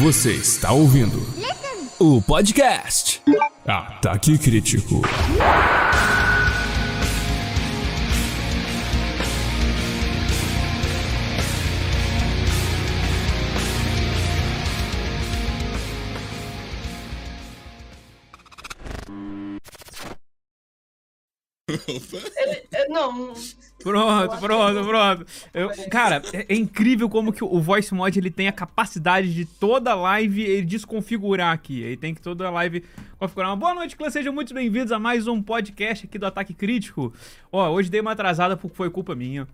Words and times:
Você 0.00 0.32
está 0.32 0.72
ouvindo 0.72 1.22
o 1.98 2.20
podcast 2.20 3.22
Ataque 3.66 4.36
Crítico. 4.38 5.02
Pronto, 24.40 24.84
pronto, 24.84 24.88
pronto. 24.88 25.26
Eu- 25.52 25.70
cara, 25.90 26.22
é, 26.32 26.46
é 26.48 26.54
incrível 26.56 27.08
como 27.08 27.32
que 27.32 27.42
o 27.44 27.60
Voice 27.60 27.92
Mod 27.94 28.18
ele 28.18 28.30
tem 28.30 28.48
a 28.48 28.52
capacidade 28.52 29.32
de 29.34 29.44
toda 29.44 29.94
live 29.94 30.42
ele 30.42 30.62
desconfigurar 30.66 31.52
aqui. 31.52 31.80
Ele 31.80 31.96
tem 31.96 32.14
que 32.14 32.20
toda 32.20 32.50
live 32.50 32.84
configurar. 33.18 33.50
Uma 33.50 33.56
boa 33.56 33.74
noite, 33.74 33.96
clã. 33.96 34.10
Sejam 34.10 34.32
muito 34.32 34.52
bem-vindos 34.54 34.92
a 34.92 34.98
mais 34.98 35.26
um 35.26 35.42
podcast 35.42 36.06
aqui 36.06 36.18
do 36.18 36.26
Ataque 36.26 36.54
Crítico. 36.54 37.12
Ó, 37.52 37.70
hoje 37.70 37.90
dei 37.90 38.00
uma 38.00 38.12
atrasada 38.12 38.56
porque 38.56 38.76
foi 38.76 38.90
culpa 38.90 39.14
minha. 39.14 39.46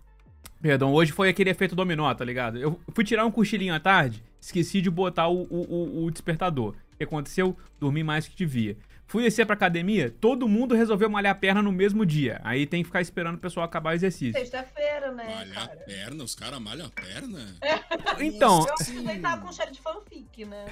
Perdão, 0.63 0.93
hoje 0.93 1.11
foi 1.13 1.29
aquele 1.31 1.49
efeito 1.51 1.75
dominó, 1.75 2.13
tá 2.13 2.25
ligado? 2.25 2.59
Eu 2.59 2.79
fui 2.95 3.03
tirar 3.03 3.25
um 3.25 3.31
cochilinho 3.31 3.75
à 3.75 3.81
tarde, 3.81 4.23
esqueci 4.41 4.83
de 4.83 4.91
botar 4.91 5.29
o, 5.29 5.43
o, 5.51 6.03
o- 6.03 6.05
o 6.05 6.11
despertador. 6.11 6.75
O 6.93 6.97
que 6.99 7.05
aconteceu? 7.05 7.57
Dormi 7.81 8.05
mais 8.05 8.29
que 8.29 8.37
devia. 8.37 8.77
Fui 9.11 9.25
descer 9.25 9.45
pra 9.45 9.55
academia, 9.55 10.09
todo 10.21 10.47
mundo 10.49 10.73
resolveu 10.73 11.11
malhar 11.11 11.33
a 11.33 11.35
perna 11.35 11.61
no 11.61 11.73
mesmo 11.73 12.07
dia. 12.07 12.41
Aí 12.45 12.65
tem 12.65 12.81
que 12.81 12.87
ficar 12.87 13.01
esperando 13.01 13.35
o 13.35 13.39
pessoal 13.39 13.67
acabar 13.67 13.91
o 13.91 13.93
exercício. 13.95 14.33
sexta-feira, 14.39 15.11
né, 15.11 15.25
Malhar 15.35 15.65
a 15.65 15.67
cara? 15.67 15.81
perna? 15.81 16.23
Os 16.23 16.35
caras 16.37 16.61
malham 16.61 16.87
a 16.87 16.91
perna? 16.91 17.57
Então, 18.21 18.65
Eu 18.69 18.75
acho 18.75 18.93
que 18.93 19.19
tava 19.19 19.43
com 19.43 19.53
cheiro 19.53 19.73
de 19.73 19.81
fanfic, 19.81 20.45
né? 20.45 20.65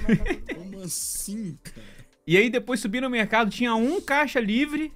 Como 0.55 0.81
assim, 0.83 1.59
cara? 1.65 1.87
E 2.25 2.37
aí 2.37 2.49
depois 2.49 2.79
subi 2.79 3.01
no 3.01 3.11
mercado, 3.11 3.51
tinha 3.51 3.75
um 3.75 4.01
caixa 4.01 4.39
livre. 4.39 4.93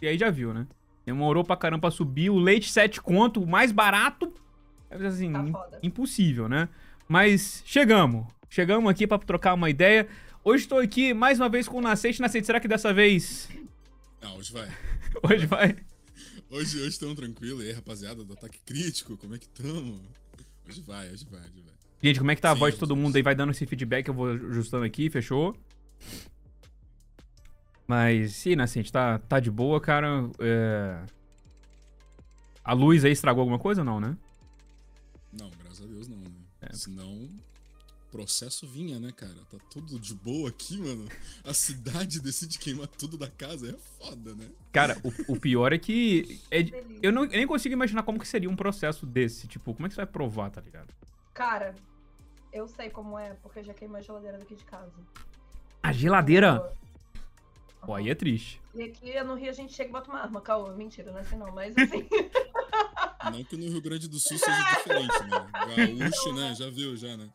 E 0.00 0.06
aí 0.06 0.16
já 0.16 0.30
viu, 0.30 0.54
né? 0.54 0.66
Demorou 1.04 1.42
pra 1.42 1.56
caramba 1.56 1.80
pra 1.80 1.90
subir. 1.90 2.30
O 2.30 2.38
leite 2.38 2.70
7 2.70 3.00
conto, 3.00 3.42
o 3.42 3.46
mais 3.48 3.72
barato. 3.72 4.32
É 4.88 4.94
assim, 5.06 5.32
Tá 5.32 5.44
impossível, 5.82 6.48
né? 6.48 6.68
Mas 7.08 7.62
chegamos. 7.66 8.26
Chegamos 8.48 8.88
aqui 8.90 9.06
pra 9.06 9.18
trocar 9.18 9.54
uma 9.54 9.68
ideia. 9.70 10.06
Hoje 10.42 10.66
tô 10.66 10.78
aqui 10.78 11.12
mais 11.12 11.38
uma 11.38 11.50
vez 11.50 11.68
com 11.68 11.76
o 11.76 11.80
Nascente. 11.82 12.20
Nascente, 12.20 12.46
será 12.46 12.58
que 12.58 12.66
dessa 12.66 12.94
vez... 12.94 13.46
Ah, 14.22 14.32
hoje 14.34 14.52
vai. 14.52 14.68
Hoje 15.22 15.46
vai? 15.46 15.76
Hoje, 16.48 16.80
hoje 16.80 16.98
tranquilo. 16.98 17.62
E 17.62 17.66
aí, 17.66 17.72
rapaziada 17.72 18.24
do 18.24 18.32
Ataque 18.32 18.58
Crítico, 18.64 19.16
como 19.16 19.34
é 19.34 19.38
que 19.38 19.48
tamo? 19.48 20.00
Hoje 20.66 20.80
vai, 20.82 21.10
hoje 21.10 21.26
vai, 21.30 21.40
hoje 21.40 21.62
vai. 21.64 21.74
Gente, 22.02 22.18
como 22.18 22.30
é 22.30 22.36
que 22.36 22.40
tá 22.40 22.50
a 22.50 22.54
Sim, 22.54 22.60
voz 22.60 22.74
de 22.74 22.80
todo 22.80 22.96
mundo 22.96 23.16
aí? 23.16 23.22
Vai 23.22 23.34
dando 23.34 23.50
esse 23.50 23.66
feedback, 23.66 24.08
eu 24.08 24.14
vou 24.14 24.30
ajustando 24.30 24.84
aqui, 24.84 25.10
fechou? 25.10 25.54
Mas, 27.86 28.34
sim, 28.36 28.56
Nascente, 28.56 28.90
tá, 28.90 29.18
tá 29.18 29.40
de 29.40 29.50
boa, 29.50 29.80
cara. 29.80 30.30
É... 30.38 31.02
A 32.64 32.72
luz 32.72 33.04
aí 33.04 33.12
estragou 33.12 33.42
alguma 33.42 33.58
coisa 33.58 33.82
ou 33.82 33.84
não, 33.84 34.00
né? 34.00 34.16
Não, 35.32 35.50
graças 35.62 35.84
a 35.84 35.86
Deus 35.86 36.08
não, 36.08 36.18
né? 36.18 36.30
É. 36.62 36.72
Senão, 36.72 37.28
processo 38.10 38.66
vinha, 38.66 38.98
né, 38.98 39.12
cara? 39.12 39.34
Tá 39.50 39.58
tudo 39.70 39.98
de 39.98 40.14
boa 40.14 40.48
aqui, 40.48 40.78
mano. 40.78 41.08
A 41.44 41.54
cidade 41.54 42.20
decide 42.22 42.58
queimar 42.58 42.86
tudo 42.88 43.16
da 43.16 43.28
casa. 43.28 43.70
É 43.70 43.76
foda, 43.98 44.34
né? 44.34 44.48
Cara, 44.72 44.96
o, 45.04 45.34
o 45.34 45.40
pior 45.40 45.72
é 45.72 45.78
que. 45.78 46.40
é 46.50 46.60
eu 47.02 47.12
não, 47.12 47.24
eu 47.24 47.30
nem 47.30 47.46
consigo 47.46 47.72
imaginar 47.72 48.02
como 48.02 48.18
que 48.18 48.28
seria 48.28 48.50
um 48.50 48.56
processo 48.56 49.06
desse. 49.06 49.46
Tipo, 49.46 49.74
como 49.74 49.86
é 49.86 49.88
que 49.88 49.94
você 49.94 50.00
vai 50.00 50.06
provar, 50.06 50.50
tá 50.50 50.60
ligado? 50.60 50.92
Cara, 51.32 51.74
eu 52.52 52.66
sei 52.66 52.90
como 52.90 53.18
é, 53.18 53.34
porque 53.42 53.60
eu 53.60 53.64
já 53.64 53.74
queimei 53.74 54.00
a 54.00 54.02
geladeira 54.02 54.38
daqui 54.38 54.54
de 54.54 54.64
casa. 54.64 54.92
A 55.82 55.92
geladeira. 55.92 56.72
Pô, 57.82 57.94
aí 57.94 58.10
é 58.10 58.14
triste. 58.14 58.60
E 58.74 58.82
aqui 58.82 59.22
no 59.24 59.34
Rio 59.34 59.48
a 59.48 59.54
gente 59.54 59.72
chega 59.72 59.88
e 59.88 59.92
bota 59.92 60.10
uma 60.10 60.20
arma, 60.20 60.40
caô. 60.40 60.70
Mentira, 60.74 61.10
não 61.10 61.18
é 61.18 61.22
assim 61.22 61.36
não, 61.36 61.50
mas 61.52 61.74
assim. 61.78 62.06
Não 63.24 63.44
que 63.44 63.56
no 63.56 63.68
Rio 63.68 63.82
Grande 63.82 64.08
do 64.08 64.18
Sul 64.18 64.38
seja 64.38 64.62
diferente, 64.76 65.24
né? 65.24 65.50
Gaúcho, 65.52 66.32
né? 66.32 66.54
Já 66.54 66.70
viu, 66.70 66.96
já, 66.96 67.16
né? 67.16 67.30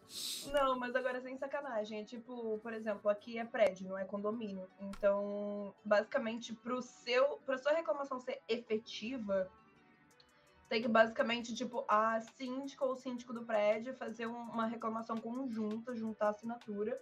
Não, 0.52 0.80
mas 0.80 0.96
agora 0.96 1.22
sem 1.22 1.38
sacanagem. 1.38 2.00
É 2.00 2.04
tipo, 2.04 2.58
por 2.60 2.74
exemplo, 2.74 3.10
aqui 3.10 3.38
é 3.38 3.46
prédio, 3.46 3.88
não 3.88 3.98
é 3.98 4.04
condomínio. 4.04 4.68
Então, 4.80 5.74
basicamente, 5.84 6.54
pro 6.54 6.82
seu, 6.82 7.38
pra 7.46 7.58
sua 7.58 7.74
reclamação 7.74 8.20
ser 8.20 8.42
efetiva, 8.48 9.50
tem 10.68 10.82
que 10.82 10.88
basicamente, 10.88 11.54
tipo, 11.54 11.86
a 11.88 12.20
síndica 12.20 12.84
ou 12.84 12.96
síndico 12.96 13.32
do 13.34 13.46
prédio 13.46 13.94
fazer 13.96 14.26
um- 14.26 14.50
uma 14.52 14.66
reclamação 14.66 15.18
conjunta, 15.18 15.96
juntar 15.96 16.28
a 16.28 16.30
assinatura, 16.30 17.00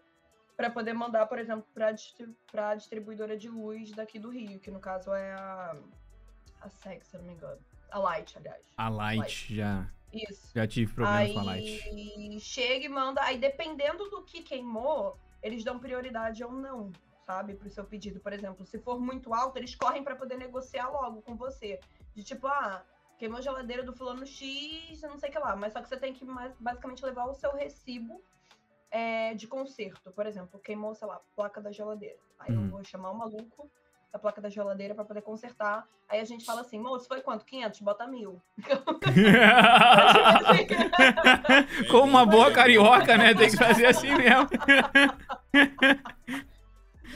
para 0.58 0.70
poder 0.70 0.94
mandar, 0.94 1.26
por 1.28 1.40
exemplo, 1.40 1.66
distri 1.96 2.28
pra 2.52 2.76
distribuidora 2.76 3.38
de 3.38 3.50
luz 3.50 3.92
daqui 3.92 4.20
do 4.20 4.30
Rio, 4.30 4.60
que 4.60 4.70
no 4.70 4.80
caso 4.80 5.12
é 5.14 5.34
a. 5.34 5.76
A 6.62 6.70
SEG, 6.70 7.04
se 7.06 7.18
não 7.18 7.26
me 7.26 7.34
engano. 7.34 7.60
A 7.94 8.00
Light, 8.00 8.36
aliás. 8.38 8.62
A 8.76 8.90
Light 8.90 9.56
já. 9.56 9.88
Isso. 10.12 10.52
Já 10.54 10.68
tive 10.68 10.94
problemas 10.94 11.22
aí 11.30 11.34
com 11.34 11.40
a 11.40 11.44
Light. 11.44 12.40
chega 12.40 12.86
e 12.86 12.90
manda. 12.90 13.22
Aí 13.24 13.38
dependendo 13.38 14.09
do 14.09 14.24
que 14.24 14.42
queimou, 14.42 15.18
eles 15.44 15.64
dão 15.64 15.78
prioridade 15.80 16.44
ou 16.44 16.52
não, 16.52 16.92
sabe? 17.26 17.54
Pro 17.54 17.70
seu 17.70 17.86
pedido. 17.86 18.20
Por 18.20 18.34
exemplo, 18.34 18.66
se 18.66 18.80
for 18.80 19.00
muito 19.00 19.31
alto, 19.34 19.58
eles 19.58 19.76
correm 19.76 20.04
para 20.04 20.16
poder 20.16 20.38
negociar 20.38 20.90
logo 20.90 21.22
com 21.22 21.36
você. 21.36 21.80
De 22.16 22.24
tipo, 22.24 22.48
ah, 22.48 22.84
queimou 23.20 23.38
a 23.38 23.42
geladeira 23.42 23.84
do 23.84 23.94
fulano 23.94 24.25
X, 24.25 25.02
não 25.04 25.18
sei 25.20 25.30
o 25.30 25.31
que 25.31 25.40
lá. 25.40 25.56
Mas 25.56 25.74
só 25.74 25.81
que 25.81 25.88
você 25.88 25.98
tem 25.98 26.14
que 26.14 26.25
basicamente 26.60 27.06
levar 27.06 27.25
o 27.25 27.34
seu 27.36 27.54
recibo 27.56 28.20
é, 28.90 29.36
de 29.36 29.48
conserto. 29.48 30.12
Por 30.12 30.25
exemplo, 30.25 30.60
queimou, 30.60 30.96
sei 30.96 31.08
lá, 31.08 31.22
placa 31.36 31.62
da 31.62 31.72
geladeira. 31.72 32.18
Aí 32.40 32.56
Uhum. 32.56 32.66
eu 32.66 32.70
vou 32.72 32.84
chamar 32.84 33.12
o 33.12 33.18
maluco 33.18 33.70
da 34.13 34.19
placa 34.19 34.40
da 34.40 34.47
geladeira 34.47 34.94
para 34.94 35.03
poder 35.03 35.24
consertar. 35.24 35.88
Aí 36.07 36.19
a 36.19 36.24
gente 36.24 36.46
fala 36.46 36.62
assim, 36.62 36.79
moço, 36.79 37.07
foi 37.07 37.22
quanto? 37.22 37.44
500? 37.44 37.81
Bota 37.81 38.06
mil. 38.06 38.40
Como 41.90 42.03
uma 42.03 42.24
boa 42.24 42.53
carioca, 42.53 43.18
né? 43.18 43.34
Tem 43.34 43.50
que 43.50 43.57
fazer 43.57 43.88
assim 43.88 44.13
mesmo. 44.13 44.47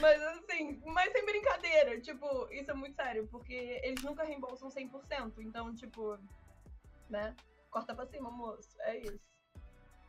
Mas 0.00 0.22
assim, 0.22 0.82
mas 0.86 1.12
sem 1.12 1.24
brincadeira, 1.24 2.00
tipo, 2.00 2.48
isso 2.50 2.72
é 2.72 2.74
muito 2.74 2.96
sério, 2.96 3.28
porque 3.30 3.80
eles 3.84 4.02
nunca 4.02 4.24
reembolsam 4.24 4.68
100%, 4.68 5.34
então, 5.38 5.72
tipo, 5.74 6.18
né? 7.08 7.34
Corta 7.70 7.94
pra 7.94 8.06
cima, 8.06 8.30
moço, 8.30 8.76
é 8.80 8.98
isso. 8.98 9.20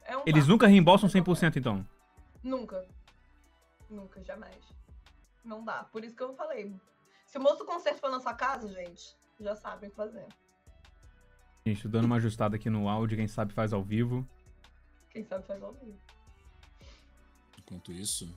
É 0.03 0.17
um 0.17 0.21
Eles 0.25 0.44
papo. 0.44 0.51
nunca 0.51 0.67
reembolsam 0.67 1.09
100% 1.09 1.57
então. 1.57 1.85
Nunca. 2.44 2.85
Nunca, 3.89 4.23
jamais. 4.23 4.78
Não 5.44 5.63
dá. 5.63 5.83
Por 5.85 6.03
isso 6.03 6.16
que 6.16 6.23
eu 6.23 6.33
falei. 6.33 6.75
Se 7.25 7.38
o 7.38 7.41
moço 7.41 7.66
conserto 7.66 8.00
for 8.00 8.09
na 8.11 8.19
sua 8.19 8.33
casa, 8.33 8.67
gente, 8.67 9.16
já 9.39 9.55
sabem 9.55 9.89
fazer. 9.91 10.25
Gente, 11.66 11.83
tô 11.83 11.89
dando 11.89 12.05
uma 12.05 12.16
ajustada 12.17 12.55
aqui 12.55 12.69
no 12.69 12.88
áudio, 12.89 13.17
quem 13.17 13.27
sabe 13.27 13.53
faz 13.53 13.72
ao 13.73 13.83
vivo. 13.83 14.27
Quem 15.09 15.23
sabe 15.23 15.45
faz 15.45 15.61
ao 15.61 15.73
vivo. 15.73 15.97
Enquanto 17.59 17.91
isso, 17.91 18.27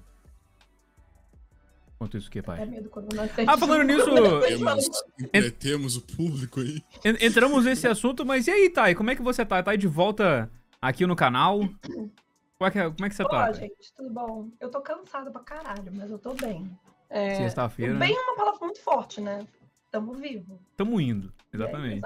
Enquanto 1.94 2.16
isso 2.16 2.28
o 2.28 2.30
que, 2.32 2.40
É 2.40 2.42
pai? 2.42 2.66
medo 2.66 2.90
quando 2.90 3.14
nasce. 3.14 3.32
Ah, 3.46 3.56
falando 3.56 3.84
nisso, 3.84 4.04
temos, 4.42 5.04
entretemos 5.19 5.96
o 5.98 6.02
público 6.02 6.60
aí. 6.60 6.82
En- 7.04 7.24
Entramos 7.26 7.64
nesse 7.64 7.86
assunto, 7.86 8.26
mas 8.26 8.46
e 8.48 8.50
aí, 8.50 8.69
Thay? 8.69 8.94
Como 8.96 9.10
é 9.10 9.14
que 9.16 9.22
você 9.22 9.46
tá? 9.46 9.62
Tá 9.62 9.70
aí 9.70 9.78
de 9.78 9.86
volta 9.86 10.50
aqui 10.80 11.06
no 11.06 11.14
canal? 11.14 11.60
Como 11.60 12.69
é 12.69 12.70
que, 12.72 12.82
como 12.90 13.06
é 13.06 13.08
que 13.08 13.14
você 13.14 13.22
Pô, 13.22 13.28
tá? 13.28 13.44
Thay? 13.52 13.54
gente, 13.54 13.92
tudo 13.94 14.10
bom? 14.10 14.50
Eu 14.60 14.69
tô 14.69 14.80
cansada 14.80 15.30
pra 15.30 15.42
caralho, 15.42 15.92
mas 15.94 16.10
eu 16.10 16.19
tô 16.19 16.34
bem. 16.34 16.76
É, 17.15 17.34
Sexta-feira, 17.34 17.95
Bem 17.99 18.17
é 18.17 18.21
uma 18.21 18.37
palavra 18.37 18.61
muito 18.61 18.81
forte, 18.81 19.21
né? 19.21 19.47
Tamo 19.91 20.15
vivo. 20.15 20.59
Tamo 20.77 20.99
indo, 20.99 21.31
exatamente. 21.53 22.00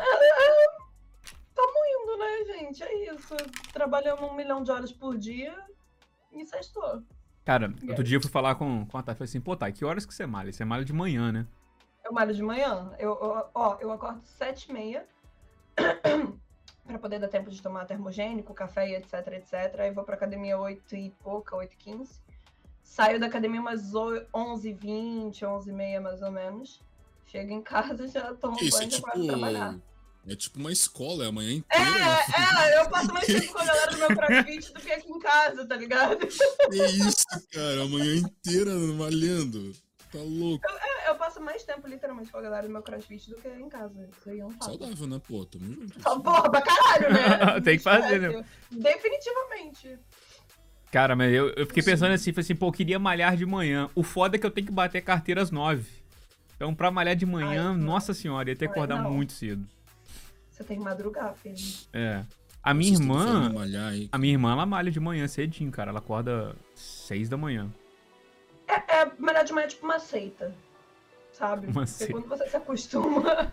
Tamo 1.54 1.72
indo, 2.02 2.16
né, 2.18 2.44
gente? 2.58 2.82
É 2.82 3.14
isso. 3.14 3.36
Trabalhando 3.72 4.24
um 4.24 4.34
milhão 4.34 4.62
de 4.64 4.70
horas 4.72 4.90
por 4.92 5.16
dia 5.16 5.56
e 6.32 6.44
sextou. 6.44 7.02
Cara, 7.44 7.72
outro 7.88 8.02
dia 8.02 8.16
eu 8.16 8.20
fui 8.20 8.30
falar 8.30 8.56
com, 8.56 8.84
com 8.86 8.98
a 8.98 9.02
Thay, 9.02 9.14
falei 9.14 9.28
assim, 9.28 9.40
pô, 9.40 9.56
Thay, 9.56 9.72
que 9.72 9.84
horas 9.84 10.04
que 10.04 10.12
você 10.12 10.26
malha? 10.26 10.52
Você 10.52 10.64
malha 10.64 10.84
de 10.84 10.92
manhã, 10.92 11.30
né? 11.30 11.46
Eu 12.04 12.12
malho 12.12 12.34
de 12.34 12.42
manhã. 12.42 12.92
Eu, 12.98 13.10
eu- 13.10 13.46
ó, 13.54 13.76
eu 13.80 13.92
acordo 13.92 14.20
sete 14.24 14.68
e 14.68 14.72
meia 14.72 15.06
pra 16.84 16.98
poder 16.98 17.20
dar 17.20 17.28
tempo 17.28 17.48
de 17.50 17.62
tomar 17.62 17.84
termogênico, 17.86 18.52
café 18.52 18.88
e 18.90 18.94
etc, 18.96 19.14
etc. 19.28 19.78
Aí 19.78 19.92
vou 19.92 20.02
pra 20.04 20.16
academia 20.16 20.58
oito 20.58 20.96
e 20.96 21.10
pouca, 21.22 21.54
oito 21.56 21.74
e 21.74 21.76
quinze. 21.76 22.20
Saio 22.88 23.18
da 23.20 23.26
academia 23.26 23.60
umas 23.60 23.92
oi- 23.94 24.24
onze 24.32 24.70
e 24.70 24.72
vinte, 24.72 25.44
onze 25.44 25.70
e 25.70 25.72
meia 25.72 26.00
mais 26.00 26.22
ou 26.22 26.30
menos. 26.30 26.80
Chego 27.26 27.52
em 27.52 27.60
casa, 27.60 28.06
já 28.08 28.32
tomo 28.34 28.56
Isso 28.62 28.76
é 28.76 28.80
banho 28.80 28.88
e 28.88 28.90
já 28.92 28.96
tipo. 29.10 29.26
trabalhar. 29.26 29.76
É 30.28 30.34
tipo 30.34 30.58
uma 30.58 30.72
escola, 30.72 31.24
é 31.24 31.28
a 31.28 31.32
manhã 31.32 31.50
É, 31.50 31.54
inteira. 31.54 31.90
né? 31.90 32.18
é, 32.72 32.80
eu 32.80 32.88
passo 32.90 33.12
mais 33.12 33.26
tempo 33.26 33.52
com 33.52 33.58
a 33.60 33.64
galera 33.64 33.90
do 33.92 33.98
meu 33.98 34.08
crossfit 34.08 34.72
do 34.72 34.80
que 34.80 34.90
aqui 34.90 35.08
em 35.12 35.18
casa, 35.20 35.66
tá 35.66 35.76
ligado? 35.76 36.16
Que 36.26 36.84
isso, 36.84 37.24
cara, 37.52 37.82
a 37.82 37.86
manhã 37.86 38.16
inteira 38.16 38.72
malhando. 38.74 39.72
Tá 40.10 40.18
louco. 40.18 40.64
É, 40.68 41.10
Eu 41.10 41.14
passo 41.16 41.40
mais 41.40 41.62
tempo, 41.64 41.86
literalmente, 41.86 42.30
com 42.32 42.38
a 42.38 42.42
galera 42.42 42.66
do 42.66 42.72
meu 42.72 42.82
crossfit 42.82 43.28
do 43.30 43.36
que 43.36 43.48
em 43.48 43.68
casa. 43.68 44.08
Isso 44.18 44.30
aí 44.30 44.40
é 44.40 44.44
um 44.46 44.50
fato. 44.50 44.64
Saudável, 44.64 45.06
né, 45.06 45.20
pô? 45.28 45.44
Tamo 45.44 45.72
junto. 45.72 46.02
Só 46.02 46.18
porra 46.18 46.50
pra 46.50 46.62
caralho, 46.62 47.12
né? 47.12 47.60
Tem 47.62 47.76
que 47.76 47.84
fazer, 47.84 48.20
né? 48.20 48.44
Definitivamente. 48.70 49.98
Cara, 50.96 51.14
mas 51.14 51.30
eu, 51.30 51.50
eu 51.50 51.66
fiquei 51.66 51.82
pensando 51.82 52.12
assim, 52.12 52.32
falei 52.32 52.42
assim, 52.42 52.54
pô, 52.54 52.68
eu 52.68 52.72
queria 52.72 52.98
malhar 52.98 53.36
de 53.36 53.44
manhã. 53.44 53.90
O 53.94 54.02
foda 54.02 54.36
é 54.36 54.38
que 54.38 54.46
eu 54.46 54.50
tenho 54.50 54.66
que 54.66 54.72
bater 54.72 55.02
carteira 55.02 55.42
às 55.42 55.50
nove. 55.50 55.90
Então, 56.56 56.74
pra 56.74 56.90
malhar 56.90 57.14
de 57.14 57.26
manhã, 57.26 57.72
Ai, 57.72 57.76
nossa 57.76 58.14
senhora, 58.14 58.48
ia 58.48 58.56
ter 58.56 58.66
que 58.66 58.72
acordar 58.72 59.02
não. 59.02 59.12
muito 59.12 59.34
cedo. 59.34 59.62
Você 60.50 60.64
tem 60.64 60.78
que 60.78 60.82
madrugar, 60.82 61.34
filho. 61.34 61.54
É. 61.92 62.24
A 62.62 62.72
minha 62.72 62.96
Vocês 62.96 63.00
irmã, 63.00 63.52
malhar 63.52 63.92
a 64.10 64.16
minha 64.16 64.32
irmã, 64.32 64.52
ela 64.52 64.64
malha 64.64 64.90
de 64.90 64.98
manhã 64.98 65.28
cedinho, 65.28 65.70
cara. 65.70 65.90
Ela 65.90 65.98
acorda 65.98 66.56
seis 66.74 67.28
da 67.28 67.36
manhã. 67.36 67.68
É, 68.66 69.02
é 69.02 69.12
melhor 69.18 69.44
de 69.44 69.52
manhã, 69.52 69.66
tipo 69.66 69.84
uma 69.84 69.98
seita. 69.98 70.50
Sabe? 71.30 71.66
Uma 71.66 71.72
Porque 71.82 71.88
seita. 71.88 72.12
quando 72.14 72.26
você 72.26 72.48
se 72.48 72.56
acostuma, 72.56 73.52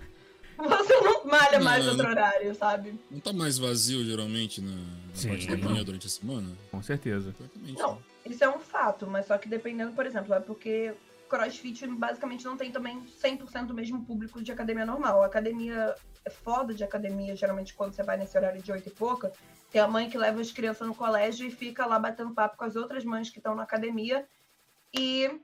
você 0.58 1.00
não 1.02 1.26
malha 1.26 1.60
mais 1.60 1.84
Não, 1.84 1.92
outro 1.92 2.06
não- 2.06 2.12
horário, 2.12 2.56
sabe? 2.56 3.00
Não 3.10 3.20
tá 3.20 3.34
mais 3.34 3.58
vazio, 3.58 4.04
geralmente, 4.06 4.62
na, 4.62 4.72
na 4.72 4.82
Sim. 5.14 5.30
parte 5.30 5.48
da 5.48 5.58
manhã 5.58 5.84
durante 5.84 6.08
a 6.08 6.10
semana? 6.10 6.56
Com 6.72 6.82
certeza. 6.82 7.34
Não, 7.78 8.02
isso 8.26 8.44
é 8.44 8.50
um 8.50 8.60
fato, 8.60 9.08
mas 9.08 9.26
só 9.26 9.38
que 9.38 9.48
dependendo, 9.50 9.94
por 9.94 10.06
exemplo, 10.06 10.34
é 10.34 10.40
porque 10.40 10.94
crossfit 11.30 11.88
basicamente 11.88 12.46
não 12.46 12.56
tem 12.56 12.72
também 12.72 13.02
100% 13.22 13.66
do 13.66 13.74
mesmo 13.74 14.06
público 14.06 14.42
de 14.44 14.52
academia 14.52 14.86
normal. 14.86 15.24
A 15.24 15.26
academia 15.26 15.96
é 16.24 16.30
foda 16.30 16.74
de 16.74 16.84
academia, 16.84 17.36
geralmente 17.36 17.74
quando 17.74 17.94
você 17.94 18.04
vai 18.04 18.18
nesse 18.18 18.38
horário 18.38 18.62
de 18.62 18.72
8 18.72 18.88
e 18.88 18.92
pouca, 18.92 19.32
tem 19.72 19.82
a 19.82 19.88
mãe 19.88 20.10
que 20.10 20.18
leva 20.18 20.40
as 20.40 20.52
crianças 20.52 20.88
no 20.88 20.94
colégio 20.94 21.48
e 21.48 21.52
fica 21.52 21.86
lá 21.88 21.98
batendo 21.98 22.32
papo 22.36 22.56
com 22.58 22.64
as 22.66 22.76
outras 22.76 23.04
mães 23.04 23.30
que 23.32 23.40
estão 23.40 23.56
na 23.56 23.64
academia 23.64 24.26
e 24.94 25.40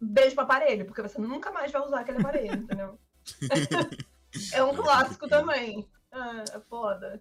beijo 0.00 0.34
pro 0.36 0.44
aparelho, 0.44 0.84
porque 0.84 1.02
você 1.02 1.20
nunca 1.20 1.50
mais 1.50 1.72
vai 1.72 1.82
usar 1.82 2.00
aquele 2.00 2.18
aparelho, 2.18 2.54
entendeu? 2.62 2.98
é 4.52 4.62
um 4.62 4.74
clássico 4.74 5.28
também. 5.28 5.86
Ah, 6.12 6.44
é 6.54 6.60
foda. 6.68 7.20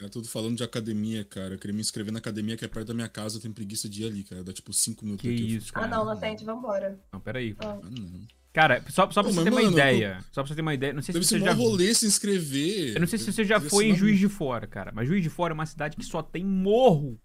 É 0.00 0.08
tudo 0.08 0.28
falando 0.28 0.56
de 0.56 0.64
academia, 0.64 1.24
cara. 1.24 1.54
Eu 1.54 1.58
queria 1.58 1.74
me 1.74 1.80
inscrever 1.80 2.12
na 2.12 2.18
academia 2.18 2.56
que 2.56 2.64
é 2.64 2.68
perto 2.68 2.88
da 2.88 2.94
minha 2.94 3.08
casa, 3.08 3.36
eu 3.36 3.40
tenho 3.42 3.54
preguiça 3.54 3.88
de 3.88 4.02
ir 4.02 4.06
ali, 4.06 4.24
cara. 4.24 4.42
Dá 4.42 4.52
tipo 4.52 4.72
5 4.72 5.04
minutos 5.04 5.22
Que 5.22 5.30
daqui. 5.30 5.54
isso, 5.56 5.70
Ah, 5.74 5.80
cara. 5.80 5.88
não, 5.88 6.02
Inocente, 6.02 6.44
vambora. 6.44 6.98
Não, 7.12 7.20
peraí. 7.20 7.54
Ah. 7.60 7.78
Ah, 7.82 7.88
não. 7.90 8.26
Cara, 8.52 8.84
só, 8.88 9.10
só 9.10 9.22
pra 9.22 9.24
Pô, 9.24 9.30
você 9.32 9.42
ter 9.44 9.50
uma 9.50 9.60
mano, 9.62 9.72
ideia. 9.72 10.18
Só 10.32 10.42
pra 10.42 10.48
você 10.48 10.54
ter 10.54 10.60
uma 10.62 10.74
ideia. 10.74 10.92
Não 10.92 11.02
sei 11.02 11.12
Deve 11.12 11.24
se 11.24 11.30
ser 11.30 11.38
você 11.38 11.42
um 11.42 11.46
já. 11.46 11.52
rolê 11.54 11.92
se 11.94 12.06
inscrever. 12.06 12.94
Eu 12.94 13.00
não 13.00 13.06
sei 13.08 13.18
se 13.18 13.32
você 13.32 13.44
já 13.44 13.58
Deve 13.58 13.68
foi 13.70 13.86
em 13.86 13.90
uma- 13.90 13.96
Juiz 13.98 14.18
de 14.18 14.28
Fora, 14.28 14.66
cara. 14.66 14.92
Mas 14.94 15.08
Juiz 15.08 15.22
de 15.22 15.28
Fora 15.30 15.52
é 15.52 15.56
uma 15.56 15.66
cidade 15.66 15.96
que 15.96 16.04
só 16.04 16.22
tem 16.22 16.44
morro. 16.44 17.20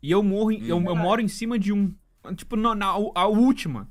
E 0.00 0.10
eu 0.10 0.22
morro, 0.22 0.52
em- 0.52 0.64
eu, 0.66 0.76
Hum. 0.76 0.88
eu 0.88 0.94
moro 0.96 1.20
em 1.20 1.26
cima 1.28 1.58
de 1.58 1.72
um. 1.72 1.92
Tipo, 2.36 2.54
na, 2.56 2.74
na- 2.76 2.90
a 3.14 3.26
última 3.26 3.88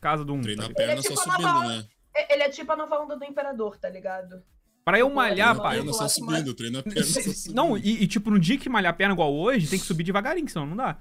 casa 0.00 0.24
do 0.24 0.32
um. 0.32 0.40
Treinar 0.40 0.66
tá 0.66 0.72
a 0.72 0.74
perna 0.74 0.92
é 0.94 1.02
só 1.02 1.08
tipo 1.10 1.20
subindo, 1.20 1.40
uma- 1.48 1.68
né? 1.68 1.88
É- 2.16 2.32
Ele 2.34 2.42
é 2.42 2.48
tipo 2.48 2.70
a 2.72 2.76
nova 2.76 2.98
onda 3.00 3.16
do 3.16 3.24
Imperador, 3.24 3.76
tá 3.78 3.88
ligado? 3.88 4.42
Pra 4.84 4.98
eu 4.98 5.08
Pô, 5.08 5.14
malhar, 5.16 5.54
não, 5.54 5.62
pai. 5.62 5.76
Perna 5.76 5.92
só 5.92 6.04
eu- 6.04 6.08
subindo, 6.08 6.54
treina 6.54 6.78
a 6.78 6.82
perna 6.82 7.02
só 7.02 7.20
subindo. 7.20 7.54
Não, 7.54 7.76
e, 7.76 8.02
e, 8.04 8.06
tipo, 8.06 8.30
no 8.30 8.38
dia 8.38 8.56
que 8.58 8.68
malhar 8.68 8.90
a 8.92 8.96
perna 8.96 9.14
igual 9.14 9.34
hoje, 9.34 9.68
tem 9.68 9.78
que 9.78 9.84
subir 9.84 10.04
devagarinho, 10.04 10.48
senão 10.48 10.64
não 10.66 10.76
dá. 10.76 10.96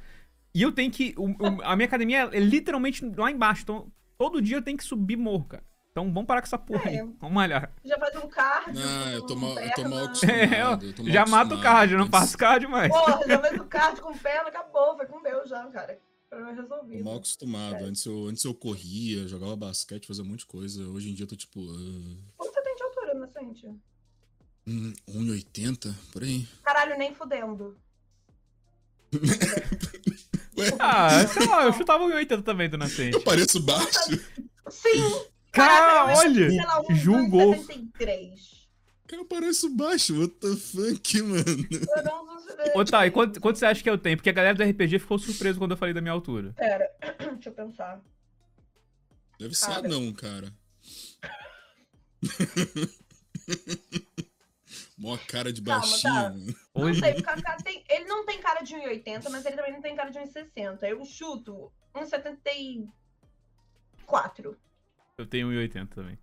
E 0.53 0.61
eu 0.61 0.71
tenho 0.71 0.89
que. 0.91 1.13
o- 1.17 1.29
o- 1.31 1.61
a 1.63 1.75
minha 1.75 1.85
academia 1.85 2.29
é 2.31 2.39
literalmente 2.39 3.05
lá 3.15 3.29
embaixo. 3.29 3.61
Então, 3.63 3.87
todo 4.17 4.41
dia 4.41 4.57
eu 4.57 4.61
tenho 4.61 4.77
que 4.77 4.83
subir 4.83 5.15
morro, 5.17 5.45
cara. 5.45 5.63
Então 5.91 6.11
vamos 6.11 6.25
parar 6.25 6.41
com 6.41 6.47
essa 6.47 6.57
porra 6.57 6.89
aí. 6.89 6.97
É. 6.97 7.03
Vamos 7.03 7.31
malhar. 7.31 7.71
Já 7.85 7.97
faz 7.99 8.15
um 8.17 8.27
cardio. 8.27 8.81
Ah, 8.83 9.11
eu 9.13 9.21
tô 9.25 9.35
mal, 9.35 9.57
eu 9.59 9.71
tô 9.73 9.83
mal 9.87 9.99
acostumado. 10.05 10.31
É, 10.33 10.61
eu 10.89 10.93
tô 10.93 11.03
mal 11.03 11.11
já 11.13 11.25
mato 11.25 11.31
o 11.31 11.35
acostumado. 11.53 11.61
cardio, 11.61 11.97
não 11.99 12.07
faço 12.07 12.37
cardio 12.37 12.69
mais. 12.69 12.89
Porra, 12.91 13.21
já 13.27 13.39
fez 13.41 13.61
o 13.61 13.65
cardio 13.65 14.03
com 14.03 14.17
perna, 14.17 14.49
acabou, 14.49 14.97
foi 14.97 15.05
com 15.05 15.21
Deus 15.21 15.47
já, 15.49 15.63
cara. 15.67 15.97
Problema 16.29 16.55
Tô 16.55 16.61
resolvido. 16.61 17.03
mal 17.03 17.15
acostumado. 17.17 17.75
É. 17.75 17.83
Antes 17.83 18.05
eu, 18.05 18.25
antes 18.27 18.43
eu 18.43 18.53
corria, 18.53 19.27
jogava 19.27 19.55
basquete, 19.55 20.07
fazia 20.07 20.23
um 20.23 20.27
monte 20.27 20.39
de 20.39 20.45
coisa. 20.47 20.83
Hoje 20.89 21.09
em 21.09 21.13
dia 21.13 21.23
eu 21.23 21.27
tô 21.27 21.35
tipo. 21.35 21.59
Uh, 21.61 22.17
Quanto 22.37 22.53
você 22.53 22.61
tem 22.61 22.75
de 22.75 22.83
altura, 22.83 23.11
Inocente? 23.15 23.67
hum, 24.67 24.93
1,80? 25.09 25.93
Por 26.11 26.23
aí. 26.23 26.47
Caralho, 26.63 26.97
nem 26.97 27.13
fudendo. 27.13 27.77
Ah, 30.79 31.27
sei 31.27 31.45
lá, 31.47 31.65
eu 31.65 31.73
chutava 31.73 32.03
o 32.05 32.07
80 32.07 32.41
também 32.41 32.69
do 32.69 32.77
nascente. 32.77 33.13
eu 33.13 33.21
pareço 33.21 33.59
baixo? 33.61 34.17
Sim! 34.69 35.25
Cara, 35.51 36.15
olha! 36.17 36.49
sei 36.49 36.57
lá, 36.65 36.81
um 36.81 36.95
Julgou. 36.95 37.53
73. 37.55 38.64
Cara, 39.07 39.21
eu 39.21 39.25
pareço 39.25 39.69
baixo. 39.75 40.19
What 40.19 40.35
the 40.35 40.55
fuck, 40.55 41.21
mano? 41.21 41.43
Eu 41.95 42.03
não. 42.03 42.25
Ô, 42.75 42.83
tá, 42.85 43.05
e 43.05 43.11
quanto, 43.11 43.39
quanto 43.39 43.59
você 43.59 43.65
acha 43.65 43.83
que 43.83 43.89
eu 43.89 43.97
tenho? 43.97 44.17
Porque 44.17 44.29
a 44.29 44.33
galera 44.33 44.55
do 44.57 44.63
RPG 44.63 44.99
ficou 44.99 45.19
surpresa 45.19 45.59
quando 45.59 45.71
eu 45.71 45.77
falei 45.77 45.93
da 45.93 46.01
minha 46.01 46.13
altura. 46.13 46.53
Pera, 46.53 46.89
deixa 47.35 47.49
eu 47.49 47.53
pensar. 47.53 48.01
Deve 49.39 49.53
ser 49.53 49.67
Cara. 49.67 49.85
anão, 49.87 50.13
cara. 50.13 50.51
Mó 54.97 55.17
cara 55.27 55.51
de 55.51 55.61
Calma, 55.61 55.81
baixinho. 55.81 56.13
tá. 56.13 56.29
mano. 56.29 56.55
Não 56.75 56.93
sei, 56.93 57.13
porque 57.15 57.29
a 57.29 57.41
cara 57.41 57.57
tem- 57.63 57.83
ele 57.89 58.05
não 58.05 58.25
tem 58.25 58.39
cara 58.41 58.61
de 58.61 58.75
1,80, 58.75 59.29
mas 59.29 59.45
ele 59.45 59.55
também 59.57 59.73
não 59.73 59.81
tem 59.81 59.93
cara 59.95 60.09
de 60.09 60.19
1,60. 60.19 60.83
Eu 60.83 61.03
chuto 61.05 61.71
1,74. 61.93 64.55
eu 65.17 65.25
tenho 65.27 65.49
1,80 65.49 65.87
também. 65.89 66.17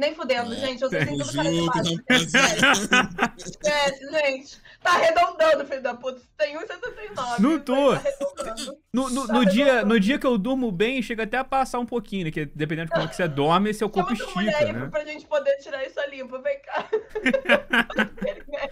Nem 0.00 0.14
fudendo, 0.14 0.52
É, 0.52 0.56
gente. 0.56 0.82
Eu 0.82 0.88
sei 0.88 1.04
tem 1.04 1.08
sem 1.08 1.18
tudo 1.18 1.32
cara 1.34 1.50
de 1.50 1.56
Jogo, 1.56 1.72
baixo. 1.72 1.94
rapaziada. 2.08 3.34
Esquece, 3.36 4.10
gente. 4.10 4.58
Tá 4.82 4.92
arredondando, 4.94 5.66
filho 5.66 5.82
da 5.82 5.94
puta. 5.94 6.18
Você 6.18 6.26
tem 6.38 6.56
1,79. 6.56 7.38
Não 7.38 7.60
tô. 7.60 7.94
Tá. 7.96 8.02
No, 8.94 9.10
no, 9.10 9.26
Tá 9.26 9.32
no 9.34 9.44
dia, 9.44 9.84
no 9.84 10.00
dia 10.00 10.18
que 10.18 10.26
eu 10.26 10.38
durmo 10.38 10.72
bem, 10.72 11.02
chega 11.02 11.24
até 11.24 11.36
a 11.36 11.44
passar 11.44 11.78
um 11.80 11.84
pouquinho, 11.86 12.24
né? 12.24 12.30
Que 12.30 12.46
dependendo 12.46 12.86
de 12.86 12.92
como 12.92 13.04
é 13.04 13.08
que 13.08 13.14
você 13.14 13.28
dorme, 13.28 13.74
seu 13.74 13.90
corpo 13.90 14.10
mulher 14.34 14.52
estica, 14.52 14.64
aí 14.64 14.72
né? 14.72 14.88
pra 14.90 15.04
gente 15.04 15.26
poder 15.26 15.54
tirar 15.58 15.84
isso 15.86 16.00
limpo. 16.08 16.40
Vem 16.40 16.60
cá. 16.62 16.88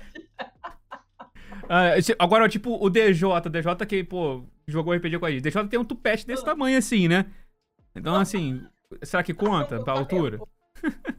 Ah, 1.70 1.98
esse- 1.98 2.16
agora, 2.18 2.48
tipo, 2.48 2.82
o 2.82 2.88
DJ, 2.88 3.24
o 3.26 3.40
DJ 3.50 3.86
que, 3.86 4.02
pô, 4.02 4.42
jogou 4.66 4.94
RPG 4.94 5.18
com 5.18 5.26
a 5.26 5.30
gente. 5.30 5.42
DJ 5.42 5.68
tem 5.68 5.78
um 5.78 5.84
tupete 5.84 6.26
desse 6.26 6.42
tamanho 6.42 6.78
assim, 6.78 7.08
né? 7.08 7.26
Então, 7.94 8.14
assim, 8.14 8.62
será 9.02 9.22
que 9.22 9.34
conta 9.34 9.78
pra 9.82 9.92
altura? 9.92 10.40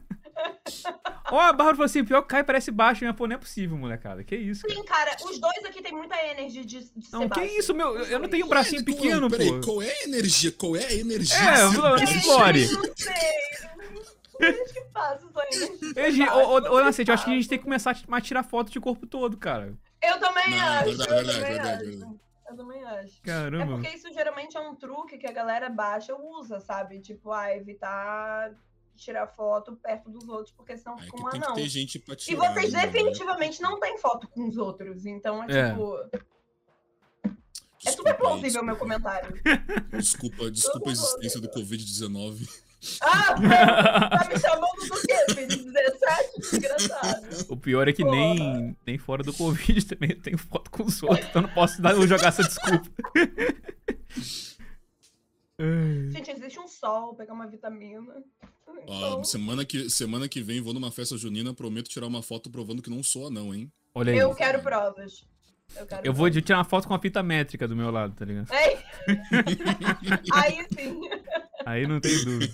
Ó, 1.32 1.38
a 1.40 1.52
Bárbara 1.52 1.70
falou 1.76 1.84
assim, 1.86 2.04
pior 2.04 2.22
que 2.22 2.28
Kai 2.28 2.44
parece 2.44 2.70
baixo, 2.70 3.04
né? 3.04 3.12
Pô, 3.12 3.26
não 3.26 3.36
é 3.36 3.38
possível, 3.38 3.76
molecada. 3.76 4.22
Que 4.24 4.36
isso, 4.36 4.62
cara? 4.66 4.74
Sim, 4.74 4.84
cara. 4.84 5.16
Os 5.24 5.38
dois 5.38 5.64
aqui 5.64 5.82
tem 5.82 5.92
muita 5.92 6.16
energia 6.26 6.64
de, 6.64 6.80
de 6.92 7.12
Não, 7.12 7.22
ser 7.22 7.28
que 7.30 7.40
baixo. 7.40 7.54
isso, 7.58 7.74
meu? 7.74 7.96
Eu 8.04 8.18
não 8.18 8.28
tenho 8.28 8.46
um 8.46 8.48
bracinho 8.48 8.84
Qual- 8.84 8.96
pequeno, 8.96 9.30
peraí, 9.30 9.48
pô. 9.48 9.60
qual 9.60 9.82
é 9.82 9.90
a 9.90 10.04
energia? 10.04 10.52
Qual 10.52 10.76
é 10.76 10.84
a 10.86 10.94
energia? 10.94 11.36
É, 11.38 12.04
explore. 12.04 12.68
Não 12.72 12.82
sei. 12.96 13.14
Gente, 14.40 14.72
que 14.72 14.84
faz 14.92 15.20
isso 15.22 15.38
aí? 15.38 15.80
Ei, 16.04 16.12
gente, 16.12 16.30
Ô, 16.30 16.54
ô, 16.56 16.80
Nascente, 16.82 17.10
eu 17.10 17.14
acho 17.14 17.24
que 17.24 17.30
a 17.30 17.34
gente 17.34 17.48
tem 17.48 17.58
que 17.58 17.64
começar 17.64 17.94
a 18.10 18.20
tirar 18.20 18.42
foto 18.42 18.70
de 18.70 18.80
corpo 18.80 19.06
todo, 19.06 19.36
cara. 19.36 19.74
Eu 20.02 20.18
também 20.18 20.50
Não, 20.50 20.58
acho. 20.66 20.84
verdade, 20.86 21.10
eu 21.10 21.16
verdade, 21.16 21.32
também 21.38 21.52
verdade, 21.52 21.70
acho. 21.84 21.90
verdade. 21.90 22.20
Eu 22.48 22.56
também 22.56 22.84
acho. 22.84 23.18
É 23.22 23.26
Caramba. 23.26 23.74
porque 23.74 23.88
isso 23.96 24.12
geralmente 24.12 24.56
é 24.56 24.60
um 24.60 24.74
truque 24.74 25.18
que 25.18 25.26
a 25.26 25.32
galera 25.32 25.68
baixa 25.68 26.16
usa, 26.16 26.58
sabe? 26.58 27.00
Tipo, 27.00 27.30
ah, 27.32 27.54
evitar 27.54 28.50
tirar 29.00 29.26
foto 29.28 29.76
perto 29.76 30.10
dos 30.10 30.28
outros, 30.28 30.52
porque 30.54 30.76
senão 30.76 30.98
É 30.98 31.02
fica 31.02 31.16
um 31.16 31.30
tem 31.30 31.42
anão. 31.42 31.54
ter 31.54 31.68
gente 31.68 31.98
pra 31.98 32.14
E 32.28 32.34
vocês 32.34 32.72
né? 32.72 32.86
definitivamente 32.86 33.60
não 33.62 33.78
têm 33.80 33.98
foto 33.98 34.28
com 34.28 34.48
os 34.48 34.56
outros, 34.56 35.04
então 35.06 35.42
é 35.44 35.46
É. 35.50 35.70
tipo. 35.70 35.96
É 37.22 37.30
Desculpa 37.82 38.10
super 38.10 38.12
aí, 38.12 38.18
plausível 38.18 38.60
o 38.60 38.64
meu 38.64 38.76
comentário. 38.76 39.34
Desculpa, 39.92 40.50
desculpa 40.50 40.90
a 40.90 40.92
existência 40.92 41.40
do 41.40 41.48
Covid-19. 41.48 42.46
Ah, 43.00 43.34
tá 44.18 44.28
me 44.28 44.38
chamando 44.38 44.88
do 44.88 45.00
quê, 45.06 45.34
filho? 45.34 45.72
17? 45.72 46.40
Desgraçado. 46.40 47.26
O 47.48 47.56
pior 47.56 47.88
é 47.88 47.92
que 47.94 48.04
nem, 48.04 48.76
nem 48.86 48.98
fora 48.98 49.22
do 49.22 49.32
Covid 49.32 49.84
também 49.86 50.10
eu 50.10 50.20
tenho 50.20 50.36
foto 50.38 50.70
com 50.70 50.82
os 50.84 51.02
outros, 51.02 51.26
então 51.28 51.40
não 51.42 51.48
posso 51.54 51.80
dar, 51.80 51.94
jogar 52.06 52.28
essa 52.28 52.42
desculpa. 52.42 52.90
Gente, 56.10 56.30
existe 56.30 56.58
um 56.58 56.66
sol, 56.68 57.14
pegar 57.14 57.32
uma 57.34 57.46
vitamina. 57.46 58.22
Ó, 58.86 59.08
Então, 59.08 59.24
semana, 59.24 59.64
que, 59.64 59.88
semana 59.90 60.28
que 60.28 60.42
vem 60.42 60.60
vou 60.60 60.72
numa 60.74 60.90
festa 60.90 61.16
junina, 61.16 61.52
prometo 61.54 61.88
tirar 61.88 62.06
uma 62.06 62.22
foto 62.22 62.50
provando 62.50 62.82
que 62.82 62.90
não 62.90 63.02
sou 63.02 63.26
anão, 63.26 63.54
hein? 63.54 63.70
Olha 63.94 64.12
aí. 64.12 64.18
eu 64.18 64.34
quero 64.34 64.60
provas. 64.62 65.24
Eu, 65.76 65.86
quero 65.86 66.02
Eu 66.04 66.12
vou 66.12 66.30
tirar 66.30 66.58
uma 66.58 66.64
foto 66.64 66.88
com 66.88 66.94
a 66.94 66.98
fita 66.98 67.22
métrica 67.22 67.66
do 67.68 67.76
meu 67.76 67.90
lado, 67.90 68.14
tá 68.14 68.24
ligado? 68.24 68.48
Ei! 68.52 68.78
Aí 70.32 70.66
sim. 70.76 71.00
Aí 71.64 71.86
não 71.86 72.00
tem 72.00 72.24
dúvida. 72.24 72.52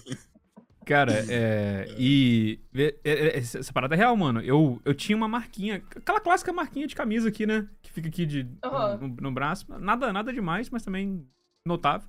Cara, 0.85 1.13
é. 1.29 1.87
E. 1.99 2.61
é- 2.75 2.95
é- 3.05 3.13
é- 3.29 3.39
essa 3.39 3.73
parada 3.73 3.95
é 3.95 3.99
real, 3.99 4.17
mano. 4.17 4.41
Eu, 4.41 4.81
eu 4.85 4.95
tinha 4.95 5.17
uma 5.17 5.27
marquinha. 5.27 5.77
Aquela 5.97 6.21
clássica 6.21 6.53
marquinha 6.53 6.87
de 6.87 6.95
camisa 6.95 7.29
aqui, 7.29 7.45
né? 7.47 7.69
Que 7.83 7.93
fica 7.93 8.09
aqui 8.09 8.25
de, 8.25 8.49
Aham. 8.65 8.97
no, 8.99 9.09
no 9.09 9.33
braço. 9.33 9.67
Nada, 9.81 10.13
nada 10.13 10.33
demais, 10.33 10.71
mas 10.71 10.83
também 10.85 11.27
notável. 11.67 12.09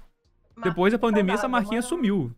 Depois 0.63 0.91
da 0.93 0.99
pandemia, 0.99 1.33
essa 1.35 1.47
marquinha 1.47 1.77
mas- 1.79 1.85
sumiu. 1.85 2.35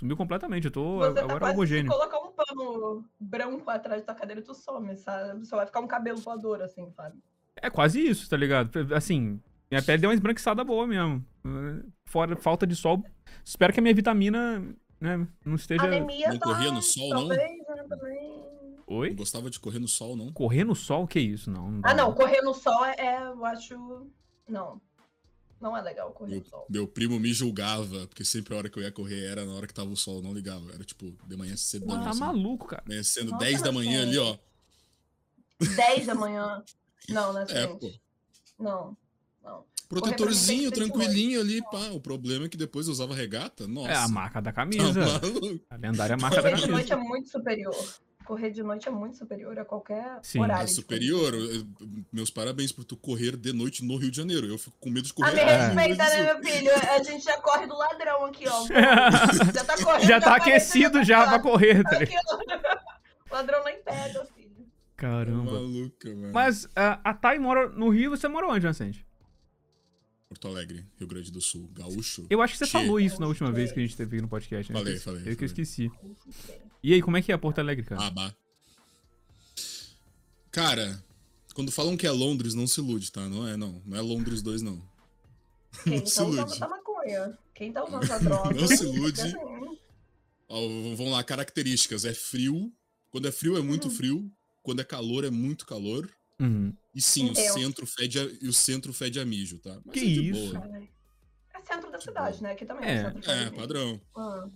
Sumiu 0.00 0.16
completamente. 0.16 0.64
Eu 0.64 0.70
tô 0.70 0.98
Você 1.00 1.12
tá 1.12 1.20
agora 1.24 1.46
se 1.46 1.52
homogêneo. 1.52 1.92
colocar 1.92 2.18
um 2.18 2.32
pano 2.32 3.04
branco 3.20 3.68
atrás 3.68 4.00
da 4.00 4.06
tua 4.06 4.14
cadeira, 4.14 4.40
tu 4.40 4.54
some, 4.54 4.96
sabe? 4.96 5.44
Só 5.46 5.56
vai 5.56 5.66
ficar 5.66 5.80
um 5.80 5.86
cabelo 5.86 6.16
voador, 6.16 6.62
assim, 6.62 6.90
sabe? 6.92 7.18
É 7.54 7.68
quase 7.68 8.00
isso, 8.00 8.28
tá 8.30 8.34
ligado? 8.34 8.70
Assim, 8.94 9.38
minha 9.70 9.82
pele 9.82 9.98
deu 9.98 10.08
uma 10.08 10.14
esbranquiçada 10.14 10.64
boa 10.64 10.86
mesmo. 10.86 11.22
Fora 12.06 12.34
falta 12.34 12.66
de 12.66 12.74
sol. 12.74 13.04
Espero 13.44 13.74
que 13.74 13.80
a 13.80 13.82
minha 13.82 13.94
vitamina, 13.94 14.64
né, 14.98 15.28
não 15.44 15.54
esteja. 15.56 15.82
Anemia 15.82 16.28
Não 16.30 16.38
tá... 16.38 16.46
corria 16.46 16.72
no 16.72 16.80
sol, 16.80 17.10
não? 17.10 17.28
talvez, 17.28 17.58
né, 17.58 17.84
também. 17.86 18.44
Oi? 18.86 19.10
Não 19.10 19.16
gostava 19.16 19.50
de 19.50 19.60
correr 19.60 19.80
no 19.80 19.86
sol, 19.88 20.16
não? 20.16 20.32
Correr 20.32 20.64
no 20.64 20.74
sol? 20.74 21.06
Que 21.06 21.20
isso? 21.20 21.50
Não. 21.50 21.70
não 21.70 21.80
Ah, 21.84 21.92
não, 21.92 22.14
correr 22.14 22.40
no 22.40 22.54
sol 22.54 22.86
é, 22.86 23.22
eu 23.26 23.44
acho. 23.44 24.06
Não. 24.48 24.80
Não 25.60 25.76
é 25.76 25.82
legal 25.82 26.10
correr 26.12 26.30
Meu, 26.30 26.40
no 26.40 26.46
sol. 26.46 26.66
meu 26.70 26.88
primo 26.88 27.20
me 27.20 27.32
julgava, 27.34 28.06
porque 28.06 28.24
sempre 28.24 28.54
a 28.54 28.56
hora 28.56 28.70
que 28.70 28.78
eu 28.78 28.82
ia 28.82 28.90
correr 28.90 29.26
era 29.26 29.44
na 29.44 29.52
hora 29.52 29.66
que 29.66 29.74
tava 29.74 29.90
o 29.90 29.96
sol, 29.96 30.22
não 30.22 30.32
ligava. 30.32 30.72
Era 30.72 30.82
tipo, 30.84 31.12
de 31.26 31.36
manhã 31.36 31.54
cedo. 31.56 31.86
Tá 31.86 32.14
maluco, 32.14 32.66
cara. 32.66 32.82
Amanhecendo 32.86 33.32
Nossa, 33.32 33.44
10 33.44 33.62
da 33.62 33.70
manhã 33.72 34.02
ali, 34.02 34.16
ó. 34.18 34.38
10 35.60 36.06
da 36.06 36.14
manhã. 36.14 36.62
Não, 37.08 37.32
não 37.32 37.40
é 37.40 37.44
É, 37.50 37.64
assim. 37.64 37.78
pô. 37.78 37.92
Não, 38.58 38.96
não. 39.42 39.64
Protetorzinho, 39.88 40.70
tranquilinho 40.70 41.40
ali, 41.40 41.60
pá. 41.70 41.90
O 41.90 42.00
problema 42.00 42.46
é 42.46 42.48
que 42.48 42.56
depois 42.56 42.86
eu 42.86 42.92
usava 42.92 43.14
regata. 43.14 43.66
Nossa. 43.66 43.90
É 43.90 43.96
a 43.96 44.08
marca 44.08 44.40
da 44.40 44.50
tá 44.52 44.54
camisa. 44.62 44.92
maluco. 45.20 45.60
A 45.68 45.76
lendária 45.76 46.16
marca 46.16 46.40
da 46.40 46.50
Correr 46.50 46.62
de 46.64 46.70
noite 46.70 46.88
camisa. 46.88 46.94
é 47.06 47.08
muito 47.08 47.28
superior. 47.28 47.74
Correr 48.30 48.50
de 48.52 48.62
noite 48.62 48.86
é 48.86 48.92
muito 48.92 49.16
superior 49.16 49.58
a 49.58 49.64
qualquer 49.64 50.20
Sim. 50.22 50.38
horário. 50.38 50.62
É 50.62 50.66
superior. 50.68 51.34
eu- 51.34 51.66
Meus 52.12 52.30
parabéns 52.30 52.70
por 52.70 52.84
tu 52.84 52.96
correr 52.96 53.36
de 53.36 53.52
noite 53.52 53.84
no 53.84 53.96
Rio 53.96 54.08
de 54.08 54.16
Janeiro. 54.18 54.46
Eu 54.46 54.56
fico 54.56 54.76
com 54.78 54.88
medo 54.88 55.04
de 55.04 55.12
correr. 55.12 55.30
Ah, 55.30 55.34
me 55.34 55.40
É. 55.40 55.66
respeita, 55.66 56.04
né, 56.04 56.22
meu 56.34 56.42
filho? 56.44 56.70
A 56.92 57.02
gente 57.02 57.24
já 57.24 57.36
corre 57.40 57.66
do 57.66 57.76
ladrão 57.76 58.24
aqui, 58.26 58.44
ó. 58.46 58.66
Já 59.52 59.64
tá 59.64 59.76
correndo. 59.84 60.06
Já 60.06 60.20
tá 60.20 60.36
aquecido 60.36 60.98
na 60.98 61.02
já 61.04 61.26
pra 61.26 61.40
correr, 61.40 61.82
tá? 61.82 61.96
Aqui, 61.98 62.14
ó. 62.28 63.34
Ladrão 63.34 63.64
nem 63.64 63.82
pega, 63.82 64.24
filho. 64.36 64.64
Caramba. 64.96 65.50
Maluca, 65.52 66.08
mano. 66.14 66.32
Mas 66.32 66.68
ah, 66.76 67.00
a 67.02 67.12
Thay 67.12 67.36
mora 67.40 67.68
no 67.70 67.88
Rio, 67.88 68.10
você 68.10 68.28
mora 68.28 68.46
onde, 68.46 68.64
Vicente? 68.64 69.04
Porto 70.30 70.46
Alegre, 70.46 70.86
Rio 70.96 71.08
Grande 71.08 71.28
do 71.32 71.40
Sul, 71.40 71.68
gaúcho. 71.74 72.24
Eu 72.30 72.40
acho 72.40 72.52
que 72.52 72.58
você 72.60 72.64
Tchê. 72.66 72.70
falou 72.70 73.00
isso 73.00 73.20
na 73.20 73.26
última 73.26 73.50
vez 73.50 73.72
que 73.72 73.80
a 73.80 73.82
gente 73.82 73.96
teve 73.96 74.14
aqui 74.16 74.22
no 74.22 74.28
podcast. 74.28 74.72
né? 74.72 74.78
Falei, 74.78 74.94
Eu 74.94 75.00
falei, 75.00 75.22
Eu 75.26 75.36
que 75.36 75.42
eu 75.42 75.46
esqueci. 75.46 75.90
E 76.84 76.94
aí, 76.94 77.02
como 77.02 77.16
é 77.16 77.22
que 77.22 77.32
é 77.32 77.36
Porto 77.36 77.58
Alegre, 77.58 77.84
cara? 77.84 78.00
Ah, 78.06 78.10
bah. 78.10 78.32
Cara, 80.52 81.02
quando 81.52 81.72
falam 81.72 81.96
que 81.96 82.06
é 82.06 82.12
Londres, 82.12 82.54
não 82.54 82.68
se 82.68 82.80
ilude, 82.80 83.10
tá? 83.10 83.28
Não 83.28 83.46
é, 83.46 83.56
não. 83.56 83.82
Não 83.84 83.96
é 83.96 84.00
Londres 84.00 84.40
2, 84.40 84.62
não. 84.62 84.80
Quem 85.82 85.98
Não 85.98 86.06
se 86.06 86.14
tá 86.16 86.24
usando 86.24 86.46
ilude. 86.48 86.62
a 86.64 86.68
maconha? 86.68 87.38
Quem 87.52 87.72
tá 87.72 87.84
usando 87.84 88.06
a 88.12 88.18
droga? 88.18 88.54
Não 88.54 88.66
se 88.68 88.84
ilude. 88.84 89.34
Ó, 90.48 90.60
vamos 90.94 91.10
lá, 91.10 91.24
características. 91.24 92.04
É 92.04 92.14
frio. 92.14 92.72
Quando 93.10 93.26
é 93.26 93.32
frio, 93.32 93.56
é 93.56 93.62
muito 93.62 93.88
Hum. 93.88 93.90
frio. 93.90 94.32
Quando 94.62 94.78
é 94.80 94.84
calor, 94.84 95.24
é 95.24 95.30
muito 95.30 95.66
calor. 95.66 96.08
Uhum. 96.38 96.72
E 96.94 97.00
sim, 97.00 97.30
o 97.30 97.34
centro, 97.34 97.86
fede 97.86 98.18
a, 98.18 98.22
e 98.42 98.48
o 98.48 98.52
centro 98.52 98.92
fede 98.92 99.20
a 99.20 99.24
mijo, 99.24 99.58
tá? 99.58 99.78
Mas 99.84 99.94
Que 99.94 100.00
é 100.00 100.04
de 100.04 100.30
isso? 100.30 100.52
boa. 100.54 100.68
Ai. 100.72 100.88
É 101.54 101.74
centro 101.74 101.90
da 101.92 102.00
cidade, 102.00 102.42
né? 102.42 102.52
Aqui 102.52 102.64
também 102.64 102.88
É. 102.88 102.92
é 102.94 103.02
centro 103.04 103.20
da 103.20 103.32
É, 103.34 103.50
padrão. 103.50 104.00
Ah. 104.16 104.48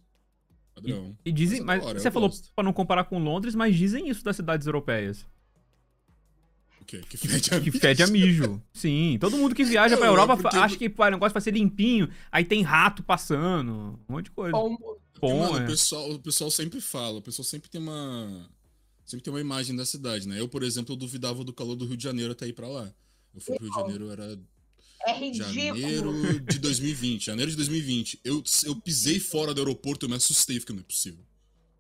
Padrão. 0.74 1.16
E 1.24 1.30
dizem, 1.30 1.60
Mas 1.60 1.76
mas 1.78 1.84
é 1.84 1.88
hora, 1.90 2.00
você 2.00 2.10
falou 2.10 2.28
gosto. 2.28 2.50
pra 2.54 2.64
não 2.64 2.72
comparar 2.72 3.04
com 3.04 3.18
Londres, 3.22 3.54
mas 3.54 3.76
dizem 3.76 4.08
isso 4.08 4.24
das 4.24 4.34
cidades 4.34 4.66
europeias. 4.66 5.24
O 6.80 6.84
quê? 6.84 7.00
Que 7.08 7.16
fede 7.16 7.54
a 7.54 7.60
Que 7.60 7.66
mijo. 7.70 7.78
fede 7.80 8.02
a 8.02 8.06
mijo. 8.08 8.62
Sim, 8.72 9.16
todo 9.20 9.36
mundo 9.38 9.54
que 9.54 9.62
viaja 9.64 9.96
pra 9.96 10.06
é 10.06 10.08
Europa 10.10 10.36
porque- 10.36 10.56
acha 10.56 10.76
que 10.76 10.86
o 10.86 11.10
negócio 11.10 11.32
vai 11.32 11.40
ser 11.42 11.52
limpinho, 11.52 12.08
aí 12.32 12.44
tem 12.44 12.62
rato 12.62 13.02
passando, 13.02 13.70
um 14.08 14.12
monte 14.12 14.24
de 14.26 14.30
coisa. 14.32 14.50
Pombo. 14.52 14.98
Bom, 15.20 15.38
mano, 15.52 15.58
é. 15.60 15.64
o, 15.64 15.66
pessoal, 15.68 16.10
o 16.10 16.18
pessoal 16.18 16.50
sempre 16.50 16.80
fala, 16.80 17.18
o 17.18 17.22
pessoal 17.22 17.44
sempre 17.44 17.70
tem 17.70 17.80
uma. 17.80 18.50
Sempre 19.04 19.24
tem 19.24 19.32
uma 19.32 19.40
imagem 19.40 19.76
da 19.76 19.84
cidade, 19.84 20.26
né? 20.26 20.40
Eu, 20.40 20.48
por 20.48 20.62
exemplo, 20.62 20.94
eu 20.94 20.96
duvidava 20.96 21.44
do 21.44 21.52
calor 21.52 21.76
do 21.76 21.86
Rio 21.86 21.96
de 21.96 22.02
Janeiro 22.02 22.32
até 22.32 22.46
ir 22.46 22.52
pra 22.52 22.68
lá. 22.68 22.92
Eu 23.34 23.40
fui 23.40 23.56
pro 23.56 23.64
Rio 23.64 23.74
de 23.74 23.80
Janeiro, 23.80 24.10
era 24.10 24.38
É 25.06 25.12
ridículo. 25.12 25.52
janeiro 25.52 26.40
de 26.40 26.58
2020. 26.58 27.26
Janeiro 27.26 27.50
de 27.50 27.56
2020. 27.56 28.20
Eu, 28.24 28.42
eu 28.64 28.76
pisei 28.76 29.20
fora 29.20 29.52
do 29.52 29.60
aeroporto, 29.60 30.06
eu 30.06 30.10
me 30.10 30.16
assustei, 30.16 30.58
fiquei, 30.58 30.74
não 30.74 30.82
é 30.82 30.86
possível. 30.86 31.24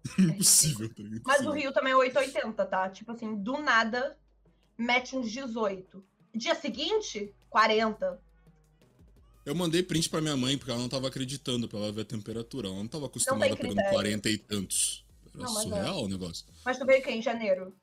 Impossível, 0.18 0.94
tá 0.94 1.02
ligado? 1.02 1.22
Mas 1.24 1.46
o. 1.46 1.50
Rio 1.50 1.72
também 1.72 1.92
é 1.92 1.96
880, 1.96 2.66
tá? 2.66 2.90
Tipo 2.90 3.12
assim, 3.12 3.36
do 3.36 3.58
nada, 3.58 4.16
mete 4.76 5.16
uns 5.16 5.30
18. 5.30 6.04
Dia 6.34 6.54
seguinte, 6.54 7.32
40. 7.48 8.20
Eu 9.46 9.54
mandei 9.54 9.82
print 9.82 10.08
pra 10.08 10.20
minha 10.20 10.36
mãe, 10.36 10.56
porque 10.56 10.70
ela 10.70 10.80
não 10.80 10.88
tava 10.88 11.08
acreditando 11.08 11.68
pra 11.68 11.78
ela 11.78 11.92
ver 11.92 12.02
a 12.02 12.04
temperatura. 12.04 12.68
Ela 12.68 12.76
não 12.76 12.88
tava 12.88 13.06
acostumada 13.06 13.46
tem 13.46 13.56
pegando 13.56 13.74
critério. 13.74 13.92
40 13.92 14.30
e 14.30 14.38
tantos. 14.38 15.03
Era 15.34 15.44
Não, 15.44 15.54
mas 15.54 15.66
é. 15.66 15.68
surreal 15.68 16.04
o 16.04 16.08
negócio. 16.08 16.46
Mas 16.64 16.78
tu 16.78 16.86
veio 16.86 17.02
quem? 17.02 17.18
Em 17.18 17.22
janeiro? 17.22 17.74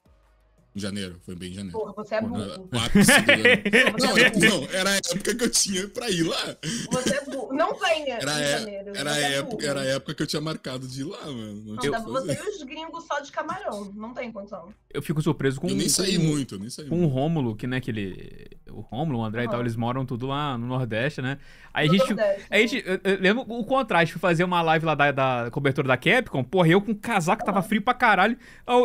Em 0.74 0.79
janeiro, 0.79 1.20
foi 1.25 1.36
bem 1.36 1.51
em 1.51 1.55
janeiro. 1.55 1.77
Porra, 1.77 1.91
você 1.93 2.15
é 2.15 2.22
burro. 2.22 2.70
Não, 4.00 4.17
é 4.17 4.22
é- 4.22 4.29
burro. 4.29 4.62
não, 4.62 4.63
era 4.72 4.89
a 4.91 4.96
época 4.96 5.36
que 5.36 5.43
eu 5.43 5.51
tinha 5.51 5.88
pra 5.89 6.10
ir 6.10 6.24
lá. 6.24 6.58
Você 6.91 7.13
é 7.15 7.22
burro. 7.25 7.30
Não 7.51 7.74
venha 7.79 8.15
Era, 8.15 8.31
em 8.31 8.43
a- 8.43 8.58
janeiro. 8.60 8.91
era, 8.96 9.17
é 9.17 9.34
época, 9.38 9.65
era 9.65 9.79
a 9.81 9.86
época 9.86 10.13
que 10.15 10.24
eu 10.24 10.27
tinha 10.27 10.41
marcado 10.41 10.88
de 10.88 11.01
ir 11.01 11.03
lá, 11.05 11.24
mano. 11.25 11.55
Não 11.65 11.74
Não, 11.75 11.79
que 11.81 11.89
você 12.10 12.34
e 12.34 12.50
os 12.50 12.63
gringos 12.63 13.05
só 13.05 13.20
de 13.20 13.31
camarão. 13.31 13.91
Não 13.96 14.13
tem 14.13 14.31
condição. 14.31 14.74
Eu 14.93 15.01
fico 15.01 15.22
surpreso 15.22 15.60
com 15.60 15.67
Eu 15.70 15.75
nem 15.75 15.88
saí 15.89 16.17
com- 16.17 16.24
muito, 16.25 16.55
eu 16.55 16.60
nem 16.60 16.70
saí 16.70 16.86
com 16.88 17.03
o. 17.03 17.08
Rômulo, 17.08 17.55
que, 17.55 17.67
né, 17.67 17.79
que 17.79 17.91
ele. 17.91 18.48
O 18.72 18.81
Rômulo, 18.81 19.20
o 19.20 19.24
André 19.24 19.43
e 19.43 19.50
tal, 19.50 19.60
eles 19.60 19.75
moram 19.75 20.05
tudo 20.05 20.27
lá 20.27 20.58
no 20.58 20.65
Nordeste, 20.67 21.22
né? 21.22 21.38
Aí 21.74 21.88
a 21.88 21.91
No 21.91 21.98
gente. 21.98 22.13
Nordeste, 22.13 22.46
A 22.50 22.58
gente, 22.58 22.84
eu, 22.86 23.00
eu 23.03 23.20
lembro 23.22 23.43
o 23.48 23.65
contraste, 23.65 24.13
fui 24.13 24.20
fazer 24.22 24.43
uma 24.43 24.62
live 24.62 24.86
lá 24.86 24.96
da, 24.96 25.12
da 25.12 25.50
cobertura 25.51 25.88
da 25.88 25.98
Capcom, 25.98 26.43
porra, 26.43 26.70
eu 26.70 26.81
com 26.81 26.93
casaco, 26.96 27.43
tava 27.46 27.62
frio 27.62 27.81
pra 27.81 27.93
caralho, 27.93 28.38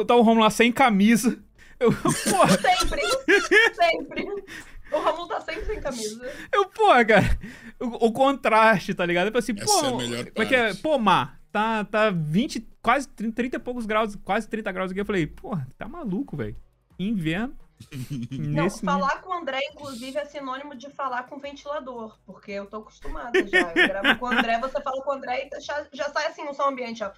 tá 0.07 0.15
o 0.15 0.23
Romulo 0.23 0.41
lá 0.43 0.51
sem 0.51 0.73
camisa. 0.73 1.39
Eu, 1.79 1.93
porra, 2.31 2.57
Sempre. 2.59 3.03
sempre. 3.75 4.45
O 4.97 5.03
Romulo 5.03 5.29
tá 5.29 5.41
sempre 5.41 5.65
sem 5.67 5.81
camisa. 5.81 6.33
eu, 6.53 6.67
porra, 6.69 7.05
cara, 7.05 7.39
o, 7.81 8.07
o 8.07 8.13
contraste, 8.13 8.95
tá 8.95 9.05
ligado? 9.05 9.27
Eu 9.27 9.33
falei 9.33 9.43
assim, 9.43 9.55
Essa 9.61 9.81
pô, 9.81 9.87
é 9.87 9.89
a 9.89 9.97
melhor 9.97 10.31
como 10.31 10.43
é 10.43 10.47
que 10.47 10.55
é? 10.55 10.67
parte. 10.69 10.83
Pô, 10.83 10.99
Mar, 10.99 11.41
tá, 11.53 11.85
tá 11.85 12.11
20, 12.11 12.67
quase 12.83 13.09
30, 13.09 13.35
30 13.35 13.57
e 13.57 13.59
poucos 13.59 13.87
graus, 13.87 14.17
quase 14.17 14.49
30 14.49 14.73
graus 14.73 14.91
aqui. 14.91 15.01
Eu 15.01 15.07
falei, 15.07 15.27
porra, 15.27 15.67
tá 15.79 15.89
maluco, 15.89 16.37
velho. 16.37 16.57
Inverno. 16.99 17.57
Não, 18.31 18.65
nível. 18.65 18.71
falar 18.71 19.21
com 19.21 19.31
o 19.31 19.35
André, 19.35 19.61
inclusive, 19.73 20.17
é 20.17 20.25
sinônimo 20.25 20.75
de 20.75 20.89
falar 20.91 21.25
com 21.25 21.39
ventilador, 21.39 22.17
porque 22.25 22.53
eu 22.53 22.67
tô 22.67 22.79
acostumada 22.79 23.47
já. 23.47 23.73
Eu 23.75 23.89
gravo 23.89 24.19
com 24.19 24.27
o 24.27 24.29
André, 24.29 24.59
você 24.59 24.81
fala 24.81 25.03
com 25.03 25.11
o 25.11 25.13
André 25.15 25.49
e 25.53 25.61
já, 25.61 25.87
já 25.93 26.05
sai 26.09 26.27
assim 26.27 26.45
no 26.45 26.55
som 26.55 26.69
ambiente, 26.69 27.05
ó. 27.05 27.11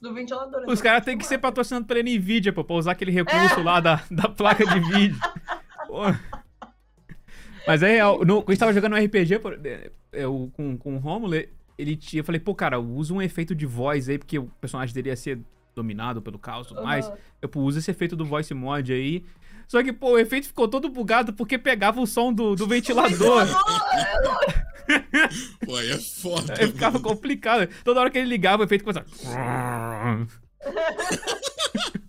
Do 0.00 0.12
ventilador. 0.12 0.64
Os 0.66 0.82
caras 0.82 1.04
têm 1.04 1.16
que 1.16 1.24
ser 1.24 1.38
patrocinados 1.38 1.86
pela 1.86 2.02
Nvidia, 2.02 2.52
pô, 2.52 2.64
pra 2.64 2.74
usar 2.74 2.90
aquele 2.92 3.12
recurso 3.12 3.62
lá 3.62 3.78
da, 3.78 4.02
da 4.10 4.28
placa 4.28 4.66
de 4.66 4.80
vídeo. 4.80 5.16
Mas 7.66 7.82
é 7.82 7.92
real. 7.92 8.24
No, 8.24 8.42
quando 8.42 8.48
a 8.48 8.52
gente 8.52 8.60
tava 8.60 8.72
jogando 8.72 8.94
um 8.94 9.04
RPG 9.04 9.38
pô, 9.38 9.52
é, 9.52 9.90
eu, 10.12 10.50
com, 10.54 10.76
com 10.76 10.96
o 10.96 10.98
Romulo, 10.98 11.34
ele 11.78 11.96
tinha. 11.96 12.20
Eu 12.20 12.24
falei, 12.24 12.40
pô, 12.40 12.54
cara, 12.54 12.80
usa 12.80 13.14
um 13.14 13.22
efeito 13.22 13.54
de 13.54 13.66
voz 13.66 14.08
aí, 14.08 14.18
porque 14.18 14.38
o 14.38 14.46
personagem 14.60 14.94
dele 14.94 15.10
ia 15.10 15.16
ser 15.16 15.40
dominado 15.74 16.20
pelo 16.20 16.38
caos 16.38 16.66
e 16.66 16.70
tudo 16.70 16.82
mais. 16.82 17.06
Aham. 17.06 17.16
Eu 17.40 17.48
pô, 17.48 17.60
usa 17.60 17.78
esse 17.78 17.90
efeito 17.90 18.16
do 18.16 18.24
voice 18.24 18.52
mod 18.52 18.92
aí. 18.92 19.24
Só 19.68 19.82
que, 19.82 19.92
pô, 19.92 20.12
o 20.12 20.18
efeito 20.18 20.48
ficou 20.48 20.68
todo 20.68 20.88
bugado 20.88 21.32
porque 21.32 21.56
pegava 21.56 22.00
o 22.00 22.06
som 22.06 22.32
do, 22.32 22.54
do 22.54 22.66
ventilador. 22.66 23.46
Pô, 25.64 25.76
aí 25.76 25.92
é 25.92 25.98
foda. 25.98 26.54
Aí 26.58 26.66
ficava 26.66 26.98
mano. 26.98 27.08
complicado. 27.08 27.68
Toda 27.84 28.00
hora 28.00 28.10
que 28.10 28.18
ele 28.18 28.28
ligava, 28.28 28.62
o 28.62 28.66
efeito 28.66 28.84
começava. 28.84 29.06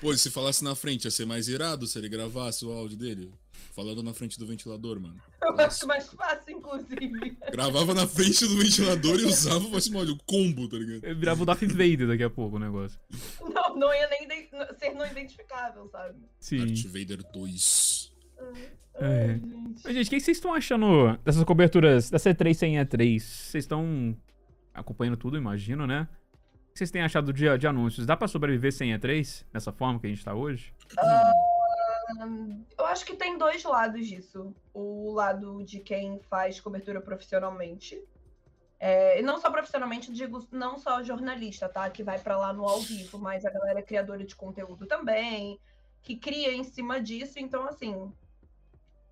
Pô, 0.00 0.12
e 0.12 0.18
se 0.18 0.30
falasse 0.30 0.62
na 0.62 0.74
frente, 0.74 1.04
ia 1.04 1.10
ser 1.10 1.26
mais 1.26 1.48
irado 1.48 1.86
se 1.86 1.98
ele 1.98 2.08
gravasse 2.08 2.64
o 2.64 2.72
áudio 2.72 2.96
dele. 2.96 3.32
Falando 3.74 4.02
na 4.02 4.14
frente 4.14 4.38
do 4.38 4.46
ventilador, 4.46 4.98
mano. 4.98 5.16
Eu 5.42 5.54
acho 5.60 5.86
mais 5.86 6.08
fácil, 6.08 6.56
inclusive. 6.56 7.36
Gravava 7.52 7.92
na 7.92 8.06
frente 8.06 8.46
do 8.46 8.56
ventilador 8.56 9.20
e 9.20 9.24
usava 9.24 9.64
o 9.64 9.76
o 9.76 10.18
combo, 10.24 10.68
tá 10.68 10.78
ligado? 10.78 11.04
Eu 11.04 11.16
virava 11.16 11.42
o 11.42 11.46
Darth 11.46 11.62
Vader 11.62 12.06
daqui 12.06 12.22
a 12.22 12.30
pouco 12.30 12.56
o 12.56 12.58
negócio. 12.58 12.98
Não, 13.40 13.76
não 13.76 13.94
ia 13.94 14.08
nem 14.08 14.48
ser 14.78 14.94
não 14.94 15.06
identificável, 15.06 15.88
sabe? 15.88 16.14
Sim. 16.40 16.58
Darth 16.58 16.86
Vader 16.86 17.22
2. 17.32 18.12
É. 18.38 18.76
Ai, 18.98 19.40
gente. 19.40 19.82
Mas, 19.84 19.94
gente, 19.94 20.06
o 20.06 20.10
que 20.10 20.20
vocês 20.20 20.36
estão 20.36 20.54
achando 20.54 21.18
dessas 21.24 21.44
coberturas 21.44 22.08
da 22.10 22.18
C3 22.18 22.54
sem 22.54 22.74
E3? 22.76 23.20
Vocês 23.20 23.64
estão 23.64 24.16
acompanhando 24.72 25.16
tudo, 25.16 25.36
imagino, 25.36 25.86
né? 25.86 26.08
Que 26.76 26.80
vocês 26.80 26.90
têm 26.90 27.00
achado 27.00 27.32
de, 27.32 27.56
de 27.56 27.66
anúncios? 27.66 28.04
Dá 28.04 28.14
pra 28.14 28.28
sobreviver 28.28 28.70
sem 28.70 28.90
E3? 28.92 29.46
Dessa 29.50 29.72
forma 29.72 29.98
que 29.98 30.06
a 30.06 30.10
gente 30.10 30.22
tá 30.22 30.34
hoje? 30.34 30.74
Hum, 32.20 32.66
Eu 32.78 32.84
acho 32.84 33.06
que 33.06 33.16
tem 33.16 33.38
dois 33.38 33.64
lados 33.64 34.06
disso. 34.06 34.54
O 34.74 35.10
lado 35.14 35.64
de 35.64 35.80
quem 35.80 36.20
faz 36.28 36.60
cobertura 36.60 37.00
profissionalmente. 37.00 37.98
É, 38.78 39.18
e 39.18 39.22
não 39.22 39.40
só 39.40 39.50
profissionalmente, 39.50 40.12
digo 40.12 40.46
não 40.52 40.76
só 40.76 41.02
jornalista, 41.02 41.66
tá? 41.66 41.88
Que 41.88 42.02
vai 42.02 42.18
pra 42.18 42.36
lá 42.36 42.52
no 42.52 42.68
ao 42.68 42.78
vivo, 42.80 43.18
mas 43.18 43.46
a 43.46 43.50
galera 43.50 43.80
criadora 43.80 44.22
de 44.22 44.36
conteúdo 44.36 44.84
também, 44.84 45.58
que 46.02 46.14
cria 46.14 46.52
em 46.52 46.62
cima 46.62 47.00
disso. 47.00 47.38
Então, 47.38 47.66
assim, 47.66 48.12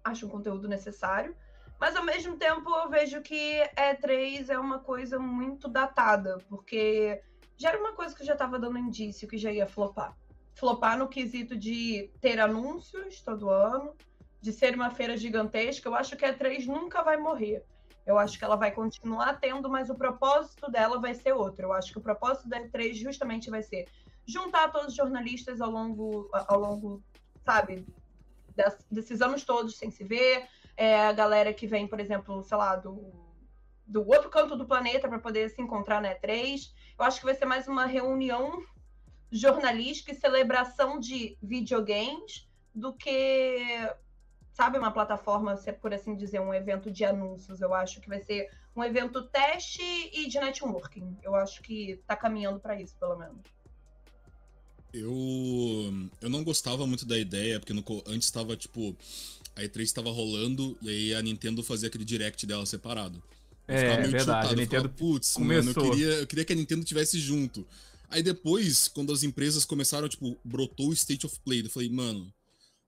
acho 0.04 0.26
um 0.26 0.28
conteúdo 0.28 0.68
necessário. 0.68 1.34
Mas 1.80 1.96
ao 1.96 2.04
mesmo 2.04 2.36
tempo 2.36 2.68
eu 2.68 2.90
vejo 2.90 3.22
que 3.22 3.62
E3 3.74 4.50
é 4.50 4.58
uma 4.58 4.80
coisa 4.80 5.18
muito 5.18 5.66
datada, 5.66 6.36
porque 6.46 7.22
já 7.56 7.70
era 7.70 7.78
uma 7.78 7.92
coisa 7.92 8.14
que 8.14 8.24
já 8.24 8.32
estava 8.32 8.58
dando 8.58 8.78
indício 8.78 9.28
que 9.28 9.38
já 9.38 9.50
ia 9.50 9.66
flopar. 9.66 10.16
Flopar 10.54 10.98
no 10.98 11.08
quesito 11.08 11.56
de 11.56 12.10
ter 12.20 12.40
anúncios 12.40 13.20
todo 13.20 13.50
ano, 13.50 13.94
de 14.40 14.52
ser 14.52 14.74
uma 14.74 14.90
feira 14.90 15.16
gigantesca. 15.16 15.88
Eu 15.88 15.94
acho 15.94 16.16
que 16.16 16.24
a 16.24 16.36
E3 16.36 16.66
nunca 16.66 17.02
vai 17.02 17.16
morrer. 17.16 17.64
Eu 18.06 18.18
acho 18.18 18.38
que 18.38 18.44
ela 18.44 18.56
vai 18.56 18.70
continuar 18.70 19.40
tendo, 19.40 19.68
mas 19.68 19.88
o 19.88 19.94
propósito 19.94 20.70
dela 20.70 21.00
vai 21.00 21.14
ser 21.14 21.32
outro. 21.32 21.66
Eu 21.66 21.72
acho 21.72 21.90
que 21.90 21.98
o 21.98 22.02
propósito 22.02 22.48
da 22.48 22.60
E3 22.60 22.94
justamente 22.94 23.50
vai 23.50 23.62
ser 23.62 23.88
juntar 24.26 24.70
todos 24.70 24.88
os 24.88 24.94
jornalistas 24.94 25.60
ao 25.60 25.70
longo, 25.70 26.28
ao 26.32 26.58
longo 26.58 27.02
sabe, 27.44 27.86
desses 28.90 29.20
anos 29.20 29.44
todos 29.44 29.76
sem 29.76 29.90
se 29.90 30.04
ver. 30.04 30.46
É, 30.76 31.06
a 31.06 31.12
galera 31.12 31.52
que 31.52 31.66
vem, 31.66 31.86
por 31.86 32.00
exemplo, 32.00 32.42
sei 32.42 32.56
lá, 32.56 32.76
do, 32.76 33.12
do 33.86 34.06
outro 34.06 34.30
canto 34.30 34.56
do 34.56 34.66
planeta 34.66 35.08
para 35.08 35.18
poder 35.18 35.50
se 35.50 35.60
encontrar 35.60 36.00
na 36.00 36.14
E3. 36.14 36.72
Eu 36.98 37.04
acho 37.04 37.20
que 37.20 37.26
vai 37.26 37.34
ser 37.34 37.44
mais 37.44 37.68
uma 37.68 37.86
reunião 37.86 38.62
jornalística 39.30 40.12
e 40.12 40.14
celebração 40.14 40.98
de 40.98 41.36
videogames 41.42 42.48
do 42.74 42.92
que, 42.92 43.58
sabe, 44.52 44.78
uma 44.78 44.90
plataforma, 44.90 45.56
por 45.80 45.92
assim 45.92 46.16
dizer, 46.16 46.40
um 46.40 46.54
evento 46.54 46.90
de 46.90 47.04
anúncios. 47.04 47.60
Eu 47.60 47.74
acho 47.74 48.00
que 48.00 48.08
vai 48.08 48.20
ser 48.20 48.50
um 48.76 48.82
evento 48.82 49.22
teste 49.28 49.82
e 49.82 50.28
de 50.28 50.38
networking. 50.38 51.16
Eu 51.22 51.34
acho 51.34 51.62
que 51.62 52.00
tá 52.06 52.16
caminhando 52.16 52.60
para 52.60 52.80
isso, 52.80 52.96
pelo 52.96 53.16
menos. 53.16 53.40
Eu, 54.92 56.08
eu 56.20 56.30
não 56.30 56.44
gostava 56.44 56.86
muito 56.86 57.04
da 57.04 57.18
ideia, 57.18 57.58
porque 57.58 57.72
no, 57.72 57.84
antes 58.06 58.26
estava 58.26 58.56
tipo. 58.56 58.96
A 59.56 59.62
E3 59.62 59.82
estava 59.82 60.10
rolando 60.10 60.76
e 60.82 60.88
aí 60.88 61.14
a 61.14 61.22
Nintendo 61.22 61.62
fazia 61.62 61.88
aquele 61.88 62.04
direct 62.04 62.44
dela 62.44 62.66
separado. 62.66 63.22
Eu 63.66 63.74
é, 63.74 63.96
verdade. 64.02 64.18
Tiltado. 64.18 64.48
A 64.48 64.56
Nintendo 64.56 64.88
Putz, 64.90 65.36
mano, 65.38 65.70
eu 65.70 65.90
queria, 65.90 66.06
eu 66.06 66.26
queria 66.26 66.44
que 66.44 66.52
a 66.52 66.56
Nintendo 66.56 66.84
tivesse 66.84 67.18
junto. 67.18 67.66
Aí 68.10 68.22
depois, 68.22 68.88
quando 68.88 69.12
as 69.12 69.22
empresas 69.22 69.64
começaram, 69.64 70.08
tipo, 70.08 70.38
brotou 70.44 70.90
o 70.90 70.92
State 70.92 71.26
of 71.26 71.38
Play, 71.44 71.62
eu 71.62 71.70
falei, 71.70 71.88
mano, 71.88 72.32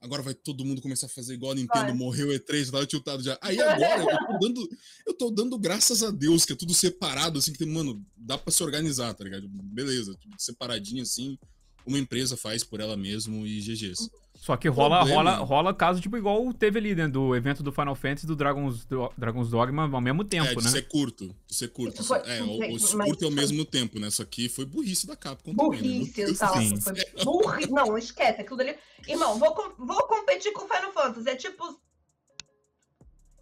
agora 0.01 0.23
vai 0.23 0.35
todo 0.35 0.65
mundo 0.65 0.83
começar 0.83 1.07
a 1.07 1.11
fazer 1.11 1.35
igual 1.35 1.53
a 1.53 1.55
Nintendo, 1.55 1.87
vai. 1.87 1.95
morreu 1.95 2.29
E3, 2.29 2.71
vai 2.71 2.87
tiltado 2.87 3.23
já. 3.23 3.39
Aí 3.41 3.61
agora 3.61 4.03
eu 4.03 4.27
tô 4.27 4.39
dando, 4.39 4.69
eu 5.07 5.15
tô 5.15 5.31
dando 5.31 5.59
graças 5.59 6.03
a 6.03 6.11
Deus 6.11 6.45
que 6.45 6.53
é 6.53 6.57
tudo 6.57 6.75
separado, 6.75 7.39
assim, 7.39 7.53
que 7.53 7.59
tem, 7.59 7.69
mano, 7.69 8.05
dá 8.17 8.37
pra 8.39 8.53
se 8.53 8.63
organizar, 8.63 9.15
tá 9.15 9.25
ligado? 9.25 9.49
Beleza, 9.49 10.15
tipo, 10.15 10.35
separadinho 10.39 11.03
assim, 11.03 11.39
uma 11.87 11.99
empresa 11.99 12.37
faz 12.37 12.63
por 12.63 12.81
ela 12.81 12.97
mesmo 12.97 13.47
e 13.47 13.61
GG's. 13.61 14.11
Só 14.47 14.57
que 14.57 14.69
rola, 14.69 15.03
rola, 15.03 15.35
rola 15.39 15.75
caso, 15.75 16.01
tipo, 16.01 16.17
igual 16.17 16.55
teve 16.55 16.79
ali, 16.79 16.95
né? 16.95 17.09
Do 17.09 17.35
evento 17.35 17.65
do 17.65 17.73
Final 17.73 17.97
Fantasy 17.97 18.29
do 18.29 18.37
Dragon's, 18.37 18.85
do 18.85 19.11
Dragon's 19.19 19.51
Dogma 19.51 19.91
ao 19.93 20.01
mesmo 20.01 20.23
tempo, 20.23 20.47
é, 20.47 20.55
de 20.55 20.63
né? 20.63 20.71
ser 20.71 20.83
curto. 20.83 21.35
De 21.49 21.53
ser 21.53 21.67
curto. 21.67 22.05
Foi, 22.05 22.19
é, 22.19 22.41
o, 22.45 22.77
o 22.77 23.05
curto 23.07 23.25
é 23.25 23.27
ao 23.27 23.33
mesmo 23.33 23.65
tempo, 23.65 23.99
né? 23.99 24.09
Só 24.09 24.25
que 24.25 24.49
foi 24.49 24.65
burrice 24.65 25.05
da 25.05 25.17
Capcom 25.17 25.53
burrice, 25.53 26.37
também, 26.37 26.71
né? 26.71 26.77
Sim. 26.77 26.81
Foi 26.81 26.95
burrice. 27.25 27.73
Não, 27.73 27.99
esquece 27.99 28.41
aquilo 28.41 28.57
dali. 28.59 28.77
Irmão, 29.09 29.37
vou, 29.37 29.53
vou 29.81 30.07
competir 30.07 30.53
com 30.53 30.61
Final 30.61 30.93
Fantasy. 30.93 31.29
É 31.29 31.35
tipo. 31.35 31.65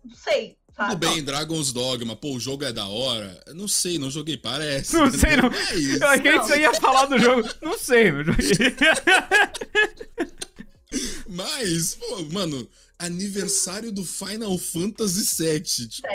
Não 0.02 0.16
sei. 0.16 0.56
Tá, 0.74 0.88
Tudo 0.88 1.06
bem, 1.06 1.22
Dragon's 1.22 1.70
Dogma, 1.70 2.16
pô, 2.16 2.32
o 2.32 2.40
jogo 2.40 2.64
é 2.64 2.72
da 2.72 2.86
hora. 2.86 3.44
Não 3.54 3.68
sei, 3.68 3.98
não 3.98 4.10
joguei, 4.10 4.38
parece. 4.38 4.96
Não 4.96 5.10
sei, 5.10 5.36
não. 5.36 5.50
É 5.70 5.74
isso. 5.74 6.02
Eu 6.02 6.08
achei 6.08 6.32
que 6.32 6.38
você 6.38 6.60
ia 6.60 6.72
falar 6.72 7.04
do 7.04 7.18
jogo. 7.18 7.46
Não 7.60 7.78
sei, 7.78 8.10
não 8.10 8.24
joguei. 8.24 8.74
Mas, 11.28 11.94
pô, 11.94 12.22
mano, 12.32 12.68
aniversário 12.98 13.92
do 13.92 14.04
Final 14.04 14.56
Fantasy 14.58 15.42
VII. 15.42 15.88
Tipo, 15.88 16.08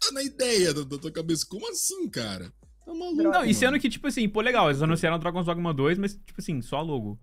tá 0.00 0.12
na 0.12 0.22
ideia 0.22 0.74
da, 0.74 0.82
da, 0.82 0.98
tua 0.98 1.10
cabeça. 1.10 1.46
Como 1.46 1.68
assim, 1.70 2.08
cara? 2.08 2.52
Tá 2.84 2.92
maluco. 2.92 3.22
Não, 3.22 3.44
e 3.44 3.54
sendo 3.54 3.78
que, 3.78 3.88
tipo 3.88 4.06
assim, 4.06 4.28
pô, 4.28 4.40
legal, 4.40 4.68
eles 4.68 4.82
anunciaram 4.82 5.18
Dragon's 5.18 5.46
Dogma 5.46 5.72
2, 5.72 5.98
mas, 5.98 6.14
tipo 6.14 6.40
assim, 6.40 6.60
só 6.62 6.80
logo. 6.80 7.18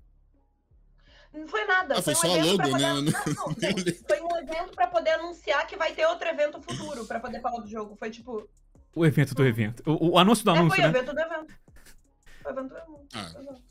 Não 1.34 1.48
foi 1.48 1.64
nada. 1.66 1.98
Ah, 1.98 2.02
foi, 2.02 2.14
foi 2.14 2.30
um 2.30 2.34
só 2.34 2.52
logo, 2.52 2.58
né? 2.58 2.70
Poder... 2.70 2.82
Não, 2.82 3.02
não, 3.02 3.14
foi 4.08 4.22
um 4.22 4.38
evento 4.38 4.76
pra 4.76 4.88
poder 4.88 5.12
anunciar 5.12 5.66
que 5.66 5.78
vai 5.78 5.94
ter 5.94 6.06
outro 6.06 6.28
evento 6.28 6.62
futuro 6.62 7.06
pra 7.06 7.20
poder 7.20 7.40
falar 7.42 7.62
do 7.62 7.70
jogo. 7.70 7.96
Foi 7.96 8.10
tipo. 8.10 8.50
O 8.94 9.06
evento 9.06 9.34
do 9.34 9.46
evento. 9.46 9.82
O, 9.86 10.12
o 10.12 10.20
anúncio 10.20 10.44
do 10.44 10.52
é, 10.52 10.58
anúncio. 10.58 10.76
Foi 10.76 10.84
né? 10.84 10.88
o 10.88 10.98
evento 10.98 11.14
do 11.14 11.20
evento. 11.22 11.54
Foi 12.44 12.52
o 12.52 12.60
evento 12.60 12.70
do 12.70 12.78
evento. 12.78 13.08
Ah. 13.14 13.71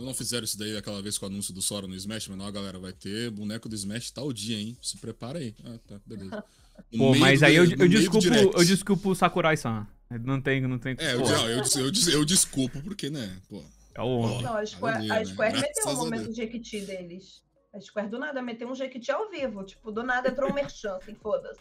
Não 0.00 0.14
fizeram 0.14 0.44
isso 0.44 0.58
daí 0.58 0.76
aquela 0.76 1.02
vez 1.02 1.18
com 1.18 1.26
o 1.26 1.28
anúncio 1.28 1.52
do 1.52 1.60
Sora 1.60 1.86
no 1.86 1.94
Smash, 1.94 2.28
mas 2.28 2.38
não, 2.38 2.50
galera, 2.50 2.78
vai 2.78 2.92
ter 2.92 3.30
boneco 3.30 3.68
do 3.68 3.74
Smash 3.74 4.10
tal 4.10 4.32
dia, 4.32 4.58
hein? 4.58 4.76
Se 4.80 4.96
prepara 4.98 5.38
aí. 5.38 5.54
Ah, 5.64 5.78
tá, 5.86 6.00
beleza. 6.06 6.44
No 6.92 6.98
Pô, 6.98 7.14
mas 7.18 7.42
aí 7.42 7.54
eu, 7.54 7.64
eu, 7.64 7.88
desculpo, 7.88 8.26
eu 8.28 8.64
desculpo 8.64 9.10
o 9.10 9.14
Sakurai-san. 9.14 9.86
Não 10.24 10.40
tem, 10.40 10.60
não 10.62 10.78
tem. 10.78 10.96
É, 10.98 11.14
eu, 11.14 11.20
eu, 11.20 11.62
eu, 11.62 11.92
eu, 12.14 12.24
desculpo 12.24 12.80
porque, 12.82 13.10
né? 13.10 13.36
Pô. 13.48 13.62
É 13.94 14.00
o... 14.00 14.40
Não, 14.40 14.56
a 14.56 14.64
Square, 14.64 15.10
a 15.10 15.24
Square 15.24 15.54
né? 15.54 15.60
meteu 15.60 15.92
um 15.92 15.96
momento 15.96 16.34
Jequiti 16.34 16.80
deles. 16.80 17.42
A 17.72 17.80
Square 17.80 18.08
do 18.08 18.18
nada 18.18 18.42
meteu 18.42 18.68
um 18.68 18.74
Jequiti 18.74 19.12
ao 19.12 19.30
vivo. 19.30 19.62
Tipo, 19.64 19.92
do 19.92 20.02
nada 20.02 20.30
entrou 20.30 20.50
um 20.50 20.54
merchan, 20.54 20.96
assim, 20.96 21.14
foda-se. 21.14 21.60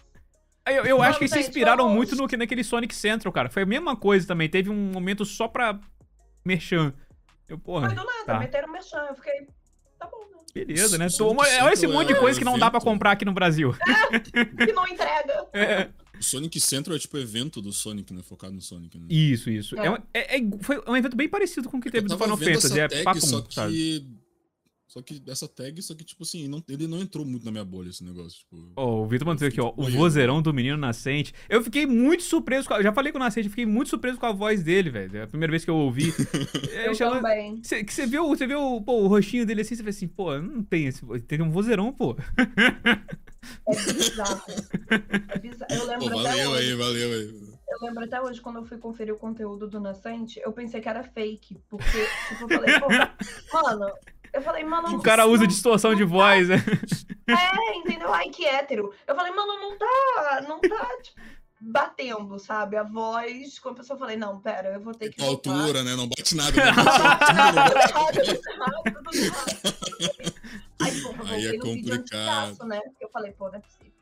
Eu, 0.65 0.85
eu 0.85 1.01
acho 1.01 1.17
que 1.17 1.25
eles 1.25 1.33
se 1.33 1.39
inspiraram 1.39 1.89
muito 1.89 2.15
no, 2.15 2.27
naquele 2.37 2.63
Sonic 2.63 2.93
Central, 2.95 3.33
cara. 3.33 3.49
Foi 3.49 3.63
a 3.63 3.65
mesma 3.65 3.95
coisa 3.95 4.27
também. 4.27 4.49
Teve 4.49 4.69
um 4.69 4.91
momento 4.91 5.25
só 5.25 5.47
pra 5.47 5.79
merchan. 6.45 6.93
Eu, 7.49 7.57
porra. 7.57 7.87
Foi 7.87 7.95
do 7.97 8.05
nada, 8.05 8.25
tá. 8.25 8.39
meteram 8.39 8.71
merchan. 8.71 9.05
Eu 9.09 9.15
fiquei. 9.15 9.47
Tá 9.97 10.07
bom, 10.07 10.19
né? 10.31 10.37
Beleza, 10.53 10.97
né? 10.97 11.07
Toma, 11.09 11.43
olha 11.61 11.73
esse 11.73 11.87
monte 11.87 12.09
de 12.09 12.15
coisa 12.19 12.37
que 12.39 12.45
não 12.45 12.57
dá 12.57 12.71
pra 12.71 12.79
comprar 12.79 13.11
aqui 13.11 13.25
no 13.25 13.33
Brasil. 13.33 13.75
É, 14.11 14.19
que 14.65 14.71
não 14.71 14.87
entrega. 14.87 15.47
É. 15.53 15.89
O 16.19 16.23
Sonic 16.23 16.59
Central 16.59 16.97
é 16.97 16.99
tipo 16.99 17.17
evento 17.17 17.61
do 17.61 17.71
Sonic, 17.71 18.13
né? 18.13 18.21
Focado 18.21 18.53
no 18.53 18.61
Sonic, 18.61 18.97
né? 18.97 19.05
Isso, 19.09 19.49
isso. 19.49 19.79
É. 19.79 19.87
É, 20.13 20.37
é, 20.37 20.41
foi 20.61 20.81
um 20.85 20.95
evento 20.95 21.15
bem 21.15 21.29
parecido 21.29 21.69
com 21.69 21.77
o 21.77 21.81
que 21.81 21.89
teve 21.89 22.07
do 22.07 22.17
Final 22.17 22.37
Fantasy. 22.37 22.79
É 22.79 23.03
papo, 23.03 23.21
só 23.21 23.41
que 23.41 23.53
sabe? 23.53 24.05
Só 24.89 25.03
que 25.03 25.21
essa 25.27 25.47
tag, 25.47 25.79
só 25.83 25.93
que, 25.93 26.03
tipo 26.03 26.23
assim, 26.23 26.47
não, 26.47 26.63
ele 26.67 26.87
não 26.87 26.99
entrou 26.99 27.23
muito 27.23 27.45
na 27.45 27.51
minha 27.51 27.63
bolha, 27.63 27.89
esse 27.89 28.03
negócio. 28.03 28.39
Tipo, 28.39 28.71
oh, 28.75 29.03
o 29.03 29.05
Vitor 29.05 29.27
mandou 29.27 29.47
aqui, 29.47 29.61
ó. 29.61 29.71
O 29.77 29.87
vozeirão 29.87 30.41
do 30.41 30.51
menino 30.51 30.77
nascente. 30.77 31.31
Eu 31.47 31.63
fiquei 31.63 31.85
muito 31.85 32.23
surpreso 32.23 32.67
com 32.67 32.73
a, 32.73 32.81
Já 32.81 32.91
falei 32.91 33.11
com 33.11 33.19
o 33.19 33.21
Nascente, 33.21 33.45
eu 33.45 33.51
fiquei 33.51 33.67
muito 33.67 33.91
surpreso 33.91 34.17
com 34.17 34.25
a 34.25 34.31
voz 34.31 34.63
dele, 34.63 34.89
velho. 34.89 35.17
É 35.17 35.21
a 35.21 35.27
primeira 35.27 35.51
vez 35.51 35.63
que 35.63 35.69
eu 35.69 35.75
ouvi. 35.75 36.11
eu 36.87 36.95
chamo, 36.95 37.17
também. 37.17 37.61
Você, 37.61 37.83
você 37.83 38.07
viu, 38.07 38.27
você 38.29 38.47
viu 38.47 38.81
pô, 38.81 39.03
o 39.03 39.07
rostinho 39.07 39.45
dele 39.45 39.61
assim, 39.61 39.75
você 39.75 39.83
falou 39.83 39.89
assim, 39.91 40.07
pô, 40.07 40.39
não 40.39 40.63
tem 40.63 40.87
esse. 40.87 41.05
Tem 41.27 41.39
um 41.39 41.51
vozeirão, 41.51 41.93
pô. 41.93 42.17
É 43.67 43.93
bizarro. 43.93 44.41
É 45.29 45.37
bizarro. 45.37 45.71
Eu 45.71 45.85
lembro 45.85 46.09
pô, 46.09 46.23
valeu 46.23 46.53
aí, 46.55 46.73
valeu 46.73 47.13
aí. 47.13 47.49
Eu 47.69 47.77
lembro 47.83 48.03
até 48.05 48.19
hoje, 48.19 48.41
quando 48.41 48.55
eu 48.55 48.65
fui 48.65 48.79
conferir 48.79 49.13
o 49.13 49.17
conteúdo 49.17 49.67
do 49.67 49.79
Nascente, 49.79 50.41
eu 50.43 50.51
pensei 50.51 50.81
que 50.81 50.89
era 50.89 51.03
fake. 51.03 51.61
Porque, 51.69 52.07
tipo, 52.27 52.51
eu 52.51 52.59
falei, 52.59 52.79
pô, 52.79 52.89
mano, 53.53 53.93
eu 54.33 54.41
falei, 54.41 54.63
mano. 54.63 54.97
O 54.97 55.01
cara 55.01 55.25
usa 55.25 55.47
distorção 55.47 55.95
de 55.95 56.03
voz, 56.03 56.47
né? 56.47 56.57
É, 57.29 57.75
entendeu? 57.77 58.11
Ai, 58.11 58.27
que 58.29 58.43
hétero. 58.43 58.91
Eu 59.05 59.15
falei, 59.15 59.31
mano, 59.31 59.53
não 59.53 59.77
tá. 59.77 60.45
Não 60.47 60.59
tá, 60.59 60.97
tipo, 61.03 61.21
batendo, 61.61 62.39
sabe? 62.39 62.75
A 62.75 62.81
voz. 62.81 63.59
Quando 63.59 63.75
a 63.75 63.77
pessoa 63.81 63.99
falei, 63.99 64.17
não, 64.17 64.39
pera, 64.39 64.69
eu 64.69 64.81
vou 64.81 64.95
ter 64.95 65.11
que. 65.11 65.21
A 65.21 65.27
altura, 65.27 65.83
né? 65.83 65.95
Não 65.95 66.07
bate 66.07 66.35
nada. 66.35 66.55
Né? 66.55 66.71
Aí, 70.81 71.01
pô, 71.01 71.09
eu 71.09 71.25
Aí 71.27 71.47
é 71.47 71.57
complicado. 71.59 72.65
né? 72.65 72.81
Eu 72.99 73.09
falei, 73.09 73.31
pô, 73.31 73.47
não 73.49 73.55
é 73.55 73.59
possível. 73.59 73.93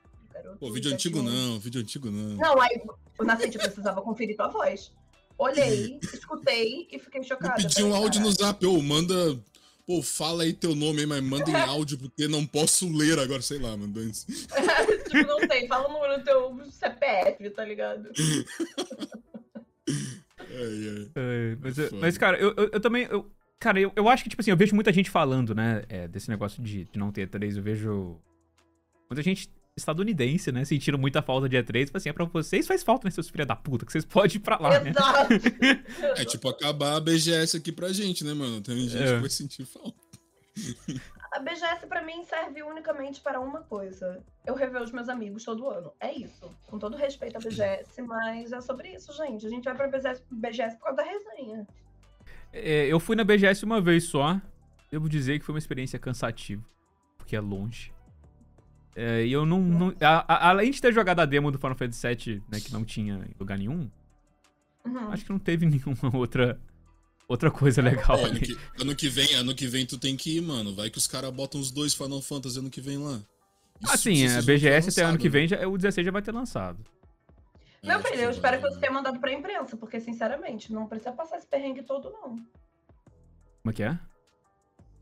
Pô, 0.60 0.72
vídeo 0.72 0.94
antigo 0.94 1.22
não, 1.22 1.60
vídeo 1.60 1.82
antigo 1.82 2.10
não. 2.10 2.36
Não, 2.38 2.62
aí 2.62 2.82
o 3.20 3.24
Nascente 3.24 3.58
precisava 3.58 4.02
conferir 4.02 4.38
tua 4.38 4.48
voz. 4.48 4.92
Olhei, 5.38 6.00
escutei 6.14 6.88
e 6.92 6.98
fiquei 6.98 7.24
chocada. 7.24 7.56
Pedi 7.56 7.84
um 7.84 7.94
áudio 7.94 8.22
no 8.22 8.32
zap, 8.32 8.64
ou 8.66 8.82
manda 8.82 9.40
Pô, 9.88 10.02
fala 10.04 10.44
aí 10.44 10.52
teu 10.52 10.76
nome 10.76 11.00
aí, 11.00 11.06
mas 11.06 11.24
manda 11.24 11.50
em 11.50 11.56
áudio, 11.56 11.98
porque 11.98 12.28
não 12.28 12.46
posso 12.46 12.92
ler 12.92 13.18
agora, 13.18 13.42
sei 13.42 13.58
lá, 13.58 13.78
mano. 13.78 13.94
tipo, 14.12 15.26
não 15.26 15.40
sei, 15.40 15.66
fala 15.66 15.88
o 15.88 15.94
número 15.94 16.18
do 16.18 16.26
teu 16.26 16.60
CPF, 16.70 17.50
tá 17.52 17.64
ligado? 17.64 18.10
ai, 20.40 21.10
ai. 21.16 21.58
mas, 21.62 21.92
mas, 21.94 22.18
cara, 22.18 22.38
eu, 22.38 22.54
eu, 22.58 22.70
eu 22.74 22.80
também. 22.82 23.08
Eu, 23.10 23.32
cara, 23.58 23.80
eu, 23.80 23.94
eu 23.96 24.10
acho 24.10 24.24
que, 24.24 24.30
tipo 24.30 24.42
assim, 24.42 24.52
eu 24.52 24.58
vejo 24.58 24.76
muita 24.76 24.92
gente 24.92 25.10
falando, 25.10 25.56
né, 25.56 25.84
é, 25.88 26.06
desse 26.06 26.30
negócio 26.30 26.62
de, 26.62 26.84
de 26.84 27.00
não 27.00 27.10
ter 27.10 27.30
E3. 27.30 27.56
Eu 27.56 27.64
vejo. 27.64 28.20
Muita 29.10 29.24
gente 29.24 29.50
estadunidense, 29.78 30.52
né? 30.52 30.66
Sentiram 30.66 30.98
muita 30.98 31.22
falta 31.22 31.48
de 31.48 31.56
E3. 31.56 31.86
Tipo 31.86 31.98
assim, 31.98 32.10
é 32.10 32.14
pra 32.14 32.26
vocês 32.26 32.68
faz 32.68 32.84
falta, 32.84 33.08
né, 33.08 33.12
seus 33.12 33.30
filhos 33.30 33.48
da 33.48 33.56
puta, 33.56 33.86
que 33.86 33.92
vocês 33.92 34.04
podem 34.04 34.36
ir 34.36 34.40
pra 34.40 34.58
lá, 34.58 34.80
né? 34.80 34.90
Exato. 34.90 35.34
né? 35.34 35.84
É 36.18 36.26
tipo 36.26 36.50
acabar 36.50 36.96
a 36.96 37.00
BGS 37.00 37.58
aqui 37.58 37.72
pra 37.72 37.94
gente, 37.94 38.24
né, 38.24 38.34
mano? 38.34 38.60
Tem 38.60 38.76
gente 38.90 39.02
é. 39.02 39.14
que 39.14 39.20
vai 39.20 39.30
sentir 39.30 39.66
falta. 39.66 39.96
A 41.32 41.40
BGS 41.40 41.86
pra 41.88 42.02
mim 42.02 42.24
serve 42.24 42.64
unicamente 42.64 43.22
para 43.22 43.40
uma 43.40 43.62
coisa. 43.62 44.24
Eu 44.46 44.56
rever 44.56 44.82
os 44.82 44.92
meus 44.92 45.08
amigos 45.08 45.44
todo 45.44 45.70
ano. 45.70 45.92
É 46.00 46.12
isso. 46.12 46.50
Com 46.66 46.80
todo 46.80 46.98
respeito 46.98 47.38
à 47.38 47.40
BGS, 47.40 48.02
mas 48.02 48.52
é 48.52 48.62
sobre 48.62 48.94
isso, 48.94 49.14
gente. 49.14 49.46
A 49.46 49.50
gente 49.50 49.66
vai 49.66 49.76
pra 49.76 49.88
BGS, 49.88 50.24
BGS 50.32 50.78
por 50.78 50.86
causa 50.86 50.98
da 50.98 51.04
resenha. 51.04 51.68
É, 52.52 52.88
eu 52.88 53.00
fui 53.00 53.16
na 53.16 53.24
BGS 53.24 53.64
uma 53.64 53.80
vez 53.80 54.06
só. 54.06 54.42
Devo 54.90 55.08
dizer 55.08 55.38
que 55.38 55.46
foi 55.46 55.54
uma 55.54 55.60
experiência 55.60 56.00
cansativa. 56.00 56.64
Porque 57.18 57.36
é 57.36 57.42
longe. 57.42 57.92
É, 59.00 59.24
e 59.24 59.32
eu 59.32 59.46
não. 59.46 59.62
não 59.62 59.94
a, 60.02 60.34
a, 60.34 60.50
além 60.50 60.72
de 60.72 60.82
ter 60.82 60.92
jogado 60.92 61.20
a 61.20 61.26
demo 61.26 61.52
do 61.52 61.60
Final 61.60 61.76
Fantasy 61.76 62.08
VII, 62.08 62.44
né, 62.52 62.60
que 62.60 62.74
não 62.74 62.84
tinha 62.84 63.14
em 63.14 63.36
lugar 63.40 63.56
nenhum, 63.56 63.88
uhum. 64.84 65.12
acho 65.12 65.24
que 65.24 65.30
não 65.30 65.38
teve 65.38 65.68
nenhuma 65.70 66.16
outra. 66.16 66.60
Outra 67.28 67.52
coisa 67.52 67.82
legal. 67.82 68.18
É, 68.20 68.24
ano, 68.24 68.40
que, 68.40 68.58
ano, 68.80 68.96
que, 68.96 69.10
vem, 69.10 69.36
ano 69.36 69.54
que 69.54 69.68
vem 69.68 69.86
tu 69.86 69.98
tem 69.98 70.16
que 70.16 70.38
ir, 70.38 70.42
mano. 70.42 70.74
Vai 70.74 70.90
que 70.90 70.98
os 70.98 71.08
caras 71.08 71.30
botam 71.30 71.60
os 71.60 71.70
dois 71.70 71.94
Final 71.94 72.22
Fantasy 72.22 72.58
ano 72.58 72.70
que 72.70 72.80
vem 72.80 72.98
lá. 72.98 73.22
Isso, 73.82 73.94
ah, 73.94 73.98
sim, 73.98 74.26
a 74.26 74.42
BGS 74.42 74.90
até 74.90 75.04
ano 75.04 75.18
que 75.18 75.28
vem, 75.28 75.46
já, 75.46 75.68
o 75.68 75.78
16 75.78 76.06
já 76.06 76.12
vai 76.12 76.22
ter 76.22 76.32
lançado. 76.32 76.80
Meu 77.84 78.02
filho, 78.02 78.22
eu 78.22 78.32
espero 78.32 78.62
que 78.62 78.64
você 78.64 78.80
tenha 78.80 78.94
mandado 78.94 79.20
pra 79.20 79.34
imprensa, 79.34 79.76
porque, 79.76 80.00
sinceramente, 80.00 80.72
não 80.72 80.88
precisa 80.88 81.12
passar 81.12 81.38
esse 81.38 81.46
perrengue 81.46 81.84
todo, 81.84 82.10
não. 82.10 82.38
Como 83.62 83.72
é 83.72 83.74
que 83.74 83.84
é? 83.84 84.00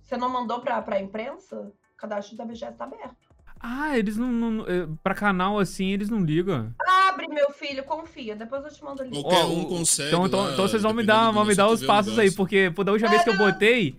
Você 0.02 0.18
não 0.18 0.28
mandou 0.28 0.60
pra, 0.62 0.82
pra 0.82 1.00
imprensa? 1.00 1.60
O 1.62 1.74
cadastro 1.96 2.36
da 2.36 2.44
BGS 2.44 2.76
tá 2.76 2.86
aberto. 2.86 3.35
Ah, 3.68 3.98
eles 3.98 4.16
não, 4.16 4.32
não. 4.32 4.62
é, 4.68 4.88
Pra 5.02 5.16
canal 5.16 5.58
assim, 5.58 5.88
eles 5.92 6.08
não 6.10 6.20
ligam. 6.24 6.72
Abre, 7.08 7.28
meu 7.28 7.50
filho, 7.52 7.84
confia. 7.84 8.36
Depois 8.36 8.64
eu 8.64 8.70
te 8.72 8.84
mando 8.84 9.02
ali. 9.02 9.10
Qualquer 9.12 9.44
Ó, 9.44 9.48
um 9.48 9.62
o- 9.64 9.66
consegue. 9.70 10.10
Então, 10.10 10.26
então, 10.28 10.44
lá, 10.44 10.52
então 10.54 10.68
vocês 10.68 10.84
vão 10.84 10.94
me 10.94 11.04
dar, 11.04 11.32
vão 11.32 11.44
me 11.46 11.56
dar 11.56 11.68
os 11.70 11.82
o 11.82 11.88
passos 11.88 12.20
aí, 12.20 12.30
porque 12.32 12.72
pô, 12.76 12.84
da 12.84 12.92
última 12.92 13.10
vez 13.10 13.24
que 13.24 13.30
eu 13.32 13.38
botei, 13.38 13.96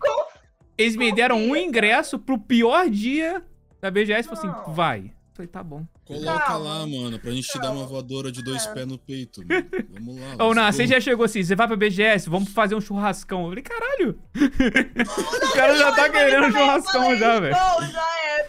eles 0.79 0.95
me 0.95 1.11
deram 1.13 1.37
um 1.39 1.57
ingresso 1.57 2.17
pro 2.19 2.39
pior 2.39 2.89
dia 2.89 3.43
da 3.81 3.91
BGS. 3.91 4.29
Falei 4.29 4.51
assim, 4.53 4.73
vai. 4.73 5.13
Falei, 5.37 5.49
tá 5.49 5.63
bom. 5.63 5.87
Coloca 6.07 6.41
Calma. 6.41 6.65
lá, 6.65 6.87
mano, 6.87 7.19
pra 7.19 7.31
gente 7.31 7.47
te 7.47 7.59
dar 7.59 7.67
uma 7.73 7.81
Calma. 7.81 7.87
voadora 7.89 8.33
de 8.33 8.43
dois 8.43 8.65
É. 8.67 8.73
pés 8.73 8.87
no 8.87 8.97
peito. 8.99 9.43
mano. 9.47 9.67
Vamos 9.91 10.19
lá. 10.19 10.47
Ô, 10.47 10.55
não, 10.55 10.65
go. 10.67 10.73
você 10.73 10.87
já 10.87 10.99
chegou 10.99 11.27
assim, 11.27 11.43
você 11.45 11.55
vai 11.55 11.67
pra 11.67 11.77
BGS, 11.77 12.31
vamos 12.31 12.49
fazer 12.53 12.75
um 12.75 12.81
churrascão. 12.81 13.43
Eu 13.43 13.49
falei, 13.51 13.63
caralho. 13.63 14.19
o 14.35 15.53
cara 15.55 15.77
já 15.77 15.93
tá 15.93 16.09
querendo 16.09 16.47
um 16.47 16.51
churrascão 16.53 17.17
já, 17.17 17.39
velho. 17.41 17.55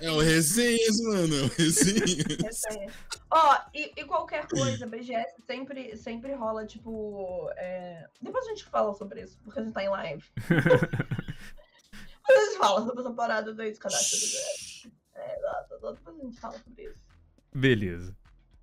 É. 0.02 0.12
O 0.12 0.20
resenhas, 0.20 1.02
mano. 1.02 1.36
É 1.36 1.42
o 1.42 1.48
resenhas. 1.58 2.62
Ó, 3.30 3.58
e, 3.74 3.92
e 3.98 4.06
qualquer 4.06 4.48
coisa, 4.48 4.86
BGS 4.88 5.36
sempre, 5.46 5.98
sempre 5.98 6.34
rola, 6.36 6.66
tipo. 6.66 7.50
é, 7.58 8.06
Depois 8.22 8.46
a 8.46 8.50
gente 8.50 8.64
fala 8.64 8.94
sobre 8.94 9.24
isso, 9.24 9.38
porque 9.44 9.60
a 9.60 9.64
gente 9.64 9.74
tá 9.74 9.84
em 9.84 9.90
live. 9.90 10.24
Depois 12.28 12.40
a 12.40 12.46
gente 12.46 12.58
fala 12.58 12.86
sobre 12.86 13.02
essa 13.02 13.12
parada 13.12 13.54
do 13.54 13.58
cadastro 13.58 14.18
do 14.20 14.26
BGS. 14.26 14.92
É, 15.18 15.40
lá, 15.42 15.66
lá, 15.70 15.78
lá, 15.82 15.92
depois 15.92 16.20
a 16.20 16.24
gente 16.24 16.40
fala 16.40 16.58
sobre 16.60 16.84
isso. 16.84 17.00
Beleza. 17.54 18.16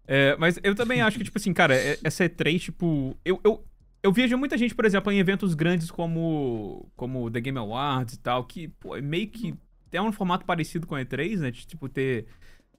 É, 0.07 0.37
mas 0.37 0.59
eu 0.62 0.75
também 0.75 1.01
acho 1.01 1.19
que, 1.19 1.25
tipo 1.25 1.38
assim, 1.38 1.53
cara, 1.53 1.75
é- 1.75 1.99
essa 2.05 2.25
E3, 2.25 2.59
tipo. 2.59 3.17
Eu, 3.25 3.40
eu, 3.43 3.64
eu 4.03 4.12
vejo 4.12 4.37
muita 4.37 4.57
gente, 4.57 4.75
por 4.75 4.85
exemplo, 4.85 5.11
em 5.11 5.19
eventos 5.19 5.55
grandes 5.55 5.90
como 5.90 6.90
como 6.95 7.31
The 7.31 7.40
Game 7.40 7.59
Awards 7.59 8.14
e 8.14 8.19
tal, 8.19 8.45
que, 8.45 8.69
pô, 8.69 8.97
é 8.97 9.01
meio 9.01 9.29
que. 9.29 9.55
É 9.93 10.03
um 10.03 10.12
formato 10.12 10.45
parecido 10.45 10.87
com 10.87 10.95
a 10.97 11.01
E3, 11.01 11.38
né? 11.38 11.51
De, 11.53 11.67
tipo, 11.67 11.88
ter 11.88 12.27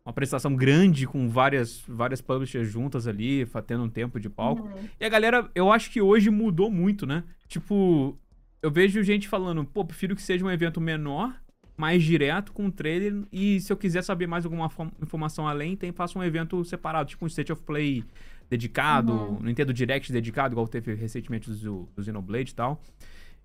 uma 0.06 0.12
apresentação 0.12 0.54
grande 0.56 1.08
com 1.08 1.30
várias, 1.30 1.82
várias 1.88 2.22
publishers 2.22 2.70
juntas 2.70 3.08
ali, 3.08 3.48
tendo 3.66 3.84
um 3.84 3.90
tempo 3.90 4.20
de 4.20 4.30
palco. 4.30 4.68
Uhum. 4.68 4.90
E 5.00 5.06
a 5.06 5.10
galera, 5.10 5.50
eu 5.56 5.72
acho 5.72 5.90
que 5.90 6.02
hoje 6.02 6.30
mudou 6.30 6.70
muito, 6.70 7.06
né? 7.08 7.24
Tipo, 7.48 8.20
eu 8.62 8.70
vejo 8.70 9.02
gente 9.02 9.28
falando, 9.30 9.64
pô, 9.64 9.86
prefiro 9.86 10.14
que 10.16 10.22
seja 10.22 10.46
um 10.46 10.52
evento 10.52 10.82
menor, 10.82 11.34
mais 11.78 12.04
direto, 12.04 12.54
com 12.54 12.66
um 12.66 12.72
trailer, 12.72 13.24
e 13.32 13.60
se 13.60 13.72
eu 13.72 13.76
quiser 13.78 14.02
saber 14.04 14.28
mais 14.28 14.46
alguma 14.46 14.70
fo- 14.70 14.92
informação 15.02 15.48
além, 15.48 15.76
tem, 15.76 15.92
faço 15.92 16.18
um 16.18 16.24
evento 16.24 16.64
separado, 16.64 17.10
tipo 17.10 17.26
um 17.26 17.28
State 17.28 17.52
of 17.52 17.62
Play 17.64 18.04
dedicado, 18.50 19.12
Uhum. 19.14 19.40
Nintendo 19.42 19.74
Direct 19.74 20.12
dedicado, 20.12 20.54
igual 20.54 20.68
teve 20.68 20.94
recentemente 20.94 21.50
do, 21.52 21.90
do 21.96 22.04
Xenoblade 22.04 22.52
e 22.52 22.56
tal. 22.56 22.82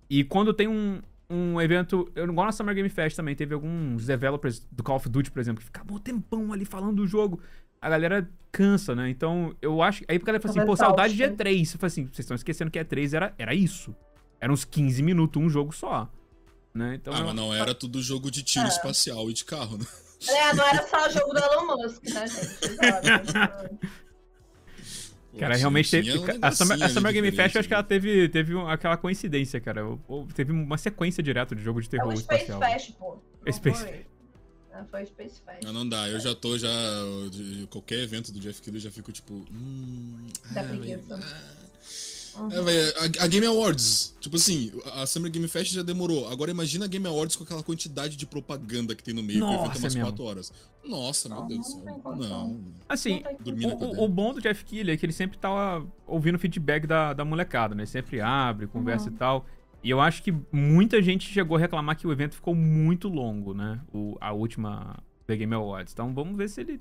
E 0.09 0.23
quando 0.23 0.53
tem 0.53 0.67
um, 0.67 1.01
um 1.29 1.59
evento, 1.59 2.09
eu 2.15 2.25
igual 2.25 2.45
na 2.45 2.51
Summer 2.51 2.75
Game 2.75 2.87
Fest 2.89 3.15
também, 3.15 3.35
teve 3.35 3.53
alguns 3.53 4.05
developers 4.05 4.65
do 4.71 4.83
Call 4.83 4.97
of 4.97 5.09
Duty, 5.09 5.31
por 5.31 5.39
exemplo, 5.39 5.59
que 5.59 5.65
ficavam 5.65 5.95
um 5.95 5.99
tempão 5.99 6.53
ali 6.53 6.65
falando 6.65 6.95
do 6.97 7.07
jogo. 7.07 7.39
A 7.81 7.89
galera 7.89 8.29
cansa, 8.51 8.93
né? 8.93 9.09
Então, 9.09 9.55
eu 9.61 9.81
acho. 9.81 10.03
Aí 10.07 10.17
a 10.17 10.19
galera 10.19 10.39
fala 10.41 10.55
assim, 10.55 10.65
pô, 10.65 10.75
saudade 10.75 11.15
de 11.15 11.23
exauste. 11.23 11.43
E3. 11.43 11.73
Eu 11.73 11.79
falei 11.79 11.87
assim, 11.87 12.03
vocês 12.05 12.19
estão 12.19 12.35
esquecendo 12.35 12.69
que 12.69 12.79
E3 12.79 13.13
era, 13.15 13.33
era 13.39 13.55
isso. 13.55 13.95
Era 14.39 14.53
uns 14.53 14.63
15 14.63 15.01
minutos, 15.01 15.41
um 15.41 15.49
jogo 15.49 15.73
só. 15.73 16.07
Né? 16.73 16.95
Então, 16.95 17.13
Ah, 17.13 17.19
eu- 17.19 17.25
mas 17.25 17.35
não 17.35 17.53
era 17.53 17.75
tudo 17.75 18.01
jogo 18.01 18.31
de 18.31 18.41
tiro 18.43 18.65
É. 18.65 18.69
espacial 18.69 19.29
e 19.29 19.33
de 19.33 19.43
carro, 19.43 19.77
né? 19.77 19.85
É, 20.27 20.53
não 20.53 20.65
era 20.67 20.87
só 20.87 21.07
o 21.07 21.09
jogo 21.11 21.33
do 21.33 21.39
Elon 21.39 21.65
Musk, 21.77 22.03
né, 22.05 22.27
gente? 22.27 22.65
Exato. 22.65 23.79
Cara, 25.39 25.55
realmente 25.55 25.89
teve. 25.89 26.17
um 26.17 26.25
a 26.41 26.51
Summer, 26.51 26.83
a 26.83 26.89
Summer 26.89 27.13
Game 27.13 27.31
Fest, 27.31 27.55
eu 27.55 27.59
acho 27.59 27.67
que 27.67 27.73
ela 27.73 27.81
né? 27.83 27.87
teve, 27.89 28.29
teve 28.29 28.53
um- 28.53 28.67
aquela 28.67 28.97
coincidência, 28.97 29.59
cara. 29.61 29.85
Ou- 30.07 30.27
teve 30.35 30.51
uma 30.51 30.77
sequência 30.77 31.23
direta 31.23 31.55
de 31.55 31.63
jogo 31.63 31.81
de 31.81 31.87
É 31.87 31.91
terror 31.91 32.13
o 32.13 32.17
Space 32.17 32.43
espacial. 32.43 32.71
Fest, 32.71 32.91
pô. 32.99 33.17
Não 33.45 33.53
Space 33.53 33.79
foi. 33.79 34.05
É, 34.73 34.83
foi 34.91 35.05
Space 35.05 35.41
Fest. 35.45 35.59
Mas 35.63 35.73
não 35.73 35.87
dá, 35.87 36.07
eu 36.09 36.19
já 36.19 36.35
tô 36.35 36.57
já. 36.57 36.67
de- 37.31 37.65
qualquer 37.69 37.99
evento 37.99 38.31
do 38.31 38.39
Jeff 38.39 38.61
eu 38.67 38.79
já 38.79 38.91
fico 38.91 39.11
tipo. 39.11 39.33
Hum, 39.51 40.27
Dá 40.51 40.61
ah, 40.61 40.63
preguiça. 40.65 41.15
ah. 41.15 41.70
Uhum. 42.37 42.51
É, 42.51 42.61
velho, 42.61 42.93
a, 43.19 43.23
a 43.23 43.27
Game 43.27 43.45
Awards, 43.45 44.15
tipo 44.19 44.35
assim, 44.35 44.71
a 44.95 45.05
Summer 45.05 45.31
Game 45.31 45.47
Fest 45.47 45.73
já 45.73 45.81
demorou. 45.83 46.27
Agora 46.29 46.49
imagina 46.51 46.85
a 46.85 46.87
Game 46.87 47.05
Awards 47.07 47.35
com 47.35 47.43
aquela 47.43 47.61
quantidade 47.63 48.15
de 48.15 48.25
propaganda 48.25 48.95
que 48.95 49.03
tem 49.03 49.13
no 49.13 49.21
meio, 49.23 49.39
que 49.39 49.45
o 49.45 49.49
evento 49.49 49.67
Nossa, 49.67 49.77
é 49.77 49.81
umas 49.81 49.95
é 49.95 49.97
mesmo. 49.99 50.11
4 50.11 50.23
horas. 50.23 50.53
Nossa, 50.83 51.29
meu 51.29 51.37
Não, 51.39 51.47
Deus 51.47 51.67
do 51.75 51.83
não 51.85 52.01
céu. 52.01 52.15
Não. 52.29 52.61
Assim, 52.89 53.23
Não 53.45 53.73
O, 53.75 54.03
o- 54.05 54.07
bom 54.07 54.33
do 54.33 54.41
Jeff 54.41 54.63
Keighley 54.65 54.93
é 54.93 54.97
que 54.97 55.05
ele 55.05 55.13
sempre 55.13 55.37
tava 55.37 55.85
ouvindo 56.07 56.39
feedback 56.39 56.87
da, 56.87 57.13
da 57.13 57.23
molecada, 57.25 57.75
né? 57.75 57.83
Ele 57.83 57.87
sempre 57.89 58.19
abre, 58.21 58.67
conversa 58.67 59.09
Uhum. 59.09 59.15
e 59.15 59.17
tal. 59.17 59.45
E 59.83 59.89
eu 59.89 59.99
acho 59.99 60.21
que 60.23 60.31
muita 60.51 61.01
gente 61.01 61.27
chegou 61.27 61.57
a 61.57 61.59
reclamar 61.59 61.97
que 61.97 62.05
o 62.05 62.11
evento 62.11 62.35
ficou 62.35 62.53
muito 62.55 63.07
longo, 63.09 63.53
né? 63.53 63.79
O, 63.93 64.15
a 64.21 64.31
última 64.31 64.97
The 65.27 65.35
Game 65.35 65.53
Awards. 65.55 65.91
Então 65.93 66.13
vamos 66.13 66.37
ver 66.37 66.49
se 66.49 66.61
ele 66.61 66.79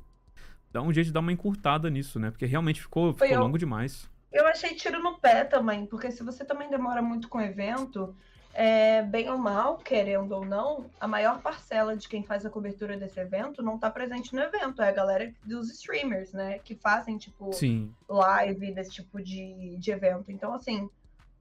dá 0.72 0.82
um 0.82 0.92
jeito 0.92 1.06
de 1.06 1.12
dar 1.12 1.20
uma 1.20 1.32
encurtada 1.32 1.88
nisso, 1.90 2.18
né? 2.20 2.30
Porque 2.30 2.46
realmente 2.46 2.80
ficou, 2.80 3.12
ficou 3.14 3.38
longo 3.38 3.58
demais. 3.58 4.08
Eu 4.32 4.46
achei 4.46 4.74
tiro 4.74 5.02
no 5.02 5.18
pé 5.18 5.44
também, 5.44 5.86
porque 5.86 6.10
se 6.10 6.22
você 6.22 6.44
também 6.44 6.70
demora 6.70 7.02
muito 7.02 7.28
com 7.28 7.38
o 7.38 7.42
evento, 7.42 8.14
é, 8.52 9.02
bem 9.02 9.28
ou 9.28 9.38
mal, 9.38 9.78
querendo 9.78 10.32
ou 10.32 10.44
não, 10.44 10.90
a 11.00 11.06
maior 11.06 11.40
parcela 11.40 11.96
de 11.96 12.08
quem 12.08 12.22
faz 12.22 12.44
a 12.44 12.50
cobertura 12.50 12.96
desse 12.96 13.18
evento 13.20 13.62
não 13.62 13.78
tá 13.78 13.90
presente 13.90 14.34
no 14.34 14.40
evento. 14.40 14.82
É 14.82 14.88
a 14.88 14.92
galera 14.92 15.32
dos 15.44 15.70
streamers, 15.70 16.32
né? 16.32 16.58
Que 16.58 16.74
fazem, 16.74 17.16
tipo, 17.16 17.52
Sim. 17.52 17.94
live 18.08 18.72
desse 18.72 18.90
tipo 18.90 19.22
de, 19.22 19.76
de 19.76 19.90
evento. 19.90 20.30
Então, 20.30 20.52
assim, 20.52 20.90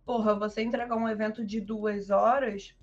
porra, 0.05 0.35
você 0.35 0.61
entregar 0.61 0.95
um 0.95 1.09
evento 1.09 1.45
de 1.45 1.59
duas 1.59 2.09
horas 2.09 2.75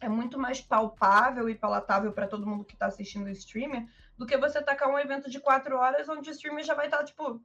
é 0.00 0.08
muito 0.08 0.38
mais 0.38 0.60
palpável 0.60 1.48
e 1.48 1.54
palatável 1.54 2.12
para 2.12 2.26
todo 2.26 2.46
mundo 2.46 2.64
que 2.64 2.76
tá 2.76 2.86
assistindo 2.86 3.26
o 3.26 3.30
streamer 3.30 3.86
do 4.16 4.26
que 4.26 4.36
você 4.36 4.62
tacar 4.62 4.88
um 4.88 4.98
evento 4.98 5.30
de 5.30 5.40
quatro 5.40 5.76
horas 5.76 6.08
onde 6.08 6.28
o 6.28 6.32
streamer 6.32 6.64
já 6.64 6.74
vai 6.74 6.86
estar, 6.86 7.02
tipo. 7.04 7.40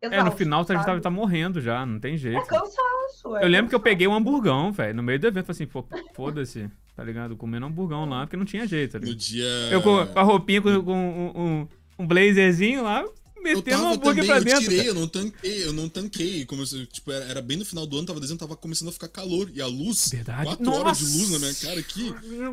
É, 0.00 0.08
no 0.08 0.14
exausto, 0.16 0.36
final 0.38 0.64
tá, 0.64 0.74
sabe? 0.74 0.96
tá, 0.96 1.00
tá 1.00 1.10
morrendo 1.10 1.60
já, 1.60 1.84
não 1.84 1.98
tem 1.98 2.16
jeito. 2.16 2.38
É 2.38 2.46
cansaço. 2.46 3.36
é 3.36 3.44
Eu 3.44 3.48
lembro 3.48 3.68
que 3.68 3.74
eu 3.74 3.80
peguei 3.80 4.06
um 4.06 4.14
hamburgão, 4.14 4.70
velho, 4.70 4.94
no 4.94 5.02
meio 5.02 5.18
do 5.18 5.26
evento. 5.26 5.50
Assim, 5.50 5.66
pô, 5.66 5.84
foda-se, 6.14 6.70
tá 6.94 7.02
ligado? 7.02 7.36
Comendo 7.36 7.66
hamburgão 7.66 8.04
lá, 8.08 8.20
porque 8.24 8.36
não 8.36 8.44
tinha 8.44 8.66
jeito, 8.66 8.92
tá 8.92 8.98
No 9.00 9.06
ligado? 9.06 9.18
dia. 9.20 9.44
Eu 9.70 9.82
com 9.82 9.98
a 9.98 10.22
roupinha, 10.22 10.62
com, 10.62 10.82
com 10.84 10.94
um, 10.94 11.42
um, 11.42 11.68
um 11.98 12.06
blazerzinho 12.06 12.84
lá, 12.84 13.04
metendo 13.42 13.76
um 13.78 13.80
tava 13.82 13.94
hambúrguer 13.94 14.14
também, 14.14 14.26
pra 14.26 14.36
eu 14.38 14.44
dentro. 14.44 14.60
tirei, 14.62 14.76
cara. 14.78 14.88
eu 14.88 14.94
não 14.94 15.08
tanquei, 15.08 15.64
eu 15.64 15.72
não 15.72 15.88
tanquei. 15.88 16.44
Como 16.46 16.66
se, 16.66 16.86
tipo, 16.86 17.10
era, 17.12 17.24
era 17.26 17.42
bem 17.42 17.56
no 17.56 17.64
final 17.64 17.86
do 17.86 17.96
ano, 17.98 18.06
tava 18.06 18.20
dezembro, 18.20 18.40
tava 18.40 18.56
começando 18.56 18.88
a 18.88 18.92
ficar 18.92 19.08
calor. 19.08 19.50
E 19.54 19.60
a 19.60 19.66
luz, 19.66 20.08
Verdade. 20.10 20.44
quatro 20.44 20.70
horas 20.72 20.98
de 20.98 21.04
luz 21.04 21.30
na 21.30 21.38
minha 21.38 21.50
Nossa. 21.50 21.66
cara 21.66 21.80
aqui. 21.80 22.08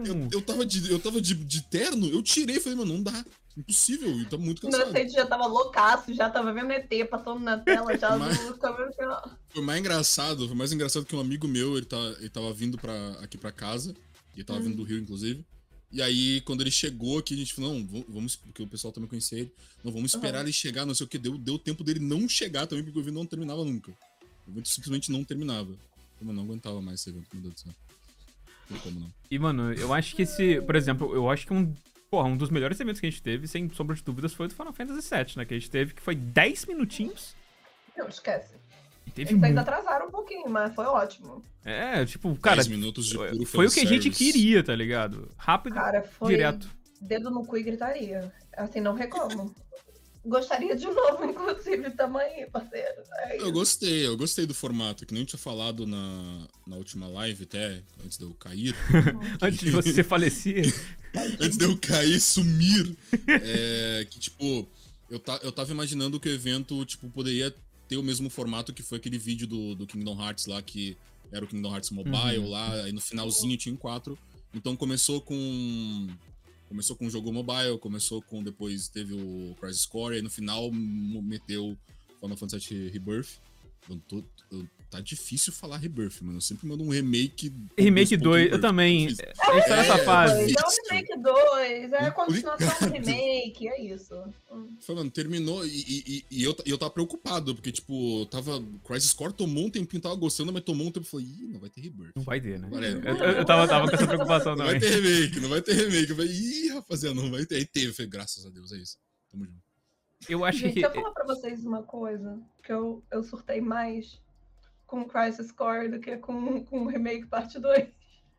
Eu, 0.05 0.15
Hum. 0.15 0.29
eu 0.31 0.41
tava, 0.41 0.65
de, 0.65 0.91
eu 0.91 0.99
tava 0.99 1.19
de, 1.21 1.33
de 1.33 1.61
terno, 1.63 2.07
eu 2.07 2.21
tirei, 2.21 2.59
falei, 2.59 2.77
mano, 2.77 2.93
não 2.93 3.03
dá. 3.03 3.25
Impossível, 3.57 4.09
e 4.19 4.25
tá 4.25 4.37
muito 4.37 4.59
O 4.59 4.61
cansado. 4.69 4.89
Inocente 4.89 5.13
já 5.13 5.25
tava 5.25 5.45
loucaço, 5.47 6.13
já 6.13 6.29
tava 6.29 6.51
vendo 6.53 6.71
ET 6.73 6.89
passando 7.09 7.39
na 7.39 7.57
tela, 7.57 7.97
já 7.97 8.17
Mas- 8.17 8.37
vendo- 8.37 8.57
Foi 9.49 9.61
mais 9.63 9.79
engraçado, 9.79 10.45
foi 10.45 10.55
mais 10.57 10.73
engraçado 10.73 11.05
que 11.05 11.15
um 11.15 11.21
amigo 11.21 11.47
meu, 11.47 11.77
ele, 11.77 11.85
tá, 11.85 11.97
ele 12.19 12.29
tava 12.29 12.51
vindo 12.53 12.77
pra, 12.77 13.11
aqui 13.21 13.37
pra 13.37 13.53
casa, 13.53 13.95
ele 14.33 14.43
tava 14.43 14.59
vindo 14.59 14.75
do 14.75 14.83
Rio, 14.83 14.97
inclusive. 14.99 15.45
E 15.95 16.01
aí, 16.01 16.41
quando 16.41 16.59
ele 16.59 16.71
chegou 16.71 17.19
aqui, 17.19 17.33
a 17.33 17.37
gente 17.37 17.53
falou, 17.53 17.73
não, 17.73 18.03
vamos, 18.09 18.35
porque 18.35 18.61
o 18.61 18.67
pessoal 18.67 18.91
também 18.91 19.07
conhecia 19.07 19.39
ele, 19.39 19.51
não, 19.81 19.93
vamos 19.93 20.13
esperar 20.13 20.39
Uhum. 20.39 20.43
ele 20.43 20.51
chegar, 20.51 20.85
não 20.85 20.93
sei 20.93 21.05
o 21.05 21.07
que, 21.07 21.17
deu, 21.17 21.37
deu 21.37 21.57
tempo 21.57 21.85
dele 21.85 22.01
não 22.01 22.27
chegar 22.27 22.67
também, 22.67 22.83
porque 22.83 22.99
o 22.99 23.01
evento 23.01 23.13
não 23.15 23.25
terminava 23.25 23.63
nunca. 23.63 23.93
O 24.45 24.51
evento 24.51 24.67
simplesmente 24.67 25.09
não 25.09 25.23
terminava. 25.23 25.71
Eu 26.19 26.33
não 26.33 26.43
aguentava 26.43 26.81
mais 26.81 26.99
esse 26.99 27.11
evento, 27.11 27.27
meu 27.31 27.43
Deus 27.43 27.53
do 27.53 27.59
céu. 27.61 27.73
Não 28.69 28.77
tem 28.77 28.91
como 28.91 28.99
não. 28.99 29.13
E, 29.31 29.39
mano, 29.39 29.71
eu 29.71 29.93
acho 29.93 30.17
que 30.17 30.23
esse, 30.23 30.59
por 30.63 30.75
exemplo, 30.75 31.15
eu 31.15 31.29
acho 31.29 31.47
que 31.47 31.53
um, 31.53 31.73
porra, 32.11 32.27
um 32.27 32.35
dos 32.35 32.49
melhores 32.49 32.77
eventos 32.77 32.99
que 32.99 33.07
a 33.07 33.09
gente 33.09 33.21
teve, 33.21 33.47
sem 33.47 33.69
sombra 33.69 33.95
de 33.95 34.03
dúvidas, 34.03 34.33
foi 34.33 34.47
o 34.47 34.49
do 34.49 34.55
Final 34.55 34.73
Fantasy 34.73 35.09
VII, 35.09 35.37
né? 35.37 35.45
Que 35.45 35.53
a 35.53 35.57
gente 35.57 35.69
teve, 35.69 35.93
que 35.93 36.01
foi 36.01 36.15
10 36.15 36.65
minutinhos. 36.65 37.33
Não, 37.97 38.09
esquece. 38.09 38.55
Teve 39.13 39.31
Eles 39.31 39.43
ainda 39.43 39.47
muito. 39.47 39.59
atrasaram 39.59 40.07
um 40.07 40.11
pouquinho, 40.11 40.49
mas 40.49 40.73
foi 40.75 40.85
ótimo. 40.85 41.43
É, 41.63 42.05
tipo, 42.05 42.35
cara, 42.37 42.57
10 42.57 42.67
minutos 42.67 43.05
de 43.07 43.17
puro 43.17 43.45
foi 43.45 43.67
o 43.67 43.71
que 43.71 43.79
a 43.79 43.85
gente 43.85 44.09
queria, 44.09 44.63
tá 44.63 44.75
ligado? 44.75 45.29
Rápido, 45.37 45.73
Cara, 45.75 46.03
foi 46.03 46.33
direto. 46.33 46.67
dedo 47.01 47.29
no 47.31 47.45
cu 47.45 47.57
e 47.57 47.63
gritaria. 47.63 48.31
Assim, 48.57 48.81
não 48.81 48.93
reclamo. 48.93 49.53
Gostaria 50.25 50.75
de 50.75 50.85
novo, 50.87 51.23
inclusive, 51.29 51.91
tamanho, 51.91 52.49
parceiro. 52.51 53.01
É 53.19 53.41
Eu 53.41 53.51
gostei, 53.51 54.07
eu 54.07 54.17
gostei 54.17 54.45
do 54.45 54.53
formato, 54.55 55.05
que 55.05 55.13
nem 55.13 55.21
eu 55.21 55.27
tinha 55.27 55.39
falado 55.39 55.85
na, 55.85 56.47
na 56.65 56.75
última 56.75 57.07
live 57.07 57.43
até, 57.43 57.81
antes 58.03 58.17
de 58.17 58.23
eu 58.25 58.33
cair. 58.33 58.75
Antes 59.41 59.59
de 59.59 59.69
você 59.71 60.01
falecer. 60.03 60.65
antes 61.39 61.57
de 61.57 61.65
eu 61.65 61.77
cair, 61.77 62.19
sumir. 62.19 62.97
é, 63.27 64.05
que, 64.09 64.19
tipo, 64.19 64.67
eu, 65.11 65.19
ta, 65.19 65.39
eu 65.43 65.51
tava 65.51 65.71
imaginando 65.71 66.19
que 66.19 66.27
o 66.27 66.33
evento, 66.33 66.83
tipo, 66.85 67.07
poderia 67.09 67.53
ter 67.87 67.97
o 67.97 68.03
mesmo 68.03 68.29
formato 68.29 68.73
que 68.73 68.83
foi 68.83 68.97
aquele 68.97 69.17
vídeo 69.17 69.47
do, 69.47 69.75
do 69.75 69.87
Kingdom 69.87 70.19
Hearts 70.21 70.45
lá, 70.47 70.61
que 70.61 70.97
era 71.31 71.43
o 71.43 71.47
Kingdom 71.47 71.73
Hearts 71.73 71.89
Mobile 71.91 72.39
Uhum. 72.39 72.49
lá, 72.49 72.73
aí 72.83 72.91
no 72.91 73.01
finalzinho 73.01 73.57
tinha 73.57 73.73
um 73.73 73.77
4. 73.77 74.17
Então 74.53 74.75
começou 74.75 75.21
com. 75.21 76.07
Começou 76.67 76.95
com 76.95 77.05
o 77.05 77.09
jogo 77.09 77.31
mobile, 77.31 77.77
começou 77.79 78.21
com. 78.21 78.43
Depois 78.43 78.87
teve 78.87 79.13
o 79.13 79.55
Crisis 79.59 79.85
Core, 79.85 80.15
aí 80.15 80.21
no 80.21 80.29
final 80.29 80.71
meteu 80.71 81.77
Final 82.19 82.37
Fantasy 82.37 82.73
VII 82.73 82.89
Rebirth. 82.89 83.37
Eu 83.89 83.99
tô, 84.07 84.23
eu, 84.51 84.67
tá 84.95 85.01
difícil 85.01 85.51
falar 85.51 85.77
Rebirth, 85.77 86.21
mano. 86.21 86.37
Eu 86.37 86.41
sempre 86.41 86.67
mando 86.67 86.83
um 86.83 86.89
remake. 86.89 87.53
Remake 87.77 88.15
2, 88.15 88.53
eu 88.53 88.61
também. 88.61 89.07
É, 89.07 89.33
a 89.39 89.55
gente 89.55 89.67
tá 89.67 89.75
nessa 89.75 89.97
fase. 89.99 90.55
É 90.55 90.61
um 90.61 90.89
remake 90.89 91.19
2, 91.19 91.93
é 91.93 91.97
a 91.97 92.11
continuação 92.11 92.89
do 92.89 92.93
remake, 92.93 93.67
é 93.67 93.81
isso. 93.81 94.15
Falando, 94.81 95.11
terminou 95.11 95.65
e, 95.65 95.69
e, 95.69 96.25
e, 96.31 96.43
eu, 96.43 96.55
eu 96.65 96.77
tava 96.77 96.91
preocupado, 96.91 97.53
porque, 97.55 97.71
tipo, 97.71 98.25
tava. 98.27 98.63
Crisis 98.85 99.13
Core 99.13 99.33
tomou 99.33 99.65
um 99.65 99.69
tempinho, 99.69 100.01
tava 100.01 100.15
gostando, 100.15 100.53
mas 100.53 100.63
tomou 100.63 100.87
um 100.87 100.91
tempo 100.91 101.05
e 101.05 101.09
falei, 101.09 101.25
ih, 101.25 101.47
não 101.47 101.59
vai 101.59 101.69
ter 101.69 101.81
Rebirth. 101.81 102.11
Não 102.15 102.23
vai 102.23 102.39
ter, 102.39 102.59
né? 102.59 102.69
É, 102.71 103.09
eu, 103.09 103.15
eu, 103.37 103.45
tava, 103.45 103.67
tava 103.67 103.89
com 103.89 103.95
essa 103.95 104.07
preocupação 104.07 104.55
não 104.55 104.65
também. 104.65 104.79
Não 104.79 104.79
vai 104.79 104.89
ter 104.89 105.01
remake, 105.01 105.39
não 105.39 105.49
vai 105.49 105.61
ter 105.61 105.73
remake. 105.73 106.09
Eu 106.09 106.15
falei, 106.15 106.31
ih, 106.31 106.69
rapaziada, 106.69 107.15
não 107.15 107.31
vai 107.31 107.45
ter. 107.45 107.55
Aí 107.55 107.65
teve, 107.65 107.93
falei, 107.93 108.09
graças 108.09 108.45
a 108.45 108.49
Deus, 108.49 108.71
é 108.71 108.77
isso. 108.77 108.97
Tamo 109.29 109.45
junto. 109.45 109.65
Eu 110.29 110.45
acho 110.45 110.59
Gente, 110.59 110.73
que. 110.73 110.81
Deixa 110.81 110.95
eu 110.95 111.01
falar 111.01 111.13
pra 111.13 111.25
vocês 111.25 111.65
uma 111.65 111.83
coisa, 111.83 112.39
que 112.63 112.71
eu, 112.71 113.03
eu 113.11 113.21
surtei 113.23 113.61
mais 113.61 114.19
com 114.85 115.05
Crisis 115.05 115.51
Core 115.51 115.89
do 115.89 115.99
que 115.99 116.17
com, 116.17 116.63
com 116.65 116.83
o 116.83 116.87
Remake 116.87 117.25
Parte 117.27 117.59
2. 117.59 117.87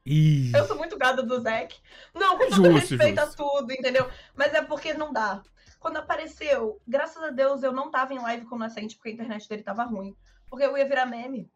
Ih. 0.07 0.53
Eu 0.55 0.65
sou 0.67 0.77
muito 0.77 0.97
gada 0.97 1.23
do 1.23 1.41
Zack. 1.41 1.77
Não, 2.15 2.39
com 2.39 2.49
todo 2.49 2.71
justo, 2.71 2.97
respeito 2.97 3.21
justo. 3.21 3.43
a 3.43 3.45
tudo, 3.45 3.73
entendeu? 3.73 4.09
Mas 4.35 4.55
é 4.55 4.63
porque 4.63 4.95
não 4.95 5.13
dá. 5.13 5.43
Quando 5.81 5.97
apareceu, 5.97 6.81
graças 6.87 7.23
a 7.23 7.31
Deus 7.31 7.63
eu 7.63 7.73
não 7.73 7.91
tava 7.91 8.15
em 8.15 8.19
live 8.19 8.47
com 8.47 8.55
o 8.55 8.59
Nascente 8.59 8.97
porque 8.97 9.11
a 9.11 9.13
internet 9.13 9.49
dele 9.49 9.63
tava 9.63 9.85
ruim. 9.85 10.17
Porque 10.49 10.65
eu 10.65 10.77
ia 10.79 10.89
virar 10.89 11.07
meme. 11.07 11.51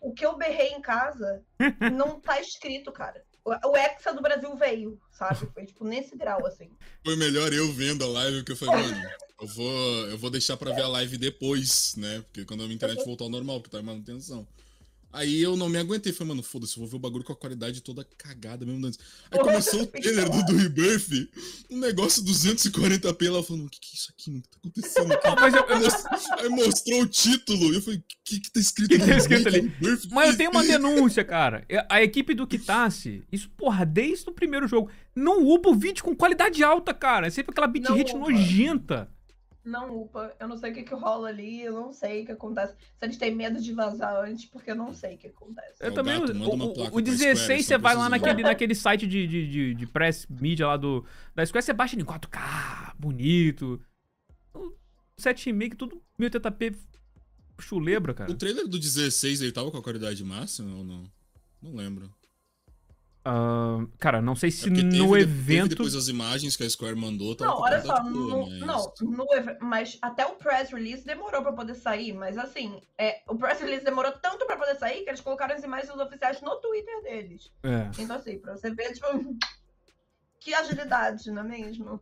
O 0.00 0.12
que 0.12 0.26
eu 0.26 0.36
berrei 0.36 0.68
em 0.68 0.80
casa 0.80 1.44
não 1.92 2.20
tá 2.20 2.40
escrito, 2.40 2.90
cara. 2.90 3.24
O 3.44 3.76
Hexa 3.76 4.12
do 4.12 4.22
Brasil 4.22 4.54
veio, 4.56 5.00
sabe? 5.10 5.46
Foi 5.52 5.64
tipo 5.64 5.84
nesse 5.84 6.16
grau, 6.16 6.46
assim. 6.46 6.70
Foi 7.04 7.16
melhor 7.16 7.52
eu 7.52 7.72
vendo 7.72 8.04
a 8.04 8.08
live 8.08 8.44
que 8.44 8.52
eu 8.52 8.56
falei, 8.56 8.82
mano, 8.82 9.10
eu 9.42 9.48
vou, 9.48 10.06
eu 10.06 10.16
vou 10.18 10.30
deixar 10.30 10.56
pra 10.56 10.72
ver 10.72 10.82
a 10.82 10.88
live 10.88 11.18
depois, 11.18 11.94
né? 11.96 12.22
Porque 12.22 12.44
quando 12.44 12.60
a 12.60 12.64
minha 12.64 12.76
internet 12.76 13.04
voltar 13.04 13.24
ao 13.24 13.30
normal, 13.30 13.60
porque 13.60 13.76
tá 13.76 13.82
em 13.82 13.84
manutenção. 13.84 14.46
Aí 15.12 15.42
eu 15.42 15.56
não 15.56 15.68
me 15.68 15.76
aguentei, 15.76 16.10
falei, 16.10 16.28
mano, 16.28 16.42
foda-se, 16.42 16.74
eu 16.74 16.80
vou 16.80 16.88
ver 16.88 16.96
o 16.96 16.98
bagulho 16.98 17.24
com 17.24 17.34
a 17.34 17.36
qualidade 17.36 17.82
toda 17.82 18.06
cagada 18.16 18.64
mesmo 18.64 18.86
antes. 18.86 18.98
Aí 19.30 19.38
começou 19.40 19.82
o 19.82 19.86
trailer 19.86 20.30
do, 20.30 20.42
do 20.46 20.56
Rebirth, 20.56 21.28
um 21.68 21.78
negócio 21.78 22.22
240p, 22.24 23.26
ela 23.26 23.42
falando, 23.42 23.66
o 23.66 23.68
que, 23.68 23.78
que 23.78 23.88
é 23.92 23.94
isso 23.94 24.10
aqui, 24.10 24.30
mano? 24.30 24.42
O 24.42 24.42
que 24.42 24.50
tá 24.50 24.58
acontecendo 24.58 25.12
aqui? 25.12 25.40
Mas 25.40 25.54
eu, 25.54 25.60
eu... 25.60 26.38
Aí 26.38 26.48
mostrou 26.48 27.02
o 27.02 27.06
título, 27.06 27.72
e 27.72 27.74
eu 27.74 27.82
falei, 27.82 27.98
o 27.98 28.04
que 28.24 28.40
que 28.40 28.52
tá 28.52 28.60
escrito, 28.60 28.88
que 28.88 28.98
que 29.00 29.06
tá 29.06 29.16
escrito 29.16 29.48
ali? 29.48 29.60
Rebirth? 29.60 30.08
Mas 30.10 30.30
eu 30.30 30.36
tenho 30.38 30.50
uma 30.50 30.64
denúncia, 30.64 31.24
cara. 31.24 31.66
A 31.90 32.02
equipe 32.02 32.32
do 32.32 32.46
Kitase, 32.46 33.22
isso, 33.30 33.50
porra, 33.50 33.84
desde 33.84 34.30
o 34.30 34.32
primeiro 34.32 34.66
jogo, 34.66 34.88
não 35.14 35.46
upa 35.46 35.68
o 35.68 35.74
vídeo 35.74 36.02
com 36.02 36.16
qualidade 36.16 36.64
alta, 36.64 36.94
cara. 36.94 37.26
É 37.26 37.30
sempre 37.30 37.50
aquela 37.50 37.66
bitrate 37.66 38.16
nojenta 38.16 39.10
não 39.64 40.02
upa. 40.02 40.34
Eu 40.38 40.48
não 40.48 40.56
sei 40.56 40.72
o 40.72 40.74
que, 40.74 40.82
que 40.82 40.94
rola 40.94 41.28
ali, 41.28 41.62
eu 41.62 41.72
não 41.72 41.92
sei 41.92 42.22
o 42.22 42.26
que 42.26 42.32
acontece. 42.32 42.74
Se 42.74 43.04
eles 43.04 43.16
têm 43.16 43.34
medo 43.34 43.60
de 43.60 43.72
vazar 43.72 44.24
antes, 44.24 44.46
porque 44.46 44.70
eu 44.70 44.74
não 44.74 44.92
sei 44.92 45.14
o 45.14 45.18
que 45.18 45.28
acontece. 45.28 45.76
Eu 45.80 45.88
é 45.88 45.90
também. 45.90 46.20
Gato, 46.20 46.32
o, 46.32 46.94
o, 46.94 46.96
o 46.96 47.00
16, 47.00 47.66
você 47.66 47.78
vai 47.78 47.94
lá 47.94 48.08
naquele, 48.08 48.42
naquele 48.42 48.74
site 48.74 49.06
de, 49.06 49.26
de, 49.26 49.48
de, 49.48 49.74
de 49.74 49.86
press 49.86 50.26
media 50.28 50.66
lá 50.66 50.76
do, 50.76 51.04
da 51.34 51.44
Square, 51.46 51.64
você 51.64 51.72
baixa 51.72 51.96
em 51.96 52.04
4K, 52.04 52.94
bonito. 52.98 53.80
7,5, 55.18 55.76
tudo 55.76 56.02
1080p 56.18 56.76
chulebra, 57.60 58.12
cara. 58.12 58.30
O 58.30 58.34
trailer 58.34 58.66
do 58.66 58.78
16 58.78 59.40
ele 59.40 59.52
tava 59.52 59.70
com 59.70 59.78
a 59.78 59.82
qualidade 59.82 60.24
máxima 60.24 60.74
ou 60.74 60.84
não? 60.84 61.04
Não 61.62 61.74
lembro. 61.74 62.12
Uh, 63.24 63.86
cara, 63.98 64.20
não 64.20 64.34
sei 64.34 64.50
se 64.50 64.66
é 64.66 64.70
no 64.70 65.10
teve, 65.10 65.20
evento. 65.20 65.46
Teve 65.46 65.68
depois 65.68 65.94
as 65.94 66.08
imagens 66.08 66.56
que 66.56 66.64
a 66.64 66.68
Square 66.70 66.96
mandou. 66.96 67.36
Não, 67.38 67.60
olha 67.60 67.80
só, 67.80 68.02
no, 68.02 68.48
mas... 68.48 68.60
não, 68.60 68.92
no, 69.00 69.26
mas 69.60 69.96
até 70.02 70.26
o 70.26 70.34
press 70.34 70.70
release 70.70 71.06
demorou 71.06 71.40
pra 71.40 71.52
poder 71.52 71.76
sair. 71.76 72.12
Mas 72.12 72.36
assim, 72.36 72.80
é, 72.98 73.22
o 73.28 73.36
press 73.36 73.60
release 73.60 73.84
demorou 73.84 74.10
tanto 74.12 74.44
pra 74.44 74.56
poder 74.56 74.74
sair 74.76 75.04
que 75.04 75.10
eles 75.10 75.20
colocaram 75.20 75.54
as 75.54 75.62
imagens 75.62 75.96
oficiais 75.96 76.40
no 76.40 76.56
Twitter 76.56 77.02
deles. 77.02 77.52
É. 77.62 77.90
Então, 77.96 78.16
assim, 78.16 78.38
pra 78.38 78.56
você 78.56 78.74
ver, 78.74 78.92
tipo, 78.92 79.06
que 80.40 80.52
agilidade, 80.52 81.30
não 81.30 81.42
é 81.42 81.44
mesmo? 81.44 82.00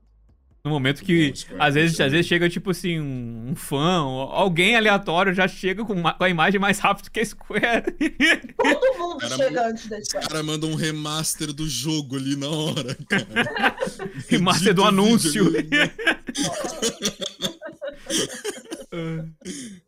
No 0.62 0.70
momento 0.70 1.02
que, 1.02 1.32
às 1.58 1.74
vezes, 1.74 1.98
às 1.98 2.12
vezes 2.12 2.26
chega, 2.26 2.46
tipo 2.50 2.70
assim, 2.70 3.00
um, 3.00 3.54
fã, 3.56 3.96
alguém 4.30 4.76
aleatório 4.76 5.32
já 5.32 5.48
chega 5.48 5.82
com, 5.84 5.94
uma, 5.94 6.12
com 6.12 6.22
a 6.22 6.28
imagem 6.28 6.60
mais 6.60 6.78
rápido 6.78 7.10
que 7.10 7.18
a 7.18 7.24
Square. 7.24 7.84
Todo 8.62 8.98
mundo 8.98 9.20
cara, 9.20 9.36
chega 9.36 9.68
antes 9.68 9.88
da 9.88 9.98
Square. 10.04 10.24
Os 10.24 10.28
caras 10.28 10.44
mandam 10.44 10.70
um 10.70 10.74
remaster 10.74 11.50
do 11.54 11.66
jogo 11.66 12.16
ali 12.16 12.36
na 12.36 12.50
hora, 12.50 12.94
cara. 13.08 13.74
remaster 14.28 14.74
do 14.74 14.84
anúncio. 14.84 15.50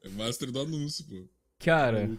remaster 0.02 0.50
do 0.50 0.60
anúncio, 0.60 1.04
pô. 1.04 1.28
Cara, 1.58 2.10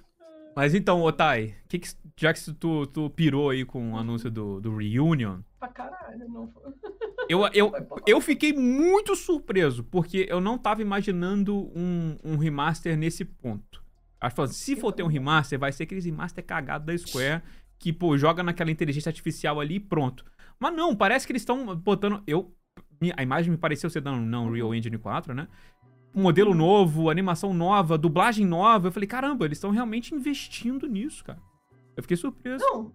mas 0.55 0.73
então, 0.73 1.01
Otai, 1.01 1.55
que 1.67 1.79
que, 1.79 1.89
já 2.15 2.33
que 2.33 2.53
tu, 2.53 2.85
tu 2.87 3.09
pirou 3.09 3.49
aí 3.49 3.65
com 3.65 3.93
o 3.93 3.97
anúncio 3.97 4.29
do, 4.29 4.59
do 4.59 4.75
Reunion... 4.75 5.39
Pra 5.59 5.69
caralho, 5.69 6.27
não 6.29 6.47
foi... 6.47 6.73
Eu, 7.29 7.47
eu, 7.53 7.71
eu 8.05 8.19
fiquei 8.19 8.51
muito 8.51 9.15
surpreso, 9.15 9.81
porque 9.85 10.27
eu 10.29 10.41
não 10.41 10.57
tava 10.57 10.81
imaginando 10.81 11.71
um, 11.73 12.17
um 12.21 12.35
remaster 12.35 12.97
nesse 12.97 13.23
ponto. 13.23 13.81
Acho 14.19 14.35
que 14.35 14.47
se 14.49 14.75
for 14.75 14.91
ter 14.91 15.03
um 15.03 15.07
remaster, 15.07 15.57
vai 15.57 15.71
ser 15.71 15.83
aqueles 15.83 16.05
remaster 16.05 16.45
cagado 16.45 16.85
da 16.85 16.97
Square, 16.97 17.41
que, 17.79 17.91
pô, 17.91 18.17
joga 18.17 18.41
naquela 18.41 18.71
inteligência 18.71 19.09
artificial 19.09 19.59
ali 19.59 19.75
e 19.75 19.79
pronto. 19.79 20.25
Mas 20.59 20.73
não, 20.73 20.95
parece 20.95 21.25
que 21.25 21.33
eles 21.33 21.41
estão 21.41 21.75
botando. 21.75 22.23
Eu. 22.25 22.55
A 23.17 23.21
imagem 23.21 23.51
me 23.51 23.57
pareceu 23.57 23.89
ser 23.89 23.99
dando 23.99 24.21
não 24.21 24.49
Real 24.49 24.73
Engine 24.73 24.97
4, 24.97 25.33
né? 25.33 25.49
Modelo 26.13 26.53
novo, 26.53 27.09
animação 27.09 27.53
nova, 27.53 27.97
dublagem 27.97 28.45
nova. 28.45 28.87
Eu 28.87 28.91
falei, 28.91 29.07
caramba, 29.07 29.45
eles 29.45 29.57
estão 29.57 29.71
realmente 29.71 30.13
investindo 30.13 30.87
nisso, 30.87 31.23
cara. 31.23 31.39
Eu 31.95 32.03
fiquei 32.03 32.17
surpreso. 32.17 32.63
Não, 32.63 32.93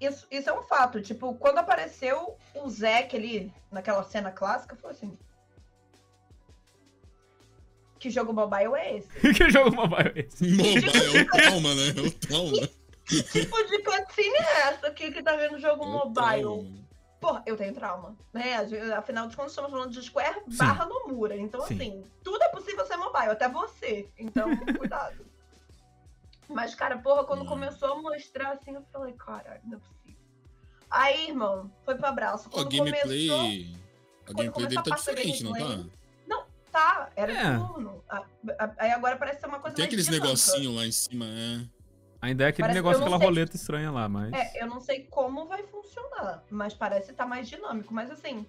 isso, 0.00 0.26
isso 0.30 0.48
é 0.48 0.52
um 0.52 0.62
fato. 0.62 1.00
Tipo, 1.00 1.34
quando 1.34 1.58
apareceu 1.58 2.36
o 2.54 2.68
Zack 2.68 3.16
ali 3.16 3.52
naquela 3.70 4.02
cena 4.04 4.30
clássica, 4.30 4.76
foi 4.76 4.90
assim. 4.90 5.18
Que 7.98 8.10
jogo 8.10 8.32
mobile 8.32 8.74
é 8.76 8.98
esse? 8.98 9.08
que 9.34 9.50
jogo 9.50 9.74
mobile 9.74 10.12
é 10.14 10.20
esse? 10.20 10.48
Mobile 10.48 11.18
é 11.18 11.22
o 11.22 11.26
trauma, 11.26 11.74
né? 11.74 11.88
É 11.96 12.00
o 12.00 12.10
trauma. 12.12 12.68
Que 13.08 13.22
tipo 13.22 13.56
de 13.64 13.78
cutscene 13.78 14.36
é 14.36 14.68
essa 14.68 14.88
aqui 14.88 15.10
que 15.10 15.22
tá 15.22 15.34
vendo 15.34 15.58
jogo 15.58 15.86
mobile? 15.86 16.42
Trauma. 16.42 16.87
Porra, 17.20 17.42
eu 17.46 17.56
tenho 17.56 17.74
trauma, 17.74 18.16
né? 18.32 18.54
Afinal 18.96 19.26
de 19.26 19.36
contas, 19.36 19.52
estamos 19.52 19.70
falando 19.70 19.90
de 19.90 20.02
Square 20.02 20.40
Sim. 20.48 20.56
barra 20.56 20.86
Nomura. 20.86 21.36
Então, 21.36 21.60
Sim. 21.62 21.74
assim, 21.74 22.04
tudo 22.22 22.42
é 22.42 22.48
possível 22.48 22.86
ser 22.86 22.96
mobile, 22.96 23.30
até 23.30 23.48
você. 23.48 24.08
Então, 24.16 24.48
cuidado. 24.78 25.26
Mas, 26.48 26.74
cara, 26.74 26.96
porra, 26.98 27.24
quando 27.24 27.42
hum. 27.42 27.46
começou 27.46 27.92
a 27.92 28.02
mostrar 28.02 28.52
assim, 28.52 28.72
eu 28.72 28.82
falei, 28.92 29.12
caralho, 29.14 29.60
não 29.64 29.78
é 29.78 29.80
possível. 29.80 30.20
Aí, 30.90 31.28
irmão, 31.28 31.70
foi 31.84 31.96
pro 31.96 32.06
abraço. 32.06 32.48
Quando 32.48 32.66
a 32.66 32.70
gameplay. 32.70 33.28
Começou, 33.28 33.78
a 34.26 34.32
gameplay 34.32 34.66
dele 34.68 34.82
tá 34.82 34.96
diferente, 34.96 35.44
não 35.44 35.52
tá? 35.52 35.84
Não, 36.26 36.44
tá. 36.70 37.10
Era 37.16 37.32
é. 37.32 37.58
turno. 37.58 38.04
Aí 38.78 38.90
agora 38.92 39.16
parece 39.16 39.40
ser 39.40 39.46
uma 39.46 39.58
coisa 39.58 39.76
Tem 39.76 39.84
aqueles 39.84 40.08
negocinhos 40.08 40.74
lá 40.74 40.86
em 40.86 40.92
cima, 40.92 41.26
é. 41.26 41.77
Ainda 42.20 42.44
é 42.44 42.48
aquele 42.48 42.68
parece, 42.68 42.78
negócio, 42.78 43.02
aquela 43.02 43.16
roleta 43.16 43.54
estranha 43.54 43.90
lá, 43.90 44.08
mas. 44.08 44.32
É, 44.32 44.62
eu 44.62 44.66
não 44.66 44.80
sei 44.80 45.06
como 45.10 45.46
vai 45.46 45.62
funcionar, 45.62 46.42
mas 46.50 46.74
parece 46.74 47.12
estar 47.12 47.24
tá 47.24 47.28
mais 47.28 47.48
dinâmico. 47.48 47.94
Mas 47.94 48.10
assim, 48.10 48.44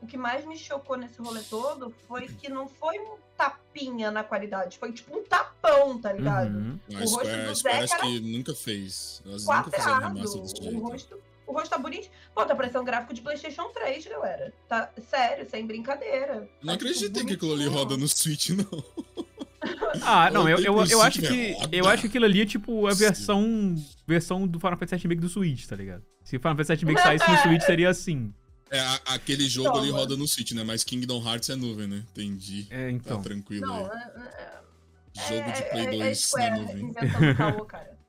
o 0.00 0.06
que 0.06 0.16
mais 0.16 0.44
me 0.46 0.56
chocou 0.56 0.96
nesse 0.96 1.20
rolê 1.20 1.42
todo 1.42 1.94
foi 2.08 2.26
que 2.28 2.48
não 2.48 2.66
foi 2.66 2.98
um 2.98 3.16
tapinha 3.36 4.10
na 4.10 4.24
qualidade, 4.24 4.78
foi 4.78 4.92
tipo 4.92 5.18
um 5.18 5.24
tapão, 5.24 5.98
tá 5.98 6.12
ligado? 6.12 6.54
Uhum. 6.56 6.78
O 6.88 6.94
rosto 6.94 7.08
Square, 7.08 7.46
do 7.46 7.54
Zé 7.54 7.70
parece 7.70 7.98
que 7.98 8.20
nunca 8.20 8.54
fez. 8.54 9.22
Nunca 9.24 9.64
fizeram 9.64 9.98
remaster 9.98 10.42
desse 10.42 10.62
jeito. 10.62 10.78
O 10.78 10.80
rosto, 10.80 11.22
o 11.46 11.52
rosto 11.52 11.70
tá 11.70 11.78
bonito. 11.78 12.10
Pô, 12.34 12.44
tá 12.46 12.54
parecendo 12.54 12.80
um 12.80 12.84
gráfico 12.84 13.12
de 13.12 13.20
Playstation 13.20 13.68
3, 13.68 14.06
galera. 14.06 14.52
Tá 14.66 14.90
sério, 15.10 15.48
sem 15.48 15.66
brincadeira. 15.66 16.48
Não 16.62 16.68
tá, 16.68 16.74
acreditei 16.74 17.10
tipo, 17.10 17.26
que 17.26 17.34
aquilo 17.34 17.52
ali 17.52 17.66
roda 17.66 17.96
no 17.96 18.08
Switch, 18.08 18.50
não. 18.50 18.84
Ah, 20.02 20.30
não, 20.30 20.48
eu, 20.48 20.58
eu, 20.58 20.84
eu, 20.86 21.02
acho 21.02 21.20
que. 21.20 21.56
Eu 21.72 21.86
acho 21.86 22.02
que 22.02 22.08
aquilo 22.08 22.24
ali 22.24 22.42
é 22.42 22.46
tipo 22.46 22.86
a 22.86 22.94
versão. 22.94 23.74
versão 24.06 24.46
do 24.46 24.58
Final 24.58 24.76
Fantasy 24.76 24.96
VII 24.96 25.02
Remake 25.02 25.20
do 25.20 25.28
Switch, 25.28 25.66
tá 25.66 25.76
ligado? 25.76 26.02
Se 26.24 26.36
o 26.36 26.40
Final 26.40 26.56
Fantasy 26.56 26.76
VII 26.76 26.86
Remake 26.86 27.02
saísse 27.02 27.30
no 27.30 27.36
Switch, 27.42 27.62
seria 27.62 27.88
assim. 27.88 28.32
É, 28.70 28.78
a, 28.78 29.00
aquele 29.14 29.48
jogo 29.48 29.70
Toma. 29.70 29.82
ali 29.82 29.90
roda 29.90 30.16
no 30.16 30.28
Switch, 30.28 30.52
né? 30.52 30.62
Mas 30.62 30.84
Kingdom 30.84 31.20
Hearts 31.26 31.50
é 31.50 31.56
nuvem, 31.56 31.88
né? 31.88 32.04
Entendi. 32.12 32.66
É, 32.70 32.90
então. 32.90 33.16
Tá 33.16 33.24
tranquilo 33.24 33.66
Não, 33.66 33.74
aí. 33.74 33.90
É, 35.16 35.34
é, 35.34 35.38
jogo 35.38 35.52
de 35.52 35.62
Play 35.62 35.86
2 35.86 36.00
é, 36.00 36.10
é 36.10 36.14
Square, 36.14 36.50
na 36.50 36.56
nuvem. 36.58 36.84
Inventando 36.84 37.36
caô, 37.36 37.64
cara. 37.66 38.00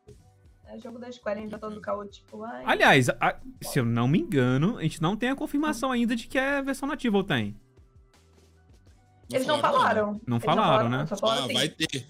É 0.68 0.80
jogo 0.80 1.00
da 1.00 1.12
Square 1.12 1.42
inventando 1.42 1.82
caô, 1.82 2.06
tipo... 2.06 2.44
Ai. 2.44 2.64
Aliás, 2.66 3.10
a, 3.10 3.36
se 3.62 3.80
eu 3.80 3.84
não 3.84 4.08
me 4.08 4.20
engano, 4.20 4.78
a 4.78 4.84
gente 4.84 5.02
não 5.02 5.18
tem 5.18 5.30
a 5.30 5.36
confirmação 5.36 5.92
ainda 5.92 6.16
de 6.16 6.28
que 6.28 6.38
é 6.38 6.62
versão 6.62 6.88
nativa 6.88 7.18
ou 7.18 7.24
tem. 7.24 7.56
Eles 9.34 9.48
não 9.48 9.60
falaram. 9.60 10.22
Não 10.26 10.40
falaram, 10.40 10.90
né? 10.90 11.06
ah, 11.10 11.14
assim. 11.14 11.54
vai 11.54 11.70
ter. 11.70 12.06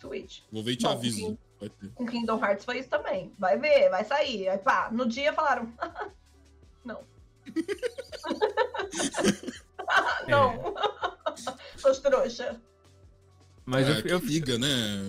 Switch. 0.00 0.40
Vou 0.52 0.62
ver 0.62 0.72
e 0.72 0.76
te 0.76 0.84
Bom, 0.84 0.92
aviso. 0.92 1.38
Com, 1.58 1.68
com 1.94 2.06
Kingdom 2.06 2.38
Hearts 2.38 2.64
foi 2.64 2.78
isso 2.78 2.88
também. 2.88 3.32
Vai 3.38 3.58
ver, 3.58 3.90
vai 3.90 4.04
sair. 4.04 4.48
Aí 4.48 4.58
pá, 4.58 4.88
no 4.92 5.06
dia 5.06 5.32
falaram... 5.32 5.72
não. 6.84 7.00
não. 10.28 10.52
É. 10.52 10.62
Seus 11.76 11.98
trouxa. 11.98 12.60
Mas 13.64 13.88
é, 13.88 14.00
eu, 14.02 14.06
eu... 14.06 14.18
liga, 14.20 14.58
né? 14.58 15.02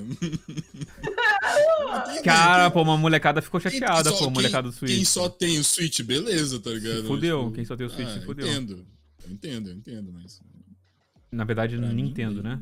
Cara, 2.23 2.71
pô, 2.71 2.81
uma 2.81 2.97
molecada 2.97 3.39
ficou 3.39 3.59
chateada, 3.59 4.11
pô, 4.11 4.25
a 4.25 4.29
molecada 4.31 4.69
do 4.69 4.73
Switch. 4.73 4.95
Quem 4.95 5.05
só 5.05 5.29
tem 5.29 5.59
o 5.59 5.63
Switch, 5.63 6.01
beleza, 6.01 6.59
tá 6.59 6.71
ligado? 6.71 7.01
Se 7.01 7.07
fudeu, 7.07 7.41
tipo, 7.41 7.51
quem 7.51 7.65
só 7.65 7.77
tem 7.77 7.85
o 7.85 7.89
Switch, 7.89 8.09
ah, 8.09 8.13
se 8.13 8.25
fudeu. 8.25 8.47
Entendo, 8.47 8.83
eu 9.23 9.31
entendo, 9.31 9.69
eu 9.69 9.75
entendo, 9.75 10.11
mas... 10.11 10.41
Na 11.31 11.43
verdade, 11.43 11.77
pra 11.77 11.87
Nintendo, 11.87 12.43
mim... 12.43 12.49
né? 12.49 12.61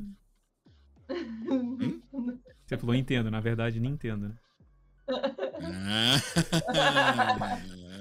Hum? 1.49 2.01
Você 2.65 2.77
falou 2.77 2.95
Nintendo, 2.95 3.29
na 3.29 3.39
verdade, 3.39 3.79
Nintendo, 3.79 4.29
né? 4.29 4.35
Ah. 5.61 6.15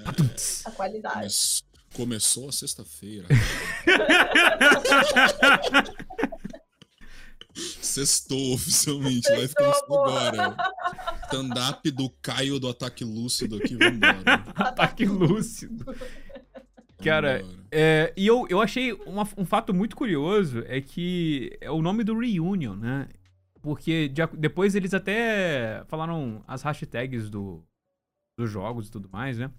a 0.64 0.70
qualidade. 0.70 1.64
Começou 1.94 2.48
a 2.48 2.52
sexta-feira. 2.52 3.28
Sextou 7.54 8.54
oficialmente, 8.54 9.28
vai 9.28 9.46
começou 9.46 9.72
agora. 9.84 10.56
Stand-up 11.24 11.90
do 11.90 12.10
Caio 12.22 12.58
do 12.58 12.68
Ataque 12.68 13.04
Lúcido 13.04 13.56
aqui, 13.56 13.76
vambora. 13.76 14.42
Ataque 14.56 15.04
Lúcido. 15.04 15.84
Cara, 17.04 17.44
é, 17.70 18.12
e 18.16 18.26
eu, 18.26 18.46
eu 18.48 18.60
achei 18.60 18.92
uma, 18.92 19.28
um 19.36 19.44
fato 19.44 19.74
muito 19.74 19.96
curioso, 19.96 20.62
é 20.66 20.80
que 20.80 21.56
é 21.60 21.70
o 21.70 21.82
nome 21.82 22.04
do 22.04 22.18
Reunion, 22.18 22.74
né? 22.74 23.08
Porque 23.60 24.08
de, 24.08 24.26
depois 24.38 24.74
eles 24.74 24.94
até 24.94 25.82
falaram 25.86 26.42
as 26.46 26.62
hashtags 26.62 27.30
do, 27.30 27.62
dos 28.38 28.50
jogos 28.50 28.88
e 28.88 28.90
tudo 28.90 29.08
mais, 29.10 29.38
né? 29.38 29.50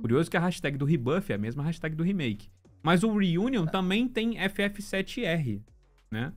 Curioso 0.00 0.30
que 0.30 0.36
a 0.36 0.40
hashtag 0.40 0.76
do 0.76 0.84
Rebuff 0.84 1.30
é 1.30 1.36
a 1.36 1.38
mesma 1.38 1.62
hashtag 1.62 1.94
do 1.94 2.02
remake. 2.02 2.48
Mas 2.82 3.02
o 3.02 3.16
Reunion 3.16 3.64
também 3.66 4.08
tem 4.08 4.34
FF7R, 4.34 5.62
né? 6.10 6.32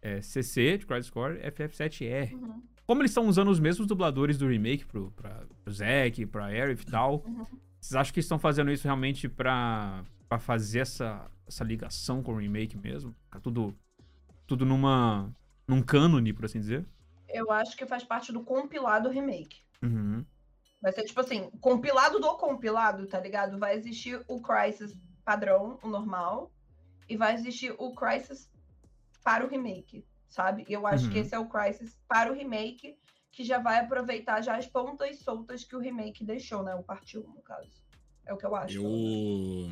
É 0.00 0.22
CC, 0.22 0.78
de 0.78 0.86
Crisis 0.86 1.10
Core, 1.10 1.38
FF7R. 1.40 2.32
Uhum. 2.32 2.62
Como 2.86 3.02
eles 3.02 3.10
estão 3.10 3.28
usando 3.28 3.50
os 3.50 3.60
mesmos 3.60 3.86
dubladores 3.86 4.38
do 4.38 4.48
remake 4.48 4.86
pro, 4.86 5.10
pra, 5.12 5.42
pro 5.62 5.72
Zack, 5.72 6.24
pra 6.26 6.46
Aerith 6.46 6.82
e 6.82 6.86
tal, 6.86 7.22
uhum. 7.26 7.44
Vocês 7.80 7.96
acham 7.96 8.12
que 8.12 8.20
estão 8.20 8.38
fazendo 8.38 8.70
isso 8.70 8.84
realmente 8.84 9.28
pra, 9.28 10.04
pra 10.28 10.38
fazer 10.38 10.80
essa, 10.80 11.30
essa 11.46 11.64
ligação 11.64 12.22
com 12.22 12.34
o 12.34 12.38
remake 12.38 12.76
mesmo? 12.76 13.14
Ficar 13.24 13.40
tudo, 13.40 13.74
tudo 14.46 14.66
numa, 14.66 15.34
num 15.66 15.82
cânone, 15.82 16.32
por 16.32 16.44
assim 16.44 16.60
dizer? 16.60 16.86
Eu 17.28 17.50
acho 17.50 17.76
que 17.76 17.86
faz 17.86 18.04
parte 18.04 18.32
do 18.32 18.42
compilado 18.42 19.08
remake. 19.08 19.62
Uhum. 19.82 20.24
Vai 20.82 20.92
ser 20.92 21.04
tipo 21.04 21.20
assim, 21.20 21.50
compilado 21.60 22.18
do 22.18 22.36
compilado, 22.36 23.06
tá 23.06 23.18
ligado? 23.18 23.58
Vai 23.58 23.76
existir 23.76 24.22
o 24.28 24.40
Crisis 24.40 24.96
padrão, 25.24 25.78
o 25.82 25.88
normal, 25.88 26.50
e 27.08 27.16
vai 27.16 27.34
existir 27.34 27.74
o 27.78 27.94
Crisis 27.94 28.50
para 29.22 29.44
o 29.44 29.48
remake, 29.48 30.04
sabe? 30.28 30.64
Eu 30.68 30.86
acho 30.86 31.06
uhum. 31.06 31.12
que 31.12 31.18
esse 31.18 31.34
é 31.34 31.38
o 31.38 31.48
Crisis 31.48 31.98
para 32.08 32.32
o 32.32 32.34
remake, 32.34 32.98
que 33.32 33.44
já 33.44 33.58
vai 33.58 33.80
aproveitar 33.80 34.42
já 34.42 34.56
as 34.56 34.66
pontas 34.66 35.18
soltas 35.20 35.64
que 35.64 35.76
o 35.76 35.78
remake 35.78 36.24
deixou, 36.24 36.62
né? 36.62 36.74
O 36.74 36.82
parte 36.82 37.18
1, 37.18 37.22
no 37.22 37.42
caso. 37.42 37.68
É 38.26 38.32
o 38.32 38.36
que 38.36 38.46
eu 38.46 38.54
acho. 38.54 38.76
Eu, 38.76 39.70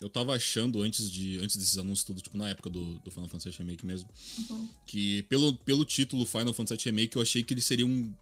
eu 0.00 0.08
tava 0.08 0.34
achando 0.34 0.82
antes, 0.82 1.10
de, 1.10 1.38
antes 1.38 1.56
desses 1.56 1.78
anúncios 1.78 2.04
tudo, 2.04 2.20
tipo, 2.20 2.36
na 2.36 2.48
época 2.48 2.70
do, 2.70 2.98
do 3.00 3.10
Final 3.10 3.28
Fantasy 3.28 3.56
Remake 3.58 3.84
mesmo, 3.84 4.08
uhum. 4.50 4.68
que 4.86 5.22
pelo, 5.24 5.54
pelo 5.58 5.84
título 5.84 6.24
Final 6.24 6.54
Fantasy 6.54 6.86
Remake, 6.86 7.16
eu 7.16 7.22
achei 7.22 7.42
que 7.42 7.52
ele 7.52 7.60
seria 7.60 7.86
um. 7.86 8.12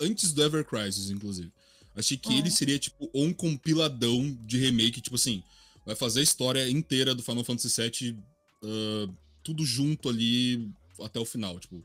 Antes 0.00 0.32
do 0.32 0.42
Ever 0.42 0.64
Crisis, 0.64 1.10
inclusive. 1.10 1.52
Achei 1.94 2.16
que 2.18 2.38
ele 2.38 2.50
seria, 2.50 2.78
tipo, 2.78 3.10
um 3.14 3.32
compiladão 3.32 4.36
de 4.42 4.58
remake, 4.58 5.00
tipo 5.00 5.16
assim, 5.16 5.42
vai 5.84 5.96
fazer 5.96 6.20
a 6.20 6.22
história 6.22 6.68
inteira 6.68 7.14
do 7.14 7.22
Final 7.22 7.42
Fantasy 7.42 7.80
VII 7.80 8.18
uh, 8.62 9.14
tudo 9.42 9.64
junto 9.64 10.10
ali 10.10 10.70
até 11.00 11.18
o 11.18 11.24
final, 11.24 11.58
tipo, 11.58 11.82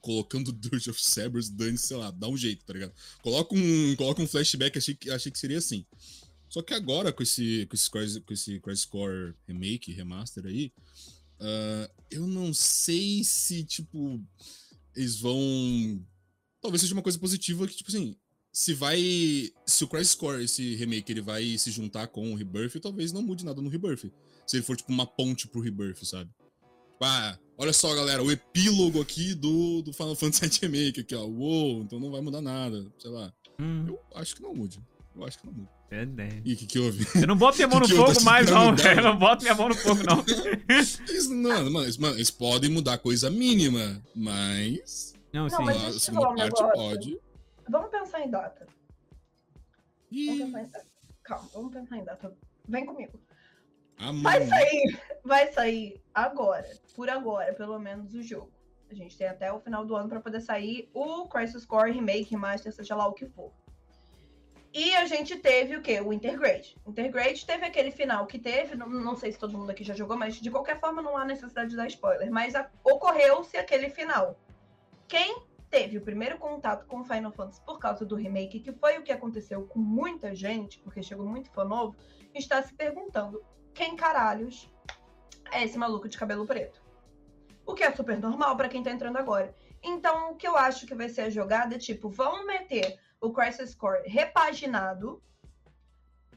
colocando 0.00 0.52
Dirge 0.56 0.90
of 0.90 1.02
Sabers, 1.02 1.48
dane 1.48 1.78
sei 1.78 1.96
lá, 1.96 2.10
dá 2.10 2.28
um 2.28 2.36
jeito, 2.36 2.64
tá 2.64 2.72
ligado? 2.72 2.92
Coloca 3.22 3.54
um, 3.54 3.96
coloca 3.96 4.22
um 4.22 4.26
flashback, 4.26 4.78
achei 4.78 4.94
que, 4.94 5.10
achei 5.10 5.30
que 5.30 5.38
seria 5.38 5.58
assim. 5.58 5.84
Só 6.48 6.62
que 6.62 6.74
agora, 6.74 7.12
com 7.12 7.22
esse, 7.22 7.66
com 7.66 7.76
esse, 7.76 8.20
com 8.20 8.34
esse 8.34 8.60
Crisis 8.60 8.84
Core 8.84 9.34
Remake, 9.46 9.92
Remaster 9.92 10.46
aí, 10.46 10.72
uh, 11.40 11.92
eu 12.10 12.26
não 12.26 12.52
sei 12.52 13.22
se, 13.22 13.62
tipo, 13.62 14.20
eles 14.96 15.20
vão... 15.20 16.04
Talvez 16.60 16.82
seja 16.82 16.92
uma 16.92 17.02
coisa 17.02 17.18
positiva 17.18 17.66
que, 17.68 17.76
tipo 17.76 17.88
assim, 17.88 18.16
se 18.52 18.74
vai. 18.74 19.00
Se 19.64 19.84
o 19.84 19.88
Crisis 19.88 20.14
Core, 20.14 20.44
esse 20.44 20.74
remake, 20.74 21.12
ele 21.12 21.20
vai 21.20 21.56
se 21.56 21.70
juntar 21.70 22.08
com 22.08 22.32
o 22.32 22.34
Rebirth, 22.34 22.80
talvez 22.80 23.12
não 23.12 23.22
mude 23.22 23.44
nada 23.44 23.62
no 23.62 23.70
Rebirth. 23.70 24.10
Se 24.46 24.56
ele 24.56 24.64
for, 24.64 24.76
tipo, 24.76 24.90
uma 24.92 25.06
ponte 25.06 25.46
pro 25.46 25.60
Rebirth, 25.60 26.04
sabe? 26.04 26.30
Ah, 27.02 27.38
olha 27.56 27.72
só, 27.72 27.94
galera, 27.94 28.22
o 28.22 28.30
epílogo 28.30 29.00
aqui 29.00 29.34
do, 29.34 29.80
do 29.82 29.92
Final 29.92 30.14
Fantasy 30.14 30.48
VII 30.48 30.58
Remake 30.62 31.00
aqui, 31.00 31.14
ó. 31.14 31.24
Uou, 31.24 31.82
então 31.82 31.98
não 31.98 32.10
vai 32.10 32.20
mudar 32.20 32.42
nada, 32.42 32.86
sei 32.98 33.10
lá. 33.10 33.32
Hum. 33.58 33.86
Eu 33.88 34.00
acho 34.14 34.36
que 34.36 34.42
não 34.42 34.54
mude. 34.54 34.82
Eu 35.16 35.24
acho 35.24 35.38
que 35.38 35.46
não 35.46 35.52
mude. 35.52 35.68
É, 35.90 36.06
né? 36.06 36.40
E 36.44 36.54
o 36.54 36.56
que, 36.56 36.66
que 36.66 36.78
houve? 36.78 37.06
Eu 37.20 37.26
não 37.26 37.36
boto 37.36 37.56
minha 37.56 37.66
mão 37.66 37.80
no 37.80 37.88
fogo 37.88 38.22
mais, 38.22 38.48
não, 38.48 38.76
velho. 38.76 39.00
Eu 39.00 39.04
não 39.04 39.18
boto 39.18 39.42
minha 39.42 39.54
mão 39.54 39.68
no 39.68 39.74
fogo, 39.74 40.02
não. 40.04 40.24
Eles, 41.08 41.28
não, 41.28 41.70
mano, 41.70 42.14
eles 42.14 42.30
podem 42.30 42.70
mudar 42.70 42.98
coisa 42.98 43.28
mínima, 43.28 44.00
mas. 44.14 45.14
Não, 45.32 45.48
sim. 45.48 45.56
Não, 45.56 45.64
mas 45.64 45.96
a 45.96 46.00
segunda 46.00 46.28
parte 46.34 46.74
pode. 46.74 47.18
Vamos 47.68 47.90
pensar 47.90 48.20
em 48.20 48.30
data. 48.30 48.66
Vamos 50.12 50.38
pensar 50.38 50.60
em 50.60 50.66
data. 50.66 50.86
Calma, 51.24 51.48
vamos 51.52 51.72
pensar 51.72 51.96
em 51.96 52.04
data. 52.04 52.36
Vem 52.68 52.86
comigo. 52.86 53.12
Vai 54.22 54.46
sair, 54.46 55.00
vai 55.22 55.52
sair 55.52 56.02
agora, 56.14 56.66
por 56.94 57.10
agora, 57.10 57.52
pelo 57.52 57.78
menos 57.78 58.14
o 58.14 58.22
jogo. 58.22 58.50
A 58.90 58.94
gente 58.94 59.16
tem 59.16 59.28
até 59.28 59.52
o 59.52 59.60
final 59.60 59.84
do 59.84 59.94
ano 59.94 60.08
para 60.08 60.20
poder 60.20 60.40
sair 60.40 60.90
o 60.94 61.28
Crisis 61.28 61.64
Core 61.64 61.92
Remake, 61.92 62.30
Remaster, 62.30 62.72
seja 62.72 62.96
lá 62.96 63.06
o 63.06 63.12
que 63.12 63.26
for. 63.26 63.52
E 64.72 64.94
a 64.94 65.04
gente 65.04 65.36
teve 65.36 65.76
o 65.76 65.82
quê? 65.82 66.00
O 66.00 66.12
Intergrade. 66.12 66.76
Intergrade 66.86 67.44
teve 67.44 67.66
aquele 67.66 67.90
final 67.90 68.26
que 68.26 68.38
teve, 68.38 68.74
não, 68.76 68.88
não, 68.88 69.16
sei 69.16 69.32
se 69.32 69.38
todo 69.38 69.56
mundo 69.56 69.70
aqui 69.70 69.84
já 69.84 69.94
jogou, 69.94 70.16
mas 70.16 70.36
de 70.40 70.50
qualquer 70.50 70.78
forma 70.80 71.02
não 71.02 71.16
há 71.16 71.24
necessidade 71.24 71.70
de 71.70 71.76
dar 71.76 71.88
spoiler. 71.88 72.30
Mas 72.30 72.54
ocorreu-se 72.84 73.56
aquele 73.56 73.90
final. 73.90 74.38
Quem 75.08 75.42
teve 75.68 75.98
o 75.98 76.00
primeiro 76.00 76.38
contato 76.38 76.86
com 76.86 77.04
Final 77.04 77.32
Fantasy 77.32 77.60
por 77.64 77.78
causa 77.78 78.04
do 78.04 78.14
remake, 78.14 78.60
que 78.60 78.72
foi 78.72 78.98
o 78.98 79.02
que 79.02 79.12
aconteceu 79.12 79.66
com 79.66 79.78
muita 79.78 80.34
gente, 80.34 80.78
porque 80.80 81.02
chegou 81.02 81.26
muito 81.26 81.50
fã 81.50 81.64
novo, 81.64 81.96
está 82.34 82.62
se 82.62 82.72
perguntando 82.74 83.42
quem 83.80 83.96
caralhos 83.96 84.70
é 85.50 85.64
esse 85.64 85.78
maluco 85.78 86.06
de 86.06 86.18
cabelo 86.18 86.46
preto. 86.46 86.82
O 87.64 87.72
que 87.72 87.82
é 87.82 87.90
super 87.96 88.18
normal 88.20 88.54
para 88.54 88.68
quem 88.68 88.82
tá 88.82 88.90
entrando 88.90 89.16
agora. 89.16 89.54
Então, 89.82 90.32
o 90.32 90.36
que 90.36 90.46
eu 90.46 90.54
acho 90.54 90.86
que 90.86 90.94
vai 90.94 91.08
ser 91.08 91.22
a 91.22 91.30
jogada 91.30 91.76
é 91.76 91.78
tipo, 91.78 92.10
vamos 92.10 92.44
meter 92.44 93.00
o 93.18 93.32
Crisis 93.32 93.74
Core 93.74 94.06
repaginado, 94.06 95.22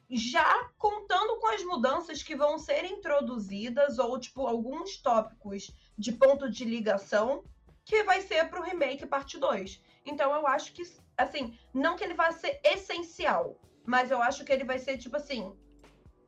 já 0.09 0.69
contando 0.77 1.37
com 1.41 1.47
as 1.47 1.61
mudanças 1.65 2.23
que 2.23 2.33
vão 2.33 2.57
ser 2.57 2.85
introduzidas, 2.85 3.99
ou 3.99 4.17
tipo, 4.17 4.47
alguns 4.47 4.95
tópicos 4.95 5.69
de 5.97 6.13
ponto 6.13 6.49
de 6.49 6.63
ligação 6.63 7.43
que 7.83 8.05
vai 8.05 8.21
ser 8.21 8.49
pro 8.49 8.63
remake 8.63 9.05
parte 9.05 9.37
2. 9.37 9.83
Então 10.05 10.33
eu 10.33 10.47
acho 10.47 10.71
que, 10.71 10.83
assim, 11.17 11.59
não 11.73 11.97
que 11.97 12.05
ele 12.05 12.13
vai 12.13 12.31
ser 12.31 12.61
essencial, 12.63 13.59
mas 13.85 14.11
eu 14.11 14.21
acho 14.21 14.45
que 14.45 14.53
ele 14.53 14.63
vai 14.63 14.79
ser, 14.79 14.97
tipo 14.97 15.17
assim, 15.17 15.53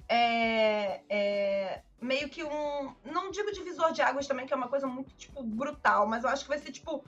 é, 0.07 1.01
é, 1.09 1.81
meio 2.01 2.29
que 2.29 2.43
um. 2.43 2.93
Não 3.03 3.31
digo 3.31 3.51
divisor 3.51 3.91
de 3.91 4.01
águas 4.01 4.27
também, 4.27 4.45
que 4.45 4.53
é 4.53 4.55
uma 4.55 4.67
coisa 4.67 4.87
muito, 4.87 5.13
tipo, 5.15 5.43
brutal, 5.43 6.07
mas 6.07 6.23
eu 6.23 6.29
acho 6.29 6.43
que 6.43 6.49
vai 6.49 6.59
ser, 6.59 6.71
tipo, 6.71 7.03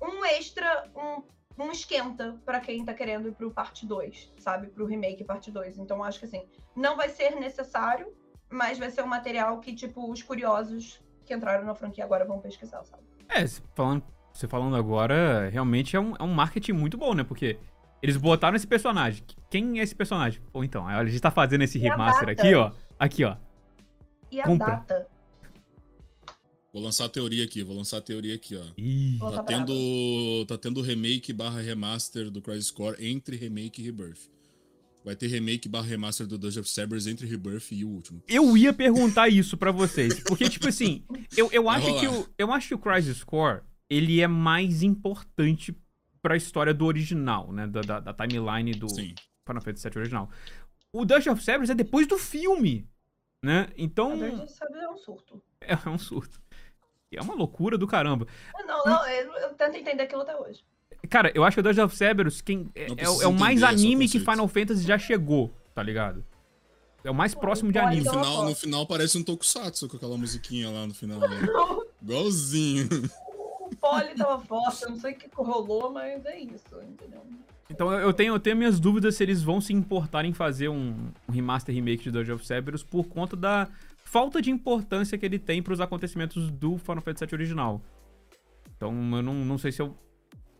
um 0.00 0.24
extra, 0.24 0.90
um, 0.94 1.64
um 1.64 1.70
esquenta 1.70 2.38
para 2.44 2.60
quem 2.60 2.84
tá 2.84 2.92
querendo 2.92 3.28
ir 3.28 3.32
pro 3.32 3.50
parte 3.50 3.86
2, 3.86 4.32
sabe? 4.38 4.68
Pro 4.68 4.86
remake 4.86 5.24
parte 5.24 5.50
2. 5.50 5.78
Então 5.78 6.02
acho 6.02 6.18
que, 6.18 6.26
assim, 6.26 6.46
não 6.76 6.96
vai 6.96 7.08
ser 7.08 7.36
necessário, 7.36 8.12
mas 8.50 8.78
vai 8.78 8.90
ser 8.90 9.02
um 9.02 9.06
material 9.08 9.58
que, 9.60 9.74
tipo, 9.74 10.10
os 10.10 10.22
curiosos 10.22 11.02
que 11.24 11.34
entraram 11.34 11.64
na 11.64 11.74
franquia 11.74 12.04
agora 12.04 12.24
vão 12.24 12.40
pesquisar, 12.40 12.84
sabe? 12.84 13.02
É, 13.28 13.46
falando, 13.74 14.04
você 14.32 14.46
falando 14.46 14.76
agora, 14.76 15.48
realmente 15.48 15.96
é 15.96 16.00
um, 16.00 16.14
é 16.18 16.22
um 16.22 16.34
marketing 16.34 16.72
muito 16.72 16.98
bom, 16.98 17.14
né? 17.14 17.24
Porque 17.24 17.58
eles 18.02 18.16
botaram 18.16 18.56
esse 18.56 18.66
personagem. 18.66 19.22
Quem 19.48 19.78
é 19.78 19.82
esse 19.82 19.94
personagem? 19.94 20.42
Ou 20.52 20.64
então, 20.64 20.86
a 20.86 21.04
gente 21.04 21.20
tá 21.20 21.30
fazendo 21.30 21.62
esse 21.62 21.78
e 21.78 21.80
remaster 21.80 22.28
aqui, 22.28 22.54
ó. 22.54 22.72
Aqui, 22.98 23.24
ó. 23.24 23.36
E 24.30 24.40
a 24.40 24.44
Compra. 24.44 24.66
data? 24.66 25.06
Vou 26.72 26.82
lançar 26.82 27.04
a 27.04 27.08
teoria 27.08 27.44
aqui, 27.44 27.62
vou 27.62 27.76
lançar 27.76 27.98
a 27.98 28.00
teoria 28.00 28.34
aqui, 28.34 28.56
ó. 28.56 28.64
Ih. 28.78 29.18
Tá 29.18 29.42
tendo, 29.42 30.46
tá 30.48 30.58
tendo 30.58 30.80
remake 30.80 31.32
barra 31.32 31.60
remaster 31.60 32.30
do 32.30 32.40
Crisis 32.40 32.70
Core 32.70 32.96
entre 32.98 33.36
remake 33.36 33.80
e 33.80 33.84
rebirth. 33.84 34.30
Vai 35.04 35.14
ter 35.14 35.26
remake 35.26 35.68
barra 35.68 35.86
remaster 35.86 36.26
do 36.26 36.38
Dungeon 36.38 36.60
of 36.60 36.70
Cerberus 36.70 37.06
entre 37.06 37.26
Rebirth 37.26 37.72
e 37.72 37.84
o 37.84 37.88
último. 37.88 38.22
Eu 38.28 38.56
ia 38.56 38.72
perguntar 38.72 39.28
isso 39.28 39.56
para 39.56 39.72
vocês. 39.72 40.20
Porque, 40.20 40.48
tipo 40.48 40.68
assim, 40.68 41.04
eu, 41.36 41.50
eu, 41.52 41.68
acho 41.68 41.98
que 41.98 42.06
o, 42.06 42.28
eu 42.38 42.52
acho 42.52 42.68
que 42.68 42.74
o 42.74 42.78
Crisis 42.78 43.24
Core, 43.24 43.62
ele 43.90 44.20
é 44.20 44.28
mais 44.28 44.82
importante 44.82 45.76
pra 46.22 46.36
história 46.36 46.72
do 46.72 46.86
original, 46.86 47.52
né? 47.52 47.66
Da, 47.66 47.80
da, 47.80 48.00
da 48.00 48.14
timeline 48.14 48.72
do 48.72 48.88
Sim. 48.88 49.14
Final 49.46 49.60
Fantasy 49.60 49.90
VII 49.90 49.98
original. 49.98 50.30
O 50.92 51.04
Dungeon 51.04 51.32
of 51.32 51.42
Cerberus 51.42 51.70
é 51.70 51.74
depois 51.74 52.06
do 52.06 52.16
filme, 52.16 52.88
né? 53.44 53.68
Então... 53.76 54.14
O 54.14 54.16
Dungeon 54.16 54.44
of 54.44 54.52
Cerberus 54.52 54.84
é 54.84 54.88
um 54.88 54.96
surto. 54.96 55.42
É, 55.60 55.72
é 55.84 55.88
um 55.88 55.98
surto. 55.98 56.40
É 57.10 57.20
uma 57.20 57.34
loucura 57.34 57.76
do 57.76 57.86
caramba. 57.86 58.26
Não, 58.66 58.84
não, 58.84 59.06
eu, 59.08 59.32
eu 59.34 59.54
tento 59.54 59.76
entender 59.76 60.04
aquilo 60.04 60.22
até 60.22 60.34
hoje. 60.34 60.64
Cara, 61.10 61.30
eu 61.34 61.44
acho 61.44 61.56
que 61.56 61.60
o 61.60 61.62
Dungeons 61.62 61.86
of 61.86 61.96
Cerberus 61.96 62.40
quem, 62.40 62.70
é, 62.74 62.84
é, 62.84 63.04
é 63.04 63.26
o 63.26 63.32
mais 63.32 63.58
é 63.58 63.66
só 63.66 63.72
anime 63.72 64.08
que. 64.08 64.20
Final 64.20 64.48
Fantasy 64.48 64.86
já 64.86 64.96
chegou, 64.96 65.52
tá 65.74 65.82
ligado? 65.82 66.24
É 67.04 67.10
o 67.10 67.14
mais 67.14 67.34
Pô, 67.34 67.40
próximo 67.40 67.72
de 67.72 67.78
anime. 67.78 68.04
No 68.04 68.10
final, 68.10 68.44
no 68.44 68.54
final 68.54 68.86
parece 68.86 69.18
um 69.18 69.24
tokusatsu 69.24 69.88
com 69.88 69.96
aquela 69.96 70.16
musiquinha 70.16 70.70
lá 70.70 70.86
no 70.86 70.94
final. 70.94 71.18
Né? 71.18 71.40
Igualzinho. 72.00 72.88
O 73.72 73.76
Poli 73.76 74.14
tava 74.14 74.38
forte, 74.44 74.82
eu 74.82 74.90
não 74.90 74.96
sei 74.96 75.12
o 75.12 75.16
que 75.16 75.28
rolou, 75.34 75.90
mas 75.92 76.24
é 76.26 76.38
isso, 76.38 76.80
entendeu? 76.82 77.22
Então 77.70 77.90
eu 77.92 78.12
tenho, 78.12 78.34
eu 78.34 78.40
tenho 78.40 78.56
minhas 78.56 78.78
dúvidas 78.78 79.16
se 79.16 79.22
eles 79.22 79.42
vão 79.42 79.60
se 79.60 79.72
importar 79.72 80.24
em 80.24 80.32
fazer 80.34 80.68
um, 80.68 81.10
um 81.28 81.32
remaster 81.32 81.74
remake 81.74 82.02
de 82.04 82.10
Dungeons 82.10 82.36
of 82.40 82.46
Cerberus 82.46 82.82
por 82.82 83.06
conta 83.08 83.34
da 83.36 83.66
falta 84.04 84.42
de 84.42 84.50
importância 84.50 85.16
que 85.16 85.24
ele 85.24 85.38
tem 85.38 85.62
pros 85.62 85.80
acontecimentos 85.80 86.50
do 86.50 86.76
Final 86.76 87.00
Fantasy 87.00 87.24
VII 87.26 87.34
original. 87.34 87.80
Então 88.76 88.90
eu 89.16 89.22
não, 89.22 89.32
não 89.34 89.56
sei 89.56 89.72
se, 89.72 89.80
eu, 89.80 89.96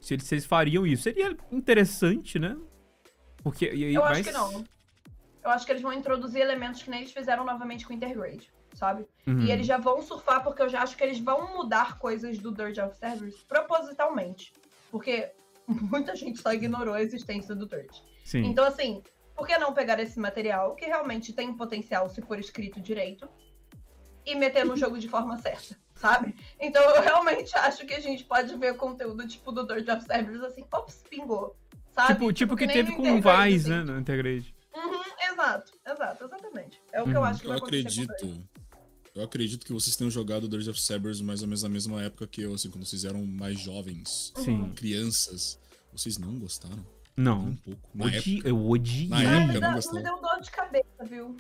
se, 0.01 0.15
eles, 0.15 0.25
se 0.25 0.35
eles 0.35 0.47
fariam 0.47 0.87
isso. 0.87 1.03
Seria 1.03 1.37
interessante, 1.51 2.39
né? 2.39 2.57
Porque, 3.43 3.67
e, 3.67 3.91
e- 3.91 3.95
Eu 3.95 4.05
acho 4.05 4.15
mas- 4.21 4.27
que 4.27 4.33
não. 4.33 4.65
Eu 5.45 5.51
acho 5.51 5.67
que 5.67 5.73
eles 5.73 5.83
vão 5.83 5.93
introduzir 5.93 6.41
elementos 6.41 6.83
que 6.83 6.89
nem 6.89 7.01
eles 7.01 7.13
fizeram 7.13 7.45
novamente 7.45 7.85
com 7.85 7.93
Intergrade, 7.93 8.51
sabe? 8.83 9.07
Uhum. 9.29 9.43
E 9.45 9.53
eles 9.53 9.65
já 9.65 9.79
vão 9.79 10.03
surfar, 10.03 10.43
porque 10.43 10.61
eu 10.61 10.69
já 10.69 10.83
acho 10.83 10.97
que 10.97 11.05
eles 11.05 11.21
vão 11.21 11.55
mudar 11.57 11.99
coisas 12.01 12.37
do 12.39 12.53
Dirge 12.53 12.81
of 12.81 12.99
Cerberus 12.99 13.41
propositalmente. 13.45 14.53
Porque 14.91 15.31
muita 15.69 16.17
gente 16.17 16.41
só 16.41 16.53
ignorou 16.53 16.93
a 16.93 17.01
existência 17.01 17.55
do 17.55 17.65
Dirge. 17.69 18.03
Sim. 18.25 18.45
Então, 18.47 18.65
assim, 18.65 19.01
por 19.37 19.47
que 19.47 19.57
não 19.57 19.73
pegar 19.73 20.01
esse 20.01 20.19
material, 20.19 20.75
que 20.75 20.85
realmente 20.85 21.33
tem 21.33 21.55
potencial 21.55 22.09
se 22.09 22.21
for 22.23 22.41
escrito 22.41 22.81
direito, 22.81 23.29
e 24.27 24.35
meter 24.35 24.65
no 24.67 24.77
jogo 24.77 24.99
de 24.99 25.09
forma 25.09 25.37
certa, 25.39 25.77
sabe? 25.95 26.35
Então, 26.61 26.83
eu 26.83 27.03
realmente 27.03 27.57
acho 27.59 27.87
que 27.87 27.95
a 27.95 28.01
gente 28.01 28.25
pode 28.25 28.53
ver 28.57 28.77
conteúdo 28.77 29.27
tipo 29.29 29.53
do 29.53 29.65
Dirge 29.65 29.91
of 29.93 30.05
Cerberus 30.05 30.43
assim, 30.43 30.65
ops, 30.73 31.05
pingou. 31.09 31.57
Sabe? 31.93 32.15
tipo, 32.15 32.33
tipo 32.33 32.57
que 32.57 32.67
nem 32.67 32.75
teve 32.77 32.97
com 32.97 33.03
o 33.03 33.15
Vice, 33.17 33.57
assim. 33.61 33.69
né? 33.71 33.85
No 33.85 33.99
Intergrade. 33.99 34.53
Uhum, 34.75 35.03
exato, 35.33 35.73
exato, 35.87 36.25
exatamente. 36.25 36.81
É 36.93 37.01
o 37.01 37.05
que 37.05 37.13
eu 37.13 37.21
Uhum. 37.21 37.27
acho 37.27 37.41
que 37.41 37.47
Eu 37.47 37.51
vai 37.51 37.59
acontecer 37.59 38.01
o 38.01 38.05
acredito. 38.05 38.49
Eu 39.15 39.23
acredito 39.25 39.67
que 39.67 39.73
vocês 39.73 39.95
tenham 39.95 40.11
jogado 40.11 40.49
Dirge 40.49 40.71
of 40.71 40.81
Cerberus 40.81 41.21
mais 41.21 41.43
ou 41.43 41.47
menos 41.49 41.63
na 41.63 41.69
mesma 41.69 42.03
época 42.03 42.27
que 42.27 42.41
eu, 42.41 42.55
assim, 42.55 42.71
quando 42.71 42.87
vocês 42.87 43.05
eram 43.05 43.25
mais 43.27 43.61
jovens, 43.61 44.33
Sim. 44.37 44.71
crianças. 44.75 45.59
Vocês 45.93 46.17
não 46.17 46.39
gostaram? 46.39 46.85
Não. 47.15 47.49
Um 47.49 47.57
pouco. 47.57 47.91
Na 47.95 48.07
Odi 48.07 48.35
época. 48.37 48.49
eu 48.49 48.67
odiei. 48.71 49.09
Na 49.09 49.23
época, 49.23 49.53
não 49.53 49.61
dá- 49.61 49.69
me 49.69 49.75
gostava. 49.75 50.01
deu 50.03 50.21
dor 50.21 50.41
de 50.41 50.51
cabeça, 50.51 51.05
viu? 51.05 51.37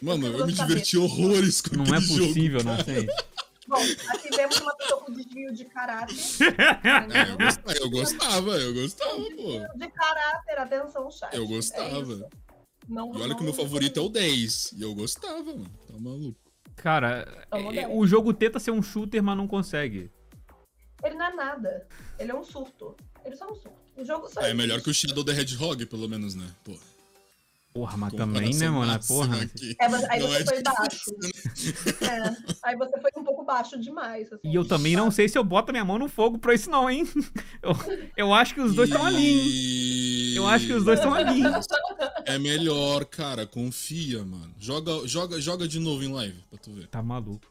Mano, 0.00 0.26
eu 0.26 0.32
eu 0.32 0.46
me 0.46 0.52
gostava. 0.52 0.68
diverti 0.68 0.96
horrores 0.96 1.60
com 1.60 1.76
Não 1.76 1.82
aquele 1.84 1.96
é 1.98 2.00
possível, 2.00 2.60
jogo. 2.60 2.72
não 2.76 2.84
sei. 2.84 3.06
Bom, 3.68 3.76
aqui 4.08 4.28
vemos 4.34 4.58
uma 4.60 4.74
pessoa 4.76 5.00
com 5.02 5.12
desvio 5.12 5.52
de 5.52 5.64
caráter. 5.66 6.16
É, 7.12 7.30
eu 7.30 7.36
gostava, 7.38 7.72
eu 7.78 7.90
gostava, 7.90 8.50
eu 8.58 8.74
gostava, 8.74 9.14
pô. 9.16 9.26
Desvio 9.28 9.68
de 9.76 9.88
caráter, 9.90 10.58
atenção, 10.58 11.10
chat. 11.10 11.34
Eu 11.36 11.44
É 11.44 11.46
gostava. 11.46 12.12
isso. 12.14 12.26
Não- 12.88 13.12
E 13.14 13.16
olha 13.18 13.28
não- 13.28 13.36
que 13.36 13.42
o 13.42 13.44
meu 13.44 13.54
favorito 13.54 14.00
é 14.00 14.02
o 14.02 14.08
10. 14.08 14.72
E 14.72 14.80
eu 14.82 14.94
gostava, 14.94 15.44
mano. 15.44 15.70
Tá 15.86 15.98
maluco. 15.98 16.40
Cara, 16.76 17.46
é- 17.50 17.70
ver. 17.72 17.86
o 17.90 18.06
jogo 18.06 18.32
tenta 18.32 18.58
ser 18.58 18.70
um 18.70 18.82
shooter, 18.82 19.22
mas 19.22 19.36
não 19.36 19.46
consegue. 19.46 20.10
Ele 21.04 21.14
não 21.14 21.26
é 21.26 21.34
nada. 21.34 21.86
Ele 22.18 22.30
é 22.30 22.34
um 22.34 22.44
surto. 22.44 22.96
Ele 23.24 23.36
só 23.36 23.46
é 23.46 23.52
um 23.52 23.54
surto. 23.54 23.82
O 23.96 24.04
jogo 24.04 24.28
só 24.28 24.40
Ah, 24.40 24.48
é 24.48 24.54
melhor 24.54 24.80
que 24.80 24.88
o 24.90 24.94
Shadow 24.94 25.24
the 25.24 25.32
Hedgehog, 25.32 25.84
pelo 25.86 26.08
menos, 26.08 26.34
né? 26.34 26.46
Pô. 26.64 26.72
Porra, 27.72 27.96
mas 27.96 28.12
também, 28.12 28.54
né, 28.54 28.68
mano? 28.68 28.92
máxima 28.92 29.16
Porra. 29.26 29.42
aqui. 29.42 29.74
É, 29.80 29.88
mas 29.88 30.04
aí 30.04 30.20
Não 30.20 30.28
você 30.28 30.42
é 30.42 30.44
foi 30.44 30.62
difícil, 30.62 31.16
baixo. 31.18 32.04
É, 32.04 32.36
aí 32.64 32.76
você 32.76 33.00
foi 33.00 33.10
um 33.16 33.24
pouco 33.24 33.44
baixo 33.44 33.80
demais. 33.80 34.30
assim. 34.30 34.42
E 34.44 34.54
eu 34.54 34.62
também 34.66 34.94
não 34.94 35.10
sei 35.10 35.26
se 35.26 35.38
eu 35.38 35.44
boto 35.44 35.72
minha 35.72 35.84
mão 35.84 35.98
no 35.98 36.06
fogo 36.08 36.38
pra 36.38 36.52
isso, 36.54 36.68
não, 36.70 36.88
hein? 36.90 37.06
Eu, 37.62 37.72
eu 38.16 38.34
acho 38.34 38.54
que 38.54 38.60
os 38.60 38.74
dois 38.74 38.90
estão 38.90 39.06
ali, 39.06 39.24
hein? 39.24 39.46
E- 39.46 40.36
Eu 40.36 40.46
acho 40.48 40.66
que 40.66 40.72
os 40.72 40.84
dois 40.84 40.98
estão 40.98 41.14
ali. 41.14 41.40
É 42.26 42.38
melhor, 42.38 43.04
cara. 43.04 43.46
Confia, 43.46 44.24
mano. 44.24 44.52
Joga, 44.58 45.06
joga, 45.06 45.40
joga 45.40 45.66
de 45.68 45.78
novo 45.78 46.02
em 46.02 46.12
live 46.12 46.42
pra 46.50 46.58
tu 46.58 46.72
ver. 46.72 46.88
Tá 46.88 47.00
maluco. 47.02 47.46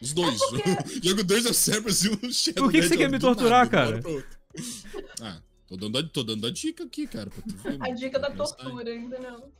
Os 0.00 0.12
dois. 0.12 0.40
Joga 1.02 1.22
dois 1.22 1.46
a 1.46 1.52
Cerberus 1.52 2.04
e 2.04 2.08
um 2.10 2.32
Shadow 2.32 2.64
Por 2.64 2.72
que 2.72 2.80
que 2.80 2.88
você 2.88 2.96
quer 2.96 3.08
me 3.10 3.20
torturar, 3.20 3.70
nada, 3.70 3.70
cara? 3.70 4.02
Ah, 5.20 5.36
tô 5.78 5.88
dando, 5.88 5.98
a, 5.98 6.08
tô 6.08 6.22
dando 6.22 6.46
a 6.46 6.50
dica 6.50 6.84
aqui, 6.84 7.06
cara, 7.06 7.30
ver. 7.30 7.78
A 7.82 7.90
dica 7.90 8.18
da 8.18 8.30
tortura, 8.30 8.94
entendeu? 8.94 9.50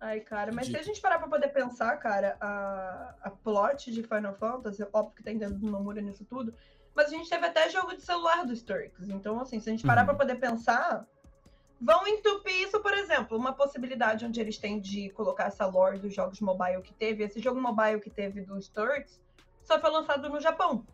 Ai, 0.00 0.18
cara, 0.20 0.50
mas 0.52 0.66
se 0.66 0.72
Dica. 0.72 0.80
a 0.82 0.84
gente 0.84 1.00
parar 1.00 1.18
pra 1.18 1.28
poder 1.28 1.48
pensar, 1.48 1.96
cara, 1.98 2.36
a, 2.40 3.14
a 3.22 3.30
plot 3.30 3.92
de 3.92 4.02
Final 4.02 4.34
Fantasy, 4.34 4.84
óbvio 4.92 5.14
que 5.14 5.22
tem 5.22 5.38
dedo 5.38 5.54
do 5.54 5.70
Nomura 5.70 6.00
nisso 6.00 6.24
tudo, 6.24 6.52
mas 6.94 7.06
a 7.06 7.10
gente 7.10 7.28
teve 7.30 7.46
até 7.46 7.70
jogo 7.70 7.94
de 7.94 8.02
celular 8.02 8.44
dos 8.44 8.62
Turks. 8.62 9.08
Então, 9.08 9.40
assim, 9.40 9.60
se 9.60 9.68
a 9.68 9.72
gente 9.72 9.86
parar 9.86 10.00
Uhum. 10.00 10.06
pra 10.06 10.14
poder 10.16 10.34
pensar, 10.40 11.06
vão 11.80 12.04
entupir 12.08 12.52
isso, 12.66 12.80
por 12.80 12.92
exemplo, 12.94 13.36
uma 13.38 13.52
possibilidade 13.52 14.24
onde 14.26 14.40
eles 14.40 14.58
têm 14.58 14.80
de 14.80 15.08
colocar 15.10 15.44
essa 15.44 15.66
lore 15.66 15.98
dos 16.00 16.12
jogos 16.12 16.40
mobile 16.40 16.82
que 16.82 16.92
teve. 16.92 17.22
Esse 17.22 17.40
jogo 17.40 17.60
mobile 17.60 18.00
que 18.00 18.10
teve 18.10 18.40
dos 18.42 18.66
Turks 18.68 19.20
só 19.62 19.80
foi 19.80 19.90
lançado 19.90 20.28
no 20.28 20.40
Japão. 20.40 20.84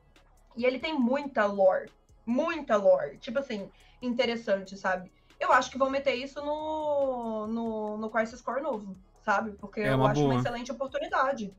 E 0.54 0.66
ele 0.66 0.78
tem 0.78 0.92
muita 0.98 1.46
lore. 1.46 1.90
Muita 2.28 2.76
lore. 2.76 3.16
Tipo 3.16 3.38
assim, 3.38 3.70
interessante, 4.02 4.76
sabe? 4.76 5.10
Eu 5.40 5.50
acho 5.50 5.70
que 5.70 5.78
vão 5.78 5.88
meter 5.88 6.14
isso 6.14 6.44
no, 6.44 7.46
no, 7.46 7.96
no 7.96 8.10
Crisis 8.10 8.42
Core 8.42 8.60
novo, 8.60 8.94
sabe? 9.22 9.52
Porque 9.52 9.80
É 9.80 9.94
eu 9.94 10.04
acho 10.04 10.20
boa. 10.20 10.34
uma 10.34 10.40
excelente 10.40 10.70
oportunidade. 10.70 11.54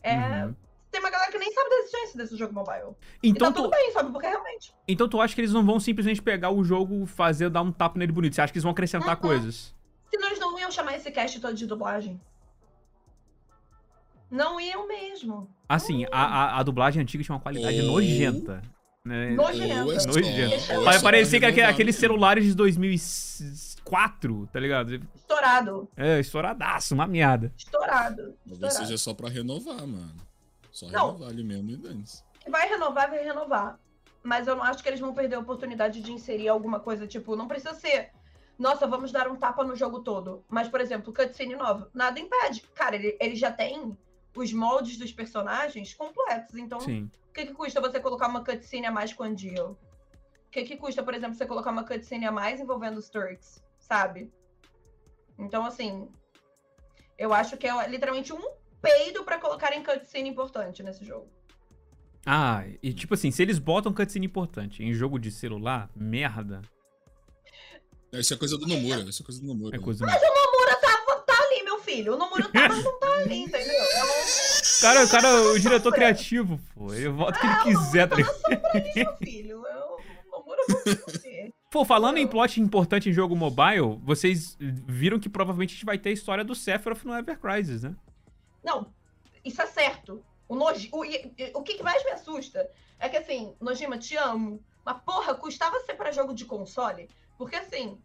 É, 0.00 0.44
Uhum. 0.44 0.54
Tem 0.92 1.00
uma 1.00 1.10
galera 1.10 1.30
que 1.30 1.38
nem 1.38 1.52
sabe 1.52 1.70
da 1.70 1.76
existência 1.76 2.18
desse 2.18 2.36
jogo 2.36 2.52
mobile. 2.54 2.94
Então 3.22 3.48
e 3.48 3.52
tá 3.52 3.52
tu, 3.52 3.62
tudo 3.62 3.70
bem, 3.70 3.92
sabe? 3.92 4.10
Porque 4.12 4.26
realmente. 4.26 4.72
então 4.88 5.08
tu 5.08 5.20
acha 5.20 5.34
que 5.34 5.40
eles 5.40 5.52
não 5.52 5.64
vão 5.64 5.78
simplesmente 5.80 6.20
pegar 6.22 6.50
o 6.50 6.62
jogo, 6.64 7.04
fazer, 7.06 7.48
dar 7.50 7.62
um 7.62 7.70
tapa 7.72 7.98
nele 7.98 8.12
bonito? 8.12 8.34
Você 8.34 8.40
acha 8.40 8.52
que 8.52 8.58
eles 8.58 8.64
vão 8.64 8.72
acrescentar 8.72 9.14
Uhum. 9.16 9.22
coisas? 9.22 9.74
Senão 10.08 10.26
eles 10.28 10.38
não 10.40 10.58
iam 10.58 10.70
chamar 10.70 10.94
esse 10.96 11.10
cast 11.10 11.38
todo 11.40 11.54
de 11.54 11.66
dublagem. 11.66 12.20
Não 14.30 14.60
iam 14.60 14.86
mesmo. 14.86 15.48
Assim, 15.68 16.06
a, 16.12 16.24
a, 16.24 16.60
a 16.60 16.62
dublagem 16.62 17.02
antiga 17.02 17.22
tinha 17.24 17.34
uma 17.34 17.40
qualidade 17.40 17.82
nojenta. 17.82 18.62
Né? 19.04 19.32
É 19.32 19.36
só- 19.36 19.42
Nojenta. 19.42 20.78
ou 20.78 20.90
é 20.90 21.00
Parecia 21.00 21.40
que 21.40 21.46
aquele- 21.46 21.66
aqueles 21.66 21.96
celulares 21.96 22.44
de 22.44 22.54
2004, 22.54 24.46
tá 24.52 24.60
ligado? 24.60 25.00
Estourado. 25.14 25.88
É, 25.96 26.20
estouradaço, 26.20 26.94
uma 26.94 27.06
merda. 27.06 27.50
Estourado. 27.56 28.22
Ou 28.46 28.52
estourado. 28.52 28.74
seja, 28.78 28.98
só 28.98 29.14
pra 29.14 29.28
renovar, 29.30 29.86
mano. 29.86 30.14
Só 30.70 30.86
Não. 30.88 31.06
renovar 31.12 31.28
ali 31.30 31.42
mesmo 31.42 31.70
e 31.70 31.76
dane-se. 31.76 32.22
Vai 32.48 32.68
renovar, 32.68 33.08
vai 33.10 33.24
renovar. 33.24 33.78
Mas 34.22 34.46
eu 34.46 34.54
não 34.54 34.62
acho 34.62 34.82
que 34.82 34.88
eles 34.88 35.00
vão 35.00 35.14
perder 35.14 35.36
a 35.36 35.40
oportunidade 35.40 36.02
de 36.02 36.12
inserir 36.12 36.48
alguma 36.48 36.78
coisa, 36.78 37.06
tipo, 37.06 37.34
não 37.36 37.48
precisa 37.48 37.72
ser. 37.74 38.10
Nossa, 38.58 38.86
vamos 38.86 39.10
dar 39.10 39.28
um 39.28 39.36
tapa 39.36 39.64
no 39.64 39.74
jogo 39.74 40.00
todo. 40.00 40.44
Mas, 40.46 40.68
por 40.68 40.78
exemplo, 40.82 41.10
cutscene 41.14 41.56
nova. 41.56 41.88
Nada 41.94 42.20
impede. 42.20 42.62
Cara, 42.74 42.96
ele, 42.96 43.16
ele 43.18 43.34
já 43.34 43.50
tem 43.50 43.96
os 44.40 44.52
moldes 44.52 44.96
dos 44.96 45.12
personagens 45.12 45.94
completos. 45.94 46.56
Então, 46.56 46.80
Sim. 46.80 47.10
o 47.28 47.32
que, 47.32 47.46
que 47.46 47.54
custa 47.54 47.80
você 47.80 48.00
colocar 48.00 48.28
uma 48.28 48.44
cutscene 48.44 48.86
a 48.86 48.90
mais 48.90 49.12
com 49.12 49.22
a 49.22 49.34
Jill? 49.34 49.70
O 49.70 50.50
que, 50.50 50.64
que 50.64 50.76
custa, 50.76 51.02
por 51.02 51.14
exemplo, 51.14 51.34
você 51.34 51.46
colocar 51.46 51.70
uma 51.70 51.84
cutscene 51.84 52.26
a 52.26 52.32
mais 52.32 52.60
envolvendo 52.60 52.98
os 52.98 53.08
Turks? 53.08 53.62
Sabe? 53.78 54.32
Então, 55.38 55.64
assim. 55.64 56.08
Eu 57.16 57.34
acho 57.34 57.56
que 57.56 57.66
é 57.66 57.88
literalmente 57.88 58.32
um 58.32 58.42
peido 58.80 59.22
pra 59.24 59.38
colocar 59.38 59.74
em 59.74 59.84
cutscene 59.84 60.28
importante 60.28 60.82
nesse 60.82 61.04
jogo. 61.04 61.28
Ah, 62.24 62.64
e 62.82 62.92
tipo 62.92 63.14
assim, 63.14 63.30
se 63.30 63.42
eles 63.42 63.58
botam 63.58 63.92
cutscene 63.92 64.26
importante 64.26 64.82
em 64.82 64.92
jogo 64.92 65.18
de 65.18 65.30
celular, 65.30 65.90
merda. 65.94 66.62
Isso 68.12 68.34
é 68.34 68.36
coisa 68.36 68.58
do 68.58 68.66
Nomura, 68.66 69.00
isso 69.02 69.22
é 69.22 69.24
coisa 69.24 69.40
do 69.40 69.46
Nomura. 69.46 69.76
É 69.76 69.80
coisa. 69.80 70.04
O 70.04 70.06
Nomura 70.06 70.76
tá, 70.76 70.96
tá 71.26 71.42
ali, 71.44 71.62
meu 71.62 71.78
filho. 71.78 72.14
O 72.14 72.18
Nomura 72.18 72.48
tá, 72.48 72.68
mas 72.68 72.82
não 72.84 72.98
tá 72.98 73.08
ali, 73.18 73.42
entendeu? 73.42 73.74
É 73.74 74.04
um 74.04 74.19
Cara, 74.80 75.04
o 75.04 75.08
cara, 75.08 75.42
o 75.52 75.58
diretor 75.58 75.92
criativo, 75.92 76.60
pô. 76.74 76.92
Ele 76.94 77.08
vota 77.08 77.36
o 77.38 77.40
que 77.40 77.46
ele 77.46 77.54
Ah, 77.54 77.62
quiser, 77.62 78.08
tá 78.08 78.16
ligado? 78.16 78.36
meu 78.96 79.16
filho. 79.18 79.62
Por 80.30 80.56
você. 81.06 81.52
Pô, 81.70 81.84
falando 81.84 82.18
em 82.18 82.26
plot 82.26 82.60
importante 82.60 83.08
em 83.08 83.12
jogo 83.12 83.36
mobile, 83.36 83.98
vocês 84.02 84.56
viram 84.58 85.20
que 85.20 85.28
provavelmente 85.28 85.70
a 85.70 85.74
gente 85.74 85.84
vai 85.84 85.98
ter 85.98 86.10
a 86.10 86.12
história 86.12 86.42
do 86.44 86.54
Sephiroth 86.54 87.04
no 87.04 87.14
Ever 87.14 87.38
Crisis, 87.38 87.82
né? 87.82 87.94
Não, 88.64 88.92
isso 89.44 89.62
é 89.62 89.66
certo. 89.66 90.24
O, 90.48 90.56
Noji, 90.56 90.88
o, 90.92 91.04
o 91.58 91.62
que 91.62 91.74
que 91.74 91.82
mais 91.82 92.04
me 92.04 92.10
assusta 92.10 92.68
é 92.98 93.08
que, 93.08 93.16
assim, 93.16 93.54
Nojima, 93.60 93.96
te 93.98 94.16
amo. 94.16 94.60
Mas, 94.84 94.96
porra, 95.04 95.34
custava 95.34 95.78
ser 95.80 95.94
pra 95.94 96.10
jogo 96.10 96.34
de 96.34 96.44
console? 96.44 97.08
Porque, 97.38 97.54
assim, 97.54 97.96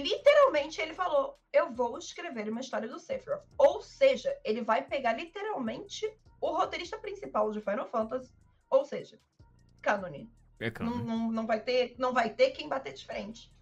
literalmente 0.00 0.80
ele 0.80 0.94
falou: 0.94 1.38
eu 1.52 1.72
vou 1.72 1.98
escrever 1.98 2.48
uma 2.48 2.60
história 2.60 2.88
do 2.88 2.98
Sephiroth. 2.98 3.44
Ou 3.58 3.82
seja, 3.82 4.34
ele 4.44 4.62
vai 4.62 4.86
pegar 4.86 5.12
literalmente 5.12 6.10
o 6.40 6.52
roteirista 6.56 6.98
principal 6.98 7.50
de 7.52 7.60
Final 7.60 7.88
Fantasy. 7.88 8.32
Ou 8.70 8.84
seja, 8.84 9.18
cânone. 9.82 10.30
É 10.58 10.72
Não, 10.80 10.98
não, 10.98 11.32
não, 11.32 11.46
vai 11.46 11.60
ter, 11.60 11.94
não 11.98 12.12
vai 12.12 12.30
ter 12.30 12.52
quem 12.52 12.68
bater 12.68 12.94
de 12.94 13.04
frente. 13.04 13.52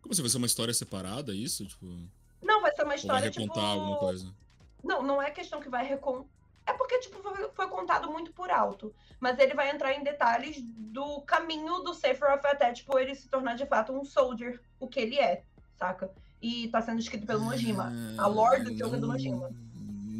Como 0.00 0.12
assim, 0.12 0.22
vai 0.22 0.30
ser 0.30 0.36
uma 0.36 0.46
história 0.46 0.74
separada, 0.74 1.32
isso? 1.32 1.64
Tipo, 1.64 1.86
ou 1.86 2.08
Não, 2.42 2.60
vai 2.60 2.74
ser 2.74 2.82
uma 2.82 2.88
vai 2.88 2.96
história, 2.96 3.30
recontar 3.30 3.54
tipo... 3.54 3.60
alguma 3.60 3.98
coisa? 3.98 4.34
Não, 4.82 5.02
não 5.02 5.22
é 5.22 5.30
questão 5.30 5.60
que 5.60 5.68
vai 5.68 5.86
recon... 5.86 6.26
É 6.66 6.72
porque 6.72 6.98
tipo, 6.98 7.20
foi, 7.20 7.50
foi, 7.50 7.68
contado 7.68 8.10
muito 8.10 8.32
por 8.32 8.50
alto. 8.50 8.94
Mas 9.18 9.38
ele 9.38 9.54
vai 9.54 9.70
entrar 9.70 9.92
em 9.94 10.04
detalhes 10.04 10.56
do 10.62 11.22
caminho 11.22 11.80
do 11.80 11.94
Sephiroth 11.94 12.44
até, 12.44 12.72
tipo, 12.72 12.98
ele 12.98 13.14
se 13.14 13.28
tornar 13.28 13.54
de 13.54 13.66
fato 13.66 13.92
um 13.92 14.04
soldier, 14.04 14.60
o 14.78 14.86
que 14.86 15.00
ele 15.00 15.18
é, 15.18 15.42
saca? 15.78 16.10
E 16.40 16.68
tá 16.68 16.80
sendo 16.82 17.00
escrito 17.00 17.26
pelo 17.26 17.44
Nojima. 17.44 17.92
A 18.18 18.26
lore 18.26 18.64
do 18.64 18.76
jogo 18.76 18.96
é 18.96 18.98
do 18.98 19.06
Nojima 19.06 19.50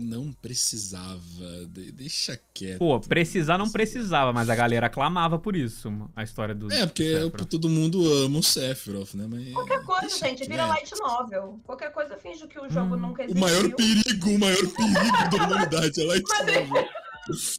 não 0.03 0.33
precisava. 0.33 1.67
deixa 1.95 2.39
quieto. 2.53 2.79
Pô, 2.79 3.01
precisar 3.01 3.57
não 3.57 3.71
precisava, 3.71 4.33
mas 4.33 4.51
a 4.51 4.55
galera 4.55 4.87
aclamava 4.87 5.39
por 5.39 5.57
isso, 5.57 5.91
a 6.15 6.23
história 6.23 6.55
do. 6.55 6.73
É, 6.73 6.87
porque 6.87 7.31
todo 7.49 7.69
mundo 7.69 8.13
ama 8.25 8.39
o 8.39 8.43
Sephiroth, 8.43 9.15
né? 9.15 9.27
Mas 9.29 9.53
Qualquer 9.53 9.83
coisa, 9.85 10.09
gente, 10.09 10.39
quieto. 10.39 10.49
vira 10.51 10.67
light 10.67 10.93
novel. 10.99 11.61
Qualquer 11.65 11.93
coisa 11.93 12.17
finge 12.17 12.47
que 12.47 12.59
o 12.59 12.69
jogo 12.69 12.95
hum. 12.95 12.99
nunca 12.99 13.23
existiu. 13.23 13.43
O 13.43 13.49
maior 13.49 13.75
perigo, 13.75 14.31
o 14.31 14.39
maior 14.39 14.67
perigo 14.67 15.31
da 15.31 15.45
humanidade 15.45 16.01
é 16.01 16.05
light 16.05 16.29
novel. 16.29 16.89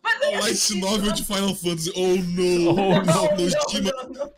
Mas 0.03 0.41
light 0.41 0.75
novel 0.75 1.11
de 1.13 1.23
Final 1.23 1.55
Fantasy. 1.55 1.91
Oh 1.95 2.15
no! 2.15 2.69
Oh, 2.69 2.75
no, 2.75 3.05
no, 3.05 3.47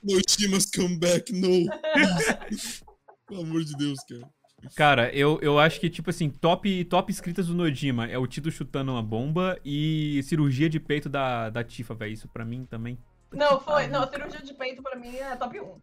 no, 0.03 0.49
no, 0.49 0.59
come 0.75 0.97
back, 0.97 1.33
no. 1.33 1.65
Pelo 3.27 3.41
amor 3.41 3.63
de 3.63 3.75
Deus, 3.75 3.99
cara. 4.07 4.29
Cara, 4.75 5.13
eu, 5.13 5.39
eu 5.41 5.59
acho 5.59 5.79
que, 5.79 5.89
tipo 5.89 6.09
assim, 6.09 6.29
top, 6.29 6.85
top 6.85 7.11
escritas 7.11 7.47
do 7.47 7.53
Nojima 7.53 8.07
é 8.07 8.17
o 8.17 8.25
Tito 8.25 8.49
chutando 8.51 8.91
uma 8.91 9.03
bomba 9.03 9.59
e 9.63 10.21
cirurgia 10.23 10.69
de 10.69 10.79
peito 10.79 11.09
da, 11.09 11.49
da 11.49 11.63
Tifa, 11.63 11.93
velho. 11.93 12.13
Isso 12.13 12.27
pra 12.27 12.45
mim 12.45 12.65
também. 12.65 12.97
Não, 13.31 13.59
foi. 13.59 13.87
Não, 13.87 14.07
cirurgia 14.09 14.41
de 14.41 14.53
peito 14.53 14.81
pra 14.81 14.95
mim 14.95 15.15
é 15.15 15.35
top 15.35 15.59
1. 15.59 15.75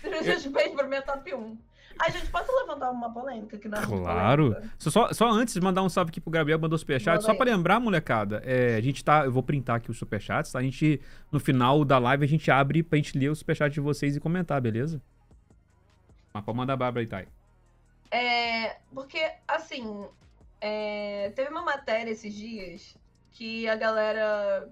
cirurgia 0.00 0.36
de 0.36 0.50
peito 0.50 0.76
pra 0.76 0.86
mim 0.86 0.96
é 0.96 1.00
top 1.02 1.34
1. 1.34 1.58
A 1.98 2.10
gente 2.10 2.26
pode 2.26 2.48
levantar 2.50 2.90
uma 2.90 3.12
polêmica 3.12 3.56
aqui 3.56 3.68
na 3.68 3.78
é 3.78 3.86
Claro. 3.86 4.56
Só, 4.78 5.12
só 5.12 5.30
antes 5.30 5.54
de 5.54 5.60
mandar 5.60 5.82
um 5.82 5.88
salve 5.88 6.10
aqui 6.10 6.20
pro 6.20 6.30
Gabriel, 6.30 6.58
mandou 6.58 6.76
superchat. 6.76 7.22
Só 7.22 7.34
pra 7.34 7.46
lembrar, 7.46 7.78
molecada, 7.78 8.42
é, 8.44 8.76
a 8.76 8.80
gente 8.80 9.04
tá. 9.04 9.24
Eu 9.24 9.32
vou 9.32 9.42
printar 9.42 9.76
aqui 9.76 9.90
os 9.90 9.98
superchats, 9.98 10.50
tá? 10.50 10.58
A 10.58 10.62
gente, 10.62 11.00
no 11.30 11.38
final 11.38 11.84
da 11.84 11.98
live, 11.98 12.24
a 12.24 12.28
gente 12.28 12.50
abre 12.50 12.82
pra 12.82 12.96
gente 12.96 13.16
ler 13.16 13.28
o 13.28 13.34
superchat 13.34 13.72
de 13.72 13.80
vocês 13.80 14.16
e 14.16 14.20
comentar, 14.20 14.60
beleza? 14.60 15.00
Mas 16.34 16.44
pode 16.44 16.58
mandar 16.58 16.72
a 16.72 16.76
Bárbara 16.76 17.00
aí, 17.00 17.06
Thay. 17.06 17.28
É, 18.10 18.76
porque, 18.92 19.24
assim, 19.46 20.08
é, 20.60 21.32
teve 21.36 21.48
uma 21.48 21.62
matéria 21.62 22.10
esses 22.10 22.34
dias 22.34 22.96
que 23.30 23.68
a 23.68 23.76
galera. 23.76 24.68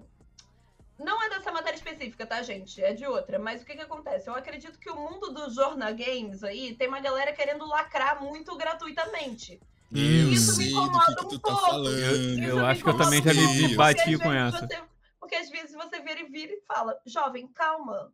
Não 0.99 1.23
é 1.23 1.29
dessa 1.29 1.51
matéria 1.51 1.77
específica, 1.77 2.25
tá, 2.25 2.41
gente? 2.43 2.83
É 2.83 2.93
de 2.93 3.05
outra. 3.07 3.39
Mas 3.39 3.61
o 3.61 3.65
que 3.65 3.75
que 3.75 3.81
acontece? 3.81 4.29
Eu 4.29 4.35
acredito 4.35 4.77
que 4.77 4.89
o 4.89 4.95
mundo 4.95 5.33
dos 5.33 5.55
jornal 5.55 5.93
games 5.95 6.43
aí 6.43 6.75
tem 6.75 6.87
uma 6.87 6.99
galera 6.99 7.31
querendo 7.31 7.65
lacrar 7.65 8.21
muito 8.21 8.55
gratuitamente. 8.57 9.59
Eu 9.91 10.31
isso 10.31 10.57
me 10.57 10.69
incomoda 10.69 11.15
que 11.15 11.27
que 11.27 11.35
um 11.35 11.39
tá 11.39 11.49
pouco. 11.49 11.69
Tá 11.69 11.77
eu, 11.77 12.57
eu 12.57 12.65
acho 12.65 12.83
que 12.83 12.89
eu 12.89 12.97
também 12.97 13.23
já 13.23 13.33
me 13.33 13.75
bati 13.75 14.17
com 14.17 14.31
essa. 14.31 14.67
Você, 14.67 14.81
porque 15.19 15.35
às 15.35 15.49
vezes 15.49 15.73
você 15.73 16.01
vira 16.01 16.19
e 16.19 16.29
vira 16.29 16.53
e 16.53 16.61
fala, 16.67 16.99
jovem, 17.05 17.47
calma 17.47 18.11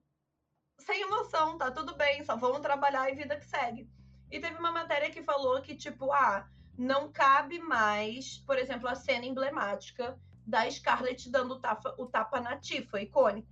sem 0.89 1.01
emoção, 1.03 1.55
tá 1.55 1.69
tudo 1.69 1.95
bem, 1.95 2.23
só 2.25 2.35
vamos 2.35 2.61
trabalhar 2.61 3.11
e 3.11 3.15
vida 3.15 3.37
que 3.37 3.45
segue. 3.45 3.87
E 4.31 4.39
teve 4.39 4.57
uma 4.57 4.71
matéria 4.71 5.11
que 5.11 5.21
falou 5.21 5.61
que, 5.61 5.75
tipo, 5.75 6.11
ah, 6.11 6.47
não 6.75 7.11
cabe 7.11 7.59
mais, 7.59 8.39
por 8.39 8.57
exemplo, 8.57 8.89
a 8.89 8.95
cena 8.95 9.25
emblemática 9.25 10.19
da 10.45 10.69
Scarlett 10.69 11.29
dando 11.29 11.53
o 11.53 11.59
tapa, 11.59 11.93
o 11.99 12.07
tapa 12.07 12.41
na 12.41 12.57
Tifa, 12.57 12.99
icônico. 12.99 13.47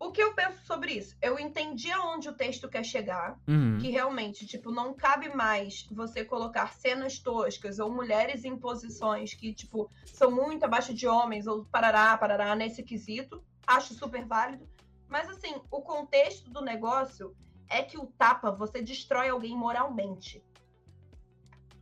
O 0.00 0.10
que 0.10 0.22
eu 0.22 0.34
penso 0.34 0.64
sobre 0.64 0.94
isso? 0.94 1.16
Eu 1.20 1.38
entendi 1.38 1.92
aonde 1.92 2.28
o 2.28 2.32
texto 2.34 2.68
quer 2.68 2.82
chegar, 2.82 3.38
uhum. 3.46 3.78
que 3.78 3.90
realmente, 3.90 4.46
tipo, 4.46 4.72
não 4.72 4.94
cabe 4.94 5.28
mais 5.28 5.86
você 5.92 6.24
colocar 6.24 6.72
cenas 6.72 7.18
toscas 7.18 7.78
ou 7.78 7.92
mulheres 7.92 8.44
em 8.44 8.56
posições 8.56 9.34
que, 9.34 9.52
tipo, 9.52 9.88
são 10.06 10.30
muito 10.30 10.64
abaixo 10.64 10.94
de 10.94 11.06
homens 11.06 11.46
ou 11.46 11.66
parará, 11.66 12.16
parará 12.16 12.54
nesse 12.56 12.82
quesito. 12.82 13.44
Acho 13.64 13.94
super 13.94 14.24
válido. 14.24 14.66
Mas 15.12 15.28
assim, 15.28 15.60
o 15.70 15.82
contexto 15.82 16.48
do 16.48 16.62
negócio 16.62 17.36
é 17.68 17.82
que 17.82 17.98
o 17.98 18.06
tapa 18.06 18.50
você 18.50 18.80
destrói 18.80 19.28
alguém 19.28 19.54
moralmente. 19.54 20.42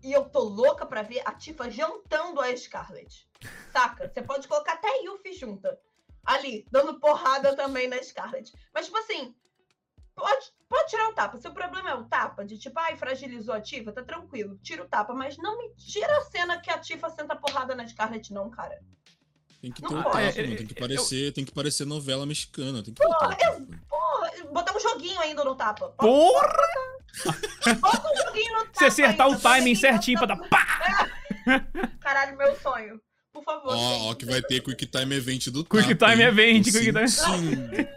E 0.03 0.13
eu 0.13 0.29
tô 0.29 0.41
louca 0.41 0.85
pra 0.85 1.03
ver 1.03 1.23
a 1.25 1.33
Tifa 1.33 1.71
jantando 1.71 2.41
a 2.41 2.57
Scarlet. 2.57 3.31
Saca? 3.71 4.09
Você 4.09 4.21
pode 4.21 4.49
colocar 4.49 4.73
até 4.73 5.05
Yuffie 5.05 5.33
junta. 5.33 5.81
Ali, 6.27 6.67
dando 6.73 6.99
porrada 6.99 7.55
também 7.55 7.87
na 7.87 8.03
Scarlet. 8.03 8.53
Mas, 8.75 8.87
tipo 8.87 8.99
assim, 8.99 9.33
pode, 10.13 10.53
pode 10.69 10.89
tirar 10.89 11.11
o 11.11 11.15
tapa. 11.15 11.39
Se 11.39 11.47
o 11.47 11.55
problema 11.55 11.89
é 11.89 11.95
o 11.95 12.09
tapa, 12.09 12.45
de 12.45 12.59
tipo, 12.59 12.81
ai, 12.81 12.97
fragilizou 12.97 13.55
a 13.55 13.61
Tifa, 13.61 13.93
tá 13.93 14.03
tranquilo. 14.03 14.59
Tira 14.59 14.83
o 14.83 14.89
tapa. 14.89 15.15
Mas 15.15 15.37
não 15.39 15.57
me 15.57 15.73
tira 15.77 16.17
a 16.17 16.23
cena 16.23 16.61
que 16.61 16.69
a 16.69 16.81
Tifa 16.81 17.09
senta 17.09 17.37
porrada 17.37 17.77
na 17.77 17.87
Scarlet, 17.87 18.33
não, 18.33 18.51
cara. 18.51 18.83
Tem 19.61 19.71
que 19.71 19.83
ter 19.83 19.95
um 19.95 20.03
tapa, 20.03 20.23
é, 20.23 20.33
tem 20.33 20.67
que 20.67 20.75
parecer, 20.75 21.27
eu... 21.27 21.33
tem 21.33 21.45
que 21.45 21.53
parecer 21.53 21.85
novela 21.85 22.25
mexicana, 22.25 22.83
tem 22.83 22.95
que 22.95 23.03
porra, 23.03 23.37
eu, 23.43 23.67
porra, 23.89 24.53
botar 24.53 24.75
um 24.75 24.81
joguinho 24.81 25.21
ainda 25.21 25.45
no 25.45 25.55
tapa. 25.55 25.89
Porra! 25.91 26.49
Bota 27.79 28.11
um 28.11 28.17
joguinho 28.17 28.53
no 28.55 28.65
tapa. 28.65 28.71
Se 28.79 28.85
acertar 28.87 29.27
ainda, 29.27 29.39
o 29.39 29.41
timing 29.41 29.75
certinho 29.75 30.19
pra 30.19 30.29
dar 30.29 30.49
pá! 30.49 31.11
Caralho, 32.01 32.39
meu 32.39 32.57
sonho. 32.57 33.01
Por 33.33 33.45
favor. 33.45 33.75
Ó, 33.75 34.11
ó, 34.11 34.15
que 34.15 34.25
vai 34.25 34.41
ter 34.41 34.63
Quick 34.63 34.87
Time 34.87 35.15
Event 35.15 35.49
do 35.49 35.65
Quick 35.65 35.95
tapa, 35.95 36.13
Time 36.13 36.25
Event, 36.25 36.65
Quick 36.65 36.93
Time. 36.93 37.89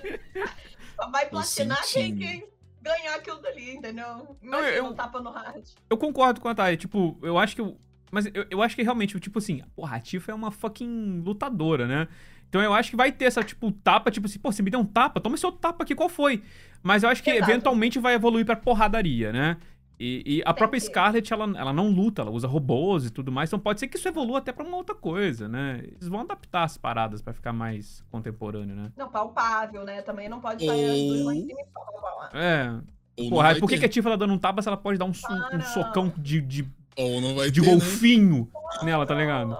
Vai 1.12 1.28
platinar 1.28 1.84
quem, 1.86 2.16
quem 2.16 2.48
ganhar 2.82 3.16
aquilo 3.16 3.42
dali, 3.42 3.76
entendeu? 3.76 4.38
Imagina 4.42 4.70
eu, 4.70 4.86
eu, 4.86 4.94
tapa 4.94 5.20
no 5.20 5.32
hard. 5.32 5.66
Eu 5.90 5.98
concordo 5.98 6.40
com 6.40 6.48
a 6.48 6.56
Thay. 6.56 6.78
Tipo, 6.78 7.18
eu 7.22 7.38
acho 7.38 7.56
que 7.56 7.76
mas 8.14 8.28
eu, 8.28 8.46
eu 8.50 8.62
acho 8.62 8.76
que 8.76 8.84
realmente, 8.84 9.20
tipo 9.20 9.40
assim, 9.40 9.64
porra, 9.76 9.98
a 9.98 10.00
Tifa 10.00 10.32
é 10.32 10.36
uma 10.36 10.52
fucking 10.52 11.24
lutadora, 11.26 11.88
né? 11.88 12.08
Então 12.48 12.62
eu 12.62 12.72
acho 12.72 12.92
que 12.92 12.96
vai 12.96 13.12
ter 13.12 13.26
essa, 13.26 13.44
tipo, 13.44 13.72
tapa, 13.72 14.12
tipo 14.12 14.28
assim, 14.28 14.38
pô, 14.38 14.52
você 14.52 14.62
me 14.62 14.70
deu 14.70 14.80
um 14.80 14.86
tapa, 14.86 15.20
toma 15.20 15.34
esse 15.34 15.46
outro 15.46 15.60
tapa 15.60 15.84
aqui, 15.84 15.96
qual 15.96 16.08
foi? 16.08 16.44
Mas 16.84 17.02
eu 17.02 17.10
acho 17.10 17.24
que 17.24 17.32
Exato. 17.32 17.50
eventualmente 17.50 17.98
vai 17.98 18.14
evoluir 18.14 18.46
pra 18.46 18.56
porradaria, 18.56 19.34
né? 19.34 19.58
E, 20.00 20.22
e 20.26 20.42
a 20.44 20.54
Tem 20.54 20.56
própria 20.56 20.80
que... 20.80 20.86
Scarlet, 20.86 21.34
ela, 21.34 21.46
ela 21.58 21.74
não 21.74 21.90
luta, 21.90 22.22
ela 22.22 22.30
usa 22.30 22.48
robôs 22.48 23.08
e 23.08 23.10
tudo 23.10 23.32
mais, 23.32 23.50
então 23.50 23.60
pode 23.60 23.80
ser 23.80 23.88
que 23.88 23.98
isso 23.98 24.08
evolua 24.08 24.38
até 24.38 24.52
pra 24.52 24.64
uma 24.64 24.78
outra 24.78 24.94
coisa, 24.94 25.48
né? 25.48 25.82
Eles 25.84 26.08
vão 26.08 26.20
adaptar 26.20 26.64
as 26.64 26.78
paradas 26.78 27.20
pra 27.20 27.34
ficar 27.34 27.54
mais 27.54 28.04
contemporâneo, 28.12 28.76
né? 28.76 28.92
Não, 28.96 29.10
palpável, 29.10 29.84
né? 29.84 30.04
Também 30.04 30.30
não 30.30 30.40
pode 30.40 30.64
sair 30.64 30.92
as 30.92 31.00
duas 31.00 31.26
lá 31.26 31.34
em 31.34 31.48
cima 31.48 31.60
e 31.60 32.38
É. 32.38 33.30
Porra, 33.30 33.56
por 33.56 33.68
que, 33.68 33.80
que 33.80 33.86
a 33.86 33.90
Tifa 33.90 34.12
tá 34.12 34.16
dando 34.16 34.34
um 34.34 34.38
tapa 34.38 34.62
se 34.62 34.68
ela 34.68 34.78
pode 34.78 35.00
dar 35.00 35.06
um, 35.06 35.14
so, 35.14 35.28
um 35.32 35.62
socão 35.62 36.14
de, 36.18 36.42
de 36.42 36.68
ou 36.96 37.22
não 37.22 37.36
vai 37.36 37.50
de 37.50 37.62
ter, 37.62 37.68
né? 37.68 37.74
golfinho 37.74 38.52
né? 38.54 38.86
nela, 38.86 39.06
tá 39.06 39.16
ligado? 39.16 39.58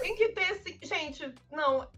Tem 0.00 0.14
que 0.14 0.28
ter 0.28 0.52
esse. 0.52 0.78
Gente, 0.82 1.34
não. 1.50 1.88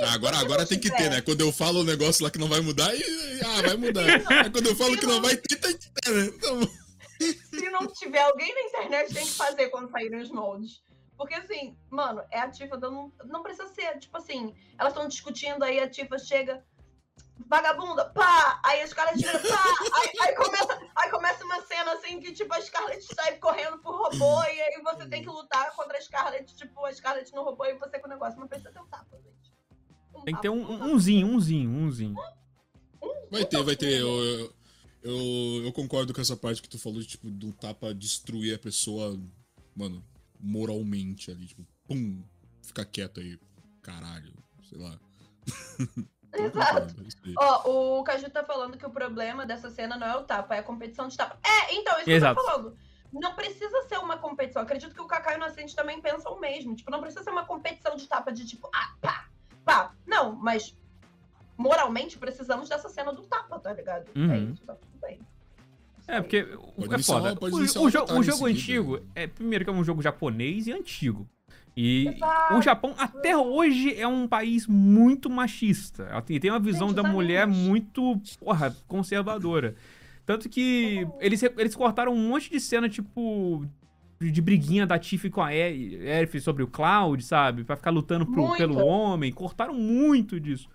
Ah, 0.00 0.14
agora, 0.14 0.38
agora 0.38 0.66
tem 0.66 0.78
que 0.78 0.90
ter, 0.90 1.10
né? 1.10 1.20
Quando 1.20 1.40
eu 1.40 1.52
falo 1.52 1.80
o 1.80 1.84
negócio 1.84 2.24
lá 2.24 2.30
que 2.30 2.38
não 2.38 2.48
vai 2.48 2.60
mudar, 2.60 2.94
e, 2.94 3.02
ah, 3.44 3.62
vai 3.62 3.76
mudar. 3.76 4.04
Aí 4.04 4.50
quando 4.50 4.66
eu 4.66 4.76
falo 4.76 4.96
que 4.96 5.06
não, 5.06 5.16
não 5.16 5.22
vai 5.22 5.36
ter, 5.36 5.56
tem 5.56 5.76
que 5.76 5.90
ter, 5.90 6.10
né? 6.10 6.32
Então... 6.34 6.60
Se 7.54 7.70
não 7.70 7.86
tiver 7.86 8.22
alguém 8.22 8.52
na 8.52 8.62
internet, 8.62 9.14
tem 9.14 9.24
que 9.24 9.32
fazer 9.32 9.68
quando 9.68 9.90
saírem 9.90 10.20
os 10.20 10.30
moldes. 10.30 10.82
Porque 11.16 11.34
assim, 11.34 11.76
mano, 11.88 12.22
é 12.30 12.40
a 12.40 12.50
Tifa 12.50 12.76
dando. 12.76 13.12
Não 13.26 13.42
precisa 13.42 13.68
ser, 13.68 13.98
tipo 13.98 14.16
assim, 14.16 14.52
elas 14.78 14.92
estão 14.92 15.08
discutindo, 15.08 15.62
aí 15.62 15.78
a 15.78 15.88
Tifa 15.88 16.18
chega 16.18 16.64
vagabunda, 17.46 18.04
pá! 18.10 18.60
Aí 18.64 18.80
a 18.80 18.86
Scarlett 18.86 19.18
vira, 19.18 19.38
pá! 19.38 19.74
Aí, 19.94 20.12
aí, 20.20 20.34
começa, 20.34 20.80
aí 20.94 21.10
começa 21.10 21.44
uma 21.44 21.60
cena 21.62 21.92
assim 21.94 22.20
que, 22.20 22.32
tipo, 22.32 22.52
a 22.54 22.60
Scarlett 22.60 23.02
sai 23.14 23.36
correndo 23.38 23.78
pro 23.78 23.92
robô 23.92 24.42
e 24.44 24.60
aí 24.60 24.82
você 24.82 25.06
tem 25.08 25.22
que 25.22 25.28
lutar 25.28 25.74
contra 25.74 25.98
a 25.98 26.00
Scarlett, 26.00 26.54
tipo, 26.54 26.84
a 26.84 26.92
Scarlett 26.92 27.32
no 27.32 27.42
robô 27.42 27.64
e 27.64 27.74
você 27.74 27.98
com 27.98 28.06
o 28.06 28.10
negócio. 28.10 28.38
Não 28.38 28.48
precisa 28.48 28.70
ter 28.70 28.80
um 28.80 28.86
tapa, 28.86 29.16
gente. 29.16 29.52
Um 30.14 30.22
tem 30.22 30.34
que 30.34 30.42
ter 30.42 30.48
um, 30.48 30.62
um, 30.62 30.92
umzinho, 30.92 31.26
umzinho, 31.26 31.70
umzinho. 31.70 32.14
Vai 33.30 33.44
ter, 33.44 33.62
vai 33.62 33.76
ter. 33.76 34.00
Eu, 34.00 34.54
eu, 35.02 35.64
eu, 35.64 35.72
concordo 35.72 36.14
com 36.14 36.20
essa 36.20 36.36
parte 36.36 36.62
que 36.62 36.68
tu 36.68 36.78
falou 36.78 37.00
de, 37.00 37.06
tipo, 37.06 37.30
do 37.30 37.52
tapa 37.52 37.92
destruir 37.94 38.54
a 38.54 38.58
pessoa, 38.58 39.18
mano, 39.74 40.04
moralmente 40.40 41.30
ali, 41.30 41.46
tipo, 41.46 41.66
pum, 41.86 42.22
fica 42.62 42.84
quieto 42.84 43.20
aí, 43.20 43.38
caralho, 43.82 44.32
sei 44.68 44.78
lá. 44.78 44.98
Exato. 46.34 46.94
Ó, 47.36 47.98
o 47.98 48.04
Caju 48.04 48.30
tá 48.30 48.44
falando 48.44 48.76
que 48.76 48.86
o 48.86 48.90
problema 48.90 49.46
dessa 49.46 49.70
cena 49.70 49.96
não 49.96 50.06
é 50.06 50.16
o 50.16 50.22
tapa, 50.24 50.56
é 50.56 50.58
a 50.58 50.62
competição 50.62 51.08
de 51.08 51.16
tapa. 51.16 51.38
É, 51.44 51.74
então, 51.74 51.98
isso 52.00 52.10
Exato. 52.10 52.34
que 52.34 52.40
eu 52.40 52.44
tô 52.44 52.50
falando. 52.50 52.76
Não 53.12 53.34
precisa 53.34 53.82
ser 53.88 53.98
uma 53.98 54.16
competição. 54.16 54.62
Acredito 54.62 54.94
que 54.94 55.00
o 55.00 55.06
Kaká 55.06 55.32
e 55.32 55.34
o 55.34 55.36
Inocente 55.36 55.76
também 55.76 56.00
pensam 56.00 56.32
o 56.32 56.40
mesmo. 56.40 56.74
Tipo, 56.74 56.90
não 56.90 57.00
precisa 57.00 57.22
ser 57.22 57.30
uma 57.30 57.44
competição 57.44 57.94
de 57.94 58.06
tapa 58.08 58.32
de 58.32 58.44
tipo, 58.44 58.68
ah, 58.74 58.94
pá, 59.00 59.28
pá. 59.64 59.94
Não, 60.04 60.34
mas 60.34 60.76
moralmente 61.56 62.18
precisamos 62.18 62.68
dessa 62.68 62.88
cena 62.88 63.12
do 63.12 63.22
tapa, 63.22 63.58
tá 63.60 63.72
ligado? 63.72 64.10
Uhum. 64.16 64.32
É 64.32 64.38
isso, 64.38 64.64
tá 64.64 64.74
tudo 64.74 64.98
bem. 65.00 65.20
É, 66.06 66.20
porque 66.20 66.42
pode 66.42 66.94
é 66.94 66.98
foda. 67.02 67.38
o, 67.40 67.46
o, 67.46 68.16
o, 68.16 68.18
o 68.18 68.22
jogo 68.22 68.46
antigo, 68.46 69.00
é, 69.14 69.26
primeiro 69.26 69.64
que 69.64 69.70
é 69.70 69.72
um 69.72 69.84
jogo 69.84 70.02
japonês 70.02 70.66
e 70.66 70.72
antigo. 70.72 71.26
E 71.76 72.08
Exato. 72.08 72.54
o 72.54 72.62
Japão 72.62 72.94
até 72.96 73.36
hoje 73.36 73.98
é 73.98 74.06
um 74.06 74.28
país 74.28 74.66
muito 74.66 75.28
machista. 75.28 76.08
E 76.28 76.38
tem 76.38 76.50
uma 76.50 76.60
visão 76.60 76.92
da 76.92 77.02
mulher 77.02 77.46
muito, 77.46 78.20
porra, 78.38 78.74
conservadora. 78.86 79.74
Tanto 80.24 80.48
que 80.48 81.06
eles, 81.20 81.42
eles 81.42 81.74
cortaram 81.74 82.12
um 82.12 82.28
monte 82.28 82.48
de 82.48 82.60
cena, 82.60 82.88
tipo, 82.88 83.66
de 84.20 84.40
briguinha 84.40 84.86
da 84.86 84.98
Tiff 84.98 85.28
com 85.30 85.42
a 85.42 85.48
Aerith 85.48 86.40
sobre 86.40 86.62
o 86.62 86.68
Cloud, 86.68 87.22
sabe? 87.24 87.64
Pra 87.64 87.76
ficar 87.76 87.90
lutando 87.90 88.24
pro, 88.24 88.56
pelo 88.56 88.78
homem. 88.78 89.32
Cortaram 89.32 89.74
muito 89.74 90.38
disso. 90.38 90.68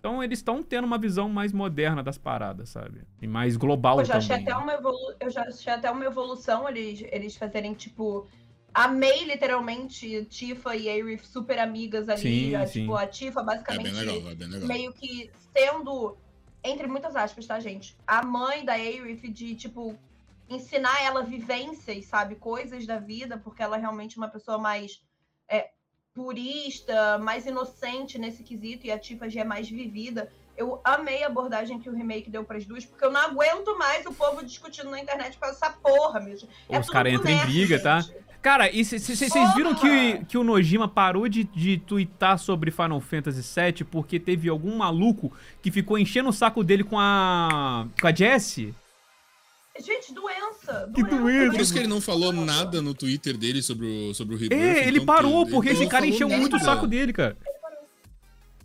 Então 0.00 0.22
eles 0.22 0.38
estão 0.38 0.62
tendo 0.62 0.84
uma 0.84 0.96
visão 0.96 1.28
mais 1.28 1.52
moderna 1.52 2.02
das 2.02 2.16
paradas, 2.16 2.70
sabe? 2.70 3.00
E 3.20 3.26
mais 3.26 3.56
global 3.56 3.98
eu 3.98 4.04
já 4.04 4.14
também. 4.14 4.26
Achei 4.36 4.44
até 4.44 4.56
uma 4.56 4.72
evolu... 4.72 5.14
Eu 5.20 5.30
já 5.30 5.42
achei 5.42 5.72
até 5.72 5.90
uma 5.90 6.04
evolução 6.04 6.68
eles, 6.68 7.04
eles 7.12 7.36
fazerem, 7.36 7.74
tipo. 7.74 8.26
Amei 8.72 9.24
literalmente 9.24 10.24
Tifa 10.26 10.76
e 10.76 10.88
Aerith 10.88 11.24
super 11.24 11.58
amigas 11.58 12.08
ali. 12.08 12.20
Sim, 12.20 12.54
a, 12.54 12.66
sim. 12.66 12.80
Tipo, 12.82 12.94
a 12.94 13.06
Tifa 13.06 13.42
basicamente 13.42 13.88
É 13.88 13.90
bem 13.90 13.92
legal, 13.92 14.30
é 14.30 14.34
bem 14.34 14.48
legal. 14.48 14.68
meio 14.68 14.92
que 14.92 15.30
sendo, 15.56 16.16
entre 16.62 16.86
muitas 16.86 17.16
aspas, 17.16 17.46
tá, 17.46 17.58
gente? 17.58 17.96
A 18.06 18.22
mãe 18.22 18.64
da 18.64 18.74
Aerith 18.74 19.28
de, 19.28 19.54
tipo, 19.54 19.98
ensinar 20.48 21.02
ela 21.02 21.22
vivências, 21.22 22.06
sabe? 22.06 22.36
Coisas 22.36 22.86
da 22.86 22.98
vida, 22.98 23.36
porque 23.38 23.62
ela 23.62 23.76
é 23.76 23.80
realmente 23.80 24.16
uma 24.16 24.28
pessoa 24.28 24.58
mais 24.58 25.02
é, 25.48 25.70
purista, 26.14 27.18
mais 27.18 27.46
inocente 27.46 28.18
nesse 28.18 28.42
quesito, 28.42 28.86
e 28.86 28.90
a 28.90 28.98
Tifa 28.98 29.28
já 29.28 29.40
é 29.42 29.44
mais 29.44 29.68
vivida. 29.68 30.30
Eu 30.56 30.80
amei 30.82 31.22
a 31.22 31.28
abordagem 31.28 31.78
que 31.78 31.88
o 31.88 31.94
remake 31.94 32.28
deu 32.28 32.44
para 32.44 32.56
as 32.56 32.66
duas, 32.66 32.84
porque 32.84 33.04
eu 33.04 33.12
não 33.12 33.20
aguento 33.20 33.78
mais 33.78 34.04
o 34.06 34.12
povo 34.12 34.44
discutindo 34.44 34.90
na 34.90 35.00
internet 35.00 35.38
com 35.38 35.46
essa 35.46 35.70
porra, 35.70 36.18
meu. 36.18 36.36
É 36.68 36.78
Os 36.78 36.90
caras 36.90 37.12
entram 37.12 37.30
em 37.30 37.46
briga, 37.46 37.80
tá? 37.80 38.04
Cara, 38.40 38.70
e 38.70 38.84
vocês 38.84 39.54
viram 39.56 39.74
que, 39.74 40.24
que 40.26 40.38
o 40.38 40.44
Nojima 40.44 40.86
parou 40.86 41.28
de, 41.28 41.44
de 41.44 41.78
twittar 41.78 42.38
sobre 42.38 42.70
Final 42.70 43.00
Fantasy 43.00 43.42
VII 43.42 43.84
porque 43.84 44.20
teve 44.20 44.48
algum 44.48 44.76
maluco 44.76 45.32
que 45.60 45.70
ficou 45.70 45.98
enchendo 45.98 46.28
o 46.28 46.32
saco 46.32 46.62
dele 46.62 46.84
com 46.84 46.98
a. 46.98 47.86
com 48.00 48.06
a 48.06 48.14
Jessie? 48.14 48.74
Gente, 49.80 50.12
doença. 50.12 50.90
Que 50.94 51.02
doença. 51.02 51.52
Por 51.52 51.60
isso 51.60 51.72
que 51.72 51.78
ele 51.78 51.88
não 51.88 52.00
falou 52.00 52.32
nada 52.32 52.80
no 52.82 52.94
Twitter 52.94 53.36
dele 53.36 53.62
sobre 53.62 53.86
o, 53.86 54.14
sobre 54.14 54.34
o 54.34 54.38
Rebirth. 54.38 54.60
É, 54.60 54.86
ele 54.86 54.98
então, 54.98 55.06
parou, 55.06 55.42
ele 55.42 55.50
porque 55.50 55.72
não 55.72 55.80
esse 55.80 55.88
cara 55.88 56.06
encheu 56.06 56.28
nada. 56.28 56.40
muito 56.40 56.56
o 56.56 56.60
saco 56.60 56.86
dele, 56.86 57.12
cara. 57.12 57.36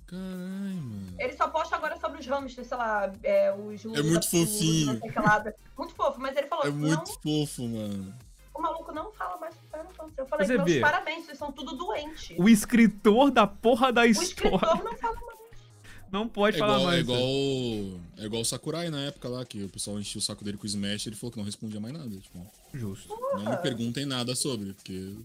Caralho, 0.08 0.82
mano. 0.82 1.14
Ele 1.20 1.34
só 1.34 1.48
posta 1.48 1.76
agora 1.76 1.98
sobre 2.00 2.20
os 2.20 2.26
hamsters, 2.28 2.68
sei 2.68 2.78
lá, 2.78 3.12
é, 3.24 3.54
os 3.54 3.84
Lula, 3.84 4.04
muito 4.04 4.30
fofinho. 4.30 4.94
não. 4.94 5.54
Muito 5.78 5.96
fofo, 5.96 6.20
mas 6.20 6.36
ele 6.36 6.48
falou, 6.48 6.66
É 6.66 6.70
não, 6.70 6.78
muito 6.78 7.20
fofo, 7.22 7.68
mano. 7.68 8.14
O 8.54 8.62
maluco 8.62 8.92
não 8.92 9.12
fala 9.14 9.38
mais 9.38 9.54
sobre 9.56 9.70
Final 9.70 9.92
Fantasy. 9.94 10.14
Eu 10.20 10.26
falei, 10.28 10.48
Você 10.48 10.58
meus 10.58 10.72
vê. 10.72 10.80
parabéns, 10.80 11.26
vocês 11.26 11.38
são 11.38 11.52
tudo 11.52 11.76
doentes. 11.76 12.36
O 12.38 12.48
escritor 12.50 13.32
da 13.32 13.48
porra 13.48 13.92
da 13.92 14.02
O 14.02 14.06
história 14.06 14.56
escritor 14.56 14.84
não 14.84 14.98
fala 14.98 15.16
mais. 15.26 15.40
não 16.12 16.28
pode 16.28 16.56
É 16.58 16.60
falar 16.60 16.74
igual, 16.78 16.82
é, 16.82 16.86
mais. 16.86 17.00
igual, 17.02 18.00
é 18.20 18.26
igual 18.26 18.42
o 18.42 18.46
Sakurai 18.46 18.90
na 18.90 19.02
época 19.06 19.28
lá, 19.28 19.44
que 19.46 19.64
o 19.64 19.70
pessoal 19.70 20.00
enchia 20.00 20.20
o 20.20 20.22
saco 20.22 20.44
dele 20.44 20.58
com 20.58 20.64
o 20.64 20.68
Smash 20.68 21.08
ele 21.08 21.16
falou 21.16 21.32
que 21.32 21.38
não 21.38 21.46
respondia 21.46 21.80
mais 21.80 21.94
nada. 21.94 22.10
Tipo, 22.10 22.40
Justo. 22.74 23.08
não 23.36 23.52
me 23.52 23.58
perguntem 23.58 24.06
nada 24.06 24.36
sobre, 24.36 24.74
porque 24.74 25.16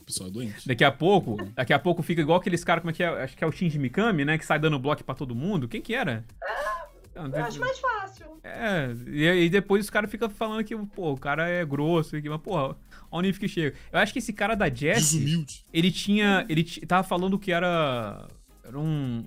o 0.00 0.04
pessoal 0.04 0.28
é 0.28 0.32
doente. 0.32 0.66
Daqui 0.68 0.84
a 0.84 0.92
pouco, 0.92 1.36
daqui 1.54 1.72
a 1.72 1.78
pouco 1.78 2.02
fica 2.02 2.20
igual 2.20 2.38
aqueles 2.38 2.62
caras, 2.64 2.82
como 2.82 2.90
é 2.90 2.94
que 2.94 3.02
é? 3.02 3.06
Acho 3.24 3.36
que 3.36 3.42
é 3.42 3.46
o 3.46 3.52
Shinji 3.52 3.78
Mikami, 3.78 4.24
né? 4.24 4.38
Que 4.38 4.46
sai 4.46 4.58
dando 4.58 4.78
bloco 4.78 5.02
pra 5.04 5.14
todo 5.14 5.34
mundo. 5.34 5.68
Quem 5.68 5.80
que 5.82 5.94
era? 5.94 6.24
Não, 6.40 6.91
Eu 7.14 7.44
acho 7.44 7.60
mais 7.60 7.78
fácil. 7.78 8.26
É, 8.42 8.88
e 9.06 9.28
aí 9.28 9.50
depois 9.50 9.84
os 9.84 9.90
caras 9.90 10.10
ficam 10.10 10.28
falando 10.30 10.64
que, 10.64 10.76
pô, 10.76 11.12
o 11.12 11.18
cara 11.18 11.48
é 11.48 11.64
grosso, 11.64 12.20
que, 12.20 12.28
mas, 12.28 12.40
porra, 12.40 12.62
olha 12.68 12.76
o 13.10 13.20
nível 13.20 13.40
que 13.40 13.48
chega. 13.48 13.76
Eu 13.92 13.98
acho 13.98 14.12
que 14.12 14.18
esse 14.18 14.32
cara 14.32 14.54
da 14.54 14.68
Jessie, 14.68 15.20
Desumilde. 15.20 15.64
ele 15.72 15.90
tinha. 15.92 16.46
Ele 16.48 16.64
t- 16.64 16.84
tava 16.86 17.06
falando 17.06 17.38
que 17.38 17.52
era. 17.52 18.26
Era 18.64 18.78
um. 18.78 19.24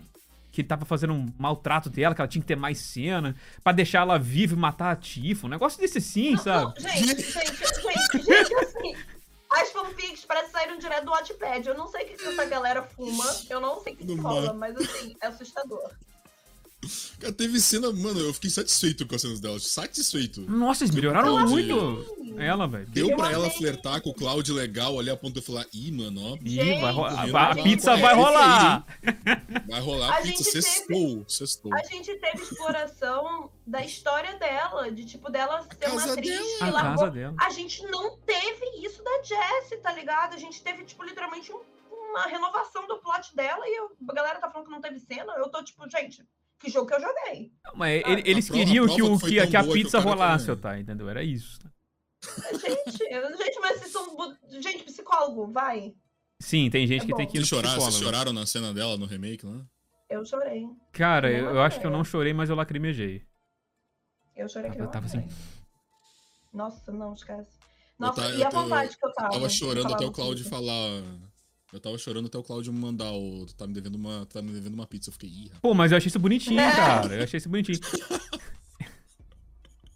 Que 0.52 0.62
ele 0.62 0.68
tava 0.68 0.86
fazendo 0.86 1.14
um 1.14 1.28
maltrato 1.38 1.90
dela, 1.90 2.16
que 2.16 2.22
ela 2.22 2.28
tinha 2.30 2.42
que 2.42 2.48
ter 2.48 2.56
mais 2.56 2.78
cena, 2.80 3.36
pra 3.64 3.74
deixar 3.74 4.00
ela 4.00 4.18
viva 4.18 4.54
e 4.56 4.58
matar 4.58 4.92
a 4.92 4.96
Tifa. 4.96 5.48
Um 5.48 5.50
negócio 5.50 5.80
desse 5.80 6.00
sim, 6.00 6.36
sabe? 6.38 6.66
Não, 6.82 6.90
gente, 6.90 7.08
gente, 7.08 7.32
gente, 7.32 8.24
gente, 8.26 8.54
assim. 8.56 8.96
As 9.52 9.72
fanfics 9.72 10.26
parece 10.26 10.52
saíram 10.52 10.78
direto 10.80 11.06
do 11.06 11.12
Wattpad. 11.12 11.68
Eu 11.68 11.78
não 11.78 11.88
sei 11.88 12.04
o 12.04 12.08
que 12.08 12.14
que 12.16 12.26
essa 12.26 12.46
galera 12.46 12.84
fuma. 12.84 13.26
Eu 13.50 13.60
não 13.62 13.80
sei 13.82 13.94
o 13.94 13.98
que, 13.98 14.06
que 14.06 14.16
Não 14.16 14.24
rola, 14.24 14.54
mas 14.54 14.76
assim, 14.76 15.16
é 15.22 15.28
assustador. 15.28 15.92
Cara, 17.20 17.34
teve 17.34 17.60
cena, 17.60 17.92
mano, 17.92 18.20
eu 18.20 18.34
fiquei 18.34 18.50
satisfeito 18.50 19.06
com 19.08 19.16
as 19.16 19.22
cenas 19.22 19.40
dela. 19.40 19.60
Satisfeito. 19.60 20.42
Nossa, 20.42 20.84
eles 20.84 20.94
melhoraram 20.96 21.34
Cláudio. 21.34 21.50
muito 21.50 22.36
ela, 22.40 22.68
velho. 22.68 22.86
Deu 22.88 23.10
Eu 23.12 23.16
pra 23.18 23.32
ela 23.32 23.50
flertar 23.50 24.02
com 24.02 24.10
o 24.10 24.14
Cloud 24.14 24.52
legal 24.52 25.00
ali 25.00 25.10
a 25.10 25.16
ponto 25.18 25.34
de 25.34 25.40
eu 25.40 25.44
falar, 25.44 25.66
ih, 25.74 25.92
mano, 25.92 26.34
ó, 26.34 26.38
Ih, 26.44 26.50
Gente, 26.50 26.82
vai 26.82 26.92
ro- 26.92 27.06
a, 27.06 27.52
a 27.52 27.56
pizza 27.56 27.96
vai 27.98 28.14
rolar. 28.14 28.86
vai 29.68 29.80
rolar 29.80 30.18
A 30.18 30.22
pizza, 30.22 30.44
teve- 30.44 30.62
sextou, 30.62 31.26
sextou. 31.28 31.74
A 31.74 31.84
gente 31.84 32.14
teve 32.16 32.44
exploração 32.44 33.50
da 33.66 33.84
história 33.84 34.36
dela, 34.38 34.92
de 34.92 35.06
tipo, 35.06 35.32
dela 35.32 35.62
ser 35.64 35.88
uma 35.90 36.00
casa 36.02 36.14
atriz 36.14 36.30
dela. 36.30 36.58
que 36.58 36.64
A 36.64 36.70
largou 36.72 36.96
casa 37.06 37.12
dela. 37.12 37.36
A 37.40 37.50
gente 37.52 37.84
não 37.88 38.18
teve 38.20 38.86
isso 38.86 39.04
da 39.04 39.24
Jessie, 39.24 39.78
tá 39.78 39.92
ligado? 39.94 40.34
A 40.34 40.38
gente 40.38 40.62
teve, 40.62 40.84
tipo, 40.84 41.04
literalmente 41.04 41.52
um- 41.52 41.62
uma 42.12 42.24
renovação 42.28 42.88
do 42.88 42.98
plot 43.00 43.36
dela 43.36 43.68
e 43.68 43.78
eu- 43.80 43.92
a 44.10 44.14
galera 44.14 44.40
tá 44.40 44.50
falando 44.50 44.68
que 44.68 44.72
não 44.72 44.82
teve 44.82 45.00
cena. 45.00 45.34
Eu 45.38 45.50
tô, 45.50 45.64
tipo, 45.64 45.84
gente, 45.90 46.24
que 46.60 46.70
jogo 46.70 46.88
que 46.88 46.94
eu 46.96 47.02
joguei? 47.02 47.52
Mas 47.76 48.04
Ah, 48.06 48.10
ele- 48.12 48.24
eles 48.26 48.48
prova- 48.48 48.64
queriam 48.64 48.88
que, 48.88 49.02
o, 49.02 49.20
que, 49.20 49.48
que 49.48 49.58
a 49.58 49.64
que 49.64 49.72
pizza 49.74 49.98
cara 50.00 50.04
rolasse, 50.10 50.46
também. 50.46 50.60
Otávio, 50.60 50.82
entendeu? 50.82 51.10
Era 51.10 51.24
isso. 51.24 51.60
Gente, 52.54 53.04
eu- 53.14 53.38
gente, 53.38 53.60
mas 53.60 53.80
vocês 53.80 53.92
são. 53.92 54.38
Gente, 54.62 54.84
psicólogo, 54.84 55.52
vai. 55.52 55.94
Sim, 56.40 56.70
tem 56.70 56.86
gente 56.88 57.04
É 57.04 57.06
que 57.06 57.14
tem 57.16 57.26
bom. 57.26 57.32
que 57.32 57.38
ir 57.38 57.42
no 57.42 57.46
Vocês 57.46 57.62
choraram, 57.62 57.82
vocês 57.82 57.96
choraram 58.04 58.34
na 58.34 58.46
cena 58.46 58.74
dela 58.74 58.98
no 58.98 59.06
remake 59.06 59.46
lá? 59.46 59.64
Eu 60.10 60.26
chorei. 60.26 60.66
Cara, 60.92 61.30
Não, 61.30 61.38
eu, 61.38 61.56
eu 61.56 61.62
acho 61.62 61.80
que 61.80 61.86
eu 61.86 61.92
não 61.92 62.04
chorei, 62.04 62.34
mas 62.34 62.50
eu 62.50 62.56
lacrimejei. 62.56 63.24
Eu 64.36 64.50
chorei 64.50 64.70
que 64.72 64.78
Eu 64.80 64.84
não. 64.86 64.92
tava 64.92 65.06
assim. 65.06 65.28
Nossa, 66.54 66.92
não, 66.92 67.14
esquece. 67.14 67.50
Nossa, 67.98 68.22
tava- 68.22 68.34
e 68.36 68.44
a 68.44 68.46
eu 68.48 68.52
tava- 68.52 68.64
vontade 68.64 68.98
que 68.98 69.06
eu 69.06 69.14
tava. 69.14 69.30
Tava 69.32 69.48
de 69.48 69.54
chorando 69.54 69.94
até 69.94 70.06
o 70.06 70.12
Twitter. 70.12 70.46
falar. 70.50 71.04
Eu 71.76 71.80
tava 71.82 71.98
chorando 71.98 72.28
até 72.28 72.38
o 72.38 72.44
Claudio 72.44 72.72
mandar 72.72 73.12
o. 73.12 73.46
Tu 73.46 73.54
tá 73.56 73.68
me 73.68 73.74
devendo 73.74 73.96
uma. 73.96 74.26
tá 74.28 74.42
me 74.42 74.52
devendo 74.54 74.74
uma 74.76 74.88
pizza. 74.88 75.10
Eu 75.10 75.14
fiquei, 75.14 75.30
ih, 75.30 75.44
rapaz. 75.46 75.60
Pô, 75.62 75.74
mas 75.74 75.92
eu 75.92 75.98
achei 75.98 76.08
isso 76.08 76.20
bonitinho, 76.20 76.60
É. 76.60 76.72
cara. 76.72 77.16
Eu 77.16 77.24
achei 77.24 77.38
isso 77.38 77.50
bonitinho. 77.50 77.80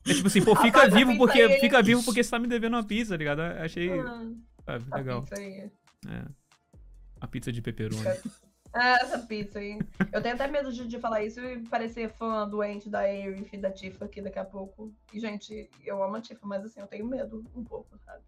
É 0.07 0.13
tipo 0.13 0.27
assim, 0.27 0.43
pô, 0.43 0.55
fica 0.55 0.79
Rapaz, 0.79 0.93
a 0.93 0.97
vivo 0.97 1.17
porque 1.17 1.39
aí- 1.39 1.59
fica 1.59 1.83
vivo 1.83 2.03
porque 2.03 2.23
você 2.23 2.31
tá 2.31 2.39
me 2.39 2.47
devendo 2.47 2.73
uma 2.73 2.83
pizza, 2.83 3.11
tá 3.13 3.17
ligado? 3.17 3.41
Eu 3.41 3.61
Achei 3.63 3.91
Ah, 3.99 4.25
sabe, 4.65 4.85
a 4.91 4.97
legal. 4.97 5.21
pizza 5.21 5.35
aí. 5.39 5.71
É. 6.07 6.25
A 7.21 7.27
pizza 7.27 7.51
de 7.51 7.61
pepperoni. 7.61 8.01
Ah, 8.73 8.97
essa 9.01 9.19
pizza 9.19 9.59
aí. 9.59 9.77
Eu 10.11 10.21
tenho 10.21 10.33
até 10.35 10.47
medo 10.47 10.71
de, 10.73 10.87
de 10.87 10.99
falar 10.99 11.23
isso 11.23 11.39
e 11.41 11.59
parecer 11.67 12.09
fã 12.13 12.47
doente 12.49 12.89
da 12.89 12.99
Aerith 13.01 13.49
e 13.53 13.57
da 13.57 13.69
Tifa 13.71 14.05
aqui 14.05 14.19
daqui 14.21 14.39
a 14.39 14.45
pouco. 14.45 14.91
E, 15.13 15.19
gente, 15.19 15.69
eu 15.85 16.01
amo 16.03 16.15
a 16.15 16.21
Tifa, 16.21 16.45
mas 16.47 16.63
assim, 16.65 16.79
eu 16.79 16.87
tenho 16.87 17.05
medo 17.05 17.45
um 17.55 17.63
pouco, 17.63 17.95
sabe? 18.03 18.23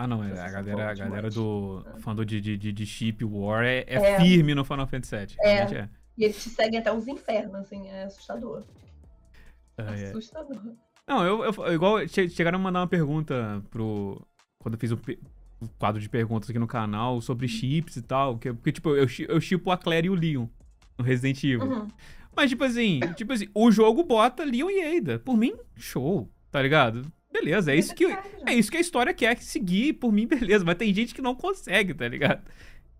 Ah, 0.00 0.06
não, 0.06 0.22
é, 0.22 0.28
Vocês 0.28 0.38
a 0.40 0.50
galera, 0.62 0.90
a 0.90 0.94
galera 0.94 1.30
do 1.30 1.84
fandom 1.98 2.24
de, 2.24 2.40
de, 2.40 2.56
de, 2.56 2.72
de 2.72 2.86
Chip 2.86 3.24
War 3.24 3.64
é, 3.64 3.84
é 3.86 3.94
É. 4.14 4.20
firme 4.20 4.54
no 4.54 4.64
Final 4.64 4.86
Fantasy 4.86 5.16
VII. 5.16 5.36
É. 5.40 5.56
É. 5.74 5.88
E 6.16 6.24
eles 6.24 6.42
te 6.42 6.50
seguem 6.50 6.78
até 6.78 6.92
os 6.92 7.06
infernos, 7.08 7.54
assim, 7.56 7.86
é 7.88 8.04
assustador. 8.04 8.62
É, 9.76 9.82
é. 9.82 10.08
Assustador. 10.08 10.60
Não, 11.06 11.24
eu, 11.24 11.44
eu- 11.44 11.72
igual 11.72 12.06
che- 12.08 12.28
chegaram 12.28 12.58
a 12.58 12.62
mandar 12.62 12.80
uma 12.80 12.86
pergunta 12.88 13.62
pro. 13.70 14.20
Quando 14.58 14.74
eu 14.74 14.80
fiz 14.80 14.90
o, 14.90 14.98
o 15.60 15.68
quadro 15.78 16.00
de 16.00 16.08
perguntas 16.08 16.50
aqui 16.50 16.58
no 16.58 16.66
canal 16.66 17.20
sobre 17.20 17.48
chips 17.48 17.96
e 17.96 18.02
tal. 18.02 18.36
Que, 18.38 18.52
porque, 18.52 18.72
tipo, 18.72 18.90
eu, 18.90 19.06
eu 19.28 19.40
chipo 19.40 19.70
a 19.70 19.78
Claire 19.78 20.06
e 20.08 20.10
o 20.10 20.14
Leon 20.14 20.46
no 20.98 21.04
Resident 21.04 21.42
Evil. 21.44 21.62
Uhum. 21.62 21.88
Mas, 22.36 22.50
tipo 22.50 22.62
assim, 22.64 23.00
tipo 23.16 23.32
assim, 23.32 23.48
o 23.54 23.70
jogo 23.70 24.02
bota 24.04 24.44
Leon 24.44 24.68
e 24.70 24.98
Ada. 24.98 25.18
Por 25.18 25.36
mim, 25.36 25.54
show, 25.76 26.28
tá 26.50 26.60
ligado? 26.60 27.02
Beleza, 27.30 27.72
é 27.72 27.76
isso 27.76 27.94
que, 27.94 28.04
é 28.04 28.54
isso 28.54 28.70
que 28.70 28.76
a 28.76 28.80
história 28.80 29.12
quer 29.12 29.38
seguir, 29.38 29.94
por 29.94 30.10
mim, 30.10 30.26
beleza. 30.26 30.64
Mas 30.64 30.76
tem 30.76 30.92
gente 30.92 31.14
que 31.14 31.22
não 31.22 31.34
consegue, 31.34 31.94
tá 31.94 32.08
ligado? 32.08 32.42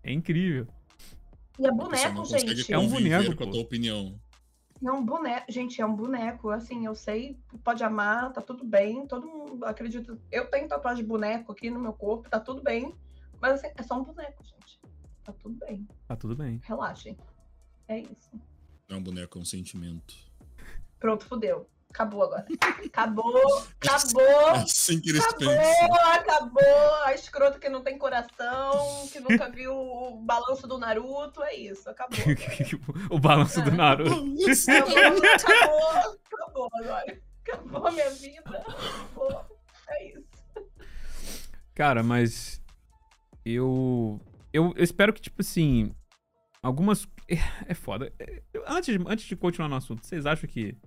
É 0.03 0.11
incrível. 0.11 0.67
E 1.59 1.65
é 1.65 1.71
boneco, 1.71 2.25
gente. 2.25 2.71
É 2.71 2.77
um 2.77 2.87
boneco, 2.87 3.35
com 3.35 3.43
a 3.43 3.51
tua 3.51 3.61
opinião. 3.61 4.19
É 4.81 4.91
um 4.91 5.03
boneco, 5.03 5.51
gente, 5.51 5.81
é 5.81 5.85
um 5.85 5.93
boneco. 5.93 6.49
Assim, 6.49 6.85
eu 6.85 6.95
sei, 6.95 7.37
pode 7.63 7.83
amar, 7.83 8.31
tá 8.31 8.41
tudo 8.41 8.63
bem. 8.63 9.05
Todo 9.05 9.27
mundo 9.27 9.65
acredita. 9.65 10.17
Eu 10.31 10.49
tenho 10.49 10.67
tatuagem 10.69 11.03
de 11.03 11.09
boneco 11.09 11.51
aqui 11.51 11.69
no 11.69 11.79
meu 11.79 11.91
corpo, 11.91 12.29
tá 12.29 12.39
tudo 12.39 12.61
bem. 12.61 12.95
Mas 13.41 13.53
assim, 13.53 13.73
é 13.75 13.83
só 13.83 13.99
um 13.99 14.03
boneco, 14.03 14.43
gente. 14.43 14.79
Tá 15.23 15.33
tudo 15.33 15.57
bem. 15.65 15.87
Tá 16.07 16.15
tudo 16.15 16.35
bem. 16.35 16.61
Relaxem. 16.63 17.17
É 17.87 17.99
isso. 17.99 18.31
É 18.87 18.95
um 18.95 19.03
boneco, 19.03 19.37
é 19.37 19.41
um 19.41 19.45
sentimento. 19.45 20.15
Pronto, 20.97 21.25
fudeu. 21.25 21.67
Acabou 21.91 22.23
agora. 22.23 22.45
Acabou, 22.85 23.63
acabou. 23.81 24.49
Assim 24.61 25.01
que 25.01 25.09
eles 25.09 25.23
Acabou, 25.25 25.47
pensam. 25.49 25.93
acabou. 26.13 27.03
A 27.05 27.13
escrota 27.13 27.59
que 27.59 27.67
não 27.67 27.81
tem 27.81 27.97
coração, 27.97 29.07
que 29.11 29.19
nunca 29.19 29.49
viu 29.49 29.73
o 29.73 30.21
balanço 30.23 30.67
do 30.67 30.77
Naruto. 30.77 31.41
É 31.43 31.55
isso, 31.55 31.89
acabou. 31.89 32.17
o 33.09 33.19
balanço 33.19 33.61
do 33.63 33.71
Naruto. 33.71 34.11
Acabou, 34.13 35.17
acabou, 35.33 36.17
acabou 36.31 36.69
agora. 36.75 37.21
Acabou 37.47 37.87
a 37.87 37.91
minha 37.91 38.09
vida. 38.11 38.57
Acabou. 38.67 39.45
É 39.89 40.09
isso. 40.09 40.29
Cara, 41.73 42.03
mas 42.03 42.61
eu, 43.43 44.19
eu 44.53 44.73
eu 44.75 44.83
espero 44.83 45.11
que 45.11 45.21
tipo 45.21 45.41
assim, 45.41 45.91
algumas 46.61 47.07
é, 47.27 47.35
é 47.67 47.73
foda. 47.73 48.13
É, 48.19 48.41
Antes 48.67 48.95
antes 49.07 49.25
de 49.25 49.35
continuar 49.35 49.67
no 49.67 49.75
assunto, 49.75 50.05
vocês 50.05 50.25
acham 50.27 50.47
que 50.47 50.77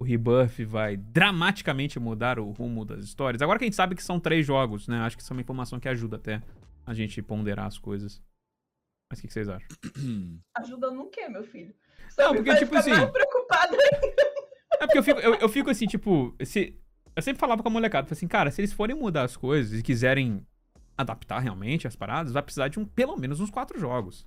o 0.00 0.04
Rebirth 0.04 0.64
vai 0.64 0.96
dramaticamente 0.96 2.00
mudar 2.00 2.38
o 2.38 2.50
rumo 2.50 2.86
das 2.86 3.04
histórias. 3.04 3.42
Agora 3.42 3.58
que 3.58 3.64
a 3.64 3.66
gente 3.66 3.76
sabe 3.76 3.94
que 3.94 4.02
são 4.02 4.18
três 4.18 4.46
jogos, 4.46 4.88
né? 4.88 4.98
Acho 5.00 5.14
que 5.14 5.22
isso 5.22 5.30
é 5.30 5.36
uma 5.36 5.42
informação 5.42 5.78
que 5.78 5.88
ajuda 5.90 6.16
até 6.16 6.42
a 6.86 6.94
gente 6.94 7.20
ponderar 7.20 7.66
as 7.66 7.78
coisas. 7.78 8.22
Mas 9.10 9.18
o 9.18 9.22
que, 9.22 9.28
que 9.28 9.34
vocês 9.34 9.48
acham? 9.48 9.68
Ajuda 10.56 10.90
no 10.90 11.10
quê, 11.10 11.28
meu 11.28 11.44
filho? 11.44 11.74
Só 12.08 12.22
não, 12.22 12.34
porque, 12.34 12.56
tipo 12.56 12.74
assim. 12.76 12.92
preocupado 13.12 13.76
ainda. 13.78 14.40
É 14.80 14.86
porque 14.86 14.98
eu 14.98 15.02
fico, 15.02 15.20
eu, 15.20 15.34
eu 15.34 15.48
fico 15.48 15.68
assim, 15.68 15.86
tipo. 15.86 16.34
Se, 16.44 16.80
eu 17.14 17.20
sempre 17.20 17.38
falava 17.38 17.62
com 17.62 17.68
a 17.68 17.72
molecada, 17.72 18.08
assim, 18.10 18.26
cara, 18.26 18.50
se 18.50 18.62
eles 18.62 18.72
forem 18.72 18.96
mudar 18.96 19.24
as 19.24 19.36
coisas 19.36 19.78
e 19.78 19.82
quiserem 19.82 20.46
adaptar 20.96 21.40
realmente 21.40 21.86
as 21.86 21.94
paradas, 21.94 22.32
vai 22.32 22.42
precisar 22.42 22.68
de 22.68 22.78
um, 22.78 22.86
pelo 22.86 23.16
menos 23.18 23.38
uns 23.38 23.50
quatro 23.50 23.78
jogos. 23.78 24.26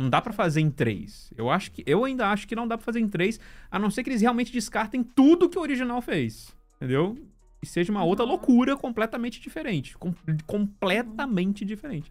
Não 0.00 0.08
dá 0.08 0.22
para 0.22 0.32
fazer 0.32 0.62
em 0.62 0.70
três. 0.70 1.30
Eu 1.36 1.50
acho 1.50 1.70
que 1.70 1.82
eu 1.86 2.06
ainda 2.06 2.28
acho 2.28 2.48
que 2.48 2.56
não 2.56 2.66
dá 2.66 2.78
para 2.78 2.84
fazer 2.86 3.00
em 3.00 3.08
três, 3.08 3.38
a 3.70 3.78
não 3.78 3.90
ser 3.90 4.02
que 4.02 4.08
eles 4.08 4.22
realmente 4.22 4.50
descartem 4.50 5.02
tudo 5.04 5.46
que 5.46 5.58
o 5.58 5.60
original 5.60 6.00
fez, 6.00 6.56
entendeu? 6.76 7.18
E 7.62 7.66
seja 7.66 7.92
uma 7.92 8.02
outra 8.02 8.24
loucura 8.24 8.78
completamente 8.78 9.38
diferente, 9.42 9.98
com, 9.98 10.14
completamente 10.46 11.66
diferente. 11.66 12.10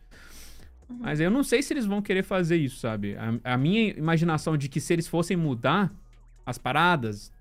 Uhum. 0.88 1.00
Mas 1.00 1.20
eu 1.20 1.32
não 1.32 1.44
sei 1.44 1.64
se 1.64 1.74
eles 1.74 1.86
vão 1.86 2.00
querer 2.00 2.22
fazer 2.22 2.58
isso, 2.58 2.80
sabe? 2.80 3.16
A, 3.18 3.54
a 3.56 3.58
minha 3.58 3.90
imaginação 3.90 4.56
de 4.56 4.70
que 4.70 4.80
se 4.80 4.94
eles 4.94 5.08
fossem 5.08 5.36
mudar 5.36 5.92
as 6.46 6.60
paradas, 6.60 7.32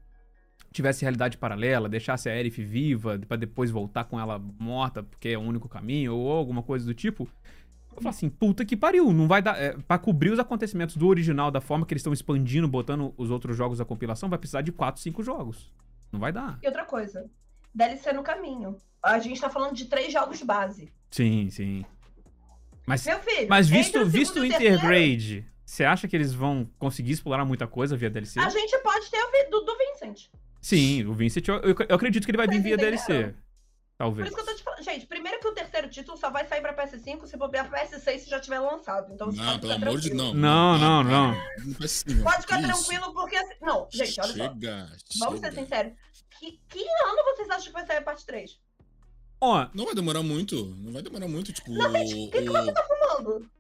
tivesse 0.72 1.02
realidade 1.02 1.36
paralela, 1.36 1.90
deixasse 1.90 2.30
a 2.30 2.32
Aerith 2.32 2.58
viva 2.62 3.20
para 3.28 3.36
depois 3.36 3.70
voltar 3.70 4.04
com 4.04 4.18
ela 4.18 4.38
morta 4.58 5.02
porque 5.02 5.28
é 5.28 5.36
o 5.36 5.42
único 5.42 5.68
caminho 5.68 6.14
ou 6.14 6.32
alguma 6.32 6.62
coisa 6.62 6.86
do 6.86 6.94
tipo, 6.94 7.28
eu 7.98 8.02
falo 8.02 8.14
assim, 8.14 8.28
puta 8.28 8.64
que 8.64 8.76
pariu, 8.76 9.12
não 9.12 9.28
vai 9.28 9.42
dar. 9.42 9.60
É, 9.60 9.76
pra 9.76 9.98
cobrir 9.98 10.30
os 10.30 10.38
acontecimentos 10.38 10.96
do 10.96 11.06
original, 11.06 11.50
da 11.50 11.60
forma 11.60 11.84
que 11.84 11.92
eles 11.92 12.00
estão 12.00 12.12
expandindo, 12.12 12.66
botando 12.66 13.12
os 13.16 13.30
outros 13.30 13.56
jogos 13.56 13.78
da 13.78 13.84
compilação, 13.84 14.28
vai 14.28 14.38
precisar 14.38 14.62
de 14.62 14.72
4, 14.72 15.00
5 15.00 15.22
jogos. 15.22 15.72
Não 16.12 16.18
vai 16.18 16.32
dar. 16.32 16.58
E 16.62 16.66
outra 16.66 16.84
coisa, 16.84 17.28
DLC 17.74 18.12
no 18.12 18.22
caminho. 18.22 18.76
A 19.02 19.18
gente 19.18 19.40
tá 19.40 19.50
falando 19.50 19.74
de 19.74 19.84
três 19.84 20.12
jogos 20.12 20.42
base. 20.42 20.92
Sim, 21.10 21.50
sim. 21.50 21.84
Mas, 22.86 23.04
Meu 23.04 23.18
filho, 23.18 23.46
mas 23.48 23.68
visto, 23.68 23.98
o 24.00 24.06
visto 24.06 24.40
o 24.40 24.44
Intergrade, 24.44 25.46
você 25.64 25.84
acha 25.84 26.08
que 26.08 26.16
eles 26.16 26.32
vão 26.32 26.68
conseguir 26.78 27.12
explorar 27.12 27.44
muita 27.44 27.66
coisa 27.66 27.96
via 27.96 28.08
DLC? 28.08 28.40
A 28.40 28.48
gente 28.48 28.78
pode 28.78 29.10
ter 29.10 29.18
o 29.18 29.50
do, 29.50 29.60
do 29.60 29.76
Vincent. 29.76 30.28
Sim, 30.60 31.04
o 31.04 31.12
Vincent, 31.12 31.46
eu, 31.46 31.56
eu, 31.56 31.76
eu 31.88 31.96
acredito 31.96 32.24
que 32.24 32.30
ele 32.30 32.38
vai 32.38 32.48
vir 32.48 32.62
via 32.62 32.76
DLC. 32.76 33.34
Talvez. 33.98 34.28
Por 34.28 34.32
isso 34.32 34.36
que 34.36 34.48
eu 34.48 34.54
tô 34.54 34.58
te 34.58 34.62
falando. 34.62 34.84
Gente, 34.84 35.06
primeiro 35.06 35.40
que 35.40 35.48
o 35.48 35.52
terceiro 35.52 35.90
título 35.90 36.16
só 36.16 36.30
vai 36.30 36.46
sair 36.46 36.60
pra 36.60 36.72
PS5 36.72 37.26
se 37.26 37.36
bobear 37.36 37.68
pra 37.68 37.84
PS6 37.84 38.18
se 38.20 38.30
já 38.30 38.38
tiver 38.38 38.60
lançado. 38.60 39.12
Então, 39.12 39.26
não, 39.32 39.58
pelo 39.58 39.72
amor 39.72 40.00
de 40.00 40.10
Deus. 40.10 40.34
Não, 40.34 40.78
não, 40.78 41.02
não. 41.02 41.32
não. 41.32 41.34
Pode 42.22 42.42
ficar 42.42 42.62
tranquilo, 42.62 43.12
porque. 43.12 43.34
Assim... 43.34 43.54
Não, 43.60 43.88
gente, 43.90 44.20
olha 44.20 44.32
chega, 44.32 44.96
só. 45.04 45.24
Vamos 45.24 45.40
ser 45.40 45.52
sinceros. 45.52 45.92
Que, 46.38 46.60
que 46.68 46.78
ano 46.78 47.24
vocês 47.24 47.50
acham 47.50 47.64
que 47.64 47.72
vai 47.72 47.84
sair 47.84 47.96
a 47.96 48.02
parte 48.02 48.24
3? 48.24 48.60
Ó. 49.40 49.66
Não 49.74 49.86
vai 49.86 49.94
demorar 49.96 50.22
muito. 50.22 50.66
Não 50.76 50.92
vai 50.92 51.02
demorar 51.02 51.26
muito, 51.26 51.52
tipo. 51.52 51.72
Não, 51.72 51.90
gente, 51.90 52.14
o 52.14 52.30
que, 52.30 52.42
que 52.42 52.48
você 52.48 52.72
tá 52.72 52.84
fumando? 52.84 53.50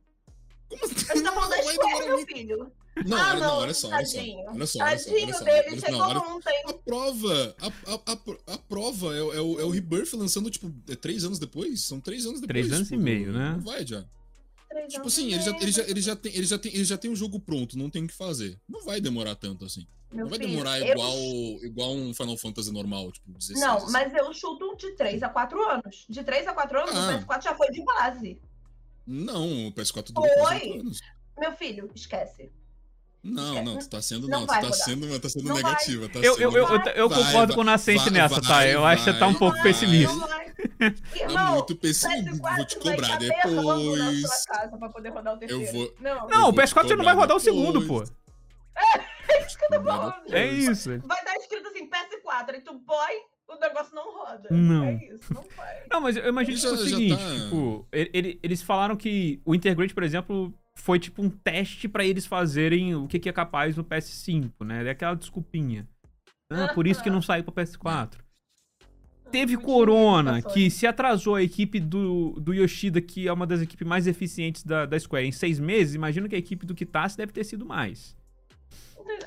Como 0.68 0.84
assim? 0.84 0.94
Você 0.94 1.22
tá 1.22 1.32
falando 1.32 1.50
da 1.50 1.62
Square, 1.64 2.06
meu 2.06 2.26
filho. 2.26 2.72
Não, 3.06 3.16
ah, 3.16 3.30
olha, 3.30 3.40
não, 3.40 3.56
olha 3.58 3.74
só, 3.74 3.88
olha 3.88 4.06
só. 4.06 4.18
Olha 4.18 4.66
só, 4.66 4.82
olha 4.82 4.98
só, 4.98 5.12
olha 5.12 5.32
só. 5.34 5.44
Dele, 5.44 5.72
olha, 5.72 5.90
não, 5.90 6.00
olha, 6.00 6.20
ontem. 6.20 6.62
A 6.66 6.72
prova, 6.72 7.56
a, 7.60 7.66
a, 7.66 8.12
a, 8.12 8.54
a 8.54 8.58
prova 8.58 9.14
é, 9.14 9.18
é, 9.18 9.40
o, 9.40 9.60
é 9.60 9.64
o 9.64 9.70
Rebirth 9.70 10.14
lançando, 10.14 10.50
tipo, 10.50 10.72
é 10.88 10.96
três 10.96 11.24
anos 11.24 11.38
depois? 11.38 11.84
São 11.84 12.00
três 12.00 12.26
anos 12.26 12.40
depois. 12.40 12.66
Três 12.66 12.72
anos 12.72 12.88
tipo, 12.88 13.00
e 13.00 13.04
meio, 13.04 13.32
né? 13.32 13.52
Não 13.52 13.60
vai 13.60 13.86
já. 13.86 14.04
tipo 14.88 15.06
assim, 15.06 15.32
ele 15.32 15.42
já, 15.42 15.56
ele, 15.56 15.72
já, 15.72 15.82
ele, 15.82 16.00
já 16.00 16.16
tem, 16.16 16.34
ele, 16.34 16.46
já 16.46 16.58
tem, 16.58 16.74
ele 16.74 16.84
já 16.84 16.98
tem 16.98 17.10
um 17.10 17.16
jogo 17.16 17.38
pronto, 17.38 17.78
não 17.78 17.90
tem 17.90 18.04
o 18.04 18.08
que 18.08 18.14
fazer. 18.14 18.58
Não 18.68 18.84
vai 18.84 19.00
demorar 19.00 19.34
tanto 19.34 19.64
assim. 19.64 19.86
Meu 20.10 20.24
não 20.24 20.30
vai 20.30 20.38
filho, 20.38 20.50
demorar 20.50 20.80
eu... 20.80 20.92
igual, 20.92 21.16
igual 21.62 21.94
um 21.94 22.14
Final 22.14 22.36
Fantasy 22.38 22.72
normal, 22.72 23.12
tipo, 23.12 23.30
16. 23.30 23.60
Não, 23.60 23.76
assim. 23.76 23.92
mas 23.92 24.14
eu 24.14 24.32
chuto 24.32 24.74
de 24.76 24.92
3 24.92 25.22
a 25.22 25.28
4 25.28 25.62
anos. 25.68 26.06
De 26.08 26.24
3 26.24 26.46
a 26.46 26.54
4 26.54 26.78
anos, 26.80 26.94
ah. 26.94 27.16
o 27.16 27.26
PS4 27.26 27.42
já 27.42 27.54
foi 27.54 27.70
de 27.70 27.84
base. 27.84 28.40
Não, 29.06 29.68
o 29.68 29.72
PS4 29.72 30.12
durou 30.12 30.46
foi. 30.46 30.80
anos. 30.80 31.00
Meu 31.38 31.52
filho, 31.52 31.90
esquece. 31.94 32.50
Não, 33.22 33.64
não, 33.64 33.78
tu 33.78 33.88
tá 33.88 34.00
sendo, 34.00 34.28
não, 34.28 34.40
não 34.40 34.46
tu 34.46 34.60
tá 34.60 34.72
sendo, 34.72 35.20
tá 35.20 35.28
sendo 35.28 35.52
negativa. 35.52 36.08
Tá 36.08 36.20
eu, 36.20 36.34
sendo... 36.34 36.42
eu, 36.42 36.52
eu, 36.52 36.66
eu, 36.68 36.92
eu 36.94 37.08
vai, 37.08 37.18
concordo 37.18 37.48
vai, 37.48 37.54
com 37.56 37.60
o 37.60 37.64
Nascente 37.64 38.04
vai, 38.04 38.12
nessa, 38.12 38.40
tá? 38.40 38.66
Eu 38.66 38.84
acho 38.84 39.04
que 39.04 39.10
você 39.12 39.18
tá 39.18 39.26
um 39.26 39.34
pouco 39.34 39.60
pessimista. 39.62 40.14
Irmão, 41.14 41.54
muito 41.54 41.76
pessimista. 41.76 42.54
Vou 42.56 42.64
te 42.64 42.78
cobrar 42.78 43.16
depois. 43.16 43.54
Eu 45.48 45.72
vou. 45.72 45.94
Não, 46.00 46.28
não 46.28 46.48
o 46.48 46.52
PS4 46.52 46.88
você 46.88 46.96
não 46.96 47.04
vai 47.04 47.14
rodar 47.14 47.36
o 47.36 47.40
segundo, 47.40 47.86
pô. 47.86 48.04
É 49.30 49.44
isso 49.44 49.58
que 49.58 49.64
eu 49.66 49.78
tô 49.78 49.84
falando. 49.84 50.34
É 50.34 50.46
isso. 50.46 50.88
Vai 51.04 51.22
dar 51.22 51.36
escrito 51.36 51.68
assim, 51.68 51.86
PS4, 51.86 52.54
e 52.54 52.60
tu 52.62 52.78
boy, 52.78 53.12
o 53.46 53.56
negócio 53.56 53.94
não 53.94 54.10
roda. 54.10 54.48
Não. 54.50 54.84
É 54.84 54.94
isso, 55.12 55.34
não 55.34 55.44
vai. 55.54 55.82
Não, 55.90 56.00
mas 56.00 56.16
eu 56.16 56.28
imagino 56.28 56.58
que 56.58 56.66
é 56.66 56.70
o 56.70 56.76
seguinte, 56.78 57.22
tá... 57.22 57.34
tipo, 57.34 57.86
ele, 57.92 58.10
ele, 58.14 58.40
eles 58.42 58.62
falaram 58.62 58.96
que 58.96 59.42
o 59.44 59.54
Intergrade, 59.54 59.92
por 59.92 60.02
exemplo, 60.02 60.54
foi 60.88 60.98
tipo 60.98 61.22
um 61.22 61.28
teste 61.28 61.86
para 61.86 62.02
eles 62.02 62.24
fazerem 62.24 62.94
o 62.94 63.06
que, 63.06 63.18
que 63.18 63.28
é 63.28 63.32
capaz 63.32 63.76
no 63.76 63.84
PS5, 63.84 64.64
né? 64.64 64.86
É 64.86 64.88
aquela 64.88 65.14
desculpinha. 65.14 65.86
Ah, 66.50 66.72
por 66.72 66.86
isso 66.86 67.02
que 67.02 67.10
não 67.10 67.20
saiu 67.20 67.44
pro 67.44 67.52
PS4. 67.52 68.14
Teve 69.30 69.58
Corona, 69.58 70.40
que 70.40 70.70
se 70.70 70.86
atrasou 70.86 71.34
a 71.34 71.42
equipe 71.42 71.78
do, 71.78 72.40
do 72.40 72.54
Yoshida, 72.54 73.02
que 73.02 73.28
é 73.28 73.32
uma 73.34 73.46
das 73.46 73.60
equipes 73.60 73.86
mais 73.86 74.06
eficientes 74.06 74.64
da, 74.64 74.86
da 74.86 74.98
Square, 74.98 75.26
em 75.26 75.30
seis 75.30 75.60
meses. 75.60 75.94
Imagino 75.94 76.26
que 76.26 76.34
a 76.34 76.38
equipe 76.38 76.64
do 76.64 76.74
Kitase 76.74 77.18
deve 77.18 77.32
ter 77.32 77.44
sido 77.44 77.66
mais. 77.66 78.16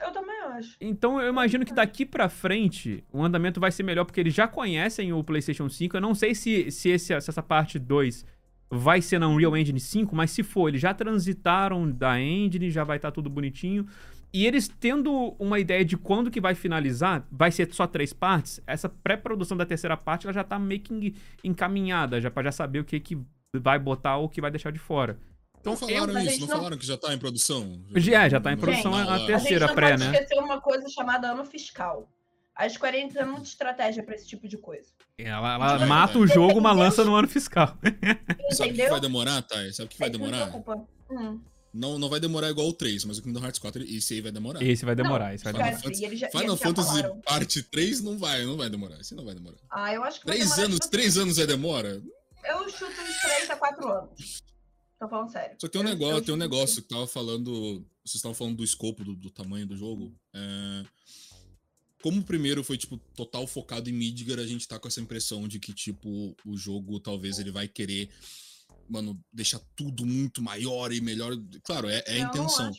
Eu 0.04 0.12
também 0.12 0.40
acho. 0.54 0.76
Então 0.82 1.22
eu 1.22 1.30
imagino 1.30 1.64
que 1.64 1.76
daqui 1.76 2.08
pra 2.08 2.28
frente 2.28 3.04
o 3.14 3.24
andamento 3.24 3.60
vai 3.60 3.72
ser 3.72 3.84
melhor, 3.84 4.06
porque 4.06 4.20
eles 4.20 4.34
já 4.34 4.48
conhecem 4.48 5.14
o 5.14 5.24
PlayStation 5.24 5.70
5. 5.70 5.96
Eu 5.96 6.02
não 6.02 6.16
sei 6.16 6.34
se, 6.34 6.72
se, 6.72 6.90
esse, 6.90 7.22
se 7.22 7.30
essa 7.30 7.44
parte 7.44 7.78
2 7.78 8.26
vai 8.72 9.02
ser 9.02 9.20
na 9.20 9.28
Unreal 9.28 9.58
Engine 9.58 9.80
5, 9.80 10.16
mas 10.16 10.32
se 10.32 10.44
for, 10.44 10.70
eles 10.70 10.80
já 10.80 10.94
transitaram 10.94 11.92
da 11.92 12.20
engine, 12.20 12.72
já 12.72 12.86
vai 12.86 12.96
estar 12.96 13.10
tá 13.10 13.16
tudo 13.16 13.30
bonitinho. 13.30 13.86
E 14.34 14.48
eles 14.48 14.70
tendo 14.70 15.36
uma 15.38 15.60
ideia 15.60 15.84
de 15.84 15.98
quando 15.98 16.32
que 16.32 16.40
vai 16.40 16.56
finalizar, 16.56 17.28
vai 17.30 17.52
ser 17.52 17.72
só 17.74 17.86
três 17.86 18.14
partes, 18.14 18.62
essa 18.66 18.88
pré-produção 18.88 19.58
da 19.58 19.66
terceira 19.66 19.98
parte 19.98 20.26
ela 20.26 20.34
já 20.34 20.44
tá 20.44 20.58
meio 20.58 20.80
que 20.80 21.14
encaminhada, 21.44 22.22
já 22.22 22.32
para 22.32 22.44
já 22.44 22.52
saber 22.54 22.80
o 22.80 22.86
que 22.86 22.98
que 23.02 23.18
vai 23.54 23.78
botar 23.78 24.16
ou 24.16 24.26
o 24.26 24.30
que 24.30 24.40
vai 24.40 24.50
deixar 24.50 24.72
de 24.72 24.80
fora. 24.80 25.20
Então, 25.60 25.74
não 25.74 25.78
falaram 25.78 26.14
eu, 26.14 26.26
isso, 26.26 26.40
não, 26.40 26.48
não, 26.48 26.56
falaram 26.56 26.78
que 26.78 26.86
já 26.86 26.98
tá 26.98 27.14
em 27.14 27.20
produção? 27.20 27.82
Já, 27.96 28.30
já 28.30 28.40
tá 28.40 28.54
em 28.54 28.58
produção 28.58 28.94
gente, 28.94 29.10
a, 29.10 29.26
terceira 29.28 29.74
pré, 29.76 29.98
né? 29.98 30.08
A 30.08 30.12
gente 30.12 30.12
não 30.12 30.12
pode 30.12 30.24
esquecer 30.24 30.40
uma 30.42 30.62
coisa 30.62 30.90
chamada 30.90 31.32
ano 31.32 31.46
fiscal. 31.46 32.10
A 32.62 32.70
Square 32.70 32.96
Enix 32.96 33.16
é 33.16 33.26
muita 33.26 33.48
estratégia 33.48 34.04
pra 34.04 34.14
esse 34.14 34.28
tipo 34.28 34.48
de 34.48 34.56
coisa. 34.56 34.92
Ela, 35.18 35.56
ela 35.56 35.86
mata 35.88 36.20
o 36.20 36.28
jogo, 36.28 36.60
uma 36.60 36.72
lança 36.72 37.04
no 37.04 37.16
ano 37.16 37.28
fiscal. 37.28 37.76
Sabe 38.54 38.70
o 38.70 38.76
que 38.76 38.88
vai 38.88 39.00
demorar, 39.00 39.42
Thay? 39.42 39.74
Sabe 39.74 39.88
o 39.88 39.90
que 39.90 39.98
vai 39.98 40.12
demorar? 40.12 40.54
Hum. 41.10 41.40
Não, 41.74 41.98
não 41.98 42.08
vai 42.08 42.20
demorar 42.20 42.52
igual 42.52 42.68
o 42.68 42.74
3, 42.74 43.06
mas 43.06 43.18
o 43.18 43.24
Kingdom 43.24 43.44
Hearts 43.44 43.58
4, 43.58 43.82
esse 43.82 44.14
aí 44.14 44.22
vai 44.22 44.32
demorar. 44.32 44.62
Esse 44.62 44.86
vai 44.86 44.94
demorar, 44.94 45.30
não, 45.30 45.34
esse 45.34 45.44
vai 45.44 45.54
demorar. 45.54 45.80
Fantasy, 45.80 46.18
já, 46.18 46.30
Final 46.30 46.58
Fantasy 46.58 47.04
parte 47.26 47.64
3 47.64 48.02
não 48.04 48.20
vai, 48.20 48.46
não 48.46 48.56
vai 48.56 48.70
demorar. 48.70 49.00
Esse 49.02 49.16
não 49.16 49.26
vai 49.26 49.34
demorar. 49.34 49.58
Ah, 49.72 49.92
eu 49.92 50.04
acho 50.04 50.20
que 50.20 50.28
3 50.28 50.60
anos, 50.60 50.80
3 50.82 51.18
anos 51.18 51.40
é 51.40 51.48
demora? 51.48 52.00
Eu 52.44 52.70
chuto 52.70 53.02
uns 53.02 53.22
3 53.22 53.50
a 53.50 53.56
4 53.56 53.88
anos. 53.88 54.44
Tô 55.00 55.10
falando 55.10 55.32
sério. 55.32 55.56
Só 55.60 55.66
que 55.66 55.74
tem 55.74 55.82
um 55.82 55.86
negócio, 55.86 56.18
eu 56.18 56.22
tem 56.22 56.36
um 56.36 56.38
negócio 56.38 56.80
que 56.80 56.90
tava 56.90 57.08
falando. 57.08 57.84
Vocês 58.06 58.18
estavam 58.18 58.36
falando 58.36 58.58
do 58.58 58.64
escopo, 58.64 59.04
do, 59.04 59.16
do 59.16 59.32
tamanho 59.32 59.66
do 59.66 59.76
jogo. 59.76 60.14
É, 60.32 60.84
como 62.02 62.22
o 62.22 62.24
primeiro 62.24 62.64
foi, 62.64 62.78
tipo, 62.78 62.98
total 63.16 63.46
focado 63.46 63.90
em 63.90 63.94
Midgar, 63.94 64.40
a 64.40 64.46
gente 64.46 64.68
tá 64.68 64.80
com 64.80 64.88
essa 64.88 65.02
impressão 65.02 65.48
de 65.48 65.60
que, 65.60 65.74
tipo, 65.74 66.36
o 66.46 66.58
jogo 66.58 67.00
talvez 67.00 67.40
ele 67.40 67.52
vai 67.52 67.68
querer, 67.68 68.10
mano, 68.90 69.20
deixar 69.32 69.60
tudo 69.76 70.06
muito 70.06 70.42
maior 70.42 70.92
e 70.92 71.00
melhor. 71.00 71.38
Claro, 71.64 71.88
é, 71.90 72.04
é 72.08 72.14
a 72.14 72.20
intenção. 72.20 72.72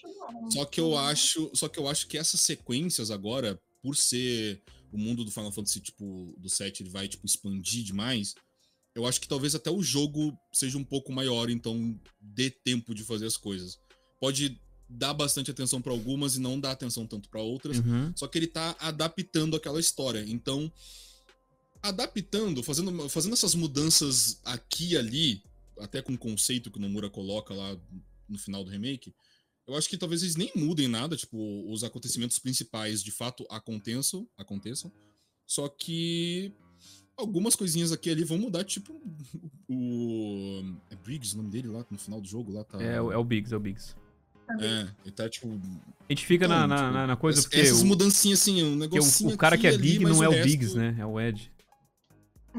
Só 0.50 0.64
que 0.64 0.80
eu 0.80 0.96
acho. 0.96 1.50
Só 1.54 1.68
que 1.68 1.78
eu 1.78 1.88
acho 1.88 2.06
que 2.08 2.18
essas 2.18 2.40
sequências 2.40 3.10
agora, 3.10 3.60
por 3.80 3.96
ser 3.96 4.62
o 4.90 4.98
mundo 4.98 5.24
do 5.24 5.30
Final 5.30 5.52
Fantasy, 5.52 5.80
tipo, 5.80 6.34
do 6.38 6.48
7, 6.48 6.82
ele 6.82 6.90
vai, 6.90 7.08
tipo, 7.08 7.24
expandir 7.24 7.84
demais. 7.84 8.34
Eu 8.94 9.06
acho 9.06 9.20
que 9.20 9.28
talvez 9.28 9.54
até 9.54 9.70
o 9.70 9.82
jogo 9.82 10.36
seja 10.52 10.76
um 10.76 10.84
pouco 10.84 11.12
maior, 11.12 11.48
então 11.48 11.98
dê 12.20 12.50
tempo 12.50 12.94
de 12.94 13.02
fazer 13.02 13.26
as 13.26 13.38
coisas. 13.38 13.78
Pode 14.20 14.60
dá 14.93 15.12
bastante 15.12 15.51
atenção 15.51 15.80
para 15.80 15.93
algumas 15.93 16.36
e 16.36 16.40
não 16.40 16.59
dá 16.59 16.70
atenção 16.70 17.07
tanto 17.07 17.28
para 17.28 17.40
outras. 17.40 17.78
Uhum. 17.78 18.12
Só 18.14 18.26
que 18.26 18.38
ele 18.38 18.47
tá 18.47 18.76
adaptando 18.78 19.57
aquela 19.57 19.80
história. 19.80 20.24
Então, 20.28 20.70
adaptando, 21.82 22.62
fazendo, 22.62 23.09
fazendo 23.09 23.32
essas 23.32 23.55
mudanças 23.55 24.38
aqui 24.45 24.90
e 24.90 24.97
ali, 24.97 25.43
até 25.78 26.01
com 26.03 26.12
o 26.12 26.18
conceito 26.18 26.70
que 26.70 26.78
o 26.78 26.80
Nomura 26.80 27.11
coloca 27.11 27.53
lá 27.55 27.76
no 28.28 28.38
final 28.38 28.62
do 28.62 28.70
remake, 28.70 29.12
eu 29.66 29.74
acho 29.74 29.88
que 29.88 29.97
talvez 29.97 30.22
eles 30.22 30.36
nem 30.36 30.51
mudem 30.55 30.88
nada, 30.88 31.16
tipo, 31.16 31.36
os 31.70 31.84
acontecimentos 31.84 32.38
principais 32.38 33.03
de 33.03 33.11
fato 33.11 33.47
aconteçam, 33.49 34.28
aconteçam. 34.36 34.93
Só 35.47 35.68
que 35.68 36.53
algumas 37.16 37.55
coisinhas 37.55 37.93
aqui 37.93 38.11
ali 38.11 38.24
vão 38.24 38.38
mudar, 38.38 38.64
tipo 38.64 39.01
o 39.68 40.62
é 40.90 40.97
Briggs 40.97 41.34
o 41.34 41.38
nome 41.38 41.51
dele 41.51 41.68
lá 41.68 41.84
no 41.90 41.99
final 41.99 42.20
do 42.20 42.28
jogo 42.28 42.53
lá 42.53 42.64
tá 42.64 42.82
É, 42.82 42.97
é 42.97 43.01
o 43.01 43.24
Biggs, 43.24 43.53
é 43.53 43.57
o 43.57 43.61
Biggs. 43.61 43.95
É, 44.61 44.88
ele 45.05 45.12
tá 45.14 45.28
tipo. 45.28 45.48
A 46.09 46.12
gente 46.12 46.26
fica 46.26 46.46
na, 46.46 46.66
na, 46.66 46.90
na, 46.90 47.07
na 47.07 47.16
coisa 47.16 47.42
porque. 47.42 47.61
essas 47.61 47.82
o, 47.82 47.86
mudancinhas 47.86 48.40
assim, 48.40 48.62
um 48.62 48.76
negocinho. 48.76 49.30
o, 49.30 49.34
o 49.34 49.36
cara 49.36 49.55
aqui 49.55 49.62
que 49.62 49.66
é 49.68 49.70
ali, 49.70 49.78
big 49.92 50.00
mas 50.00 50.16
não 50.16 50.22
é 50.24 50.28
o 50.28 50.32
resto- 50.32 50.46
Biggs, 50.48 50.76
né? 50.76 50.96
É 50.98 51.07
o 51.07 51.20
Ed. 51.20 51.50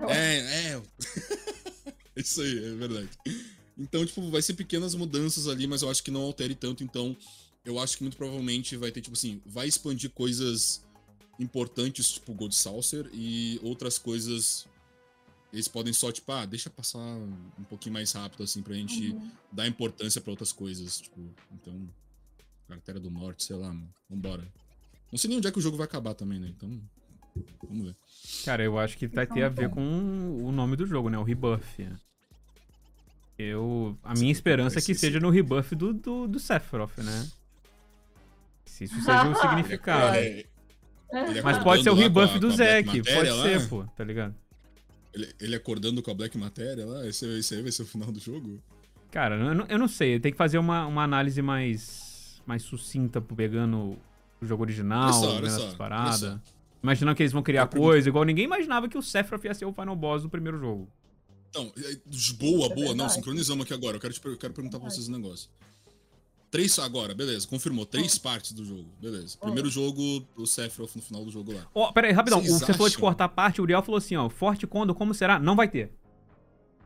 É, 0.08 0.38
é. 0.72 0.82
Isso 2.16 2.42
aí, 2.42 2.58
é 2.66 2.76
verdade. 2.76 3.10
Então, 3.78 4.06
tipo, 4.06 4.30
vai 4.30 4.42
ser 4.42 4.54
pequenas 4.54 4.94
mudanças 4.96 5.48
ali, 5.48 5.66
mas 5.68 5.82
eu 5.82 5.90
acho 5.90 6.04
que 6.04 6.12
não 6.12 6.22
altere 6.22 6.56
tanto. 6.56 6.84
Então, 6.84 7.16
eu 7.66 7.80
acho 7.80 7.98
que 7.98 8.04
muito 8.04 8.18
provavelmente 8.18 8.76
vai 8.78 8.92
ter, 8.92 9.02
tipo 9.02 9.16
assim, 9.16 9.42
vai 9.46 9.68
expandir 9.68 10.10
coisas 10.12 10.84
importantes, 11.40 12.12
tipo 12.12 12.34
Gold 12.34 12.56
Saucer, 12.56 13.10
e 13.14 13.60
outras 13.64 13.98
coisas. 13.98 14.68
Eles 15.54 15.68
podem 15.68 15.94
só, 15.94 16.12
tipo, 16.12 16.32
ah, 16.32 16.46
deixa 16.48 16.68
passar 16.68 16.98
um 17.00 17.64
pouquinho 17.70 17.94
mais 17.94 18.12
rápido, 18.12 18.42
assim, 18.42 18.64
pra 18.64 18.74
gente 18.74 19.12
Uhum. 19.12 19.32
dar 19.52 19.68
importância 19.68 20.20
pra 20.20 20.32
outras 20.32 20.52
coisas. 20.52 21.00
Tipo, 21.00 21.22
então. 21.52 21.88
Carteira 22.68 23.00
do 23.00 23.12
Norte, 23.12 23.44
sei 23.44 23.56
lá, 23.56 23.68
mano. 23.68 23.88
Vambora. 24.10 24.44
Não 25.12 25.20
sei 25.20 25.28
nem 25.30 25.38
onde 25.38 25.48
é 25.48 25.52
que 25.52 25.60
o 25.60 25.62
jogo 25.62 25.78
vai 25.78 25.86
acabar 25.86 26.16
também, 26.16 26.40
né? 26.40 26.48
Então. 26.48 26.82
Vamos 27.70 27.86
ver. 27.86 27.96
Cara, 28.44 28.64
eu 28.64 28.80
acho 28.80 28.98
que 28.98 29.08
vai 29.08 29.28
ter 29.28 29.44
a 29.44 29.50
ver 29.50 29.70
com 29.70 30.44
o 30.44 30.52
nome 30.52 30.76
do 30.76 30.88
jogo, 30.88 31.08
né? 31.10 31.18
O 31.20 31.24
Rebuff. 31.24 31.88
Eu, 33.38 33.98
a 34.04 34.14
minha 34.14 34.32
esperança 34.32 34.80
é 34.80 34.82
que 34.82 34.94
seja 34.96 35.20
no 35.20 35.30
rebuff 35.30 35.76
do, 35.76 35.92
do, 35.94 36.28
do 36.28 36.40
Sephiroth, 36.40 36.98
né? 37.00 37.28
Se 38.66 38.86
isso 38.86 38.96
seja 39.02 39.28
o 39.28 39.36
significado. 39.42 40.16
É, 40.16 40.46
ele 41.12 41.42
Mas 41.42 41.58
acordando 41.58 41.64
pode 41.64 41.84
ser 41.84 41.90
o 41.90 41.96
rebuff 41.96 42.40
do 42.40 42.50
Matéria 42.50 42.84
pode 42.86 43.30
lá, 43.30 43.44
ser, 43.44 43.70
pô, 43.70 43.84
tá 43.96 44.04
ligado? 44.04 44.36
Ele, 45.14 45.34
ele 45.40 45.56
acordando 45.56 46.02
com 46.02 46.10
a 46.10 46.14
Black 46.14 46.38
Matéria 46.38 46.86
lá, 46.86 47.08
esse, 47.08 47.26
esse 47.38 47.54
aí 47.56 47.62
vai 47.62 47.72
ser 47.72 47.84
o 47.84 47.86
final 47.86 48.12
do 48.12 48.20
jogo? 48.20 48.60
Cara, 49.12 49.36
eu 49.36 49.54
não, 49.54 49.66
eu 49.68 49.78
não 49.78 49.88
sei, 49.88 50.20
tem 50.20 50.32
que 50.32 50.38
fazer 50.38 50.58
uma, 50.58 50.88
uma 50.88 51.04
análise 51.04 51.40
mais, 51.42 52.42
mais 52.48 52.64
sucinta, 52.64 53.22
pegando 53.22 53.96
o 54.42 54.46
jogo 54.46 54.64
original, 54.64 55.04
Olha 55.06 55.14
só, 55.14 55.30
olha 55.30 55.42
vendo 55.42 55.50
só, 55.52 55.56
essas 55.58 55.68
olha 55.70 55.78
paradas. 55.78 56.20
só. 56.20 56.40
Imaginando 56.82 57.16
que 57.16 57.24
eles 57.24 57.32
vão 57.32 57.44
criar 57.44 57.62
Eu 57.62 57.68
pergunto- 57.68 57.90
coisa, 57.92 58.10
igual 58.10 58.26
ninguém 58.26 58.46
imaginava 58.46 58.90
que 58.90 58.98
o 58.98 59.02
Sephiroth 59.02 59.46
ia 59.46 59.54
ser 59.54 59.66
o 59.66 59.72
final 59.72 59.96
boss 59.96 60.24
do 60.24 60.30
primeiro 60.30 60.60
jogo. 60.60 60.90
Não, 61.56 61.72
é, 61.78 61.96
boa, 62.40 62.66
é 62.66 62.70
boa, 62.70 62.76
não, 62.76 62.86
verdade. 62.96 63.14
sincronizamos 63.14 63.64
aqui 63.64 63.74
agora. 63.76 63.98
Eu 63.98 64.02
quero, 64.02 64.14
te, 64.14 64.26
eu 64.26 64.36
quero 64.38 64.54
perguntar 64.54 64.80
pra 64.80 64.90
vocês 64.90 65.08
um 65.08 65.12
negócio. 65.12 65.48
Três, 66.54 66.78
agora, 66.78 67.16
beleza, 67.16 67.48
confirmou. 67.48 67.84
Três 67.84 68.16
partes 68.20 68.52
do 68.52 68.64
jogo, 68.64 68.86
beleza. 69.02 69.36
Primeiro 69.40 69.72
jogo, 69.72 70.24
o 70.36 70.46
Sephiroth 70.46 70.96
no 70.96 71.02
final 71.02 71.26
do 71.26 71.32
jogo 71.32 71.52
lá. 71.52 71.66
Ó, 71.74 71.92
pera 71.92 72.06
aí, 72.06 72.14
rapidão. 72.14 72.40
Vocês 72.40 72.60
Você 72.60 72.74
falou 72.74 72.90
de 72.90 72.98
cortar 73.00 73.26
a 73.26 73.30
parte, 73.30 73.60
o 73.60 73.64
Uriel 73.64 73.82
falou 73.82 73.98
assim, 73.98 74.16
ó, 74.16 74.30
Forte 74.30 74.68
Condor, 74.68 74.96
como 74.96 75.16
será? 75.16 75.40
Não 75.40 75.56
vai 75.56 75.68
ter. 75.68 75.92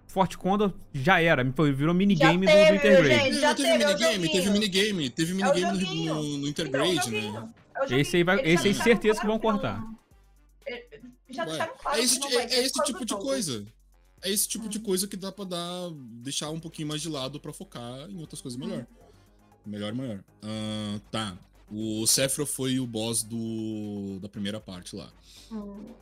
Forte 0.08 0.38
Condor 0.38 0.72
já 0.94 1.20
era, 1.20 1.46
foi- 1.54 1.74
virou 1.74 1.94
minigame 1.94 2.46
do, 2.48 2.52
do 2.54 2.76
Intergrade. 2.76 3.24
gente. 3.26 3.42
Já 3.42 3.54
teve 3.54 3.70
teve, 3.70 3.84
é 3.84 3.88
minigame, 3.88 4.30
teve 4.32 4.50
minigame, 4.52 5.10
teve 5.10 5.32
É 5.32 5.36
minigame 5.36 5.62
no, 5.74 5.80
joguinho. 5.82 6.14
no, 6.16 6.24
no 6.24 6.48
Então, 6.48 6.48
Intergrade, 6.66 7.00
o 7.00 7.04
joguinho. 7.04 7.34
né? 7.34 7.54
É. 7.90 8.00
Esse 8.00 8.16
aí 8.16 8.24
vai- 8.24 8.40
Eles 8.40 8.62
já 8.64 8.70
esse 8.70 8.80
aí 8.80 8.84
certeza 8.86 9.20
que 9.20 9.28
vão 9.28 9.38
cortar. 9.38 9.84
É, 10.66 11.00
Já 11.30 11.44
deixaram 11.44 11.74
claro 11.78 12.00
é 12.00 12.04
esse, 12.06 12.14
que 12.14 12.20
não 12.22 12.30
é- 12.30 12.34
vai 12.48 12.56
é 12.56 12.64
esse 12.64 12.84
tipo 12.86 13.06
de 13.06 13.14
coisa. 13.16 13.66
É 14.24 14.32
esse 14.32 14.48
tipo 14.48 14.66
Hum. 14.66 14.70
de 14.70 14.80
coisa 14.80 15.08
que 15.10 15.18
dá 15.18 15.30
pra 15.30 15.44
dar, 15.44 15.90
deixar 16.24 16.52
um 16.52 16.60
pouquinho 16.60 16.88
mais 16.88 17.02
de 17.02 17.10
lado 17.10 17.38
pra 17.38 17.52
focar 17.52 18.10
em 18.10 18.18
outras 18.22 18.40
coisas 18.42 18.58
melhor. 18.58 18.88
Melhor, 19.68 19.94
melhor. 19.94 20.24
Ah, 20.42 21.00
tá. 21.12 21.38
O 21.70 22.08
Sephiroth 22.08 22.48
foi 22.50 22.80
o 22.80 22.88
boss 22.88 23.24
do 23.24 24.20
da 24.22 24.30
primeira 24.30 24.60
parte 24.60 24.96
lá. 24.96 25.12
Hum. 25.52 25.94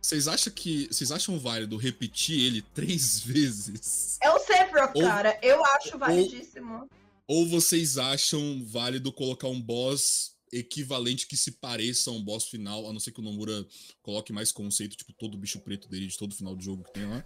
Vocês 0.00 0.28
acham 0.28 0.52
que 0.52 0.86
vocês 0.90 1.10
acham 1.10 1.38
válido 1.38 1.76
repetir 1.76 2.40
ele 2.44 2.62
três 2.74 3.20
vezes? 3.20 4.18
É 4.22 4.30
o 4.30 4.38
Sephiroth, 4.38 4.92
Ou- 4.94 5.02
cara. 5.02 5.38
Eu 5.42 5.64
acho 5.64 5.98
validíssimo. 5.98 6.88
Ou 7.26 7.46
vocês 7.46 7.98
acham 7.98 8.62
válido 8.64 9.12
colocar 9.12 9.48
um 9.48 9.60
boss 9.60 10.36
equivalente 10.50 11.26
que 11.26 11.36
se 11.36 11.52
pareça 11.52 12.10
a 12.10 12.12
um 12.12 12.22
boss 12.22 12.46
final, 12.46 12.88
a 12.88 12.92
não 12.92 13.00
ser 13.00 13.12
que 13.12 13.20
o 13.20 13.22
Nomura 13.22 13.66
coloque 14.02 14.32
mais 14.32 14.50
conceito, 14.50 14.96
tipo 14.96 15.12
todo 15.12 15.34
o 15.34 15.38
bicho 15.38 15.60
preto 15.60 15.88
dele 15.88 16.06
de 16.06 16.16
todo 16.16 16.34
final 16.34 16.54
do 16.54 16.62
jogo 16.62 16.84
que 16.84 16.92
tem 16.92 17.06
lá? 17.06 17.22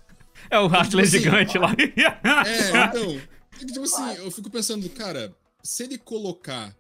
É 0.51 0.59
o 0.59 0.67
Atlas 0.67 1.09
assim, 1.09 1.19
gigante 1.23 1.57
lá. 1.59 1.73
É, 1.79 2.69
então. 2.89 3.21
é 3.61 3.65
tipo 3.65 3.83
assim, 3.83 4.17
eu 4.17 4.31
fico 4.33 4.51
pensando, 4.51 4.89
cara, 4.91 5.33
se 5.63 5.85
ele 5.85 5.99
colocar. 5.99 6.75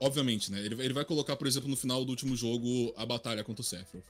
Obviamente, 0.00 0.50
né? 0.50 0.58
Ele, 0.58 0.82
ele 0.82 0.92
vai 0.92 1.04
colocar, 1.04 1.36
por 1.36 1.46
exemplo, 1.46 1.68
no 1.68 1.76
final 1.76 2.04
do 2.04 2.10
último 2.10 2.36
jogo, 2.36 2.92
a 2.96 3.06
batalha 3.06 3.44
contra 3.44 3.62
o 3.62 3.64
Sephiroth. 3.64 4.04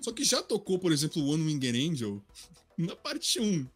Só 0.00 0.12
que 0.12 0.24
já 0.24 0.42
tocou, 0.42 0.78
por 0.78 0.92
exemplo, 0.92 1.22
o 1.22 1.32
One 1.32 1.44
Winged 1.44 1.90
Angel 1.90 2.22
na 2.78 2.94
parte 2.94 3.40
1. 3.40 3.66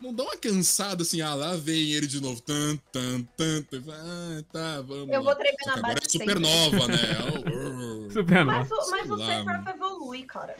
Não 0.00 0.12
dá 0.12 0.24
uma 0.24 0.36
cansada 0.36 1.02
assim, 1.02 1.20
ah, 1.20 1.32
lá 1.32 1.56
vem 1.56 1.92
ele 1.92 2.08
de 2.08 2.20
novo. 2.20 2.40
Tan, 2.40 2.76
tan, 2.90 3.22
tan, 3.36 3.62
tan. 3.62 3.84
Ah, 3.88 4.42
tá, 4.52 4.80
vamos. 4.80 5.14
Eu 5.14 5.22
vou 5.22 5.34
tremer 5.36 5.56
na 5.64 5.74
que 5.74 5.78
agora 5.78 5.94
base 5.94 6.06
é 6.06 6.10
supernova, 6.10 6.88
né? 6.88 6.98
Oh, 8.02 8.06
oh. 8.06 8.10
Super 8.10 8.44
Mas 8.44 8.70
o, 8.70 8.90
mas 8.90 9.10
o 9.10 9.16
Sephiroth 9.16 9.68
evolui, 9.68 10.24
cara. 10.24 10.56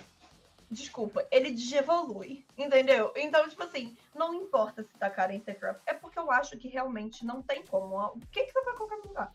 Desculpa, 0.73 1.27
ele 1.31 1.51
desevolui, 1.51 2.47
entendeu? 2.57 3.13
Então, 3.15 3.47
tipo 3.47 3.63
assim, 3.63 3.95
não 4.15 4.33
importa 4.33 4.83
se 4.83 4.89
tacarem 4.99 5.39
Sephiroth. 5.45 5.77
É 5.87 5.93
porque 5.93 6.19
eu 6.19 6.31
acho 6.31 6.57
que 6.57 6.67
realmente 6.67 7.27
não 7.27 7.43
tem 7.43 7.63
como. 7.67 7.95
O 7.99 8.19
que, 8.31 8.45
que 8.45 8.53
você 8.53 8.65
vai 8.65 8.75
colocar 8.75 8.97
no 8.97 9.09
lugar? 9.09 9.33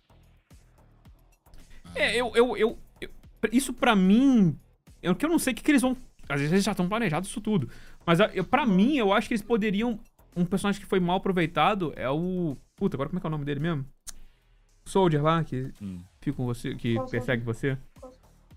É, 1.94 2.16
eu, 2.16 2.32
eu, 2.36 2.58
eu, 2.58 2.80
eu- 3.00 3.10
Isso 3.52 3.72
pra 3.72 3.96
mim. 3.96 4.58
Eu, 5.00 5.16
que 5.16 5.26
eu 5.26 5.30
não 5.30 5.38
sei 5.38 5.54
o 5.54 5.56
que, 5.56 5.62
que 5.62 5.70
eles 5.70 5.82
vão. 5.84 5.96
Às 6.28 6.40
vezes 6.40 6.52
eles 6.54 6.66
já 6.66 6.72
estão 6.72 6.90
planejados 6.90 7.30
isso 7.30 7.40
tudo. 7.40 7.70
Mas 8.04 8.20
eu, 8.34 8.44
pra 8.44 8.66
mim, 8.66 8.98
eu 8.98 9.14
acho 9.14 9.28
que 9.28 9.36
eles 9.36 9.44
poderiam. 9.46 10.00
Um 10.36 10.44
personagem 10.46 10.82
que 10.82 10.88
foi 10.88 11.00
mal 11.00 11.18
aproveitado 11.18 11.94
é 11.96 12.10
o. 12.10 12.58
Puta, 12.76 12.96
agora 12.96 13.10
como 13.10 13.20
é 13.20 13.22
que 13.22 13.28
é 13.28 13.30
o 13.30 13.32
nome 13.32 13.46
dele 13.46 13.60
mesmo? 13.60 13.86
Soldier 14.86 15.22
lá, 15.24 15.44
que 15.44 15.72
Hum. 15.82 16.02
fica 16.20 16.36
com 16.38 16.46
você, 16.46 16.74
que 16.76 16.96
Qual 16.96 17.08
persegue 17.08 17.44
você. 17.44 17.78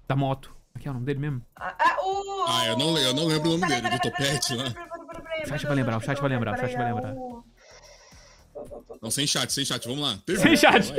Da 0.08 0.16
moto. 0.16 0.54
É 0.74 0.78
que 0.78 0.88
é 0.88 0.90
o 0.90 0.94
nome 0.94 1.06
dele 1.06 1.18
mesmo? 1.20 1.42
Ah, 1.56 1.74
ah, 1.78 1.96
o... 2.02 2.44
Ah, 2.48 2.66
eu 2.66 2.78
não- 2.78 2.98
eu 2.98 3.14
não 3.14 3.26
lembro 3.26 3.50
o 3.50 3.58
nome 3.58 3.66
dele, 3.66 3.90
do 3.90 3.98
Topete 4.00 4.54
lá. 4.54 4.64
O 5.44 5.48
chat 5.48 5.66
vai 5.66 5.74
lembrar, 5.76 5.96
o 5.98 6.00
chat 6.00 6.20
vai 6.20 6.30
lembrar, 6.30 6.54
o 6.54 6.56
chat 6.60 6.76
vai 6.76 6.92
lembrar. 6.92 7.14
Não, 9.02 9.10
sem 9.10 9.26
chat, 9.26 9.50
sem 9.52 9.64
chat, 9.64 9.86
vamos 9.88 10.02
lá. 10.02 10.18
Sem 10.38 10.56
chat. 10.56 10.90
Não, 10.90 10.96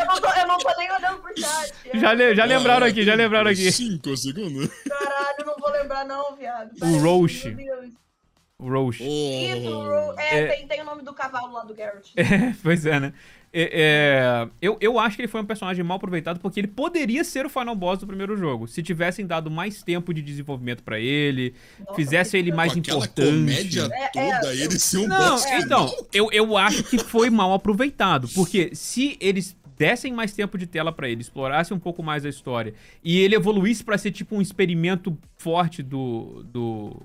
eu 0.00 0.06
não, 0.06 0.20
tô, 0.20 0.28
eu 0.34 0.46
não 0.46 0.58
tô 0.58 0.76
nem 0.76 0.90
olhando 0.92 1.22
pro 1.22 1.40
chat. 1.40 1.72
Já, 1.94 2.12
le- 2.12 2.34
já 2.34 2.42
Ah, 2.42 2.46
lembraram 2.46 2.86
aqui, 2.86 3.02
já 3.02 3.14
lembraram 3.14 3.50
aqui. 3.50 3.72
Cinco 3.72 4.14
segundos. 4.16 4.68
Caralho, 4.88 5.46
não 5.46 5.56
vou 5.58 5.70
lembrar 5.70 6.04
não, 6.04 6.36
viado. 6.36 6.70
O 6.82 6.98
Roche. 6.98 7.56
O 8.58 8.68
Roche. 8.70 9.02
Isso, 9.02 9.68
o 9.68 9.78
Oh. 9.78 10.10
Ro- 10.12 10.20
é, 10.20 10.40
É. 10.40 10.46
Tem, 10.48 10.68
tem 10.68 10.80
o 10.82 10.84
nome 10.84 11.02
do 11.02 11.14
cavalo 11.14 11.52
lá 11.52 11.64
do 11.64 11.74
Garrett. 11.74 12.12
É, 12.16 12.54
pois 12.62 12.84
é, 12.84 13.00
né? 13.00 13.14
É, 13.56 13.70
é, 13.72 14.48
eu, 14.60 14.76
eu 14.80 14.98
acho 14.98 15.14
que 15.14 15.22
ele 15.22 15.28
foi 15.28 15.40
um 15.40 15.44
personagem 15.44 15.84
mal 15.84 15.96
aproveitado 15.96 16.40
porque 16.40 16.58
ele 16.58 16.66
poderia 16.66 17.22
ser 17.22 17.46
o 17.46 17.48
final 17.48 17.76
boss 17.76 18.00
do 18.00 18.06
primeiro 18.06 18.36
jogo. 18.36 18.66
Se 18.66 18.82
tivessem 18.82 19.24
dado 19.24 19.48
mais 19.48 19.80
tempo 19.80 20.12
de 20.12 20.20
desenvolvimento 20.20 20.82
pra 20.82 20.98
ele, 20.98 21.54
Nossa, 21.78 21.94
fizesse 21.94 22.36
ele 22.36 22.50
mais 22.50 22.76
importante. 22.76 23.14
comédia 23.30 23.88
É, 23.92 24.08
toda, 24.08 24.52
é, 24.52 24.56
ele 24.56 24.76
ser 24.76 24.98
um 24.98 25.06
Não, 25.06 25.30
boss 25.30 25.46
então, 25.46 25.86
final. 25.88 26.08
eu, 26.12 26.28
eu 26.32 26.56
acho 26.56 26.82
que 26.82 26.98
foi 26.98 27.30
mal 27.30 27.52
aproveitado. 27.52 28.26
Porque 28.34 28.70
se 28.74 29.16
eles 29.20 29.56
dessem 29.78 30.12
mais 30.12 30.32
tempo 30.32 30.58
de 30.58 30.66
tela 30.66 30.90
pra 30.90 31.08
ele, 31.08 31.20
explorassem 31.20 31.76
um 31.76 31.80
pouco 31.80 32.02
mais 32.02 32.24
a 32.26 32.28
história, 32.28 32.74
e 33.04 33.20
ele 33.20 33.36
evoluísse 33.36 33.84
pra 33.84 33.96
ser 33.96 34.10
tipo 34.10 34.34
um 34.34 34.40
experimento 34.42 35.16
forte 35.36 35.80
do, 35.80 36.44
do, 36.52 37.02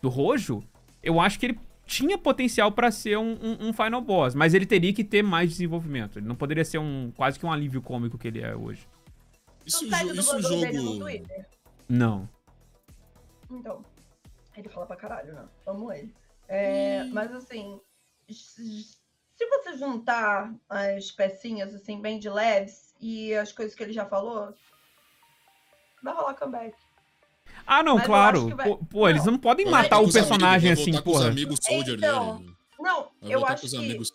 do 0.00 0.08
Rojo, 0.08 0.62
eu 1.02 1.20
acho 1.20 1.38
que 1.38 1.46
ele 1.46 1.58
tinha 1.86 2.16
potencial 2.16 2.70
pra 2.72 2.90
ser 2.90 3.18
um, 3.18 3.32
um- 3.32 3.68
um 3.68 3.72
final 3.72 4.00
boss, 4.00 4.34
mas 4.34 4.54
ele 4.54 4.64
teria 4.66 4.92
que 4.92 5.04
ter 5.04 5.22
mais 5.22 5.50
desenvolvimento. 5.50 6.18
Ele 6.18 6.26
não 6.26 6.34
poderia 6.36 6.64
ser 6.64 6.78
um 6.78 7.10
quase 7.16 7.38
que 7.38 7.44
um 7.46 7.52
alívio 7.52 7.82
cômico 7.82 8.16
que 8.18 8.28
ele 8.28 8.40
é 8.40 8.54
hoje. 8.56 8.86
Isso, 9.66 9.80
Tu 9.80 9.86
o 9.86 9.90
segue 9.90 10.12
jo- 10.14 10.20
isso 10.20 10.40
jogo. 10.42 10.98
Twitter? 11.00 11.46
Não. 11.88 12.28
Então, 13.50 13.84
ele 14.56 14.68
fala 14.68 14.86
pra 14.86 14.96
caralho, 14.96 15.34
né? 15.34 15.44
Amo 15.66 15.92
ele. 15.92 16.14
É, 16.48 17.02
Hum. 17.04 17.10
Mas 17.12 17.32
assim, 17.32 17.80
se 18.30 19.46
você 19.48 19.76
juntar 19.76 20.54
as 20.68 21.10
pecinhas 21.10 21.74
assim, 21.74 22.00
bem 22.00 22.18
de 22.18 22.30
leves 22.30 22.94
e 23.00 23.34
as 23.34 23.52
coisas 23.52 23.74
que 23.74 23.82
ele 23.82 23.92
já 23.92 24.06
falou, 24.06 24.54
vai 26.02 26.14
rolar 26.14 26.34
comeback. 26.34 26.74
Ah, 27.66 27.82
não, 27.82 27.96
Mas 27.96 28.06
claro. 28.06 28.56
vai- 28.56 28.68
Pô, 28.68 28.76
pô, 28.78 29.08
eles 29.08 29.24
não 29.24 29.38
podem 29.38 29.64
Vai 29.66 29.82
matar 29.82 29.96
o 29.96 29.98
amigos, 30.00 30.14
personagem 30.14 30.72
assim, 30.72 31.00
porra. 31.02 31.28
amigos 31.28 31.58
soldier 31.62 31.96
Então, 31.98 32.36
dele. 32.38 32.52
Não, 32.78 33.08
Vai 33.20 33.32
eu 33.32 33.46
acho 33.46 33.68
que 33.68 34.06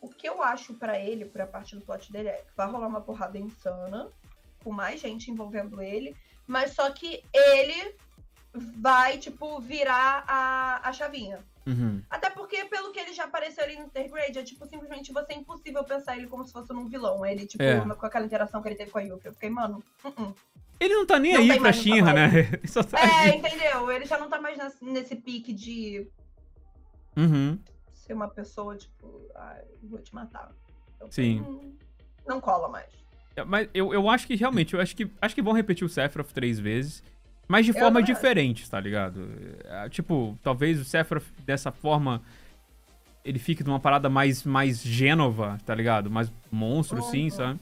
o 0.00 0.08
que 0.10 0.28
eu 0.28 0.42
acho 0.42 0.74
pra 0.74 0.98
ele, 1.00 1.24
pra 1.24 1.46
parte 1.46 1.74
do 1.74 1.80
plot 1.80 2.12
dele, 2.12 2.28
é 2.28 2.32
que 2.34 2.56
vai 2.56 2.70
rolar 2.70 2.86
uma 2.88 3.00
porrada 3.00 3.38
insana, 3.38 4.08
com 4.62 4.70
mais 4.70 5.00
gente 5.00 5.30
envolvendo 5.30 5.80
ele, 5.80 6.14
mas 6.46 6.74
só 6.74 6.90
que 6.90 7.22
ele 7.32 7.94
vai, 8.54 9.18
tipo, 9.18 9.58
virar 9.60 10.24
a, 10.26 10.88
a 10.88 10.92
chavinha. 10.92 11.38
Uhum. 11.66 12.00
Até 12.08 12.30
porque, 12.30 12.64
pelo 12.66 12.92
que 12.92 13.00
ele 13.00 13.12
já 13.12 13.24
apareceu 13.24 13.64
ali 13.64 13.76
no 13.76 13.86
Intergrade, 13.86 14.38
é 14.38 14.42
tipo, 14.42 14.64
simplesmente 14.66 15.12
você 15.12 15.32
é 15.32 15.36
impossível 15.36 15.82
pensar 15.84 16.16
ele 16.16 16.28
como 16.28 16.44
se 16.44 16.52
fosse 16.52 16.72
um 16.72 16.86
vilão. 16.88 17.26
Ele, 17.26 17.44
tipo, 17.46 17.62
É. 17.62 17.80
com 17.80 18.06
aquela 18.06 18.24
interação 18.24 18.62
que 18.62 18.68
ele 18.68 18.76
teve 18.76 18.90
com 18.90 18.98
a 18.98 19.02
Yuki. 19.02 19.26
Eu 19.26 19.32
fiquei, 19.34 19.50
mano, 19.50 19.82
uh 20.04 20.08
-uh. 20.10 20.34
Ele 20.78 20.94
não 20.94 21.06
tá 21.06 21.18
nem 21.18 21.32
Não 21.32 21.40
aí 21.40 21.58
pra 21.58 21.72
Shinra, 21.72 22.12
né? 22.12 22.28
Tá 22.90 23.00
É, 23.00 23.28
ali. 23.30 23.38
entendeu? 23.38 23.90
Ele 23.90 24.04
já 24.04 24.18
não 24.18 24.28
tá 24.28 24.40
mais 24.40 24.58
nesse, 24.58 24.84
nesse 24.84 25.16
pique 25.16 25.52
de 25.52 26.06
Uhum. 27.16 27.58
ser 27.94 28.12
uma 28.12 28.28
pessoa, 28.28 28.76
tipo, 28.76 29.26
ah, 29.34 29.58
vou 29.82 29.98
te 29.98 30.14
matar. 30.14 30.52
Então, 30.96 31.10
Sim. 31.10 31.40
Não, 31.40 31.72
não 32.34 32.40
cola 32.40 32.68
mais. 32.68 32.86
É, 33.34 33.42
Mas 33.44 33.68
eu, 33.74 33.92
eu 33.92 34.08
acho 34.08 34.26
que 34.26 34.34
realmente, 34.34 34.74
eu 34.74 34.80
acho 34.80 34.94
que 34.94 35.10
acho 35.20 35.34
que 35.34 35.42
vão 35.42 35.52
repetir 35.52 35.84
o 35.84 35.88
Sephiroth 35.88 36.32
três 36.32 36.58
vezes. 36.58 37.02
Mas 37.48 37.64
de 37.66 37.72
também 37.72 38.02
acho. 38.02 38.12
diferentes, 38.12 38.68
tá 38.68 38.80
ligado? 38.80 39.28
É, 39.64 39.88
Tipo, 39.88 40.38
talvez 40.42 40.80
o 40.80 40.84
Sephiroth 40.84 41.24
dessa 41.44 41.70
forma 41.70 42.20
ele 43.24 43.38
fique 43.38 43.62
numa 43.64 43.80
parada 43.80 44.08
mais, 44.08 44.44
mais 44.44 44.80
Gênova, 44.82 45.58
tá 45.66 45.74
ligado? 45.74 46.10
Mais 46.10 46.32
monstro, 46.50 47.02
sim, 47.02 47.24
Uhum. 47.24 47.30
sabe? 47.30 47.60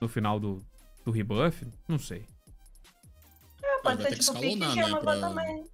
No 0.00 0.08
final 0.08 0.38
do, 0.40 0.62
do 1.04 1.10
rebuff, 1.10 1.66
não 1.88 1.98
sei. 1.98 2.24
É, 3.62 3.78
pode 3.82 4.02
ser 4.02 4.16
tipo 4.18 4.32
pique 4.40 4.46
escalonar, 4.54 4.68
né, 4.76 4.82
Gênova 4.82 5.00
pra- 5.02 5.20
também. 5.20 5.64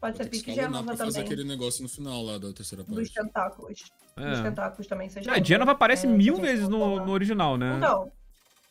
Pode 0.00 0.16
ser 0.16 0.28
pique 0.28 0.54
Gênova 0.54 0.84
pra 0.84 0.96
fazer 0.96 1.20
também. 1.20 1.26
aquele 1.26 1.44
negócio 1.48 1.82
no 1.82 1.88
final 1.88 2.22
lá 2.22 2.38
da 2.38 2.52
terceira 2.52 2.82
Dos 2.84 2.94
parte. 2.94 3.14
tentáculos. 3.14 3.80
Dos 4.16 4.38
É. 4.38 4.42
tentáculos 4.42 4.86
também 4.86 5.08
seja. 5.08 5.30
É, 5.36 5.44
Gênova 5.44 5.72
aparece 5.72 6.06
É, 6.06 6.10
mil 6.10 6.36
vezes 6.38 6.68
no, 6.68 7.04
no 7.04 7.12
original, 7.12 7.56
né? 7.56 7.74
Então, 7.76 8.10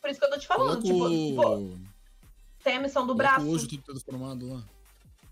por 0.00 0.10
isso 0.10 0.18
que 0.20 0.26
eu 0.26 0.30
tô 0.30 0.38
te 0.38 0.46
falando. 0.46 0.82
Tipo, 0.82 0.98
pô, 1.36 1.56
o... 1.56 1.78
tem 2.62 2.76
a 2.76 2.80
missão 2.80 3.06
do 3.06 3.14
braço. 3.14 3.46
o 3.46 3.50
Ojo 3.50 3.66
tudo 3.68 3.82
transformado 3.82 4.52
lá. 4.52 4.62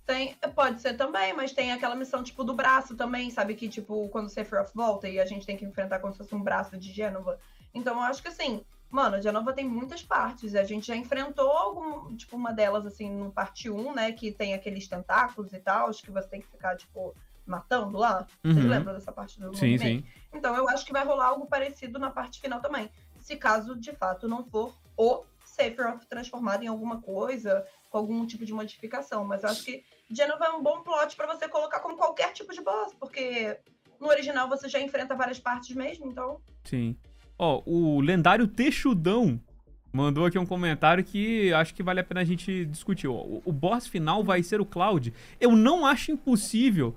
Tem, 0.07 0.35
pode 0.55 0.81
ser 0.81 0.95
também, 0.95 1.35
mas 1.35 1.53
tem 1.53 1.71
aquela 1.71 1.95
missão, 1.95 2.23
tipo, 2.23 2.43
do 2.43 2.55
braço 2.55 2.97
também, 2.97 3.31
sabe? 3.31 3.55
Que, 3.55 3.69
tipo, 3.69 4.09
quando 4.09 4.27
o 4.27 4.31
Sephiroth 4.31 4.71
volta 4.75 5.07
e 5.07 5.21
a 5.21 5.27
gente 5.27 5.45
tem 5.45 5.55
que 5.57 5.67
enfrentar 5.67 5.99
como 5.99 6.13
se 6.13 6.19
fosse 6.19 6.35
um 6.35 6.43
braço 6.43 6.79
de 6.79 6.91
Gênova. 6.91 7.39
Então, 7.75 7.95
eu 7.97 8.01
acho 8.03 8.23
que, 8.23 8.29
assim, 8.29 8.65
mano, 8.91 9.21
Gênova 9.21 9.53
tem 9.53 9.69
muitas 9.69 10.03
partes. 10.03 10.55
A 10.55 10.65
gente 10.65 10.87
já 10.87 10.97
enfrentou 10.97 11.51
algum, 11.51 12.17
tipo, 12.17 12.37
uma 12.37 12.53
delas, 12.55 12.87
assim, 12.87 13.11
no 13.11 13.31
parte 13.31 13.69
1, 13.69 13.93
né? 13.95 14.11
Que 14.13 14.33
tem 14.33 14.55
aqueles 14.55 14.89
tentáculos 14.89 15.53
e 15.53 15.59
tal, 15.59 15.91
que 15.91 16.11
você 16.11 16.27
tem 16.27 16.41
que 16.41 16.47
ficar, 16.47 16.75
tipo, 16.75 17.15
matando 17.45 17.99
lá. 17.99 18.27
Vocês 18.43 18.65
Uhum. 18.65 18.71
lembram 18.71 18.95
dessa 18.95 19.13
parte 19.13 19.39
do 19.39 19.55
Sim, 19.55 19.73
movimento? 19.73 20.05
sim. 20.05 20.11
Então 20.33 20.55
eu 20.57 20.67
acho 20.71 20.87
que 20.87 20.93
vai 20.93 21.05
rolar 21.05 21.27
algo 21.27 21.45
parecido 21.47 21.99
na 21.99 22.11
parte 22.11 22.41
final 22.41 22.61
também. 22.63 22.91
Se 23.21 23.37
caso 23.37 23.77
de 23.77 23.93
fato 23.93 24.27
não 24.29 24.43
for 24.45 24.75
o 24.97 25.23
Sephiroth 25.59 26.05
transformado 26.09 26.63
em 26.63 26.69
alguma 26.69 27.01
coisa, 27.01 27.67
com 27.91 27.99
algum 27.99 28.25
tipo 28.25 28.45
de 28.45 28.53
modificação. 28.53 29.25
Mas 29.25 29.43
eu 29.43 29.51
acho 29.51 29.65
que 29.65 29.85
Genova 30.09 30.45
é 30.45 30.51
um 30.51 30.63
bom 30.63 30.83
plot 30.83 31.17
pra 31.17 31.27
você 31.27 31.49
colocar 31.49 31.81
como 31.81 31.97
qualquer 31.97 32.33
tipo 32.33 32.53
de 32.53 32.63
boss, 32.63 32.95
porque 32.95 33.59
no 34.01 34.09
original 34.09 34.49
você 34.49 34.69
já 34.69 34.81
enfrenta 34.81 35.17
várias 35.17 35.41
partes 35.41 35.75
mesmo, 35.75 36.07
então. 36.07 36.41
Sim. 36.65 36.97
Ó, 37.37 37.63
o 37.67 38.01
lendário 38.01 38.47
Texudão 38.47 39.41
mandou 39.93 40.27
aqui 40.27 40.39
um 40.39 40.47
comentário 40.47 41.03
que 41.03 41.53
acho 41.53 41.75
que 41.75 41.83
vale 41.83 42.01
a 42.01 42.05
pena 42.05 42.21
a 42.21 42.25
gente 42.25 42.65
discutir. 42.67 43.09
O, 43.09 43.43
o 43.45 43.53
boss 43.53 43.87
final 43.87 44.23
vai 44.23 44.43
ser 44.43 44.61
o 44.61 44.67
Cloud. 44.67 45.13
Eu 45.41 45.53
não 45.53 45.85
acho 45.85 46.13
impossível, 46.13 46.95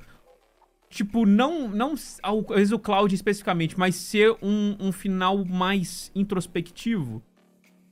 tipo, 0.89 1.25
não, 1.25 1.67
não 1.67 1.93
às 1.93 2.55
vezes 2.55 2.71
o 2.71 2.79
Cloud 2.79 3.13
especificamente, 3.13 3.77
mas 3.77 3.95
ser 3.95 4.31
um, 4.41 4.75
um 4.79 4.91
final 4.91 5.43
mais 5.45 6.11
introspectivo. 6.13 7.23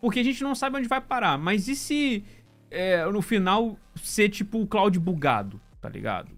Porque 0.01 0.19
a 0.19 0.23
gente 0.23 0.41
não 0.43 0.55
sabe 0.55 0.77
onde 0.77 0.87
vai 0.87 1.01
parar. 1.01 1.37
Mas 1.37 1.67
e 1.67 1.75
se 1.75 2.23
é, 2.71 3.05
no 3.05 3.21
final 3.21 3.77
ser 3.95 4.29
tipo 4.29 4.61
o 4.61 4.67
Cloud 4.67 4.97
bugado, 4.99 5.59
tá 5.81 5.89
ligado? 5.89 6.31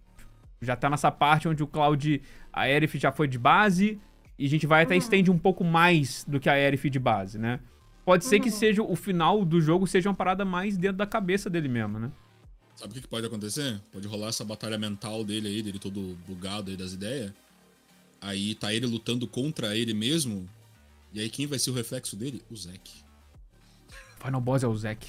Já 0.62 0.76
tá 0.76 0.90
nessa 0.90 1.12
parte 1.12 1.48
onde 1.48 1.62
o 1.64 1.68
Cloud, 1.68 2.22
a 2.54 2.62
Aerith 2.62 2.98
já 2.98 3.12
foi 3.12 3.28
de 3.28 3.38
base, 3.38 4.00
e 4.38 4.46
a 4.46 4.50
gente 4.50 4.66
vai 4.66 4.84
até 4.84 4.94
Uhum. 4.94 5.00
estende 5.00 5.30
um 5.32 5.38
pouco 5.38 5.64
mais 5.64 6.24
do 6.28 6.40
que 6.40 6.50
a 6.50 6.54
Aerith 6.54 6.90
de 6.90 7.00
base, 7.00 7.38
né? 7.38 7.60
Pode 8.06 8.26
ser 8.26 8.40
que 8.40 8.50
Uhum. 8.50 8.56
seja 8.56 8.82
o 8.84 8.96
final 8.96 9.46
do 9.46 9.62
jogo 9.62 9.86
seja 9.86 10.10
uma 10.10 10.16
parada 10.16 10.44
mais 10.44 10.76
dentro 10.78 10.98
da 10.98 11.06
cabeça 11.06 11.50
dele 11.50 11.68
mesmo, 11.68 12.00
né? 12.00 12.12
Sabe 12.76 12.92
o 12.92 12.96
que, 12.96 13.02
que 13.02 13.08
pode 13.08 13.28
acontecer? 13.28 13.80
Pode 13.92 14.08
rolar 14.08 14.30
essa 14.30 14.44
batalha 14.44 14.78
mental 14.78 15.24
dele 15.24 15.48
aí, 15.48 15.62
dele 15.62 15.78
todo 15.78 16.18
bugado 16.28 16.72
aí 16.72 16.78
das 16.78 16.94
ideias. 16.94 17.32
Aí 18.20 18.56
tá 18.56 18.74
ele 18.74 18.86
lutando 18.88 19.28
contra 19.28 19.76
ele 19.78 19.94
mesmo. 19.94 20.48
E 21.14 21.20
aí 21.20 21.30
quem 21.30 21.46
vai 21.46 21.60
ser 21.60 21.70
o 21.70 21.74
reflexo 21.74 22.16
dele? 22.16 22.42
O 22.50 22.56
Zack. 22.56 23.04
Final 24.24 24.42
Boss 24.42 24.64
é 24.64 24.68
o 24.68 24.76
Zack. 24.76 25.08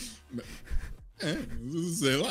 É, 1.20 1.36
sei 1.94 2.16
lá, 2.16 2.30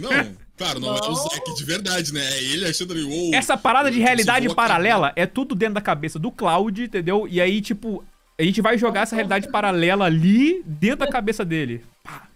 não. 0.00 0.36
Claro, 0.56 0.80
não, 0.80 0.96
é 0.96 1.00
o 1.00 1.08
Não. 1.08 1.14
Zack 1.14 1.54
de 1.54 1.64
verdade, 1.64 2.12
né? 2.12 2.20
É 2.24 2.42
ele 2.42 2.64
achando 2.66 2.92
ali, 2.92 3.02
uou. 3.04 3.34
Essa 3.34 3.56
parada 3.56 3.90
de 3.90 3.98
realidade 4.00 4.46
acabar. 4.46 4.62
paralela 4.62 5.12
é 5.16 5.26
tudo 5.26 5.54
dentro 5.54 5.74
da 5.74 5.80
cabeça 5.80 6.18
do 6.18 6.30
Cloud, 6.30 6.82
entendeu? 6.84 7.26
E 7.28 7.40
aí, 7.40 7.60
tipo, 7.60 8.04
a 8.38 8.42
gente 8.42 8.60
vai 8.60 8.76
jogar 8.78 9.02
essa 9.02 9.14
realidade 9.14 9.48
paralela 9.48 10.04
ali 10.06 10.62
dentro 10.64 10.98
da 11.00 11.08
cabeça 11.08 11.44
dele. 11.44 11.84
Ah, 12.04 12.26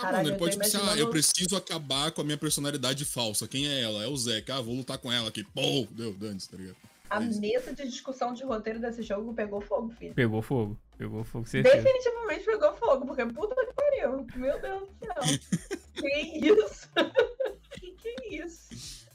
Caralho, 0.00 0.16
mano, 0.16 0.28
eu 0.28 0.32
ele 0.32 0.38
pode 0.38 0.56
pensar, 0.58 0.78
ah, 0.78 0.80
imaginando- 0.82 1.00
eu 1.00 1.10
preciso 1.10 1.56
acabar 1.56 2.10
com 2.12 2.20
a 2.20 2.24
minha 2.24 2.36
personalidade 2.38 3.04
falsa. 3.04 3.48
Quem 3.48 3.66
é 3.66 3.80
ela? 3.82 4.04
É 4.04 4.06
o 4.08 4.16
Zack. 4.16 4.50
Ah, 4.52 4.60
vou 4.60 4.74
lutar 4.74 4.98
com 4.98 5.10
ela 5.12 5.28
aqui. 5.28 5.42
Pô, 5.42 5.86
deu, 5.90 6.12
dane-se, 6.14 6.48
tá 6.48 6.56
ligado? 6.56 6.76
A 7.08 7.16
É 7.22 7.26
mesa 7.26 7.72
de 7.72 7.88
discussão 7.88 8.34
de 8.34 8.44
roteiro 8.44 8.80
desse 8.80 9.02
jogo 9.02 9.32
pegou 9.32 9.60
fogo, 9.60 9.92
filho. 9.98 10.12
Pegou 10.14 10.42
fogo. 10.42 10.76
Pegou 10.98 11.24
fogo, 11.24 11.46
certeza. 11.46 11.76
Definitivamente 11.76 12.44
pegou 12.44 12.74
fogo, 12.74 13.06
porque 13.06 13.26
puta 13.26 13.54
que 13.54 13.72
pariu. 13.74 14.26
Meu 14.36 14.60
Deus 14.60 14.88
do 14.88 14.94
céu. 15.04 15.78
que 15.94 16.48
isso? 16.48 16.88
que 17.72 17.90
que 17.92 18.08
é 18.08 18.44
isso? 18.44 19.06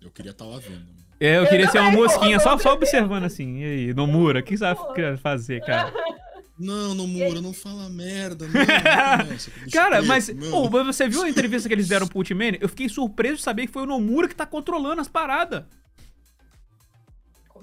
Eu 0.00 0.10
queria 0.10 0.30
estar 0.30 0.46
lá 0.46 0.58
vendo. 0.58 0.86
É, 1.20 1.36
eu 1.36 1.46
queria 1.46 1.70
ser 1.70 1.80
uma 1.80 1.90
mosquinha, 1.90 2.40
só, 2.40 2.52
eu 2.52 2.58
só 2.58 2.72
observando 2.72 3.24
assim. 3.24 3.58
E 3.58 3.64
aí, 3.64 3.94
Nomura, 3.94 4.40
o 4.40 4.42
que 4.42 4.56
você 4.56 4.64
vai 4.64 5.16
fazer, 5.18 5.60
cara? 5.60 5.92
Não, 6.58 6.94
Nomura, 6.94 7.40
não 7.40 7.54
fala 7.54 7.88
merda. 7.88 8.46
Não, 8.46 9.70
Cara, 9.72 10.02
mas 10.02 10.28
mas 10.28 10.86
você 10.86 11.08
viu 11.08 11.22
a 11.22 11.28
entrevista 11.28 11.66
que 11.66 11.74
eles 11.74 11.88
deram 11.88 12.06
pro 12.06 12.18
Ultimane? 12.18 12.58
Eu 12.60 12.68
fiquei 12.68 12.86
surpreso 12.86 13.36
de 13.36 13.42
saber 13.42 13.66
que 13.66 13.72
foi 13.72 13.80
o 13.80 13.86
Nomura 13.86 14.28
que 14.28 14.34
tá 14.34 14.44
controlando 14.44 15.00
as 15.00 15.08
paradas. 15.08 15.64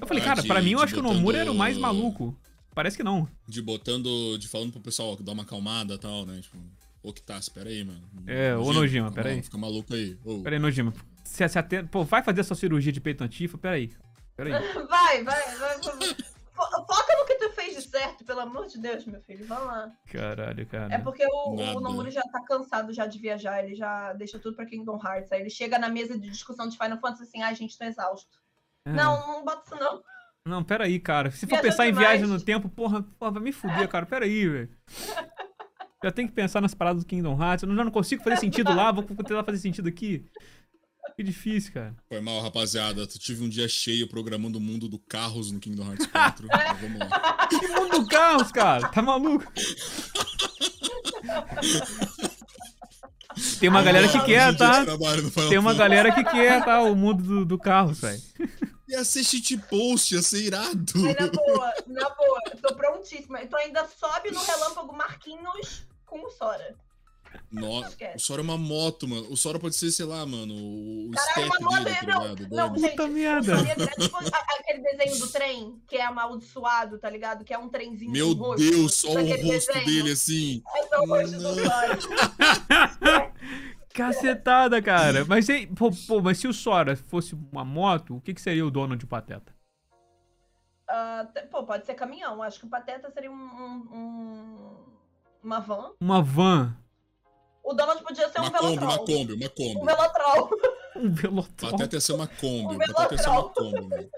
Eu 0.01 0.07
falei, 0.07 0.23
Ah, 0.23 0.25
cara, 0.25 0.43
pra 0.43 0.63
mim 0.63 0.71
eu 0.71 0.79
acho 0.79 0.95
que 0.95 0.99
o 0.99 1.03
Nomura 1.03 1.37
era 1.37 1.51
o 1.51 1.53
mais 1.53 1.77
maluco. 1.77 2.35
Parece 2.77 2.95
que 2.95 3.01
não. 3.03 3.27
De 3.47 3.59
botando, 3.59 4.37
de 4.37 4.47
falando 4.47 4.71
pro 4.71 4.79
pessoal 4.79 5.15
dar 5.15 5.31
uma 5.31 5.41
acalmada 5.41 5.95
e 5.95 5.97
tal, 5.97 6.27
né? 6.27 6.39
Tipo, 6.39 6.59
ô 7.01 7.11
que 7.11 7.23
tá, 7.23 7.35
espera 7.39 7.69
aí, 7.69 7.83
mano. 7.83 8.03
É, 8.27 8.55
ô, 8.55 8.71
Nojima, 8.71 9.11
pera 9.11 9.29
aí. 9.29 9.41
Fica 9.41 9.57
maluco 9.57 9.95
aí. 9.95 10.15
Ô, 10.23 10.43
Pera 10.43 10.57
aí, 10.57 10.59
Nojima. 10.59 10.93
Se, 11.23 11.47
se 11.49 11.57
atenta... 11.57 11.87
Pô, 11.89 12.03
vai 12.03 12.21
fazer 12.21 12.41
essa 12.41 12.53
cirurgia 12.53 12.91
de 12.91 13.01
peito 13.01 13.23
antifa? 13.23 13.57
Pera 13.57 13.77
aí. 13.77 13.91
Pera 14.35 14.55
aí. 14.59 14.63
Vai, 14.87 15.23
vai, 15.23 15.57
vai. 15.57 15.79
vai. 15.79 16.15
Fo- 16.53 16.85
Foca 16.85 17.15
no 17.17 17.25
que 17.25 17.35
tu 17.39 17.49
fez 17.53 17.75
de 17.75 17.81
certo, 17.89 18.23
pelo 18.23 18.41
amor 18.41 18.67
de 18.67 18.77
Deus, 18.79 19.03
meu 19.05 19.21
filho. 19.21 19.43
Vai 19.47 19.57
lá. 19.65 19.91
Caralho, 20.11 20.67
cara. 20.67 20.93
É 20.93 20.99
porque 20.99 21.25
o, 21.25 21.55
Nada. 21.55 21.77
o 21.79 21.81
Nomura 21.81 22.11
já 22.11 22.21
tá 22.21 22.43
cansado 22.43 22.93
já 22.93 23.07
de 23.07 23.17
viajar, 23.17 23.63
ele 23.63 23.73
já 23.75 24.13
deixa 24.13 24.37
tudo 24.37 24.55
pra 24.55 24.67
Kingdom 24.67 24.99
Hearts. 25.03 25.31
Aí 25.31 25.41
ele 25.41 25.49
chega 25.49 25.79
na 25.79 25.89
mesa 25.89 26.15
de 26.15 26.29
discussão 26.29 26.67
de 26.69 26.77
Final 26.77 26.99
Fantasy 26.99 27.23
assim, 27.23 27.41
ai, 27.41 27.55
gente, 27.55 27.75
tô 27.75 27.83
exausto. 27.85 28.37
É. 28.85 28.91
Não, 28.91 29.25
não 29.25 29.43
bota 29.43 29.63
isso 29.65 29.75
não. 29.83 30.03
Não, 30.47 30.63
pera 30.63 30.85
aí, 30.85 30.99
cara. 30.99 31.31
Se 31.31 31.45
for 31.45 31.59
pensar 31.59 31.87
em 31.87 31.91
demais. 31.91 32.19
viagem 32.19 32.27
no 32.27 32.41
tempo, 32.41 32.69
porra, 32.69 33.03
porra, 33.19 33.31
vai 33.31 33.43
me 33.43 33.51
fuder, 33.51 33.87
cara. 33.87 34.05
Pera 34.05 34.25
aí, 34.25 34.47
velho. 34.47 34.69
Já 36.03 36.11
tem 36.11 36.27
que 36.27 36.33
pensar 36.33 36.61
nas 36.61 36.73
paradas 36.73 37.03
do 37.03 37.07
Kingdom 37.07 37.41
Hearts. 37.41 37.63
Eu 37.63 37.75
já 37.75 37.83
não 37.83 37.91
consigo 37.91 38.23
fazer 38.23 38.37
sentido 38.37 38.73
lá, 38.73 38.91
vou 38.91 39.03
tentar 39.03 39.43
fazer 39.45 39.57
sentido 39.57 39.89
aqui. 39.89 40.25
Que 41.15 41.23
difícil, 41.23 41.73
cara. 41.73 41.95
Foi 42.07 42.21
mal, 42.21 42.41
rapaziada. 42.41 43.07
Tu 43.07 43.17
tive 43.17 43.43
um 43.43 43.49
dia 43.49 43.67
cheio 43.67 44.07
programando 44.07 44.59
o 44.59 44.61
mundo 44.61 44.87
do 44.87 44.99
carros 44.99 45.51
no 45.51 45.59
Kingdom 45.59 45.87
Hearts 45.87 46.05
4. 46.05 46.47
Mas 46.51 46.79
vamos 46.79 46.99
lá. 46.99 47.47
Que 47.47 47.67
mundo 47.67 47.99
do 47.99 48.07
Carros, 48.07 48.51
cara? 48.51 48.87
Tá 48.89 49.01
maluco? 49.01 49.51
Tem 53.59 53.69
uma 53.69 53.81
galera 53.81 54.07
que 54.07 54.19
quer, 54.25 54.55
tá? 54.55 54.85
Tem 55.49 55.57
uma 55.57 55.73
galera 55.73 56.11
que 56.11 56.23
quer, 56.23 56.63
tá? 56.63 56.81
O 56.83 56.95
mundo 56.95 57.23
do, 57.23 57.45
do 57.45 57.57
Carros, 57.57 57.99
velho. 58.01 58.21
Ser 59.03 59.23
cheat 59.23 59.57
post, 59.69 60.15
ia 60.15 60.21
ser 60.21 60.43
irado. 60.43 60.93
Aí 60.95 61.15
na 61.19 61.27
boa, 61.27 61.73
na 61.87 62.09
boa, 62.09 62.41
tô 62.61 62.73
prontíssima. 62.75 63.45
Tu 63.45 63.55
ainda 63.57 63.85
sobe 63.87 64.31
no 64.31 64.39
relâmpago 64.41 64.95
Marquinhos 64.95 65.85
com 66.05 66.25
o 66.25 66.29
Sora. 66.29 66.75
Nossa, 67.51 67.95
o 68.15 68.19
Sora 68.19 68.41
é 68.41 68.43
uma 68.43 68.57
moto, 68.57 69.07
mano. 69.07 69.27
O 69.29 69.37
Sora 69.37 69.59
pode 69.59 69.75
ser, 69.75 69.91
sei 69.91 70.05
lá, 70.05 70.25
mano, 70.25 70.53
o 70.53 71.11
Caralho, 71.11 71.51
uma 71.59 71.71
moto 71.71 71.83
dele, 71.83 71.95
tá 71.95 72.05
não, 72.05 72.33
ligado? 72.35 72.55
não, 72.55 72.77
gente, 72.77 72.89
Puta 72.91 73.07
merda. 73.07 73.53
É 73.53 74.01
tipo 74.01 74.17
aquele 74.17 74.79
desenho 74.79 75.19
do 75.19 75.27
trem, 75.27 75.81
que 75.87 75.97
é 75.97 76.05
amaldiçoado, 76.05 76.97
tá 76.97 77.09
ligado? 77.09 77.43
Que 77.43 77.53
é 77.53 77.57
um 77.57 77.69
trenzinho 77.69 78.11
Meu 78.11 78.33
rosto. 78.33 78.69
Deus, 78.69 78.93
só 78.95 79.11
o 79.11 79.13
rosto 79.15 79.43
desenho. 79.73 79.85
dele, 79.85 80.11
assim. 80.11 80.63
É 80.91 80.99
o 80.99 81.05
rosto 81.05 81.37
do. 81.37 81.53
Sora. 81.55 81.97
Cacetada, 83.97 84.81
cara. 84.81 85.25
Mas, 85.25 85.49
ei, 85.49 85.67
pô, 85.67 85.89
pô, 86.07 86.21
mas 86.21 86.37
se 86.37 86.47
o 86.47 86.53
Sora 86.53 86.95
fosse 86.95 87.35
uma 87.51 87.65
moto, 87.65 88.15
o 88.17 88.21
que, 88.21 88.33
que 88.33 88.41
seria 88.41 88.65
o 88.65 88.71
Donald 88.71 88.99
de 88.99 89.05
Pateta? 89.07 89.55
T- 91.33 91.41
pô, 91.47 91.63
pode 91.63 91.85
ser 91.85 91.95
caminhão. 91.95 92.41
Acho 92.41 92.59
que 92.59 92.65
o 92.65 92.69
Pateta 92.69 93.09
seria 93.11 93.31
um, 93.31 93.35
um- 93.35 93.89
um- 93.93 94.85
uma 95.43 95.59
van. 95.59 95.91
Uma 95.99 96.21
van. 96.21 96.77
O 97.63 97.73
Donald 97.73 98.01
podia 98.03 98.29
ser 98.29 98.39
um 98.39 98.43
Uma 98.43 98.51
Kombi, 98.51 98.77
uma 98.77 98.79
velotrol. 98.79 99.05
Kombi, 99.05 99.33
uma 99.33 99.45
Um 99.45 99.49
Kombi. 99.49 99.85
velotrol. 99.85 100.49
Um 100.97 101.11
velotrol. 101.13 101.71
Pateta 101.71 101.95
ia 101.97 102.01
ser 102.01 102.13
uma 102.13 102.27
Kombi. 102.27 102.75
Um 102.75 102.77
Pateta 102.79 103.13
ia 103.13 103.17
ser 103.19 103.29
uma. 103.29 103.49
Kombi. 103.49 104.09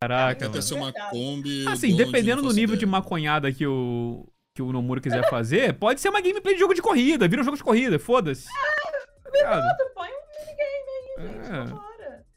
Caraca, 0.00 0.34
Pateta 0.46 0.56
ia 0.58 0.62
ser 0.62 0.74
uma. 0.74 0.92
Kombi. 0.92 1.68
Assim, 1.68 1.96
dependendo 1.96 2.42
do 2.42 2.52
nível 2.52 2.76
de 2.76 2.84
ideia. 2.84 2.90
maconhada 2.90 3.52
que 3.52 3.66
o, 3.66 4.26
que 4.60 4.62
o 4.62 4.72
Nomura 4.72 5.00
quiser 5.00 5.28
fazer, 5.30 5.72
pode 5.74 6.00
ser 6.00 6.10
uma 6.10 6.20
gameplay 6.20 6.54
de 6.54 6.60
jogo 6.60 6.74
de 6.74 6.82
corrida. 6.82 7.26
Vira 7.26 7.40
um 7.40 7.44
jogo 7.44 7.56
de 7.56 7.64
corrida, 7.64 7.98
foda-se. 7.98 8.44
Tá 8.44 9.30
ligado? 9.32 9.76
Tu 9.76 9.94
põe 9.94 10.08
um 10.08 10.20
minigame 10.36 10.90
aí, 10.96 11.66
gente. 11.66 11.80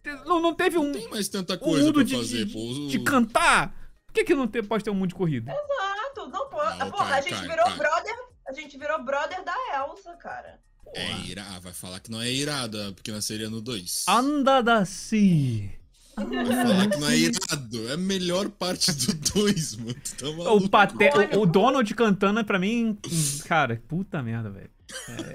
É. 0.09 0.23
Não, 0.25 0.41
não 0.41 0.53
teve 0.53 0.77
um. 0.77 0.85
Não 0.85 0.93
tem 0.93 1.09
mais 1.09 1.27
tanta 1.27 1.55
um 1.55 1.57
coisa 1.57 1.85
mundo 1.85 1.93
pra 1.95 2.03
de, 2.03 2.15
fazer, 2.15 2.45
de, 2.45 2.53
pô. 2.53 2.87
de 2.87 2.99
cantar. 2.99 3.73
Por 4.07 4.13
que, 4.13 4.23
que 4.23 4.35
não 4.35 4.47
tem, 4.47 4.63
pode 4.63 4.83
ter 4.83 4.89
um 4.89 4.95
mundo 4.95 5.09
de 5.09 5.15
corrida? 5.15 5.51
Exato, 5.51 6.29
não 6.29 6.49
pode. 6.49 6.79
Não, 6.79 6.91
Porra, 6.91 7.05
cara, 7.05 7.17
a 7.17 7.21
gente 7.21 7.35
cara, 7.35 7.47
virou 7.47 7.65
cara. 7.65 7.77
brother. 7.77 8.15
A 8.47 8.53
gente 8.53 8.77
virou 8.77 9.03
brother 9.03 9.43
da 9.43 9.55
Elsa, 9.75 10.13
cara. 10.13 10.59
É 10.95 11.11
ira... 11.25 11.43
ah, 11.55 11.59
vai 11.59 11.73
falar 11.73 11.99
que 11.99 12.11
não 12.11 12.21
é 12.21 12.31
irada, 12.31 12.91
porque 12.93 13.11
nasceria 13.11 13.49
no 13.49 13.61
2. 13.61 14.05
Anda 14.07 14.61
da 14.61 14.85
si. 14.85 15.71
Não 16.17 17.09
é 17.09 17.17
irado. 17.17 17.89
É 17.89 17.93
a 17.93 17.97
melhor 17.97 18.49
parte 18.49 18.91
do 18.91 19.13
2, 19.33 19.75
mano. 19.77 19.95
Tá 20.17 20.25
maluco? 20.25 20.65
O, 20.65 20.69
Pate... 20.69 20.95
o, 21.35 21.41
o 21.41 21.45
Donald 21.45 21.93
cantando, 21.95 22.43
pra 22.45 22.59
mim, 22.59 22.97
cara, 23.45 23.81
puta 23.87 24.21
merda, 24.21 24.49
velho. 24.49 24.69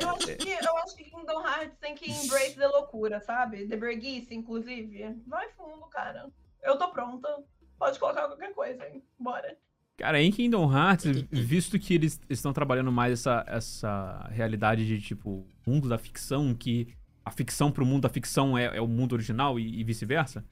Eu 0.00 0.10
acho, 0.10 0.26
que, 0.36 0.48
eu 0.48 0.76
acho 0.78 0.96
que 0.96 1.04
Kingdom 1.04 1.46
Hearts 1.46 1.76
tem 1.80 1.94
que 1.94 2.10
embrace 2.10 2.56
da 2.56 2.68
loucura, 2.70 3.20
sabe? 3.20 3.66
The 3.66 3.76
Berguice, 3.76 4.34
inclusive. 4.34 5.16
Vai 5.26 5.48
fundo, 5.56 5.86
cara. 5.90 6.28
Eu 6.62 6.76
tô 6.78 6.88
pronta. 6.88 7.28
Pode 7.78 7.98
colocar 7.98 8.26
qualquer 8.28 8.52
coisa, 8.52 8.86
hein? 8.86 9.02
Bora. 9.18 9.56
Cara, 9.96 10.22
em 10.22 10.30
Kingdom 10.30 10.72
Hearts, 10.72 11.24
visto 11.30 11.76
que 11.76 11.92
eles 11.94 12.20
estão 12.30 12.52
trabalhando 12.52 12.92
mais 12.92 13.12
essa, 13.14 13.44
essa 13.48 14.28
realidade 14.30 14.86
de, 14.86 15.00
tipo, 15.00 15.44
mundo 15.66 15.88
da 15.88 15.98
ficção, 15.98 16.54
que 16.54 16.94
a 17.24 17.32
ficção 17.32 17.72
pro 17.72 17.84
mundo 17.84 18.02
da 18.02 18.08
ficção 18.08 18.56
é, 18.56 18.76
é 18.76 18.80
o 18.80 18.86
mundo 18.86 19.12
original 19.12 19.58
e, 19.58 19.80
e 19.80 19.82
vice-versa, 19.82 20.44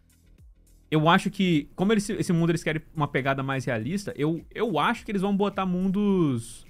eu 0.91 1.09
acho 1.09 1.31
que, 1.31 1.69
como 1.75 1.93
eles, 1.93 2.09
esse 2.11 2.33
mundo 2.33 2.51
eles 2.51 2.63
querem 2.63 2.83
uma 2.95 3.09
pegada 3.09 3.43
mais 3.43 3.65
realista, 3.65 4.13
eu, 4.17 4.45
eu 4.55 4.79
acho 4.79 5.05
que 5.05 5.11
eles 5.11 5.23
vão 5.23 5.37
botar 5.37 5.67
mundos 5.67 6.65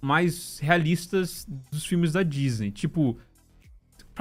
mais 0.00 0.58
realistas 0.60 1.46
dos 1.70 1.84
filmes 1.84 2.12
da 2.12 2.22
Disney. 2.22 2.70
Tipo, 2.70 3.18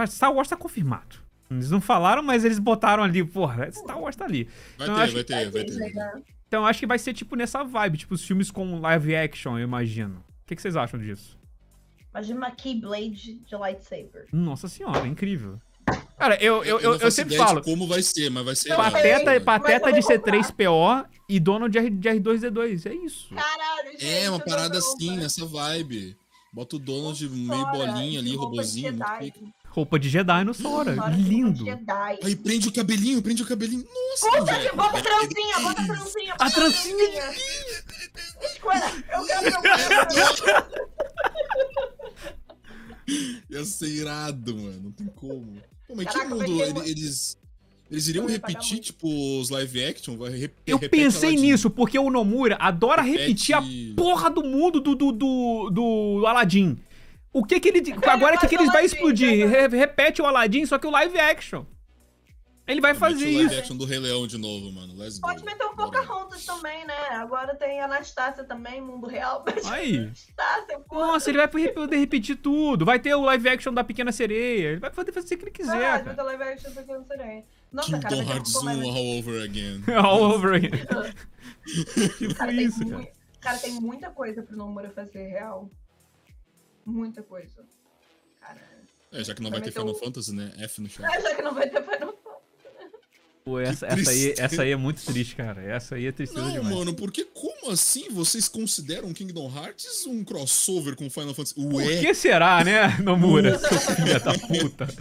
Star 0.08 0.34
Wars 0.34 0.48
tá 0.50 0.58
confirmado. 0.58 1.18
Eles 1.50 1.70
não 1.70 1.80
falaram, 1.80 2.24
mas 2.24 2.44
eles 2.44 2.58
botaram 2.58 3.04
ali, 3.04 3.24
porra, 3.24 3.72
Star 3.72 4.00
Wars 4.00 4.16
tá 4.16 4.26
ali. 4.26 4.50
Vai 4.78 4.88
Então, 4.88 4.96
ter, 4.96 5.02
acho 5.02 5.14
vai 5.14 5.24
ter, 5.24 5.52
vai 5.52 5.66
ter. 5.66 6.24
Então 6.48 6.62
eu 6.64 6.66
acho 6.68 6.80
que 6.80 6.88
vai 6.88 6.98
ser 6.98 7.14
tipo 7.14 7.36
nessa 7.36 7.64
vibe, 7.64 7.98
tipo 8.00 8.14
os 8.16 8.26
filmes 8.26 8.50
com 8.50 8.80
live 8.80 9.16
action, 9.16 9.58
eu 9.58 9.64
imagino. 9.64 10.18
O 10.18 10.48
que, 10.48 10.56
que 10.56 10.62
vocês 10.62 10.76
acham 10.76 11.00
disso? 11.00 11.38
Imagina 12.12 12.38
uma 12.40 12.52
Keyblade 12.52 13.40
de 13.40 13.56
lightsaber. 13.56 14.28
Nossa 14.32 14.68
senhora, 14.68 15.06
incrível. 15.08 15.60
Cara, 16.18 16.42
eu, 16.42 16.64
eu, 16.64 16.80
eu, 16.80 16.92
não 16.94 17.00
eu 17.00 17.12
sempre 17.12 17.34
de 17.34 17.38
falo, 17.38 17.62
como 17.62 17.88
vai 17.88 18.02
ser, 18.02 18.30
mas 18.30 18.46
vai 18.46 18.56
ser. 18.56 18.76
Pateta, 18.76 19.32
sei, 19.32 19.40
pateta 19.40 19.92
de 19.92 20.00
eu 20.00 20.04
vou 20.04 20.20
comprar. 20.20 20.40
C3PO 20.40 21.06
e 21.28 21.40
Donald 21.40 21.72
de, 21.72 21.78
R, 21.78 21.90
de 21.90 22.10
R2D2, 22.10 22.86
é 22.90 22.94
isso. 22.94 23.36
Caralho, 23.36 23.92
gente. 23.92 24.06
É, 24.06 24.30
uma 24.30 24.40
parada 24.40 24.78
assim, 24.78 25.18
nessa 25.18 25.46
vibe. 25.46 26.18
Bota 26.54 26.78
o 26.78 26.80
Donald 26.80 27.30
meio 27.30 27.48
Sora, 27.48 27.72
bolinha 27.72 28.20
ali, 28.20 28.30
de 28.30 28.38
roupa 28.38 28.64
de 28.64 28.88
robozinho. 28.88 29.00
Roupa 29.68 30.00
de 30.00 30.08
Jedi 30.08 30.44
no 30.46 30.54
Sora, 30.54 30.96
de 31.12 31.22
lindo. 31.22 31.66
Jedi. 31.66 32.20
Aí 32.24 32.34
prende 32.34 32.70
o 32.70 32.72
cabelinho, 32.72 33.22
prende 33.22 33.44
o 33.44 33.46
cabelinho. 33.46 33.84
Nossa, 33.84 34.40
Puta 34.40 34.54
velho. 34.54 34.70
que 34.70 34.76
bota 34.78 34.98
a 34.98 35.02
trancinha, 35.02 35.60
bota 35.60 35.82
a 35.82 35.86
trancinha. 35.86 36.34
A 36.40 36.50
trancinha. 36.50 37.24
Escolha, 38.42 39.04
eu 39.12 39.26
quero 39.26 39.62
meu. 39.62 39.76
Ia 43.60 43.66
ser 43.66 43.90
irado, 43.90 44.56
mano. 44.56 44.82
Não 44.84 44.92
tem 44.94 45.08
como. 45.08 45.62
Pô, 45.88 45.96
mas 45.96 46.06
Caraca, 46.06 46.26
que 46.28 46.34
mundo 46.34 46.44
ele- 46.64 46.72
uma- 46.72 46.88
eles. 46.88 47.38
Eles 47.92 48.08
iriam 48.08 48.26
repetir, 48.26 48.80
tipo, 48.80 49.08
os 49.40 49.52
live 49.52 49.86
action? 49.86 50.18
Vai 50.18 50.32
rep 50.32 50.54
Eu 50.66 50.78
repete 50.80 51.04
pensei 51.04 51.36
nisso, 51.36 51.70
porque 51.70 52.00
o 52.00 52.10
Nomura 52.10 52.58
adora 52.60 53.02
repetir 53.04 53.54
a 53.56 53.60
Repete- 53.60 53.94
porra 53.96 54.30
do 54.32 54.44
mundo 54.44 54.80
do, 54.82 54.96
do, 54.96 55.12
do, 55.12 55.70
do 55.70 56.24
Aladdin. 56.26 56.78
O 57.32 57.44
que 57.46 57.60
que 57.60 57.68
ele. 57.68 57.94
Agora 58.08 58.38
o 58.38 58.40
que, 58.40 58.48
que 58.48 58.56
eles 58.56 58.72
vai 58.72 58.86
explodir? 58.86 59.48
né? 59.48 59.68
Re- 59.68 59.78
repete 59.78 60.20
o 60.22 60.26
Aladdin, 60.26 60.66
só 60.66 60.80
que 60.80 60.88
o 60.88 60.90
live 60.92 61.18
action. 61.20 61.64
Ele 62.68 62.82
vai 62.82 62.96
fazer 62.96 63.26
live 63.26 63.46
isso. 63.46 63.60
action 63.60 63.78
do 63.78 63.86
Rei 63.86 64.00
Leão 64.00 64.26
de 64.26 64.38
novo, 64.40 64.72
mano. 64.72 64.96
Let's 64.96 65.20
go. 65.20 65.28
Pode 65.28 65.46
meter 65.46 65.64
um 65.66 65.76
Bora. 65.76 65.92
Pocahontas 65.92 66.44
também, 66.46 66.84
né? 66.86 66.98
Agora 67.12 67.54
tem 67.56 67.80
Anastácia 67.80 68.44
também, 68.44 68.82
mundo 68.82 69.06
real. 69.06 69.46
Aí. 69.72 69.98
Anastácia, 70.00 70.80
pô. 70.80 70.96
Nossa, 70.96 71.30
ele 71.30 71.38
vai 71.38 71.48
poder 71.48 71.98
repetir 71.98 72.38
tudo. 72.38 72.84
Vai 72.84 72.98
ter 73.00 73.14
o 73.14 73.22
live 73.22 73.48
action 73.50 73.72
da 73.74 73.84
Pequena 73.84 74.12
Sereia. 74.12 74.70
Ele 74.70 74.80
vai 74.80 74.90
poder 74.90 75.12
fazer 75.12 75.36
o 75.36 75.38
que 75.38 75.44
ele 75.44 75.52
quiser, 75.52 75.76
Ah, 75.76 76.00
cara. 76.00 76.04
vai 76.06 76.16
ter 76.16 76.22
live 76.24 76.44
action 76.44 76.72
porque 76.74 76.92
eu 76.92 76.98
não 77.00 77.06
serei. 77.06 77.44
Nossa, 77.72 78.00
cara, 78.00 78.08
Kingdom 78.16 78.26
ter 78.26 78.32
Hearts 78.34 78.54
pô, 78.54 78.60
1 78.62 78.64
mas- 78.64 78.80
all 78.84 79.18
over 79.20 79.44
again. 79.44 79.84
All 80.04 80.24
over 80.24 80.54
again. 80.56 80.72
tipo 82.18 82.34
Cara, 82.36 82.52
tem 82.52 82.64
isso, 82.64 82.80
cara. 82.80 82.98
mui- 82.98 83.12
cara, 83.42 83.58
tem 83.60 83.72
muita 83.74 84.10
coisa 84.10 84.42
pro 84.42 84.56
Nomura 84.58 84.90
fazer 84.90 85.28
real. 85.28 85.70
Muita 86.86 87.22
coisa. 87.22 87.64
Cara. 88.42 88.62
É, 89.12 89.24
já 89.24 89.34
que 89.36 89.42
não 89.42 89.52
vai 89.52 89.62
ter 89.62 89.72
Final 89.72 89.90
o- 89.90 89.96
Fantasy, 89.96 90.34
né? 90.34 90.52
F 90.60 90.82
no 90.82 90.90
chat. 90.90 91.06
Ah, 91.06 91.20
já 91.20 91.36
que 91.36 91.42
não 91.42 91.54
vai 91.54 91.70
ter 91.70 91.82
Final 91.84 92.00
Fantasy. 92.00 92.25
Pô, 93.48 93.60
essa, 93.60 93.86
essa, 93.86 94.10
aí, 94.10 94.34
essa 94.40 94.62
aí 94.64 94.72
é 94.72 94.76
muito 94.76 95.06
triste, 95.06 95.36
cara. 95.36 95.62
Essa 95.62 95.94
aí 95.94 96.08
é 96.08 96.12
tristeza 96.12 96.44
Não, 96.44 96.52
demais. 96.54 96.76
mano, 96.76 96.96
porque 96.96 97.24
como 97.26 97.70
assim 97.70 98.10
vocês 98.10 98.48
consideram 98.48 99.14
Kingdom 99.14 99.48
Hearts 99.56 100.08
um 100.08 100.24
crossover 100.24 100.96
com 100.96 101.08
Final 101.12 101.36
Fantasy? 101.36 101.54
Por 101.54 101.76
Ué, 101.76 102.00
que 102.00 102.12
será, 102.16 102.64
né, 102.64 102.98
Nomura? 103.06 103.60
Seu 103.60 103.78
filho 103.80 104.20
da 104.20 104.34
puta. 104.34 104.88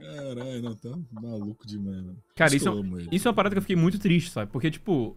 caralho, 0.00 0.62
não, 0.62 0.74
tá 0.74 0.90
maluco 1.12 1.64
demais, 1.64 1.98
mano. 1.98 2.18
Cara, 2.34 2.50
Por 2.50 2.56
isso, 2.56 2.72
que 2.72 2.78
é- 3.02 3.06
isso 3.14 3.28
é 3.28 3.30
uma 3.30 3.36
parada 3.36 3.54
que 3.54 3.58
eu 3.58 3.62
fiquei 3.62 3.76
muito 3.76 4.00
triste, 4.00 4.30
sabe? 4.30 4.50
Porque, 4.50 4.68
tipo. 4.68 5.16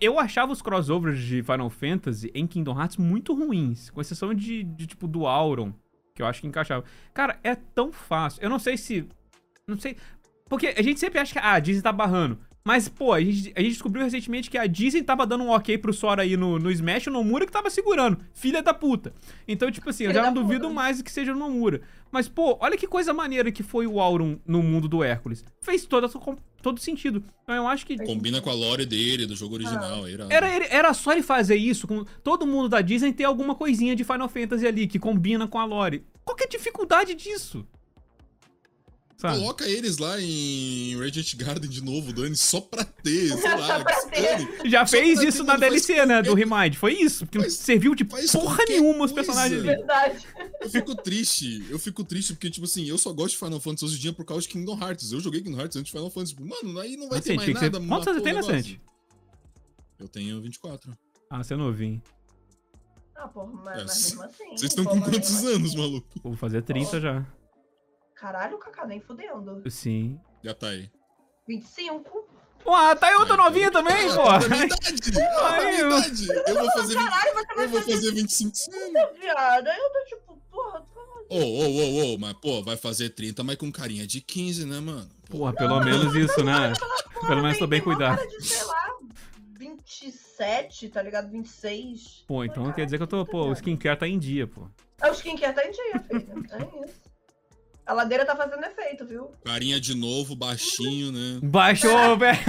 Eu 0.00 0.18
achava 0.18 0.50
os 0.50 0.60
crossovers 0.62 1.20
de 1.22 1.44
Final 1.44 1.70
Fantasy 1.70 2.28
em 2.34 2.44
Kingdom 2.44 2.76
Hearts 2.76 2.96
muito 2.96 3.32
ruins. 3.34 3.88
Com 3.90 4.00
exceção 4.00 4.34
de, 4.34 4.64
de, 4.64 4.86
tipo, 4.88 5.06
do 5.06 5.28
Auron, 5.28 5.72
que 6.20 6.22
eu 6.22 6.26
acho 6.26 6.40
que 6.42 6.46
encaixava. 6.46 6.84
Cara, 7.14 7.40
é 7.42 7.54
tão 7.54 7.90
fácil. 7.90 8.42
Eu 8.42 8.50
não 8.50 8.58
sei 8.58 8.76
se. 8.76 9.06
Não 9.66 9.78
sei. 9.78 9.96
Porque 10.48 10.74
a 10.76 10.82
gente 10.82 11.00
sempre 11.00 11.18
acha 11.18 11.32
que 11.32 11.38
ah, 11.38 11.52
a 11.52 11.58
Disney 11.58 11.82
tá 11.82 11.92
barrando. 11.92 12.38
Mas, 12.62 12.88
pô, 12.88 13.14
a 13.14 13.20
gente, 13.20 13.52
a 13.56 13.60
gente 13.60 13.72
descobriu 13.72 14.04
recentemente 14.04 14.50
que 14.50 14.58
a 14.58 14.66
Disney 14.66 15.02
tava 15.02 15.26
dando 15.26 15.44
um 15.44 15.48
ok 15.48 15.78
pro 15.78 15.94
Sora 15.94 16.22
aí 16.22 16.36
no, 16.36 16.58
no 16.58 16.70
Smash, 16.70 17.06
o 17.06 17.10
Nomura 17.10 17.46
que 17.46 17.52
tava 17.52 17.70
segurando. 17.70 18.18
Filha 18.34 18.62
da 18.62 18.74
puta. 18.74 19.14
Então, 19.48 19.70
tipo 19.70 19.88
assim, 19.88 20.04
eu 20.04 20.12
já 20.12 20.22
não 20.22 20.34
da 20.34 20.40
duvido 20.40 20.64
puta. 20.64 20.74
mais 20.74 21.00
que 21.00 21.10
seja 21.10 21.32
o 21.32 21.36
Nomura. 21.36 21.80
Mas, 22.12 22.28
pô, 22.28 22.58
olha 22.60 22.76
que 22.76 22.86
coisa 22.86 23.14
maneira 23.14 23.50
que 23.50 23.62
foi 23.62 23.86
o 23.86 23.98
Auron 23.98 24.36
no 24.46 24.62
mundo 24.62 24.88
do 24.88 25.02
Hércules. 25.02 25.42
Fez 25.62 25.86
todo, 25.86 26.06
todo 26.60 26.80
sentido. 26.80 27.24
Então 27.42 27.54
eu 27.54 27.66
acho 27.66 27.86
que 27.86 27.96
Combina 27.96 28.42
com 28.42 28.50
a 28.50 28.54
lore 28.54 28.84
dele, 28.84 29.26
do 29.26 29.34
jogo 29.34 29.54
original. 29.54 30.06
é 30.06 30.10
irado. 30.10 30.32
era, 30.32 30.46
era 30.66 30.92
só 30.92 31.12
ele 31.12 31.22
fazer 31.22 31.56
isso, 31.56 31.86
com 31.86 32.04
todo 32.22 32.46
mundo 32.46 32.68
da 32.68 32.82
Disney 32.82 33.12
ter 33.12 33.24
alguma 33.24 33.54
coisinha 33.54 33.96
de 33.96 34.04
Final 34.04 34.28
Fantasy 34.28 34.66
ali, 34.66 34.86
que 34.86 34.98
combina 34.98 35.48
com 35.48 35.58
a 35.58 35.64
lore. 35.64 36.04
Dificuldade 36.50 37.14
disso? 37.14 37.66
Sabe? 39.16 39.36
Coloca 39.38 39.68
eles 39.68 39.98
lá 39.98 40.18
em 40.18 40.96
Radiant 40.98 41.34
Garden 41.36 41.68
de 41.68 41.84
novo, 41.84 42.10
Dani, 42.10 42.34
só 42.34 42.58
pra 42.58 42.82
ter, 42.84 43.28
sei 43.36 43.50
lá. 43.54 43.66
Só 43.66 43.82
pra 43.84 44.06
ter. 44.06 44.68
Já 44.70 44.86
Só 44.86 44.96
fez 44.96 45.18
pra 45.18 45.28
isso 45.28 45.38
ter, 45.38 45.44
na 45.44 45.56
DLC, 45.56 46.06
né, 46.06 46.22
do 46.22 46.28
qualquer- 46.30 46.46
Remind. 46.48 46.74
Foi 46.76 46.94
isso, 46.94 47.26
porque 47.26 47.36
não 47.36 47.44
faz- 47.44 47.54
serviu 47.56 47.94
de 47.94 48.02
porra 48.02 48.22
qualquer 48.32 48.66
nenhuma 48.70 49.04
os 49.04 49.12
coisa. 49.12 49.14
personagens 49.14 49.58
ali. 49.58 49.66
Verdade. 49.76 50.26
Eu 50.62 50.70
fico 50.70 50.94
triste, 50.94 51.66
eu 51.68 51.78
fico 51.78 52.02
triste 52.02 52.32
porque, 52.32 52.48
tipo 52.48 52.64
assim, 52.64 52.86
eu 52.86 52.96
só 52.96 53.12
gosto 53.12 53.32
de 53.32 53.36
Final 53.44 53.60
Fantasy 53.60 53.84
hoje 53.84 53.96
em 53.96 54.00
dia 54.00 54.12
por 54.14 54.24
causa 54.24 54.40
de 54.42 54.48
Kingdom 54.48 54.78
Hearts. 54.82 55.12
Eu 55.12 55.20
joguei 55.20 55.42
Kingdom 55.42 55.60
Hearts 55.60 55.76
antes 55.76 55.92
de 55.92 55.98
Final 55.98 56.10
Fantasy. 56.10 56.34
Tipo, 56.34 56.48
Mano, 56.48 56.78
aí 56.80 56.96
não 56.96 57.10
vai 57.10 57.20
ter 57.20 57.34
Nascente, 57.34 57.36
mais 57.36 57.46
que 57.46 57.58
você- 57.58 57.70
nada. 57.78 57.86
Quantos 57.86 58.14
você 58.14 58.20
tem. 58.22 58.32
Nascente? 58.32 58.80
Eu 59.98 60.08
tenho 60.08 60.40
24. 60.40 60.96
Ah, 61.28 61.44
você 61.44 61.52
é 61.52 61.56
novinho. 61.58 62.02
Ah, 63.22 63.28
porra, 63.28 63.52
mas, 63.52 63.78
É, 63.78 63.84
mas 63.84 64.04
mesmo 64.04 64.22
assim. 64.22 64.48
Vocês 64.50 64.62
estão 64.62 64.84
com 64.84 65.00
quantos 65.00 65.34
assim. 65.36 65.54
anos, 65.54 65.74
maluco? 65.74 66.08
Vou 66.22 66.36
fazer 66.36 66.62
30 66.62 67.00
já. 67.00 67.26
Caralho, 68.14 68.58
Cacá, 68.58 68.86
nem 68.86 69.00
fudendo. 69.00 69.62
Sim. 69.70 70.18
Já 70.42 70.54
tá 70.54 70.68
aí. 70.68 70.90
25. 71.46 72.28
Ué, 72.66 72.94
tá 72.94 73.10
eu 73.12 73.26
tô 73.26 73.36
novinha 73.36 73.70
também, 73.70 74.06
pô. 74.14 74.22
tá 74.24 74.38
idade! 74.38 75.10
tá 75.12 75.50
Aí, 75.56 75.66
minha 75.66 75.80
eu- 75.80 75.90
vou 75.90 76.70
fazer, 76.72 76.94
vinte- 76.94 77.04
Caralho, 77.10 77.34
você 77.34 77.54
vai 77.54 77.64
eu 77.64 77.68
vou 77.68 77.80
fazer 77.80 77.92
fazer 77.94 78.12
25 78.14 78.48
anos. 78.48 78.60
30, 78.92 79.12
viado. 79.20 79.66
Aí 79.66 79.78
eu 79.78 79.90
tô 79.92 80.04
tipo, 80.16 80.36
porra, 80.50 80.86
Ô, 81.30 81.36
ô, 81.38 82.10
ô, 82.10 82.14
ô, 82.14 82.18
mas 82.18 82.32
pô, 82.34 82.62
vai 82.62 82.76
fazer 82.76 83.10
30, 83.10 83.42
mas 83.44 83.56
com 83.56 83.70
carinha 83.70 84.06
de 84.06 84.20
15, 84.20 84.66
né, 84.66 84.80
mano? 84.80 85.08
Pô, 85.28 85.38
Porra, 85.38 85.52
pelo 85.54 85.80
menos 85.80 86.14
isso, 86.14 86.42
né? 86.44 86.72
Pelo 87.26 87.42
menos 87.42 87.58
tô 87.58 87.66
bem 87.66 87.80
cuidado. 87.80 88.16
cara 88.18 88.28
de, 88.28 88.44
sei 88.44 88.64
lá, 88.64 88.86
27, 90.44 90.88
tá 90.88 91.02
ligado? 91.02 91.30
26. 91.30 92.24
Pô, 92.26 92.42
então 92.44 92.54
Caralho, 92.56 92.74
quer 92.74 92.84
dizer 92.86 92.96
que 92.96 93.02
eu 93.02 93.06
tô, 93.06 93.24
pô, 93.26 93.40
o 93.42 93.44
viado. 93.44 93.56
skincare 93.56 93.98
tá 93.98 94.08
em 94.08 94.18
dia, 94.18 94.46
pô. 94.46 94.66
É 95.02 95.10
o 95.10 95.14
skincare 95.14 95.54
tá 95.54 95.62
em 95.66 95.70
dia, 95.70 96.00
filho. 96.00 96.44
É 96.52 96.86
isso. 96.86 97.10
A 97.86 97.92
ladeira 97.92 98.24
tá 98.24 98.34
fazendo 98.36 98.64
efeito, 98.64 99.04
viu? 99.04 99.30
carinha 99.44 99.78
de 99.80 99.94
novo, 99.96 100.34
baixinho, 100.36 101.10
né? 101.12 101.40
Baixou, 101.42 101.90
velho. 102.16 102.38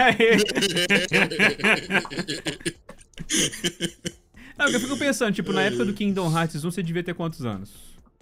Não, 4.57 4.67
eu 4.67 4.79
fico 4.79 4.97
pensando, 4.97 5.33
tipo, 5.33 5.51
na 5.51 5.63
época 5.63 5.83
do 5.85 5.93
Kingdom 5.93 6.31
Hearts 6.31 6.63
1, 6.63 6.71
você 6.71 6.83
devia 6.83 7.03
ter 7.03 7.15
quantos 7.15 7.43
anos? 7.43 7.71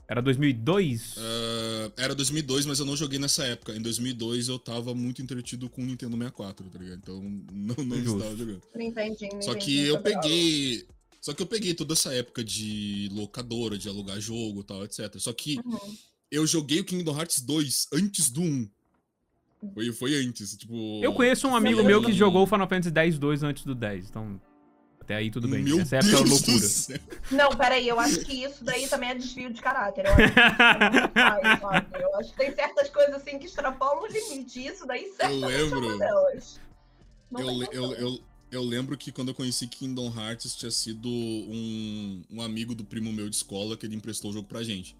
Era 0.09 0.23
2002? 0.23 1.15
Ah, 1.19 1.91
era 1.97 2.15
2002, 2.15 2.65
mas 2.65 2.79
eu 2.79 2.85
não 2.85 2.97
joguei 2.97 3.19
nessa 3.19 3.45
época. 3.45 3.75
Em 3.75 3.81
2002 3.81 4.47
eu 4.47 4.57
tava 4.57 4.95
muito 4.95 5.21
entretido 5.21 5.69
com 5.69 5.83
o 5.83 5.85
Nintendo 5.85 6.17
64, 6.17 6.67
tá 6.67 6.79
ligado? 6.79 6.97
Então 6.97 7.21
não, 7.53 7.75
não 7.85 7.97
Justo. 7.97 8.17
estava 8.17 8.35
jogando. 8.35 8.61
Não 8.73 8.81
entendi, 8.81 9.29
Só 9.43 9.51
entendi 9.51 9.65
que 9.65 9.87
eu 9.87 10.01
peguei. 10.01 10.87
Só 11.21 11.33
que 11.33 11.43
eu 11.43 11.47
peguei 11.47 11.75
toda 11.75 11.93
essa 11.93 12.11
época 12.11 12.43
de 12.43 13.07
locadora, 13.13 13.77
de 13.77 13.87
alugar 13.87 14.19
jogo 14.19 14.61
e 14.61 14.63
tal, 14.63 14.83
etc. 14.83 15.15
Só 15.19 15.31
que. 15.31 15.59
Uhum. 15.63 15.97
eu 16.31 16.47
joguei 16.47 16.79
o 16.79 16.85
Kingdom 16.85 17.15
Hearts 17.15 17.41
2 17.41 17.89
antes 17.93 18.31
do 18.31 18.41
1. 18.41 18.69
Foi, 19.73 19.91
foi 19.91 20.15
antes, 20.15 20.55
tipo... 20.55 21.01
Eu 21.03 21.13
conheço 21.13 21.45
um 21.45 21.55
amigo 21.55 21.83
meu 21.83 22.01
que 22.01 22.13
jogou 22.13 22.43
o 22.43 22.47
Final 22.47 22.67
Fantasy 22.67 22.93
X-2 22.95 23.43
antes 23.43 23.65
do 23.65 23.75
10, 23.75 24.09
então... 24.09 24.39
Até 25.09 25.15
aí 25.15 25.31
tudo 25.31 25.47
bem. 25.47 25.63
Meu 25.63 25.79
Essa 25.79 25.95
época 25.95 26.11
é 26.11 26.15
Deus 26.17 26.29
loucura. 26.29 26.59
do 26.59 26.67
céu. 26.67 26.99
Não, 27.31 27.49
peraí, 27.49 27.87
eu 27.87 27.99
acho 27.99 28.19
que 28.19 28.43
isso 28.43 28.63
daí 28.63 28.87
também 28.87 29.09
é 29.09 29.15
desvio 29.15 29.51
de 29.51 29.59
caráter. 29.59 30.05
Eu 30.05 30.11
acho 30.13 30.33
que, 30.33 30.39
é 30.39 31.57
sabe? 31.57 31.87
eu 31.99 32.15
acho 32.17 32.33
tem 32.33 32.53
certas 32.53 32.89
coisas 32.91 33.15
assim 33.15 33.39
que 33.39 33.47
extrapolam 33.47 34.03
o 34.03 34.05
limite. 34.05 34.63
Isso 34.67 34.85
daí 34.85 35.11
certamente 35.19 35.45
lembro. 35.47 35.83
é 35.83 35.87
uma 35.95 35.97
delas. 35.97 36.59
Eu, 37.31 37.49
le- 37.49 37.69
eu, 37.71 37.93
eu, 37.95 38.19
eu 38.51 38.63
lembro 38.63 38.95
que 38.95 39.11
quando 39.11 39.29
eu 39.29 39.33
conheci 39.33 39.65
Kingdom 39.67 40.13
Hearts 40.15 40.55
tinha 40.55 40.69
sido 40.69 41.09
um, 41.09 42.21
um 42.29 42.41
amigo 42.43 42.75
do 42.75 42.83
primo 42.85 43.11
meu 43.11 43.27
de 43.31 43.35
escola 43.35 43.75
que 43.75 43.87
ele 43.87 43.95
emprestou 43.95 44.29
o 44.29 44.33
jogo 44.35 44.47
pra 44.47 44.61
gente. 44.61 44.95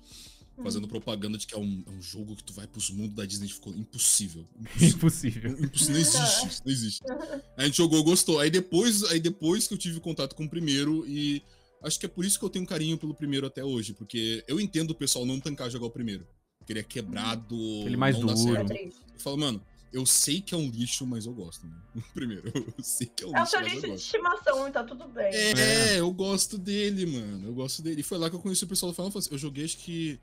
Fazendo 0.62 0.86
Hum. 0.86 0.90
propaganda 0.90 1.38
de 1.38 1.48
que 1.48 1.56
é 1.56 1.58
um, 1.58 1.84
é 1.88 1.92
um 1.92 2.02
jogo 2.02 2.36
que 2.36 2.44
tu 2.44 2.54
vai 2.54 2.68
pros 2.68 2.90
mundos 2.90 3.16
da 3.16 3.26
Disney. 3.26 3.48
Ficou 3.48 3.74
impossível. 3.74 4.46
Impossível. 4.82 5.52
Impossível. 5.52 5.64
Impossível, 5.64 5.94
não 5.94 6.00
existe, 6.00 6.62
não 6.66 6.72
existe. 6.72 7.04
A 7.58 7.66
gente 7.66 7.78
jogou, 7.78 8.04
gostou. 8.04 8.40
Aí 8.40 8.50
depois, 8.50 9.04
aí 9.06 9.20
depois 9.20 9.68
que 9.68 9.74
eu 9.74 9.78
tive 9.78 10.00
contato 10.00 10.36
com 10.36 10.46
o 10.46 10.50
primeiro 10.50 11.06
e 11.08 11.42
acho 11.84 12.00
que 12.00 12.06
é 12.06 12.10
por 12.10 12.26
isso 12.26 12.38
que 12.38 12.46
eu 12.46 12.50
tenho 12.50 12.64
um 12.64 12.68
carinho 12.68 12.98
pelo 12.98 13.14
primeiro 13.14 13.48
até 13.48 13.64
hoje, 13.64 13.94
porque 13.94 14.44
eu 14.48 14.60
entendo 14.60 14.92
o 14.92 14.96
pessoal 14.96 15.26
não 15.26 15.40
tancar 15.40 15.70
jogar 15.70 15.86
o 15.86 15.92
primeiro. 15.92 16.28
Porque 16.58 16.74
ele 16.74 16.80
é 16.80 16.84
quebrado, 16.84 17.56
Ele 17.86 17.98
mais 17.98 18.18
não 18.20 18.28
dá 18.28 18.34
duro. 18.34 18.62
É 18.62 18.68
certo. 18.68 18.98
Eu 19.14 19.20
falo, 19.20 19.38
mano, 19.38 19.66
eu 19.92 20.06
sei 20.06 20.40
que 20.42 20.54
é 20.54 20.58
um 20.58 20.70
lixo, 20.70 21.06
mas 21.06 21.26
eu 21.26 21.34
gosto, 21.34 21.66
mano. 21.66 21.82
O 21.96 22.14
primeiro, 22.14 22.52
eu 22.54 22.84
sei 22.84 23.08
que 23.08 23.24
é 23.24 23.28
um 23.28 23.36
É 23.36 23.40
o 23.40 23.42
lixo, 23.42 23.52
seu 23.52 23.62
lixo 23.62 23.82
de 23.82 23.94
estimação 23.94 24.68
e 24.68 24.72
tá 24.72 24.84
tudo 24.84 25.08
bem. 25.08 25.34
É, 25.34 26.00
eu 26.00 26.12
gosto 26.12 26.58
dele, 26.58 27.06
mano. 27.06 27.48
Eu 27.48 27.54
gosto 27.54 27.82
dele. 27.82 28.02
E 28.02 28.04
foi 28.04 28.18
lá 28.18 28.30
que 28.30 28.36
eu 28.36 28.40
conheci 28.40 28.64
o 28.66 28.68
pessoal 28.68 28.92
do 28.92 28.96
Final 28.96 29.10
Fantasy. 29.12 29.32
Eu 29.32 29.38
joguei, 29.38 29.66
acho 29.66 29.78
que. 29.78 30.20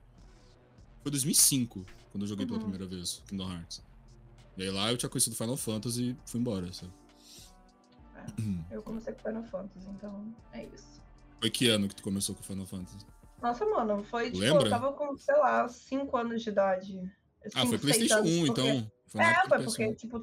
Foi 1.06 1.10
2005, 1.12 1.86
quando 2.10 2.24
eu 2.24 2.26
joguei 2.26 2.44
pela 2.46 2.58
Uhum. 2.58 2.64
primeira 2.64 2.84
vez, 2.84 3.22
Kingdom 3.28 3.48
Hearts. 3.48 3.80
E 4.56 4.62
aí 4.64 4.70
lá 4.72 4.90
eu 4.90 4.96
tinha 4.96 5.08
conhecido 5.08 5.36
Final 5.36 5.56
Fantasy 5.56 6.02
e 6.10 6.16
fui 6.28 6.40
embora, 6.40 6.72
sabe? 6.72 6.92
Eu 8.72 8.82
comecei 8.82 9.12
com 9.14 9.20
Final 9.22 9.44
Fantasy, 9.44 9.86
então 9.88 10.34
é 10.52 10.64
isso. 10.64 11.00
Foi 11.40 11.48
que 11.48 11.68
ano 11.68 11.86
que 11.86 11.94
tu 11.94 12.02
começou 12.02 12.34
com 12.34 12.42
Final 12.42 12.66
Fantasy? 12.66 13.06
Nossa, 13.40 13.64
mano, 13.66 14.02
foi 14.02 14.32
tipo, 14.32 14.38
Lembra? 14.38 14.64
eu 14.66 14.70
tava 14.70 14.92
com, 14.94 15.16
sei 15.16 15.36
lá, 15.36 15.68
5 15.68 16.16
anos 16.16 16.42
de 16.42 16.48
idade. 16.50 16.98
Ah, 17.54 17.60
Cinco, 17.64 17.78
foi 17.78 17.92
seis 17.92 18.08
PlayStation 18.08 18.14
1, 18.16 18.26
anos, 18.26 18.46
porque- 18.48 18.60
então. 18.62 18.92
Foi 19.06 19.20
É, 19.20 19.34
foi 19.34 19.58
porque, 19.64 19.84
PS1. 19.84 19.94
tipo, 19.94 20.22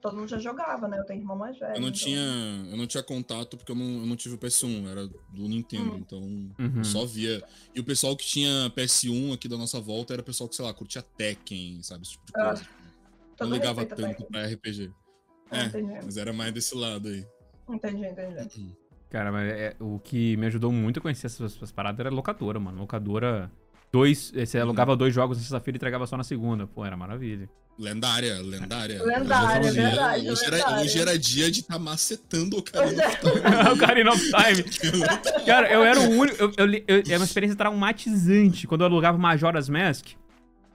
todo 0.00 0.16
mundo 0.16 0.28
já 0.28 0.38
jogava, 0.38 0.86
né? 0.88 0.98
Eu 0.98 1.04
tenho 1.04 1.20
irmão 1.20 1.36
mais 1.36 1.58
velho. 1.58 1.74
Eu 1.76 1.80
não 1.80 1.88
então- 1.88 2.00
tinha, 2.00 2.66
eu 2.70 2.76
não 2.76 2.86
tinha 2.86 3.02
contato 3.02 3.56
porque 3.56 3.72
eu 3.72 3.76
não, 3.76 3.84
eu 4.00 4.06
não 4.06 4.16
tive 4.16 4.34
o 4.34 4.38
PS1, 4.38 4.86
era 4.88 5.06
do 5.06 5.48
Nintendo, 5.48 5.92
Hum. 5.94 5.96
então 5.98 6.18
Uhum. 6.20 6.72
eu 6.78 6.84
só 6.84 7.04
via. 7.04 7.42
E 7.74 7.80
o 7.80 7.84
pessoal 7.84 8.16
que 8.16 8.24
tinha 8.24 8.70
PS1 8.70 9.32
aqui 9.32 9.48
da 9.48 9.56
nossa 9.56 9.80
volta 9.80 10.12
era 10.12 10.22
o 10.22 10.24
pessoal 10.24 10.48
que, 10.48 10.54
sei 10.56 10.64
lá, 10.64 10.72
curtia 10.74 11.02
Tekken, 11.02 11.82
sabe? 11.82 12.02
Esse 12.02 12.12
tipo 12.12 12.26
de 12.26 12.32
Ah, 12.36 12.46
coisa. 12.46 12.66
Todo 13.36 13.48
não 13.48 13.56
ligava 13.56 13.84
tanto 13.84 14.24
pra 14.26 14.46
RPG. 14.46 14.90
Ah, 15.50 15.58
É, 15.58 15.64
entendi. 15.66 15.92
mas 16.04 16.16
era 16.16 16.32
mais 16.32 16.52
desse 16.52 16.74
lado 16.74 17.08
aí. 17.08 17.26
Entendi, 17.68 18.06
entendi. 18.06 18.76
Cara, 19.10 19.30
mas 19.30 19.52
é- 19.52 19.76
o 19.78 19.98
que 20.00 20.36
me 20.36 20.46
ajudou 20.46 20.72
muito 20.72 20.98
a 20.98 21.02
conhecer 21.02 21.26
essas, 21.26 21.54
essas 21.56 21.70
paradas 21.72 22.00
era 22.00 22.10
locadora, 22.10 22.58
mano. 22.58 22.78
Locadora. 22.80 23.50
Dois. 23.92 24.32
eh, 24.34 24.44
Você 24.44 24.58
Uhum. 24.58 24.64
alugava 24.64 24.96
dois 24.96 25.14
jogos 25.14 25.36
na 25.38 25.42
sexta-feira 25.42 25.76
e 25.76 25.78
entregava 25.78 26.06
só 26.06 26.16
na 26.16 26.24
segunda. 26.24 26.66
Pô, 26.66 26.84
era 26.84 26.96
maravilha. 26.96 27.48
Lendária, 27.78 28.40
lendária. 28.40 29.02
Lendária, 29.04 29.68
hoje, 29.68 29.78
é- 29.78 29.82
verdade, 29.82 30.30
hoje, 30.30 30.44
era, 30.46 30.56
lendária. 30.56 30.82
hoje 30.84 30.98
era 30.98 31.18
dia 31.18 31.50
de 31.50 31.60
estar 31.60 31.78
macetando 31.78 32.56
o 32.56 32.62
cara. 32.62 32.86
Pois 32.86 32.98
é. 32.98 33.68
o 33.68 33.72
Ocarina 33.74 34.10
of 34.12 34.22
Time. 34.24 34.64
Cara, 35.44 35.70
eu 35.70 35.84
era 35.84 36.00
o 36.00 36.08
único. 36.10 36.36
Eu, 36.42 36.52
eu, 36.56 36.82
eu- 36.88 37.02
é 37.10 37.16
uma 37.18 37.24
experiência 37.26 37.56
traumatizante 37.56 38.66
quando 38.66 38.80
eu 38.80 38.86
alugava 38.86 39.18
Majora's 39.18 39.68
Mask. 39.68 40.08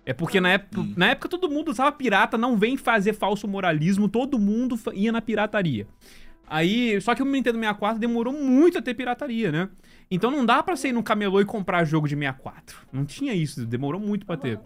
É 0.05 0.13
porque 0.13 0.39
na 0.39 0.49
época, 0.53 0.81
Hum. 0.81 0.93
na 0.95 1.07
época 1.09 1.27
todo 1.29 1.49
mundo 1.49 1.69
usava 1.71 1.91
pirata, 1.91 2.37
não 2.37 2.55
vem 2.57 2.77
fazer 2.77 3.13
falso 3.13 3.47
moralismo, 3.47 4.07
todo 4.07 4.37
mundo 4.39 4.79
ia 4.93 5.11
na 5.11 5.21
pirataria. 5.21 5.87
Aí, 6.47 6.99
só 7.01 7.15
que 7.15 7.21
o 7.23 7.25
Nintendo 7.25 7.57
64 7.57 7.99
demorou 7.99 8.33
muito 8.33 8.77
a 8.77 8.81
ter 8.81 8.93
pirataria, 8.93 9.51
né? 9.51 9.69
Então 10.09 10.29
não 10.29 10.45
dá 10.45 10.61
pra 10.61 10.75
você 10.75 10.89
ir 10.89 10.91
no 10.91 11.01
camelô 11.01 11.39
e 11.39 11.45
comprar 11.45 11.83
jogo 11.85 12.07
de 12.07 12.15
64. 12.15 12.77
Não 12.91 13.05
tinha 13.05 13.33
isso, 13.33 13.65
demorou 13.65 13.99
muito 14.01 14.25
pra 14.25 14.35
ter. 14.37 14.59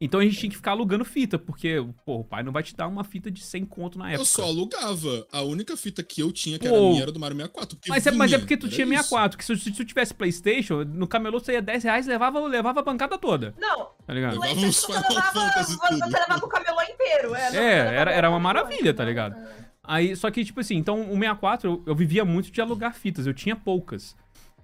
Então 0.00 0.20
a 0.20 0.22
gente 0.24 0.38
tinha 0.38 0.50
que 0.50 0.56
ficar 0.56 0.70
alugando 0.72 1.04
fita, 1.04 1.36
porque, 1.38 1.84
pô, 2.04 2.18
o 2.20 2.24
pai 2.24 2.44
não 2.44 2.52
vai 2.52 2.62
te 2.62 2.74
dar 2.76 2.86
uma 2.86 3.02
fita 3.02 3.30
de 3.30 3.42
100 3.42 3.64
conto 3.64 3.98
na 3.98 4.06
época. 4.10 4.20
Eu 4.22 4.24
só 4.24 4.44
alugava. 4.44 5.26
A 5.32 5.42
única 5.42 5.76
fita 5.76 6.04
que 6.04 6.22
eu 6.22 6.30
tinha, 6.30 6.56
que 6.58 6.68
Pô. 6.68 6.74
era 6.74 6.84
minha, 6.84 7.02
era 7.02 7.12
do 7.12 7.18
Mario 7.18 7.36
64. 7.36 7.76
porque 7.76 7.90
Mas 7.90 8.06
é, 8.06 8.10
mas 8.12 8.32
é 8.32 8.38
porque 8.38 8.56
tu 8.56 8.68
tinha 8.68 8.84
isso. 8.86 8.92
64, 9.08 9.36
que 9.36 9.44
se, 9.44 9.56
se 9.56 9.72
tu 9.72 9.84
tivesse 9.84 10.14
Playstation, 10.14 10.84
no 10.84 11.08
camelô 11.08 11.40
você 11.40 11.54
ia 11.54 11.62
10 11.62 11.82
reais 11.82 12.06
e 12.06 12.10
levava, 12.10 12.38
levava 12.46 12.78
a 12.78 12.82
bancada 12.82 13.18
toda, 13.18 13.54
Não, 13.58 13.88
tá 14.06 14.14
ligado? 14.14 14.34
Levava 14.38 14.54
PlayStation 14.54 14.92
você 14.92 15.14
levava, 15.14 15.62
você 15.64 16.04
levava 16.06 16.44
o 16.44 16.48
camelô 16.48 16.82
inteiro. 16.82 17.34
É, 17.34 17.50
não, 17.50 17.58
É, 17.60 17.96
era- 17.96 18.12
era 18.12 18.30
uma 18.30 18.38
maravilha, 18.38 18.94
tá 18.94 19.04
ligado? 19.04 19.34
Aí, 19.82 20.14
só 20.14 20.30
que, 20.30 20.44
tipo 20.44 20.60
assim, 20.60 20.76
então 20.76 21.00
o 21.10 21.14
64 21.14 21.68
eu, 21.70 21.82
eu 21.86 21.94
vivia 21.96 22.24
muito 22.24 22.50
de 22.52 22.60
alugar 22.60 22.94
fitas, 22.94 23.26
eu 23.26 23.32
tinha 23.34 23.56
poucas. 23.56 24.14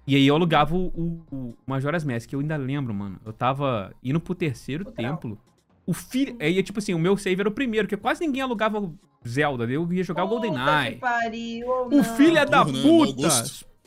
E 0.07 0.15
aí 0.15 0.27
eu 0.27 0.35
alugava 0.35 0.75
o, 0.75 0.85
o, 0.87 1.25
o 1.31 1.53
Majora's 1.65 2.03
Mask, 2.03 2.31
eu 2.31 2.39
ainda 2.39 2.55
lembro, 2.57 2.93
mano. 2.93 3.19
Eu 3.25 3.33
tava 3.33 3.93
indo 4.03 4.19
pro 4.19 4.35
terceiro 4.35 4.87
O 4.87 4.91
Trau. 4.91 5.11
templo. 5.17 5.37
O 5.85 5.93
filho. 5.93 6.35
Aí, 6.39 6.61
tipo 6.63 6.79
assim, 6.79 6.93
o 6.93 6.99
meu 6.99 7.15
save 7.17 7.39
era 7.41 7.49
o 7.49 7.51
primeiro, 7.51 7.87
porque 7.87 7.97
quase 8.01 8.21
ninguém 8.25 8.41
alugava 8.41 8.91
Zelda. 9.27 9.63
Eu 9.65 9.91
ia 9.91 10.03
jogar 10.03 10.23
o 10.23 10.29
Puta 10.29 10.47
GoldenEye. 10.47 10.93
que 10.95 10.99
pariu, 10.99 11.67
O 11.69 11.89
não. 11.89 12.03
filho 12.03 12.37
é 12.37 12.45
da 12.45 12.63
Burro, 12.63 13.05
né? 13.05 13.13
Puta 13.13 13.27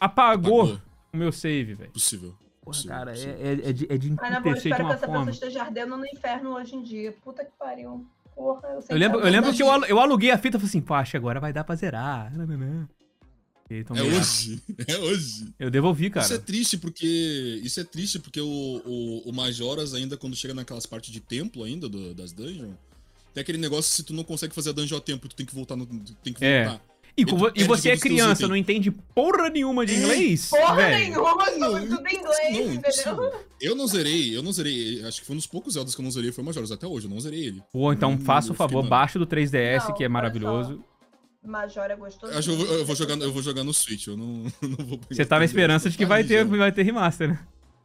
apagou 0.00 0.62
Apagou. 0.62 0.80
o 1.12 1.16
meu 1.16 1.32
save, 1.32 1.74
velho. 1.74 1.90
Possível. 1.92 2.34
Porra, 2.62 2.78
cara, 2.86 3.10
é, 3.12 3.14
possível. 3.14 3.36
é, 3.40 3.52
é 3.52 3.72
de, 3.72 3.86
é 3.92 3.96
de 3.96 4.10
na 4.10 4.16
boa, 4.16 4.28
entristecer 4.38 4.52
de 4.62 4.68
espero 4.68 4.76
que 4.76 4.82
uma 4.82 4.94
essa 4.94 5.06
forma. 5.06 5.26
pessoa 5.26 5.48
esteja 5.48 5.62
ardendo 5.64 5.96
no 5.96 6.06
inferno 6.06 6.50
hoje 6.54 6.74
em 6.76 6.82
dia. 6.82 7.14
Puta 7.24 7.44
que 7.44 7.52
pariu. 7.58 8.04
Porra, 8.34 8.68
eu 8.68 8.82
sei 8.82 8.94
Eu 8.94 8.98
lembro, 9.00 9.20
que 9.20 9.26
eu 9.26 9.30
lembro 9.32 9.52
que 9.54 9.62
eu, 9.62 9.98
aluguei 10.00 10.30
a 10.30 10.38
fita 10.38 10.56
e 10.56 10.60
falei 10.60 10.68
assim, 10.68 10.80
pô, 10.80 10.94
acho 10.94 11.12
que 11.12 11.16
agora 11.16 11.40
vai 11.40 11.52
dar 11.52 11.64
pra 11.64 11.74
zerar. 11.74 12.32
Nananã. 12.36 12.56
E 12.60 12.76
aí, 12.78 12.97
É 13.70 14.02
hoje. 14.02 14.62
É 14.86 14.98
hoje. 14.98 15.48
Eu 15.58 15.70
devolvi, 15.70 16.08
cara. 16.10 16.24
Isso 16.24 16.34
é 16.34 16.38
triste 16.38 16.78
porque. 16.78 17.60
Isso 17.62 17.78
é 17.80 17.84
triste 17.84 18.18
porque 18.18 18.40
o, 18.40 18.46
o, 18.46 19.22
o 19.28 19.32
Majoras, 19.32 19.92
ainda 19.94 20.16
quando 20.16 20.34
chega 20.34 20.54
naquelas 20.54 20.86
partes 20.86 21.12
de 21.12 21.20
templo 21.20 21.64
ainda, 21.64 21.88
do- 21.88 22.14
das 22.14 22.32
dungeons, 22.32 22.74
tem 23.34 23.42
aquele 23.42 23.58
negócio 23.58 23.90
se 23.92 24.02
tu 24.02 24.14
não 24.14 24.24
consegue 24.24 24.54
fazer 24.54 24.70
a 24.70 24.72
dungeon 24.72 24.96
a 24.96 25.00
tempo, 25.00 25.28
tu 25.28 25.36
tem 25.36 25.44
que 25.44 25.54
voltar 25.54 25.76
no. 25.76 25.86
Tem 26.24 26.32
que 26.32 26.44
É. 26.44 26.64
voltar. 26.64 26.84
E, 27.16 27.22
E 27.22 27.62
e 27.62 27.64
você 27.64 27.90
é 27.90 27.96
criança, 27.96 28.46
não 28.46 28.54
entende 28.54 28.92
porra 28.92 29.50
nenhuma 29.50 29.84
de 29.84 29.92
É, 29.92 29.98
inglês? 29.98 30.46
Porra 30.50 30.76
velho. 30.76 30.98
nenhuma, 31.10 31.50
Não, 31.58 31.86
tudo 31.96 32.06
em 32.08 32.16
inglês, 32.16 32.52
não, 32.52 32.74
entendeu? 32.74 33.44
Eu 33.60 33.74
não 33.74 33.88
zerei, 33.88 34.36
eu 34.36 34.42
não 34.42 34.52
zerei. 34.52 35.02
Acho 35.04 35.20
que 35.20 35.26
foi 35.26 35.34
um 35.34 35.38
dos 35.38 35.46
poucos 35.48 35.74
Zeldas 35.74 35.96
que 35.96 36.00
eu 36.00 36.04
não 36.04 36.12
zerei, 36.12 36.30
foi 36.30 36.42
o 36.42 36.46
Majoras. 36.46 36.70
Até 36.70 36.86
hoje, 36.86 37.06
eu 37.06 37.10
não 37.10 37.20
zerei 37.20 37.46
ele. 37.46 37.60
Pô, 37.72 37.92
então 37.92 38.12
Hum, 38.12 38.20
faça 38.20 38.52
o 38.52 38.54
favor, 38.54 38.86
baixa 38.88 39.18
do 39.18 39.26
3DS, 39.26 39.88
Não, 39.88 39.94
que 39.96 40.04
é 40.04 40.08
maravilhoso. 40.08 40.80
Major 41.44 41.90
é 41.90 41.96
gostoso. 41.96 42.36
Acho 42.36 42.50
eu 42.50 42.56
vou, 42.56 42.66
eu 42.66 42.84
vou 42.84 42.96
jogar, 42.96 43.16
eu 43.18 43.32
vou 43.32 43.42
jogar 43.42 43.64
no 43.64 43.72
Switch, 43.72 44.06
eu 44.08 44.16
não, 44.16 44.44
não 44.62 44.84
vou 44.84 44.98
pegar 44.98 45.14
Você 45.14 45.24
tá 45.24 45.36
na 45.38 45.44
o 45.44 45.44
3DS, 45.44 45.50
esperança 45.50 45.90
de 45.90 45.96
que 45.96 46.04
tá 46.04 46.08
vai 46.08 46.24
ter, 46.24 46.44
vai 46.44 46.72
ter 46.72 46.82
remaster, 46.82 47.28
né? 47.30 47.38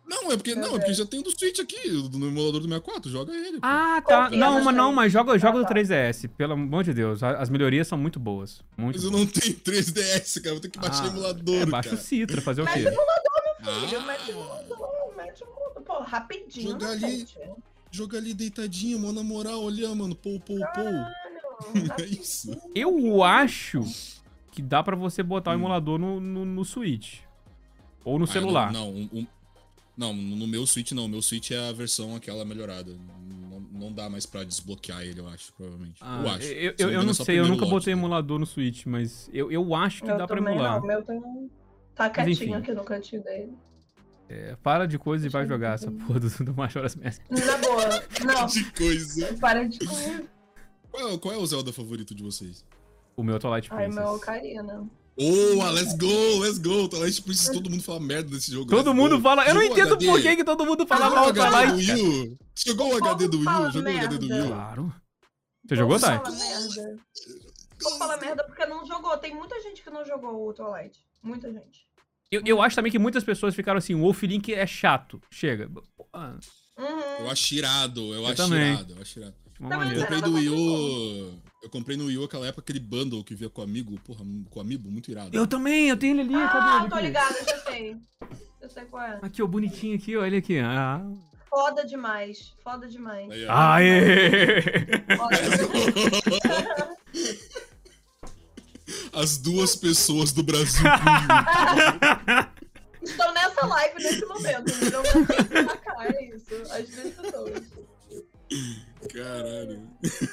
Não, 0.06 0.32
é 0.32 0.36
porque, 0.36 0.54
não, 0.54 0.76
é 0.76 0.80
porque 0.80 0.94
já 0.94 1.06
tem 1.06 1.22
o 1.22 1.24
do 1.24 1.32
Switch 1.32 1.60
aqui, 1.60 1.90
no 1.90 2.28
emulador 2.28 2.60
do 2.60 2.68
64, 2.68 3.10
joga 3.10 3.34
ele. 3.34 3.54
pô. 3.54 3.60
Ah, 3.66 4.02
tá. 4.06 4.30
Não, 4.32 4.62
mas 4.62 4.76
não, 4.76 4.92
mas 4.92 5.12
joga, 5.14 5.38
joga 5.40 5.60
Ah, 5.60 5.62
do 5.62 5.68
tá. 5.68 5.74
3DS. 5.74 6.28
Pelo 6.38 6.54
amor 6.54 6.84
de 6.84 6.94
Deus, 6.94 7.24
as 7.24 7.50
melhorias 7.50 7.88
são 7.88 7.98
muito 7.98 8.20
boas. 8.20 8.62
Muito 8.78 8.96
Mas 8.98 9.04
eu 9.06 9.12
boas. 9.12 9.24
não 9.24 9.32
tenho 9.32 9.56
3DS, 9.56 10.42
cara, 10.42 10.56
vou 10.56 10.60
ter 10.62 10.70
que 10.70 10.78
baixar 10.80 11.06
Ah, 11.06 11.08
emulador, 11.08 11.56
É, 11.56 11.66
baixa 11.66 11.96
o. 11.96 11.98
Citra, 11.98 12.42
fazer 12.42 12.62
o 12.62 12.66
Mas 12.66 12.74
quê? 12.74 12.88
eu 12.88 12.92
Filho, 12.92 13.02
Ah, 13.62 14.06
mete 14.06 14.32
o 14.32 14.36
mundo, 14.36 15.16
mete 15.16 15.44
o 15.44 15.48
mundo. 15.48 15.86
Pô, 15.86 16.00
rapidinho, 16.02 16.72
Jogar 16.72 16.88
né, 16.88 16.94
ali. 17.08 17.18
gente? 17.20 17.38
joga 17.92 18.18
ali 18.18 18.34
deitadinho, 18.34 19.00
mano, 19.00 19.14
na 19.14 19.24
moral, 19.24 19.64
olha, 19.64 19.94
mano, 19.96 20.16
pou, 20.16 20.38
pou, 20.42 20.58
pou. 20.74 20.86
É 22.00 22.06
isso. 22.06 22.56
Eu 22.76 23.24
acho 23.24 23.82
que 24.52 24.62
dá 24.62 24.84
pra 24.84 24.96
você 24.96 25.22
botar 25.24 25.52
o 25.52 25.54
Hum. 25.54 25.58
emulador 25.58 25.98
no, 26.00 26.20
no, 26.20 26.46
no 26.46 26.66
Switch. 26.66 27.20
Ou 28.06 28.18
no 28.20 28.26
Ah, 28.26 28.28
celular. 28.28 28.72
Não, 28.72 28.92
não, 28.92 29.00
um- 29.02 29.10
um- 29.14 29.28
não, 29.98 30.14
no 30.14 30.48
meu 30.48 30.66
Switch 30.66 30.92
não. 30.92 31.06
O 31.06 31.10
meu 31.10 31.22
Switch 31.22 31.52
é 31.52 31.70
a 31.70 31.72
versão 31.72 32.16
aquela 32.16 32.44
melhorada. 32.44 32.92
Não, 33.50 33.60
não 33.72 33.94
dá 33.94 34.10
mais 34.10 34.26
pra 34.26 34.44
desbloquear 34.44 35.02
ele, 35.04 35.20
eu 35.20 35.28
acho, 35.28 35.54
provavelmente. 35.54 35.98
Ah, 36.02 36.22
eu 36.24 36.30
acho. 36.32 36.44
Eu, 36.48 36.74
eu, 36.80 36.90
eu 36.92 37.04
não 37.04 37.12
é 37.12 37.14
sei, 37.14 37.40
eu 37.40 37.48
nunca 37.48 37.62
lote, 37.62 37.72
botei 37.74 37.94
né? 37.96 38.00
emulador 38.02 38.40
no 38.40 38.46
Switch, 38.46 38.86
mas 38.86 39.30
eu, 39.34 39.52
eu 39.52 39.74
acho 39.76 40.04
que 40.04 40.10
Eu 40.10 40.18
dá 40.18 40.28
pra 40.28 40.38
emular. 40.38 40.78
não, 40.78 40.84
o 40.84 40.88
meu 40.88 41.04
tem... 41.04 41.22
Tá 41.96 42.08
enfim. 42.08 42.14
quietinho 42.24 42.58
aqui 42.58 42.74
no 42.74 42.84
cantinho 42.84 43.24
dele. 43.24 43.54
É, 44.28 44.56
para 44.64 44.88
de 44.88 44.98
coisa 44.98 45.28
e 45.28 45.30
vai 45.30 45.46
jogar 45.46 45.76
essa 45.76 45.92
porra 45.92 46.20
do, 46.20 46.28
do 46.44 46.54
Majora's 46.56 46.96
Mask. 46.96 47.22
Na 47.30 47.58
boa, 47.58 48.04
não. 48.26 48.46
De 48.48 48.64
coisa. 48.72 49.34
Para 49.40 49.68
de 49.68 49.78
comer. 49.86 50.26
Qual, 50.94 51.10
é- 51.10 51.18
qual 51.18 51.34
é 51.34 51.38
o 51.38 51.46
Zelda 51.46 51.74
favorito 51.74 52.14
de 52.14 52.22
vocês? 52.24 52.64
O 53.18 53.24
meu 53.24 53.40
Twilight 53.40 53.68
Ai, 53.72 53.86
Princess. 53.86 54.04
meu, 54.06 54.20
Karina. 54.20 54.88
Boa, 55.18 55.70
let's 55.72 55.94
go, 55.98 56.40
let's 56.40 56.58
go. 56.58 56.88
Twilight 56.88 57.22
Princess, 57.22 57.50
todo 57.50 57.70
mundo 57.70 57.84
fala 57.84 58.00
merda 58.00 58.30
desse 58.30 58.52
jogo. 58.52 58.70
Todo 58.70 58.88
let's 58.88 58.96
mundo 59.00 59.18
go. 59.18 59.24
fala. 59.24 59.48
Eu 59.48 59.54
não 59.56 59.62
entendo 59.64 59.98
por 59.98 60.22
que, 60.22 60.36
que 60.36 60.44
todo 60.44 60.66
mundo 60.66 60.86
fala 60.88 61.10
mal 61.10 61.32
do 61.32 61.40
Twilight. 61.40 61.74
Wii 61.74 62.32
U? 62.32 62.38
Jogou 62.56 62.94
o 62.94 62.98
HD 62.98 63.28
do 63.28 63.44
fala 63.44 63.70
U? 63.70 63.72
Jogou 63.72 63.92
o 63.92 63.98
HD 63.98 64.18
do 64.18 64.26
Wii 64.34 64.42
U? 64.42 64.48
Claro. 64.48 64.96
Você 65.68 65.76
jogou, 65.76 65.98
Vou 65.98 66.08
Thay? 66.10 66.18
falar 66.20 66.32
merda. 66.38 66.98
Vou 67.82 67.98
falar 67.98 68.18
merda 68.18 68.44
porque 68.46 68.66
não 68.66 68.86
jogou. 68.86 69.18
Tem 69.18 69.36
muita 69.36 69.62
gente 69.62 69.84
que 69.84 69.90
não 69.90 70.06
jogou 70.06 70.48
o 70.50 70.54
Twilight. 70.54 71.00
Muita 71.22 71.52
gente. 71.52 71.88
Eu, 72.32 72.42
eu 72.46 72.62
acho 72.62 72.76
também 72.76 72.92
que 72.92 72.98
muitas 73.00 73.24
pessoas 73.24 73.54
ficaram 73.56 73.78
assim, 73.78 73.94
o 73.94 74.00
Wolf 74.00 74.24
Link 74.24 74.52
é 74.54 74.66
chato. 74.66 75.22
Chega. 75.32 75.70
Ah, 76.14 76.36
Uhum. 76.76 76.86
Eu 77.20 77.30
acho 77.30 77.54
irado, 77.54 78.02
eu, 78.02 78.14
Eu 78.16 78.26
acho 78.26 78.36
também. 78.36 78.74
irado, 78.74 78.94
eu 78.96 79.02
acho 79.04 79.20
irado. 79.20 79.36
Também 79.70 79.94
Eu 79.94 80.02
comprei 80.02 80.22
no 80.22 80.34
Wii 80.36 80.50
U. 80.50 81.40
Eu 81.62 81.70
comprei 81.70 81.98
no 81.98 82.06
Wii 82.06 82.18
U 82.18 82.24
aquela 82.26 82.48
época 82.48 82.62
aquele 82.62 82.80
bundle 82.80 83.24
que 83.24 83.34
via 83.36 83.50
com 83.50 83.62
o 83.62 83.64
amigo, 83.64 84.00
porra, 84.02 84.26
com 84.50 84.60
o 84.60 84.62
amigo, 84.62 84.92
muito 84.92 85.10
irado. 85.10 85.36
Eu 85.36 85.48
também, 85.48 85.88
eu 85.90 85.98
tenho 85.98 86.20
ele 86.20 86.22
ali. 86.36 86.48
cadê 86.48 86.58
Ah, 86.60 86.80
ele 86.82 86.90
tô 86.90 86.96
aqui? 86.96 87.06
ligada, 87.06 87.36
já 87.48 87.58
sei. 87.60 87.98
Eu 88.62 88.70
sei 88.70 88.86
qual 88.86 89.04
é. 89.04 89.20
Aqui, 89.22 89.42
ó, 89.42 89.48
bonitinho 89.48 89.96
aqui, 89.96 90.16
olha 90.18 90.38
aqui. 90.38 90.60
Ah. 90.60 91.02
Foda 91.50 91.86
demais. 91.86 92.54
Foda 92.64 92.88
demais. 92.88 93.30
Aí. 93.32 93.46
Aê! 93.48 94.62
Foda. 95.16 95.38
As 99.14 99.38
duas 99.38 99.76
pessoas 99.76 100.32
do 100.32 100.44
Brasil. 100.44 100.84
Estão 103.02 103.34
nessa 103.34 103.66
live 103.66 103.96
nesse 104.04 104.26
momento. 104.26 104.72
Não 104.92 105.04
vou 105.04 105.26
sacar 105.68 106.16
é 106.16 106.26
isso. 106.26 106.56
As 106.72 106.90
duas 106.90 107.14
pessoas. 107.14 107.64
Caralho. 109.12 109.82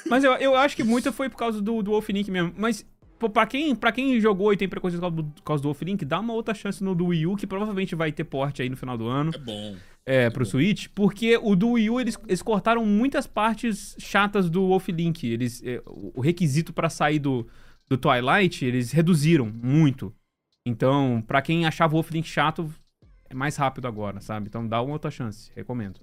Mas 0.09 0.23
eu, 0.23 0.33
eu 0.33 0.55
acho 0.55 0.75
que 0.75 0.83
muito 0.83 1.11
foi 1.11 1.29
por 1.29 1.37
causa 1.37 1.61
do, 1.61 1.81
do 1.81 1.91
Wolf 1.91 2.09
Link 2.09 2.29
mesmo. 2.29 2.53
Mas, 2.57 2.85
pô, 3.19 3.29
pra 3.29 3.45
quem, 3.45 3.75
pra 3.75 3.91
quem 3.91 4.19
jogou 4.19 4.53
e 4.53 4.57
tem 4.57 4.67
preconceito 4.67 5.01
por 5.01 5.09
causa 5.09 5.15
do, 5.15 5.23
por 5.23 5.43
causa 5.43 5.63
do 5.63 5.67
Wolf 5.67 5.81
Link, 5.81 6.05
dá 6.05 6.19
uma 6.19 6.33
outra 6.33 6.53
chance 6.53 6.83
no 6.83 6.95
do 6.95 7.07
Wii 7.07 7.27
U, 7.27 7.35
que 7.35 7.47
provavelmente 7.47 7.95
vai 7.95 8.11
ter 8.11 8.23
porte 8.23 8.61
aí 8.61 8.69
no 8.69 8.77
final 8.77 8.97
do 8.97 9.07
ano. 9.07 9.31
É 9.33 9.37
bom. 9.37 9.75
É, 10.03 10.29
pro 10.31 10.45
Switch, 10.45 10.87
porque 10.95 11.37
o 11.37 11.55
do 11.55 11.71
Wii 11.71 11.89
U, 11.91 12.01
eles, 12.01 12.17
eles 12.27 12.41
cortaram 12.41 12.83
muitas 12.85 13.27
partes 13.27 13.95
chatas 13.99 14.49
do 14.49 14.67
Wolf 14.67 14.87
Link. 14.89 15.27
Eles, 15.27 15.61
é, 15.63 15.81
o 15.85 16.19
requisito 16.21 16.73
pra 16.73 16.89
sair 16.89 17.19
do, 17.19 17.47
do 17.87 17.97
Twilight, 17.97 18.65
eles 18.65 18.91
reduziram 18.91 19.45
muito. 19.45 20.13
Então, 20.65 21.23
pra 21.25 21.41
quem 21.41 21.65
achava 21.65 21.93
o 21.93 21.97
Wolf 21.97 22.11
Link 22.11 22.27
chato, 22.27 22.73
é 23.29 23.33
mais 23.33 23.55
rápido 23.55 23.87
agora, 23.87 24.19
sabe? 24.19 24.47
Então 24.47 24.67
dá 24.67 24.81
uma 24.81 24.93
outra 24.93 25.09
chance, 25.09 25.51
recomendo. 25.55 25.99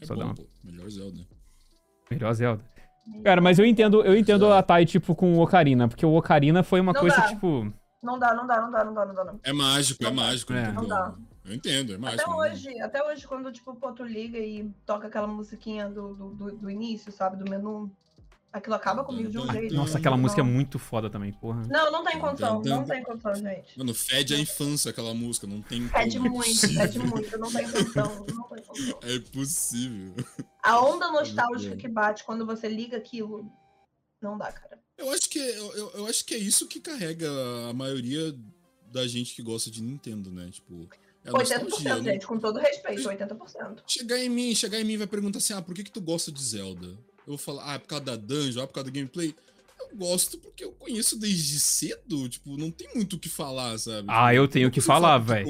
É 0.00 0.06
Só 0.06 0.14
dá 0.14 0.20
bom, 0.24 0.28
uma- 0.30 0.34
pô. 0.34 0.46
Melhor 0.64 0.88
Zelda. 0.90 1.20
Melhor 2.10 2.32
Zelda. 2.34 2.64
Cara, 3.24 3.40
mas 3.40 3.58
eu 3.58 3.64
entendo, 3.64 4.02
eu 4.04 4.14
entendo 4.16 4.52
a 4.52 4.62
Thay, 4.62 4.84
tipo, 4.84 5.14
com 5.14 5.34
o 5.34 5.40
Ocarina, 5.42 5.88
porque 5.88 6.04
o 6.04 6.14
Ocarina 6.14 6.62
foi 6.62 6.80
uma 6.80 6.92
Não 6.92 7.00
coisa, 7.00 7.16
dá. 7.16 7.28
tipo. 7.28 7.72
Não 8.02 8.18
dá, 8.18 8.34
não 8.34 8.46
dá, 8.46 8.60
não 8.60 8.70
dá, 8.70 8.84
não 8.84 8.94
dá, 8.94 9.06
não 9.06 9.14
dá. 9.14 9.24
Não. 9.24 9.40
É 9.42 9.52
mágico, 9.52 10.04
é 10.04 10.10
mágico. 10.10 10.52
É. 10.52 10.70
não 10.72 10.86
dá. 10.86 11.14
Eu 11.44 11.54
entendo, 11.54 11.94
é 11.94 11.98
mágico. 11.98 12.22
Até 12.22 12.30
dá. 12.30 12.36
hoje, 12.36 12.80
até 12.80 13.02
hoje, 13.04 13.26
quando 13.26 13.50
tipo, 13.50 13.74
pô, 13.74 13.90
tu 13.92 14.04
liga 14.04 14.38
e 14.38 14.70
toca 14.84 15.06
aquela 15.06 15.26
musiquinha 15.26 15.88
do, 15.88 16.14
do, 16.14 16.28
do, 16.34 16.52
do 16.56 16.70
início, 16.70 17.10
sabe? 17.10 17.42
Do 17.42 17.50
menu. 17.50 17.90
Aquilo 18.50 18.74
acaba 18.74 19.04
comigo 19.04 19.28
de 19.28 19.38
um 19.38 19.50
jeito. 19.52 19.74
Nossa, 19.74 19.98
aquela 19.98 20.16
Não. 20.16 20.22
música 20.22 20.40
é 20.40 20.44
muito 20.44 20.78
foda 20.78 21.10
também, 21.10 21.32
porra. 21.32 21.66
Não, 21.68 21.92
não 21.92 22.02
tem 22.02 22.18
condição, 22.18 22.62
não 22.62 22.84
tem 22.84 23.02
condição, 23.02 23.34
gente. 23.34 23.78
Mano, 23.78 23.92
fede 23.94 24.34
a 24.34 24.38
infância 24.38 24.90
aquela 24.90 25.12
música, 25.12 25.46
não 25.46 25.60
tem 25.60 25.86
como. 25.86 26.02
é 26.02 26.18
muito, 26.18 26.34
possível. 26.34 26.80
pede 26.80 26.98
muito, 26.98 27.38
não 27.38 27.52
tem 27.52 27.70
condição, 27.70 28.14
não 28.16 28.24
tem 28.24 28.62
condição. 28.62 28.98
É 29.02 29.14
impossível. 29.16 30.14
A 30.62 30.80
onda 30.80 31.10
nostálgica 31.12 31.76
que 31.76 31.88
bate 31.88 32.24
quando 32.24 32.46
você 32.46 32.68
liga 32.68 32.96
aquilo, 32.96 33.50
não 34.20 34.38
dá, 34.38 34.50
cara. 34.50 34.78
Eu 34.96 35.10
acho 35.12 35.28
que 35.28 35.38
eu, 35.38 35.90
eu, 35.94 36.06
acho 36.06 36.24
que 36.24 36.34
é 36.34 36.38
isso 36.38 36.66
que 36.66 36.80
carrega 36.80 37.30
a 37.68 37.72
maioria 37.74 38.34
da 38.90 39.06
gente 39.06 39.34
que 39.34 39.42
gosta 39.42 39.70
de 39.70 39.82
Nintendo, 39.82 40.32
né? 40.32 40.48
Tipo, 40.50 40.88
é 41.22 41.28
a 41.28 41.32
80%, 41.32 41.68
nostalgia, 41.68 41.96
né? 41.96 42.12
gente, 42.12 42.26
com 42.26 42.38
todo 42.38 42.58
respeito, 42.58 43.02
80%. 43.02 43.82
Chegar 43.86 44.18
em 44.18 44.30
mim, 44.30 44.54
chegar 44.54 44.80
em 44.80 44.84
mim 44.84 44.94
e 44.94 44.96
vai 44.96 45.06
perguntar 45.06 45.38
assim: 45.38 45.52
"Ah, 45.52 45.60
por 45.60 45.74
que 45.74 45.84
que 45.84 45.92
tu 45.92 46.00
gosta 46.00 46.32
de 46.32 46.42
Zelda?" 46.42 46.98
Eu 47.28 47.36
vou 47.36 47.38
falar: 47.38 47.62
"Ah, 47.70 47.74
é 47.74 47.78
por 47.78 47.88
causa 47.88 48.04
da 48.06 48.16
dungeon, 48.16 48.62
ah, 48.62 48.66
por 48.66 48.72
causa 48.72 48.90
do 48.90 48.94
gameplay." 48.94 49.34
Eu 49.80 49.96
gosto 49.96 50.38
porque 50.38 50.64
eu 50.64 50.72
conheço 50.72 51.18
desde 51.18 51.60
cedo, 51.60 52.28
tipo, 52.28 52.56
não 52.58 52.70
tem 52.70 52.88
muito 52.94 53.16
o 53.16 53.18
que 53.18 53.28
falar, 53.28 53.78
sabe? 53.78 54.06
Ah, 54.10 54.34
eu 54.34 54.46
tenho 54.48 54.66
Não 54.66 54.70
que 54.70 54.80
falar, 54.80 55.18
velho. 55.18 55.46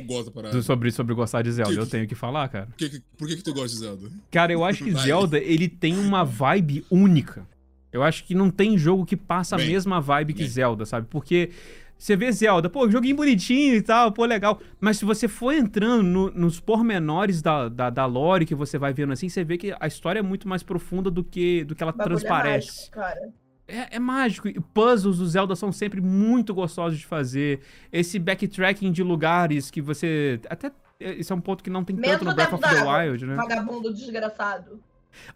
Do- 0.52 0.62
Sobre, 0.62 0.90
sobre 0.92 1.14
gostar 1.14 1.42
de 1.42 1.50
Zelda, 1.52 1.72
Que- 1.72 1.78
eu 1.78 1.86
tenho 1.86 2.06
que 2.06 2.14
falar, 2.14 2.48
cara. 2.48 2.66
Por 2.66 2.76
que, 2.76 2.88
que- 2.90 3.02
por 3.16 3.26
que 3.28 3.36
que 3.36 3.42
tu 3.42 3.52
gosta 3.54 3.68
de 3.68 3.76
Zelda? 3.78 4.10
Cara, 4.30 4.52
eu 4.52 4.64
acho 4.64 4.84
que. 4.84 4.92
Zelda, 4.92 5.38
ele 5.38 5.68
tem 5.68 5.96
uma 5.96 6.24
vibe 6.24 6.84
única. 6.90 7.46
Eu 7.92 8.02
acho 8.02 8.24
que 8.24 8.34
não 8.34 8.50
tem 8.50 8.76
jogo 8.76 9.04
que 9.06 9.16
passa 9.16 9.54
a 9.56 9.58
Bem, 9.58 9.68
mesma 9.70 10.00
vibe 10.00 10.34
que 10.34 10.40
bem. 10.40 10.48
Zelda, 10.48 10.84
sabe? 10.84 11.06
Porque 11.10 11.50
você 11.98 12.14
vê 12.16 12.30
Zelda, 12.30 12.70
pô, 12.70 12.88
joguinho 12.88 13.16
bonitinho 13.16 13.74
e 13.74 13.82
tal, 13.82 14.12
pô, 14.12 14.24
legal. 14.24 14.60
Mas 14.80 14.98
se 14.98 15.04
você 15.04 15.26
for 15.26 15.52
entrando 15.52 16.02
no- 16.04 16.30
nos 16.30 16.60
pormenores 16.60 17.42
da, 17.42 17.68
da, 17.68 17.90
da 17.90 18.06
lore 18.06 18.46
que 18.46 18.54
você 18.54 18.78
vai 18.78 18.92
vendo 18.92 19.12
assim, 19.12 19.28
você 19.28 19.42
vê 19.42 19.58
que 19.58 19.74
a 19.78 19.86
história 19.86 20.20
é 20.20 20.22
muito 20.22 20.46
mais 20.48 20.62
profunda 20.62 21.10
do 21.10 21.24
que, 21.24 21.64
do 21.64 21.74
que 21.74 21.82
ela 21.82 21.94
é 21.98 22.02
transparece. 22.04 22.68
mágico, 22.68 22.90
cara. 22.92 23.32
É, 23.66 23.96
é 23.96 23.98
mágico. 23.98 24.48
E 24.48 24.58
puzzles 24.58 25.18
do 25.18 25.26
Zelda 25.26 25.54
são 25.56 25.70
sempre 25.72 26.00
muito 26.00 26.54
gostosos 26.54 26.98
de 26.98 27.04
fazer. 27.04 27.60
Esse 27.92 28.18
backtracking 28.18 28.90
de 28.92 29.02
lugares 29.02 29.70
que 29.70 29.82
você. 29.82 30.40
Até. 30.48 30.70
Isso 31.00 31.32
é 31.32 31.36
um 31.36 31.40
ponto 31.40 31.62
que 31.62 31.68
não 31.70 31.84
tem 31.84 31.94
tanto 31.94 32.08
Dentro 32.08 32.24
no 32.24 32.34
Breath 32.34 32.52
of 32.54 32.62
the. 32.62 32.82
Wild, 33.08 33.26
né? 33.26 33.34
Vagabundo 33.34 33.92
desgraçado. 33.92 34.80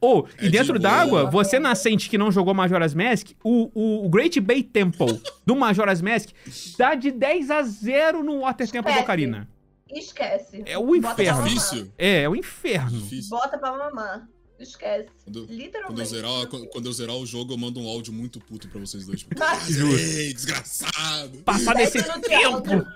Ou, 0.00 0.26
É 0.38 0.42
e 0.42 0.44
de 0.46 0.50
dentro 0.50 0.78
boa. 0.78 0.80
d'água, 0.80 1.30
você 1.30 1.58
nascente 1.58 2.08
que 2.10 2.18
não 2.18 2.30
jogou 2.32 2.52
Majora's 2.54 2.94
Mask, 2.94 3.28
o, 3.42 3.70
o, 3.74 4.06
o 4.06 4.08
Great 4.08 4.40
Bay 4.40 4.62
Temple 4.62 5.20
do 5.46 5.54
Majora's 5.56 6.02
Mask 6.02 6.30
dá 6.78 6.94
de 6.94 7.10
10 7.10 7.50
a 7.50 7.62
0 7.62 8.22
no 8.22 8.40
Water 8.40 8.66
Temple 8.70 8.82
do 8.82 8.88
Esquece. 8.90 9.02
Ocarina. 9.04 9.48
Esquece. 9.88 10.62
É 10.66 10.78
o 10.78 10.94
inferno. 10.96 11.44
É, 11.98 12.22
é 12.22 12.28
o 12.28 12.34
inferno. 12.34 12.90
Difícil. 12.98 13.30
Bota 13.30 13.58
pra 13.58 13.72
mamar. 13.76 14.26
Esquece. 14.62 15.08
Quando, 15.24 15.40
quando, 15.46 15.50
eu 15.50 15.56
Literalmente. 15.56 16.08
zerar, 16.08 16.46
quando, 16.46 16.66
quando 16.68 16.86
eu 16.86 16.92
zerar 16.92 17.16
o 17.16 17.26
jogo, 17.26 17.52
eu 17.54 17.58
mando 17.58 17.80
um 17.80 17.88
áudio 17.88 18.12
muito 18.12 18.38
puto 18.40 18.68
pra 18.68 18.80
vocês 18.80 19.04
dois. 19.06 19.20
Tipo, 19.20 19.34
Ei, 19.98 20.32
desgraçado! 20.32 21.38
Passar 21.44 21.74
desse 21.74 22.02
tempo. 22.02 22.86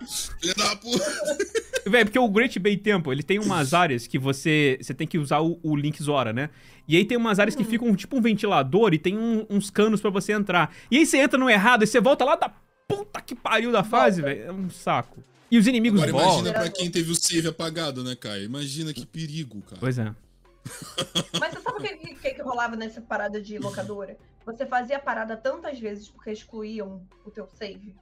Filha 0.40 0.54
da 0.54 0.76
puta! 0.76 1.04
Véi, 1.88 2.04
porque 2.04 2.18
o 2.18 2.28
Great 2.28 2.58
Bay 2.58 2.76
Temple, 2.76 3.12
ele 3.12 3.22
tem 3.22 3.38
umas 3.38 3.72
áreas 3.72 4.06
que 4.08 4.18
você, 4.18 4.76
você 4.82 4.92
tem 4.92 5.06
que 5.06 5.18
usar 5.18 5.40
o, 5.40 5.58
o 5.62 5.76
Link 5.76 6.02
Zora, 6.02 6.32
né? 6.32 6.50
E 6.88 6.96
aí 6.96 7.04
tem 7.04 7.16
umas 7.16 7.38
áreas 7.38 7.54
que 7.54 7.62
ficam 7.64 7.94
tipo 7.94 8.16
um 8.16 8.20
ventilador 8.20 8.92
e 8.92 8.98
tem 8.98 9.16
um- 9.16 9.46
uns 9.48 9.70
canos 9.70 10.00
pra 10.00 10.10
você 10.10 10.32
entrar. 10.32 10.74
E 10.90 10.98
aí 10.98 11.06
você 11.06 11.18
entra 11.18 11.38
no 11.38 11.48
errado 11.48 11.84
e 11.84 11.86
você 11.86 12.00
volta 12.00 12.24
lá 12.24 12.34
da 12.34 12.52
puta 12.88 13.20
que 13.20 13.34
pariu 13.36 13.70
da 13.70 13.84
fase, 13.84 14.20
velho. 14.20 14.42
É 14.46 14.52
um 14.52 14.68
saco. 14.68 15.22
E 15.48 15.58
os 15.58 15.66
inimigos 15.68 16.02
Agora 16.02 16.12
voltam. 16.12 16.40
imagina 16.40 16.58
pra 16.60 16.68
quem 16.70 16.90
teve 16.90 17.12
o 17.12 17.14
save 17.14 17.46
apagado, 17.46 18.02
né, 18.02 18.16
Caio? 18.16 18.42
Imagina 18.44 18.92
que 18.92 19.06
perigo, 19.06 19.60
cara. 19.62 19.76
Pois 19.78 19.96
é. 19.96 20.12
Mas 21.38 21.52
você 21.54 21.60
sabe 21.60 21.78
o 21.78 21.82
que, 21.82 22.14
que, 22.14 22.34
que 22.34 22.42
rolava 22.42 22.76
nessa 22.76 23.00
parada 23.00 23.40
de 23.40 23.58
locadora? 23.58 24.16
Você 24.44 24.64
fazia 24.66 24.96
a 24.96 25.00
parada 25.00 25.36
tantas 25.36 25.78
vezes 25.78 26.08
porque 26.08 26.30
excluíam 26.30 27.06
o 27.24 27.30
teu 27.30 27.46
save, 27.46 27.96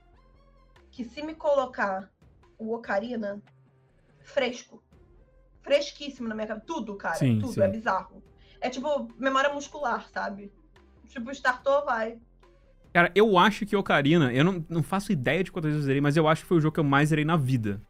que 0.91 1.05
se 1.05 1.23
me 1.23 1.35
colocar 1.35 2.11
o 2.59 2.75
Ocarina 2.75 3.43
fresco, 4.21 4.83
fresquíssimo 5.63 6.29
na 6.29 6.35
minha 6.35 6.47
cabeça, 6.47 6.67
tudo, 6.67 6.95
cara, 6.97 7.17
Sim, 7.17 7.39
tudo, 7.41 7.55
sim. 7.55 7.63
é 7.63 7.69
bizarro. 7.69 8.23
É 8.61 8.71
tipo 8.71 9.09
memória 9.19 9.53
muscular, 9.53 10.09
sabe? 10.11 10.53
Tipo, 11.09 11.31
startou, 11.33 11.85
vai. 11.85 12.19
Cara, 12.93 13.11
eu 13.15 13.37
acho 13.37 13.67
que 13.67 13.75
Ocarina, 13.77 14.33
eu 14.33 14.45
não, 14.45 14.65
não 14.69 14.83
faço 14.83 15.11
ideia 15.13 15.43
de 15.43 15.51
quantas 15.51 15.71
vezes 15.73 15.85
eu 15.85 15.87
zerei, 15.87 16.01
mas 16.01 16.17
eu 16.17 16.29
acho 16.29 16.43
que 16.43 16.49
foi 16.49 16.59
o 16.59 16.61
jogo 16.61 16.75
que 16.75 16.81
eu 16.81 16.85
mais 16.85 17.09
zerei 17.09 17.25
na 17.25 17.37
vida. 17.37 17.83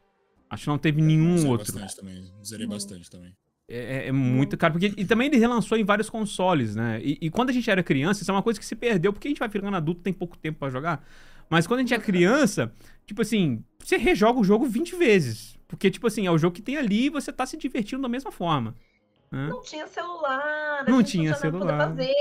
Acho 0.49 0.65
que 0.65 0.69
não 0.71 0.79
teve 0.79 1.03
nenhum 1.03 1.37
Zerei 1.37 1.51
outro. 1.51 1.73
bastante 1.73 1.97
também. 1.97 2.45
Zerei 2.45 2.67
Hum. 2.67 2.71
bastante 2.71 3.11
também. 3.11 3.37
É, 3.69 4.09
é 4.09 4.13
muito 4.13 4.57
caro, 4.59 4.75
porque 4.75 4.93
e 4.97 5.05
também 5.05 5.29
ele 5.29 5.39
relançou 5.39 5.79
em 5.79 5.85
vários 5.85 6.11
consoles, 6.11 6.77
né? 6.77 7.01
E, 7.03 7.19
e 7.21 7.31
quando 7.31 7.51
a 7.51 7.53
gente 7.53 7.71
era 7.71 7.83
criança, 7.83 8.23
isso 8.23 8.31
é 8.31 8.35
uma 8.35 8.43
coisa 8.43 8.61
que 8.61 8.67
se 8.67 8.77
perdeu, 8.77 9.13
porque 9.13 9.29
a 9.29 9.31
gente 9.31 9.39
vai 9.39 9.49
ficando 9.49 9.75
adulto, 9.75 10.03
tem 10.03 10.13
pouco 10.13 10.37
tempo 10.37 10.59
pra 10.59 10.69
jogar. 10.69 11.03
Mas 11.49 11.67
quando 11.67 11.81
a 11.81 11.83
gente 11.83 11.95
é 11.95 11.99
criança, 11.99 12.73
tipo 13.07 13.23
assim, 13.23 13.63
você 13.79 13.97
rejoga 13.97 14.41
o 14.41 14.45
jogo 14.45 14.67
20 14.67 14.97
vezes. 14.97 15.55
Porque, 15.67 15.91
tipo 15.91 16.07
assim, 16.07 16.27
é 16.27 16.31
o 16.31 16.39
jogo 16.39 16.55
que 16.55 16.63
tem 16.63 16.77
ali 16.77 17.07
e 17.07 17.11
você 17.11 17.33
tá 17.33 17.45
se 17.47 17.57
divertindo 17.57 18.03
da 18.03 18.09
mesma 18.09 18.31
forma. 18.31 18.75
Né? 19.31 19.49
Não 19.49 19.63
tinha 19.63 19.87
celular, 19.87 20.81
a 20.81 20.91
Não 20.91 21.03
tinha 21.03 21.05
tinha 21.05 21.31
nada 21.31 21.41
pra 21.41 21.51
celular. 21.51 21.89
fazer, 21.89 22.13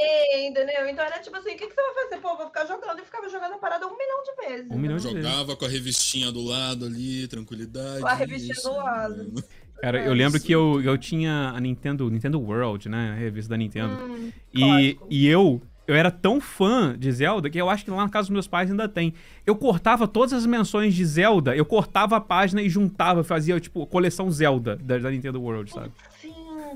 entendeu? 0.48 0.88
Então 0.90 1.06
era 1.06 1.20
tipo 1.20 1.36
assim, 1.38 1.52
o 1.54 1.58
que, 1.58 1.68
que 1.68 1.74
você 1.74 1.82
vai 1.82 2.04
fazer? 2.04 2.18
Pô, 2.22 2.36
vou 2.38 2.46
ficar 2.48 2.66
jogando 2.66 3.00
e 3.00 3.06
ficava 3.06 3.30
jogando 3.30 3.54
a 3.54 3.58
parada 3.58 3.86
um 3.88 3.98
milhão 3.98 4.24
de 4.24 4.48
vezes. 4.48 4.72
Um 4.72 4.78
milhão 4.78 4.98
de? 4.98 5.04
Jogava 5.04 5.56
com 5.56 5.66
a 5.66 5.68
revistinha 5.68 6.32
do 6.32 6.42
lado 6.42 6.86
ali, 6.86 7.28
tranquilidade. 7.28 8.02
Com 8.02 8.08
a 8.08 8.14
revistinha 8.14 8.54
isso, 8.54 8.70
do 8.70 8.76
lado. 8.76 9.18
mano. 9.18 9.44
Cara, 9.82 10.02
eu 10.02 10.14
lembro 10.14 10.40
que 10.40 10.52
eu, 10.52 10.82
eu 10.82 10.98
tinha 10.98 11.52
a 11.54 11.60
Nintendo, 11.60 12.10
Nintendo 12.10 12.40
World, 12.42 12.88
né? 12.88 13.12
A 13.12 13.16
revista 13.16 13.50
da 13.50 13.58
Nintendo. 13.58 13.94
Hum, 14.06 14.32
E, 14.54 14.60
clássico. 14.62 15.08
e 15.10 15.28
eu, 15.28 15.62
eu 15.86 15.94
era 15.96 16.10
tão 16.10 16.40
fã 16.40 16.96
de 16.98 17.12
Zelda 17.12 17.50
que 17.50 17.60
eu 17.60 17.70
acho 17.70 17.84
que 17.84 17.92
lá 17.92 17.98
na 17.98 18.10
casa 18.10 18.28
dos 18.28 18.30
meus 18.34 18.48
pais 18.48 18.72
ainda 18.72 18.88
tem. 18.88 19.14
Eu 19.46 19.58
cortava 19.58 20.08
todas 20.08 20.32
as 20.32 20.46
menções 20.46 20.94
de 20.96 21.04
Zelda, 21.06 21.54
eu 21.54 21.66
cortava 21.66 22.16
a 22.16 22.22
página 22.22 22.62
e 22.62 22.70
juntava, 22.70 23.26
fazia, 23.26 23.60
tipo, 23.60 23.86
coleção 23.86 24.32
Zelda 24.32 24.78
da, 24.78 24.98
da 25.00 25.12
Nintendo 25.12 25.42
World, 25.42 25.70
sabe? 25.74 25.92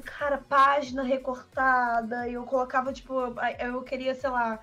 Cara, 0.02 0.38
página 0.38 1.04
recortada. 1.04 2.28
e 2.28 2.34
Eu 2.34 2.44
colocava, 2.44 2.92
tipo, 2.94 3.14
eu 3.60 3.82
queria, 3.82 4.14
sei 4.16 4.30
lá, 4.30 4.60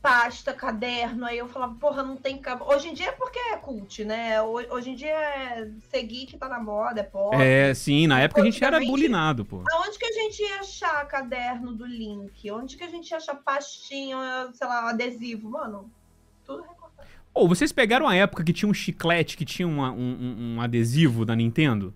pasta, 0.00 0.52
caderno. 0.52 1.24
Aí 1.24 1.38
eu 1.38 1.48
falava, 1.48 1.74
porra, 1.74 2.02
não 2.02 2.16
tem. 2.16 2.40
Hoje 2.66 2.88
em 2.88 2.94
dia 2.94 3.08
é 3.08 3.12
porque 3.12 3.38
é 3.38 3.56
cult, 3.56 4.04
né? 4.04 4.42
Ho- 4.42 4.74
Hoje 4.74 4.90
em 4.90 4.94
dia 4.94 5.10
é 5.12 5.68
seguir 5.90 6.26
que 6.26 6.36
tá 6.36 6.48
na 6.48 6.60
moda, 6.60 7.00
é 7.00 7.04
pop. 7.04 7.36
É, 7.36 7.72
sim, 7.74 8.06
na 8.06 8.20
época 8.20 8.40
a 8.42 8.44
gente 8.44 8.62
era 8.64 8.80
bulinado, 8.80 9.44
pô. 9.44 9.62
Aonde 9.72 9.98
que 9.98 10.04
a 10.06 10.12
gente 10.12 10.42
ia 10.42 10.60
achar 10.60 11.06
caderno 11.06 11.72
do 11.74 11.86
Link? 11.86 12.50
Onde 12.50 12.76
que 12.76 12.84
a 12.84 12.88
gente 12.88 13.10
ia 13.10 13.16
achar 13.18 13.34
pastinha, 13.36 14.50
sei 14.54 14.66
lá, 14.66 14.90
adesivo? 14.90 15.48
Mano, 15.50 15.90
tudo 16.44 16.62
recortado. 16.62 17.08
Ou 17.34 17.48
vocês 17.48 17.72
pegaram 17.72 18.06
a 18.06 18.14
época 18.14 18.44
que 18.44 18.52
tinha 18.52 18.68
um 18.68 18.74
chiclete, 18.74 19.36
que 19.38 19.44
tinha 19.44 19.66
uma- 19.66 19.90
um, 19.92 19.96
um- 19.96 20.54
um 20.56 20.60
adesivo 20.60 21.24
da 21.24 21.34
Nintendo? 21.34 21.94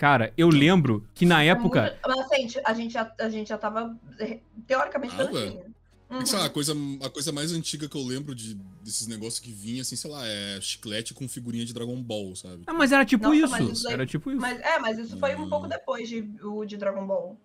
Cara, 0.00 0.32
eu 0.34 0.48
lembro 0.48 1.04
que 1.14 1.26
na 1.26 1.44
É 1.44 1.48
época. 1.48 1.82
muito- 1.82 1.98
Mas, 2.08 2.28
gente, 2.40 2.60
a 2.64 2.72
gente 2.72 2.92
já, 2.94 3.12
a 3.20 3.28
gente 3.28 3.48
já 3.50 3.58
tava, 3.58 3.94
eh, 4.18 4.38
teoricamente, 4.66 5.14
Ah. 5.14 6.14
Uhum. 6.16 6.24
Sei 6.26 6.38
lá, 6.38 6.46
a 6.46 6.50
coisa, 6.50 6.74
a 7.04 7.10
coisa 7.10 7.30
mais 7.30 7.52
antiga 7.52 7.86
que 7.86 7.94
eu 7.96 8.02
lembro 8.02 8.34
de, 8.34 8.54
desses 8.82 9.06
negócios 9.06 9.38
que 9.38 9.52
vinha, 9.52 9.82
assim, 9.82 9.94
sei 9.96 10.10
lá, 10.10 10.26
é 10.26 10.58
chiclete 10.60 11.12
com 11.12 11.28
figurinha 11.28 11.66
de 11.66 11.74
Dragon 11.74 12.02
Ball, 12.02 12.34
sabe? 12.34 12.62
Ah, 12.66 12.72
mas 12.72 12.92
era 12.92 13.04
tipo 13.04 13.28
Nossa, 13.28 13.62
isso. 13.62 13.72
isso 13.72 13.88
aí- 13.88 13.92
Era 13.94 14.06
tipo 14.06 14.30
isso. 14.30 14.40
Mas, 14.40 14.58
é, 14.60 14.78
mas 14.78 14.98
isso 14.98 15.18
foi 15.18 15.36
um 15.36 15.42
Hum. 15.44 15.50
pouco 15.50 15.68
depois 15.68 16.08
de, 16.08 16.26
o 16.42 16.64
de 16.64 16.78
Dragon 16.78 17.06
Ball. 17.06 17.36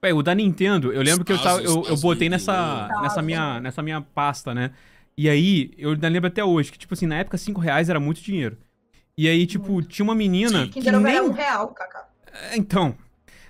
Véi, 0.00 0.12
o 0.12 0.22
da 0.22 0.32
Nintendo, 0.32 0.92
eu 0.92 1.02
lembro 1.02 1.24
que 1.24 1.32
eu, 1.32 1.42
tava, 1.42 1.60
eu, 1.60 1.84
eu 1.86 1.96
botei 1.96 2.28
nessa, 2.28 2.88
nessa, 3.02 3.20
minha, 3.20 3.60
nessa 3.60 3.82
minha 3.82 4.00
pasta, 4.00 4.54
né? 4.54 4.70
E 5.18 5.28
aí, 5.28 5.72
eu 5.76 5.90
ainda 5.90 6.08
lembro 6.08 6.28
até 6.28 6.44
hoje 6.44 6.70
que, 6.70 6.78
tipo 6.78 6.94
assim, 6.94 7.06
na 7.06 7.16
época, 7.16 7.36
5 7.36 7.60
reais 7.60 7.88
era 7.90 7.98
muito 7.98 8.22
dinheiro. 8.22 8.56
E 9.18 9.28
aí, 9.28 9.46
tipo, 9.46 9.80
tinha 9.82 10.04
uma 10.04 10.14
menina 10.14 10.64
Sim. 10.64 10.70
que 10.70 10.80
Ovo 10.80 11.00
nem... 11.00 11.14
era 11.16 11.24
um 11.24 11.32
real, 11.32 11.68
Kaká. 11.68 12.06
É, 12.50 12.56
Então, 12.58 12.94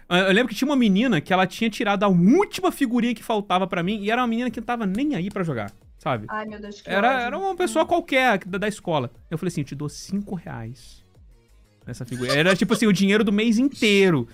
eu 0.08 0.32
lembro 0.32 0.48
que 0.48 0.54
tinha 0.54 0.68
uma 0.68 0.76
menina 0.76 1.20
que 1.20 1.32
ela 1.32 1.44
tinha 1.44 1.68
tirado 1.68 2.04
a 2.04 2.08
última 2.08 2.70
figurinha 2.70 3.12
que 3.12 3.22
faltava 3.22 3.66
pra 3.66 3.82
mim 3.82 4.00
e 4.00 4.08
era 4.10 4.20
uma 4.22 4.28
menina 4.28 4.48
que 4.48 4.60
não 4.60 4.64
tava 4.66 4.86
nem 4.86 5.16
aí 5.16 5.28
pra 5.28 5.42
jogar, 5.42 5.72
sabe? 5.98 6.26
Ai, 6.28 6.46
meu 6.46 6.60
Deus, 6.60 6.80
que 6.80 6.88
Era, 6.88 7.08
ódio. 7.08 7.20
era 7.20 7.38
uma 7.38 7.56
pessoa 7.56 7.84
qualquer 7.84 8.38
da, 8.46 8.58
da 8.58 8.68
escola. 8.68 9.10
Eu 9.28 9.36
falei 9.36 9.48
assim, 9.48 9.62
eu 9.62 9.66
te 9.66 9.74
dou 9.74 9.88
5 9.88 10.36
reais 10.36 11.04
nessa 11.84 12.04
figura. 12.04 12.32
Era 12.32 12.54
tipo 12.54 12.72
assim, 12.72 12.86
o 12.86 12.92
dinheiro 12.92 13.24
do 13.24 13.32
mês 13.32 13.58
inteiro. 13.58 14.28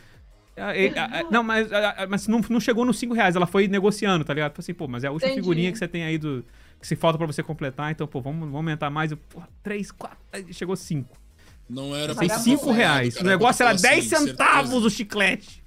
Ah, 0.54 0.72
ah, 0.96 1.22
Não, 1.30 1.42
mas, 1.42 1.66
mas 2.10 2.28
não, 2.28 2.42
não 2.50 2.60
chegou 2.60 2.84
nos 2.84 2.98
5 2.98 3.14
reais, 3.14 3.36
ela 3.36 3.46
foi 3.46 3.68
negociando, 3.68 4.22
tá 4.22 4.34
ligado? 4.34 4.52
Falei 4.52 4.64
assim, 4.64 4.74
pô, 4.74 4.86
mas 4.86 5.02
é 5.02 5.06
a 5.06 5.10
última 5.10 5.30
Entendi. 5.30 5.40
figurinha 5.42 5.72
que 5.72 5.78
você 5.78 5.88
tem 5.88 6.04
aí 6.04 6.18
do. 6.18 6.44
Que 6.78 6.86
se 6.86 6.96
falta 6.96 7.16
pra 7.16 7.26
você 7.26 7.42
completar, 7.44 7.90
então, 7.92 8.06
pô, 8.06 8.20
vamos, 8.20 8.40
vamos 8.40 8.56
aumentar 8.56 8.90
mais. 8.90 9.14
Pô, 9.30 9.40
3, 9.62 9.90
4, 9.92 10.18
aí 10.32 10.52
chegou 10.52 10.76
5. 10.76 11.21
Não 11.68 11.94
era 11.96 12.14
Tem 12.14 12.28
pra 12.28 12.36
Vagabundo. 12.38 12.58
5 12.60 12.72
reais. 12.72 13.14
cara, 13.14 13.26
O 13.26 13.28
negócio 13.28 13.62
era 13.62 13.72
assim, 13.74 13.82
10 13.82 14.04
certeza. 14.08 14.30
centavos 14.30 14.84
o 14.84 14.90
chiclete. 14.90 15.62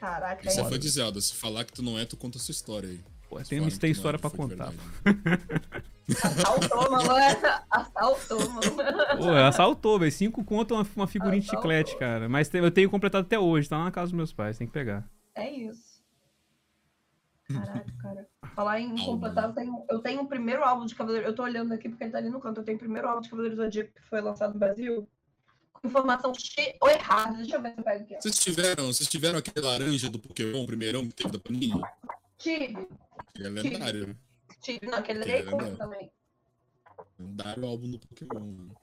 Caraca, 0.00 0.46
Isso 0.48 0.60
é 0.60 0.62
é 0.62 0.68
fadizada. 0.68 1.20
Se 1.20 1.34
falar 1.34 1.64
que 1.64 1.72
tu 1.72 1.82
não 1.82 1.98
é, 1.98 2.04
tu 2.04 2.16
conta 2.16 2.38
a 2.38 2.40
sua 2.40 2.52
história 2.52 2.88
aí. 2.88 3.00
Pô, 3.28 3.36
tem, 3.36 3.44
que 3.44 3.60
não 3.60 3.90
história 3.90 4.18
pra 4.18 4.30
de 4.30 4.36
contar. 4.36 4.72
Assaltou, 6.22 6.90
mano. 6.90 7.10
Assaltou, 7.70 8.50
mano. 8.50 8.70
Pô, 9.18 9.30
assaltou, 9.30 9.98
velho. 9.98 10.12
5 10.12 10.44
conto 10.44 10.74
uma, 10.74 10.86
uma 10.96 11.06
figurinha 11.06 11.40
de 11.40 11.46
Assaltou. 11.46 11.70
chiclete, 11.70 11.98
cara. 11.98 12.28
Mas 12.28 12.48
te- 12.48 12.58
eu 12.58 12.70
tenho 12.70 12.90
completado 12.90 13.24
até 13.26 13.38
hoje, 13.38 13.68
tá 13.68 13.78
lá 13.78 13.84
na 13.84 13.90
casa 13.90 14.06
dos 14.06 14.16
meus 14.16 14.32
pais, 14.32 14.58
tem 14.58 14.66
que 14.66 14.72
pegar. 14.72 15.08
É 15.34 15.50
isso. 15.50 15.94
Caraca, 17.48 17.92
cara. 18.02 18.26
Falar 18.54 18.80
em 18.80 18.94
completar, 19.04 19.48
eu 19.48 19.52
tenho, 19.52 19.84
eu 19.90 19.98
tenho 19.98 20.22
o 20.22 20.28
primeiro 20.28 20.62
álbum 20.62 20.86
de 20.86 20.94
Cavaleiro. 20.94 21.26
Eu 21.26 21.34
tô 21.34 21.42
olhando 21.42 21.72
aqui 21.74 21.88
porque 21.88 22.04
ele 22.04 22.12
tá 22.12 22.18
ali 22.18 22.30
no 22.30 22.40
canto. 22.40 22.60
Eu 22.60 22.64
tenho 22.64 22.76
o 22.76 22.78
primeiro 22.80 23.08
álbum 23.08 23.20
de 23.20 23.28
Cavaleiro 23.28 23.56
Zodíaco 23.56 23.92
que 23.92 24.02
foi 24.02 24.20
lançado 24.20 24.52
no 24.54 24.60
Brasil. 24.60 25.08
Com 25.72 25.88
informação 25.88 26.32
cheia 26.34 26.76
ou 26.80 26.88
errada. 26.88 27.36
Deixa 27.36 27.56
eu 27.56 27.62
ver 27.62 27.72
se 27.72 27.78
eu 27.80 27.84
pego 27.84 28.04
aqui. 28.04 28.14
Vocês 28.20 28.38
tiveram, 28.38 28.86
vocês 28.86 29.08
tiveram 29.08 29.38
aquele 29.40 29.66
laranja 29.66 30.08
do 30.08 30.18
Pokémon, 30.20 30.64
primeirão, 30.66 31.06
que 31.08 31.14
teve 31.14 31.32
da 31.32 31.38
Panini? 31.38 31.80
Tive, 32.38 32.88
Que 33.34 33.42
é 33.42 33.48
lendário. 33.48 34.16
tive. 34.60 34.86
Não, 34.86 34.98
aquele 34.98 35.24
é 35.30 35.38
é 35.40 35.42
legal. 35.42 35.76
também. 35.76 36.10
Lendário 37.18 37.66
álbum 37.66 37.90
do 37.90 37.98
Pokémon, 37.98 38.40
mano. 38.40 38.76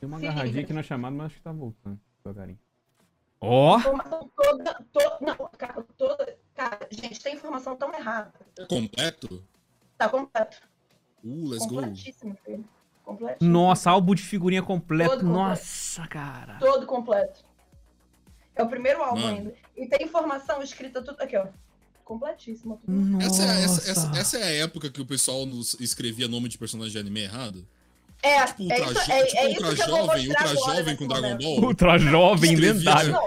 Tem 0.00 0.08
uma 0.08 0.18
Sim. 0.18 0.26
agarradinha 0.28 0.62
aqui 0.62 0.72
na 0.72 0.82
chamada, 0.82 1.14
mas 1.16 1.26
acho 1.26 1.34
que 1.36 1.42
tá 1.42 1.52
voltando 1.52 2.00
devagarinho. 2.24 2.58
Ó! 3.40 3.78
Informação 3.78 4.30
toda, 4.36 4.74
to- 4.92 5.24
não, 5.24 5.36
cara, 5.56 5.84
toda. 5.96 6.36
Cara, 6.54 6.88
gente, 6.90 7.20
tem 7.20 7.34
informação 7.36 7.76
tão 7.76 7.92
errada. 7.94 8.32
Completo? 8.68 9.44
Tá 9.96 10.08
completo. 10.08 10.56
Uh, 11.24 11.48
let's 11.48 11.66
go. 11.66 11.76
completíssimo, 11.76 12.36
filho. 12.44 12.64
Completíssimo. 13.04 13.50
Nossa, 13.52 13.90
álbum 13.90 14.14
de 14.14 14.22
figurinha 14.22 14.62
completo. 14.62 15.10
Todo 15.10 15.20
completo. 15.20 15.38
Nossa, 15.48 16.06
cara. 16.08 16.58
Todo 16.58 16.86
completo. 16.86 17.44
É 18.56 18.62
o 18.62 18.68
primeiro 18.68 19.02
álbum 19.02 19.20
Mano. 19.20 19.36
ainda. 19.36 19.54
E 19.76 19.86
tem 19.86 20.04
informação 20.06 20.60
escrita 20.62 21.00
tudo 21.00 21.20
aqui, 21.20 21.36
ó. 21.36 21.46
Completíssima. 22.04 22.80
Essa, 23.20 23.42
é- 23.44 23.62
essa, 23.64 23.90
essa, 23.90 24.18
essa 24.18 24.38
é 24.38 24.42
a 24.42 24.64
época 24.64 24.90
que 24.90 25.00
o 25.00 25.06
pessoal 25.06 25.46
nos 25.46 25.74
escrevia 25.78 26.26
nome 26.26 26.48
de 26.48 26.58
personagem 26.58 26.92
de 26.92 26.98
anime 26.98 27.20
errado? 27.22 27.66
É, 28.22 28.44
Tipo, 28.46 28.72
é 28.72 28.80
ultra, 28.80 29.02
isso, 29.02 29.12
é, 29.12 29.24
tipo 29.24 29.36
é 29.38 29.50
isso 29.50 29.62
ultra 29.64 29.74
que 29.76 29.82
eu 29.82 29.86
vou 29.88 30.06
jovem, 30.06 30.26
mostrar 30.26 30.46
ultra 30.46 30.60
agora 30.62 30.76
jovem 30.76 30.96
com 30.96 31.06
Dragon. 31.06 31.38
Ball. 31.38 31.60
Ultra 31.64 31.98
jovem, 31.98 32.56
lendário. 32.56 33.18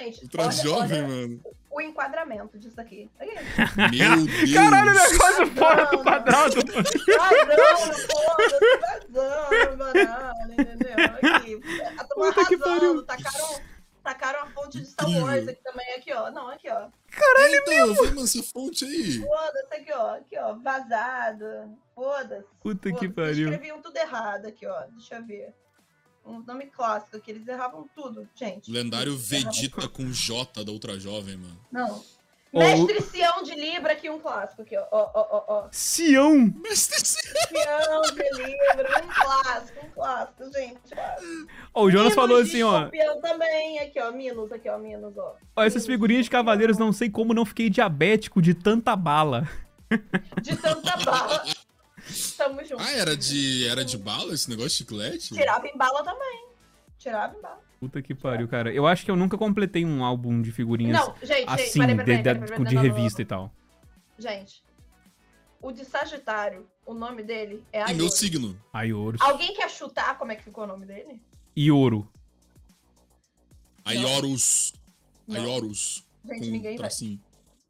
Gente, 0.00 0.22
Ultra 0.24 0.42
olha, 0.42 0.50
jovem, 0.52 0.98
olha 1.04 1.08
mano. 1.08 1.40
o 1.70 1.80
enquadramento 1.80 2.58
disso 2.58 2.80
aqui. 2.80 3.08
Meu 3.20 4.26
Deus. 4.26 4.52
Caralho, 4.54 4.90
o 4.90 4.94
negócio 4.94 5.46
fora 5.54 5.84
do 5.86 5.98
quadrado. 6.02 6.54
Vazando, 6.54 7.98
foda-se, 8.08 9.10
vazando, 9.12 9.76
banana, 9.76 10.34
entendeu? 10.50 10.94
Aqui. 11.34 11.60
A 11.98 12.04
turma 12.04 12.32
Puta 12.32 12.46
que 12.46 12.56
pariu. 12.56 12.74
arrasando, 12.74 13.02
tacaram, 13.04 13.60
tacaram 14.02 14.40
a 14.40 14.46
fonte 14.46 14.80
de 14.80 14.86
Star. 14.86 15.08
Wars 15.08 15.46
aqui 15.48 15.60
também, 15.62 15.94
aqui, 15.96 16.12
ó. 16.12 16.30
Não, 16.30 16.48
aqui, 16.48 16.68
ó. 16.70 16.88
Então, 17.16 17.74
eu 17.88 17.94
falei, 17.94 18.10
mano, 18.10 18.24
essa 18.24 18.42
fonte 18.42 18.84
aí. 18.84 19.20
Foda-se 19.20 19.74
aqui, 19.74 19.92
ó. 19.92 20.14
Aqui, 20.14 20.38
ó. 20.38 20.54
Vazado. 20.54 21.78
Foda-se. 21.94 22.46
Puta 22.60 22.88
que 22.90 22.94
Foda-se. 22.94 23.08
pariu. 23.12 23.50
Escreviam 23.50 23.82
tudo 23.82 23.96
errado 23.96 24.46
aqui, 24.46 24.66
ó. 24.66 24.86
Deixa 24.86 25.16
eu 25.16 25.24
ver. 25.24 25.54
Um 26.24 26.40
nome 26.42 26.66
clássico 26.66 27.16
aqui. 27.16 27.30
Eles 27.30 27.46
erravam 27.46 27.88
tudo, 27.94 28.28
gente. 28.34 28.70
Lendário 28.70 29.12
erravam 29.12 29.24
Vegeta 29.28 29.88
com 29.88 30.10
J 30.10 30.64
da 30.64 30.72
Ultra 30.72 30.98
Jovem, 30.98 31.36
mano. 31.36 31.60
Não. 31.70 32.02
Mestre 32.58 33.02
Sião 33.02 33.42
de 33.42 33.54
Libra 33.54 33.92
aqui, 33.92 34.08
um 34.08 34.18
clássico 34.18 34.62
aqui, 34.62 34.76
ó. 34.76 34.84
Ó, 34.90 35.10
ó, 35.14 35.26
ó, 35.30 35.44
ó. 35.48 35.68
Sião. 35.72 36.52
Mestre 36.62 37.04
Sião 37.04 38.02
de 38.02 38.42
Libra, 38.42 39.04
um 39.04 39.08
clássico, 39.08 39.86
um 39.86 39.90
clássico, 39.90 40.52
gente. 40.52 40.80
clássico. 40.90 41.46
Ó, 41.74 41.84
o 41.84 41.90
Jonas 41.90 42.08
Minos 42.08 42.14
falou 42.14 42.40
assim, 42.40 42.62
ó. 42.62 42.88
Também, 43.20 43.78
aqui, 43.80 44.00
ó. 44.00 44.12
Minos, 44.12 44.52
aqui, 44.52 44.68
ó. 44.68 44.78
Minos, 44.78 45.16
ó. 45.16 45.34
Ó, 45.56 45.62
essas 45.62 45.84
figurinhas 45.84 46.26
de 46.26 46.30
cavaleiros, 46.30 46.78
não 46.78 46.92
sei 46.92 47.10
como 47.10 47.34
não 47.34 47.44
fiquei 47.44 47.68
diabético 47.68 48.40
de 48.40 48.54
tanta 48.54 48.94
bala. 48.94 49.48
De 50.40 50.56
tanta 50.56 50.96
bala. 51.04 51.44
Tamo 52.36 52.64
junto. 52.64 52.82
Ah, 52.82 52.92
era 52.92 53.16
de, 53.16 53.66
era 53.66 53.84
de 53.84 53.96
bala 53.96 54.34
esse 54.34 54.48
negócio 54.48 54.70
de 54.70 54.76
chiclete? 54.76 55.34
Tirava 55.34 55.66
em 55.66 55.76
bala 55.76 56.04
também. 56.04 56.48
Tirava 56.98 57.36
em 57.36 57.40
bala. 57.40 57.63
Puta 57.84 58.00
que 58.00 58.14
pariu, 58.14 58.48
cara. 58.48 58.72
Eu 58.72 58.86
acho 58.86 59.04
que 59.04 59.10
eu 59.10 59.16
nunca 59.16 59.36
completei 59.36 59.84
um 59.84 60.02
álbum 60.02 60.40
de 60.40 60.50
figurinhas 60.50 60.98
Não, 60.98 61.14
gente, 61.16 61.26
gente, 61.26 61.50
assim, 61.50 61.80
de, 61.80 61.94
peraí, 61.96 62.22
peraí, 62.22 62.48
peraí, 62.48 62.76
revista 62.76 63.20
e 63.20 63.26
tal. 63.26 63.52
Gente, 64.18 64.64
o 65.60 65.70
de 65.70 65.84
Sagitário, 65.84 66.66
o 66.86 66.94
nome 66.94 67.22
dele 67.22 67.62
é 67.70 67.80
É 67.80 67.84
meu 67.88 68.06
Aioro. 68.06 68.10
signo. 68.10 68.58
Aioros. 68.72 69.20
Alguém 69.20 69.52
quer 69.52 69.68
chutar 69.70 70.16
como 70.16 70.32
é 70.32 70.36
que 70.36 70.42
ficou 70.44 70.64
o 70.64 70.66
nome 70.66 70.86
dele? 70.86 71.20
Ioro. 71.54 72.08
Aiorus. 73.84 74.72
Não. 75.28 75.42
Aiorus. 75.42 76.06
Gente, 76.24 76.38
Com 76.38 76.46
ninguém 76.46 76.78
vai. 76.78 76.88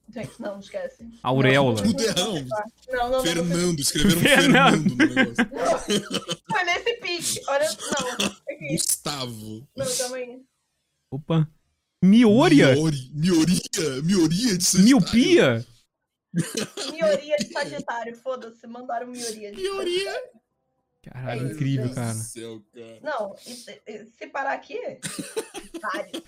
Gente, 0.08 0.40
não, 0.40 0.60
esquece. 0.60 1.08
Auréola. 1.22 1.76
Não, 1.76 1.90
Tudo 1.90 2.02
errado. 2.02 2.46
Não, 2.88 3.10
não, 3.10 3.22
Fernando, 3.22 3.80
escreveram 3.80 4.20
Fernando. 4.22 4.82
Fernando 4.82 4.96
no 4.96 5.14
negócio. 5.14 6.00
Foi 6.50 6.64
nesse 6.64 6.94
pique. 7.00 7.40
Olha, 7.48 7.68
não. 7.68 8.26
Aqui. 8.26 8.68
Gustavo. 8.76 9.68
Não, 9.76 9.96
calma 9.96 10.16
aí. 10.16 10.42
Opa. 11.10 11.48
Mioria? 12.02 12.74
Miori, 12.74 13.10
mioria? 13.14 14.02
Mioria 14.02 14.58
de 14.58 14.64
Sagitário. 14.64 14.84
Miopia? 15.00 15.66
Mioria 16.92 17.36
de 17.36 17.52
Sagitário, 17.52 18.16
foda-se, 18.16 18.66
mandaram 18.66 19.06
mioria 19.06 19.50
de 19.52 19.60
Mioria. 19.60 20.12
Sagitário. 20.12 20.44
Caralho, 21.02 21.48
É 21.48 21.52
incrível, 21.52 21.94
cara. 21.94 22.14
Meu 22.14 22.14
Deus 22.14 22.24
do 22.26 22.30
céu, 22.32 22.62
cara. 22.72 23.00
Não, 23.02 23.34
e 23.46 23.54
se, 23.54 23.82
e 23.86 24.06
se 24.10 24.26
parar 24.28 24.52
aqui, 24.54 24.78
vários. 25.80 26.22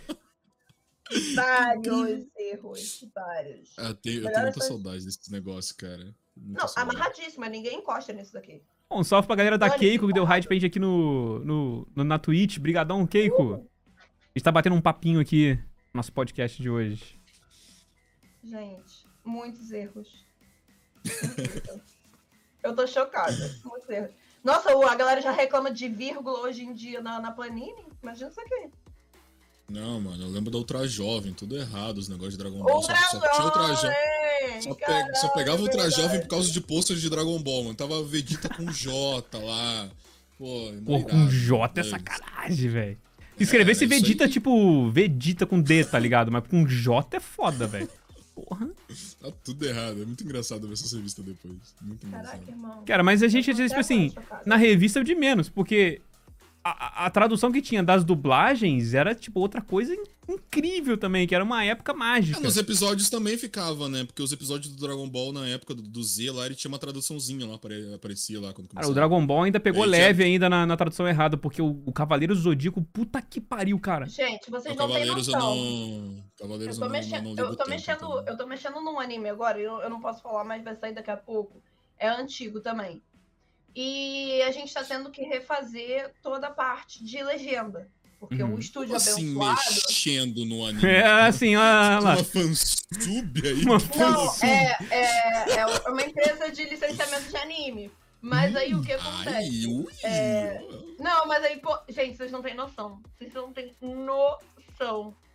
Vários 1.35 2.27
erros, 2.37 3.05
vários. 3.15 3.73
Ah, 3.79 3.95
tenho- 3.95 4.23
eu 4.25 4.31
tenho 4.33 4.43
muita 4.43 4.61
saudade 4.61 5.05
desses 5.05 5.29
negócios, 5.29 5.73
cara. 5.73 6.15
Muita 6.37 6.63
Não, 6.63 6.69
saudade. 6.69 6.97
amarradíssima, 6.97 7.49
ninguém 7.49 7.79
encosta 7.79 8.13
nisso 8.13 8.33
daqui. 8.33 8.63
Bom, 8.91 9.01
um 9.01 9.05
salve 9.05 9.27
pra 9.27 9.37
galera 9.37 9.57
da 9.59 9.67
Olha, 9.67 9.79
Keiko 9.79 10.07
que 10.07 10.13
deu 10.13 10.25
raid 10.25 10.47
pra 10.47 10.55
gente 10.55 10.67
aqui 10.67 10.79
no, 10.79 11.39
no, 11.45 11.89
no- 11.95 12.05
na 12.05 12.19
Twitch. 12.19 12.59
Brigadão, 12.59 13.07
Keiko. 13.07 13.55
A 13.55 14.39
gente 14.39 14.45
tá 14.45 14.53
batendo 14.53 14.77
um 14.77 14.81
papinho 14.83 15.19
aqui 15.21 15.55
no 15.93 15.99
nosso 15.99 16.13
podcast 16.13 16.61
de 16.61 16.69
hoje. 16.71 17.19
Gente, 18.45 19.07
muitos 19.25 19.71
erros. 19.73 20.25
Eu 22.63 22.75
tô 22.75 22.87
chocada. 22.87 23.37
Muitos 23.65 23.89
erros. 23.89 24.11
Nossa, 24.45 24.77
o- 24.77 24.83
a 24.87 24.95
galera 24.95 25.21
já 25.21 25.31
reclama 25.31 25.71
de 25.71 25.89
vírgula 25.89 26.41
hoje 26.41 26.63
em 26.65 26.73
dia 26.73 27.01
na, 27.01 27.21
na 27.21 27.33
Planini. 27.33 27.87
Imagina 28.03 28.31
isso 28.31 28.41
aqui. 28.41 28.71
Não, 29.69 30.01
mano, 30.01 30.23
eu 30.25 30.31
lembro 30.31 30.51
da 30.51 30.59
Ultra 30.59 30.87
Jovem, 30.87 31.33
tudo 31.33 31.57
errado, 31.59 31.99
os 31.99 32.09
negócios 32.09 32.35
de 32.35 32.39
Dragon 32.39 32.59
Ball. 32.63 32.83
Só, 32.83 32.93
Ultra 32.93 33.09
só 33.11 33.21
tinha 33.33 33.45
Ultra 33.45 33.75
Jovem. 33.75 33.97
Só, 34.63 34.75
pe- 34.75 34.81
caralho, 34.85 35.17
só 35.17 35.29
pegava 35.29 35.61
Ultra 35.63 35.83
verdade. 35.83 36.03
Jovem 36.03 36.21
por 36.21 36.29
causa 36.29 36.53
de 36.53 36.61
pôster 36.61 36.97
de 36.97 37.11
Dragon 37.11 37.39
Ball, 37.43 37.63
mano. 37.65 37.75
Tava 37.75 38.03
Vegeta 38.05 38.49
com 38.49 38.71
J 38.71 39.39
lá. 39.39 39.89
Pô, 40.39 40.73
Pô, 40.85 41.03
com 41.03 41.29
J 41.29 41.81
é 41.81 41.83
né? 41.85 41.91
sacanagem, 41.91 42.69
velho. 42.69 42.99
Se 43.37 43.43
escrevesse 43.45 43.85
É, 43.85 43.87
Vegeta, 43.89 44.25
aí. 44.25 44.31
tipo, 44.31 44.89
Vegeta 44.91 45.45
com 45.47 45.61
D, 45.61 45.85
tá 45.85 45.99
ligado? 45.99 46.31
Mas 46.31 46.47
com 46.47 46.65
J 46.67 47.17
é 47.17 47.21
foda, 47.21 47.67
velho. 47.67 47.89
Porra. 48.35 48.69
Tá 49.21 49.33
tudo 49.43 49.67
errado. 49.67 50.01
É 50.01 50.05
muito 50.05 50.23
engraçado 50.23 50.67
ver 50.69 50.75
essa 50.75 50.95
revista 50.97 51.23
depois. 51.23 51.55
Muito 51.83 52.07
Caraca, 52.07 52.37
engraçado. 52.37 52.49
irmão. 52.51 52.85
Cara, 52.85 53.03
mas 53.03 53.23
a 53.23 53.29
gente, 53.29 53.53
tipo 53.53 53.81
assim, 53.81 54.13
na 54.45 54.57
revista 54.57 54.99
é 55.01 55.03
o 55.03 55.05
de 55.05 55.15
menos, 55.15 55.49
porque 55.49 56.01
a, 56.71 57.07
a, 57.07 57.11
tradução 57.11 57.53
que 57.53 57.63
tinha 57.63 57.83
das 57.83 58.05
dublagens 58.05 58.95
era, 58.95 59.15
tipo, 59.15 59.41
outra 59.41 59.61
coisa 59.61 59.97
incrível 60.29 60.99
também, 60.99 61.27
que 61.27 61.35
era 61.35 61.45
uma 61.45 61.65
época 61.65 61.95
mágica. 61.95 62.39
É, 62.39 62.43
nos 62.43 62.57
episódios 62.57 63.09
também 63.09 63.39
ficava, 63.39 63.89
né? 63.89 64.05
Porque 64.05 64.23
os 64.23 64.33
episódios 64.33 64.75
do 64.75 64.81
Dragon 64.81 65.09
Ball, 65.09 65.33
na 65.33 65.47
época 65.49 65.75
do, 65.75 65.83
do 65.83 66.03
Z 66.03 66.31
lá, 66.33 66.47
ele 66.47 66.55
tinha 66.55 66.69
uma 66.69 66.79
traduçãozinha 66.79 67.47
lá, 67.47 67.59
aparecia 67.95 68.41
lá 68.41 68.53
quando 68.53 68.69
Cara, 68.69 68.89
o 68.89 68.95
Dragon 68.95 69.25
Ball 69.25 69.45
ainda 69.45 69.61
pegou 69.61 69.85
leve 69.85 70.25
tinha... 70.25 70.33
ainda 70.33 70.49
na, 70.49 70.67
na, 70.67 70.77
tradução 70.77 71.07
errada, 71.07 71.37
porque 71.37 71.63
o, 71.63 71.83
o 71.87 71.93
Cavaleiros 71.93 72.39
do 72.39 72.45
Zodíaco, 72.45 72.83
puta 72.93 73.23
que 73.23 73.41
pariu, 73.41 73.79
cara. 73.79 74.07
Gente, 74.07 74.51
vocês 74.51 74.75
o 74.75 74.79
não 74.79 74.89
Cavaleiros 74.89 75.27
têm 75.27 75.35
noção. 75.35 75.55
Eu 75.55 75.63
não... 75.63 76.25
Cavaleiros 76.39 76.77
eu 76.77 76.83
tô, 76.83 76.89
mexendo, 76.91 77.25
não, 77.25 77.35
não 77.35 77.45
eu, 77.45 77.51
tô 77.51 77.57
tempo, 77.57 77.71
mexendo, 77.71 77.97
então. 77.97 78.25
eu 78.27 78.37
tô 78.37 78.47
mexendo 78.47 78.81
num 78.81 78.99
anime 78.99 79.29
agora, 79.29 79.59
eu, 79.61 79.81
eu 79.81 79.91
não 79.91 80.01
posso 80.01 80.23
falar, 80.23 80.45
mas 80.45 80.65
vai 80.65 80.75
sair 80.75 80.93
daqui 80.93 81.11
a 81.11 81.17
pouco. 81.17 81.63
É 81.99 82.09
antigo 82.09 82.61
também. 82.61 83.01
E 83.77 84.41
a 84.41 84.51
gente 84.51 84.69
está 84.69 84.83
tendo 84.83 85.11
que 85.11 85.23
refazer 85.23 86.11
toda 86.23 86.47
a 86.47 86.51
parte 86.51 87.05
de 87.05 87.23
legenda. 87.23 87.87
Porque 88.19 88.43
uhum. 88.43 88.55
o 88.55 88.59
estúdio 88.59 88.97
assim, 88.97 89.37
abençoado... 89.37 89.61
mexendo 89.87 90.47
no 90.47 90.65
anime. 90.65 90.89
É, 90.89 91.05
assim, 91.05 91.55
olha 91.55 91.99
lá. 92.01 92.15
Uma 92.15 92.25
fansub 92.25 93.47
aí. 93.47 93.63
Uma 93.63 93.79
Não, 93.95 94.35
é, 94.43 94.79
é, 94.91 95.51
é 95.59 95.67
uma 95.91 96.03
empresa 96.03 96.51
de 96.51 96.65
licenciamento 96.65 97.29
de 97.29 97.37
anime. 97.37 97.91
Mas 98.23 98.57
aí 98.57 98.75
o 98.75 98.83
que 98.83 98.95
acontece? 98.95 99.37
Ai, 99.37 99.67
ui, 99.67 99.93
é... 100.03 100.61
Não, 100.99 101.27
mas 101.27 101.45
aí, 101.45 101.59
pô... 101.59 101.79
Gente, 101.91 102.17
vocês 102.17 102.33
não 102.33 102.41
têm 102.41 102.55
noção. 102.55 103.01
Vocês 103.19 103.35
não 103.35 103.53
têm 103.53 103.77
noção. 103.83 104.56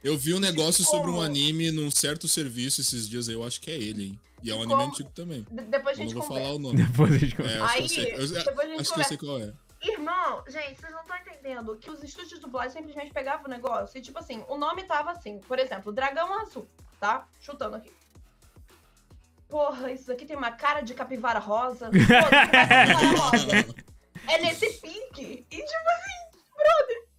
Eu 0.03 0.17
vi 0.17 0.33
um 0.33 0.39
negócio 0.39 0.83
sobre 0.83 1.11
um 1.11 1.21
anime 1.21 1.71
num 1.71 1.91
certo 1.91 2.27
serviço 2.27 2.81
esses 2.81 3.07
dias 3.07 3.29
aí, 3.29 3.35
eu 3.35 3.43
acho 3.43 3.61
que 3.61 3.69
é 3.69 3.75
ele, 3.75 4.05
hein? 4.07 4.19
E 4.43 4.49
é 4.49 4.55
um 4.55 4.63
anime 4.63 4.79
Como... 4.79 4.89
antigo 4.89 5.09
também. 5.11 5.45
De 5.51 5.61
depois 5.63 5.99
a 5.99 6.01
gente 6.01 6.13
eu 6.13 6.19
não 6.19 6.27
vou 6.27 6.29
conversa. 6.29 6.47
falar 6.47 6.55
o 6.55 6.59
nome. 6.59 6.81
Depois 6.83 7.13
a 7.13 7.17
gente 7.17 7.35
conversa. 7.35 7.57
É, 7.57 7.61
Aí, 7.61 8.11
eu, 8.11 8.19
eu, 8.21 8.43
depois 8.43 8.59
a 8.59 8.71
gente 8.71 8.81
acho 8.81 8.93
que 8.93 8.99
eu 8.99 9.03
sei 9.03 9.17
qual 9.17 9.39
é. 9.39 9.53
Irmão, 9.83 10.43
gente, 10.47 10.79
vocês 10.79 10.91
não 10.91 11.01
estão 11.01 11.17
entendendo 11.17 11.75
que 11.75 11.89
os 11.89 12.03
estúdios 12.03 12.29
de 12.33 12.39
dublagem 12.39 12.71
simplesmente 12.71 13.11
pegavam 13.11 13.45
o 13.45 13.49
negócio 13.49 13.97
e, 13.97 14.01
tipo 14.01 14.17
assim, 14.19 14.43
o 14.47 14.57
nome 14.57 14.83
tava 14.83 15.11
assim, 15.11 15.39
por 15.39 15.57
exemplo, 15.59 15.91
Dragão 15.91 16.39
Azul, 16.39 16.67
tá? 16.99 17.27
Chutando 17.39 17.75
aqui. 17.77 17.91
Porra, 19.49 19.91
isso 19.91 20.11
aqui 20.11 20.25
tem 20.25 20.35
uma 20.37 20.51
cara 20.51 20.81
de 20.81 20.93
capivara 20.93 21.39
rosa. 21.39 21.89
Porra, 21.89 22.47
capivara 22.47 23.17
rosa. 23.17 23.75
É 24.27 24.39
nesse 24.39 24.69
pique. 24.79 25.45
E, 25.49 25.55
tipo 25.55 25.89
assim, 25.89 26.39
brother, 26.55 27.01
que 27.03 27.10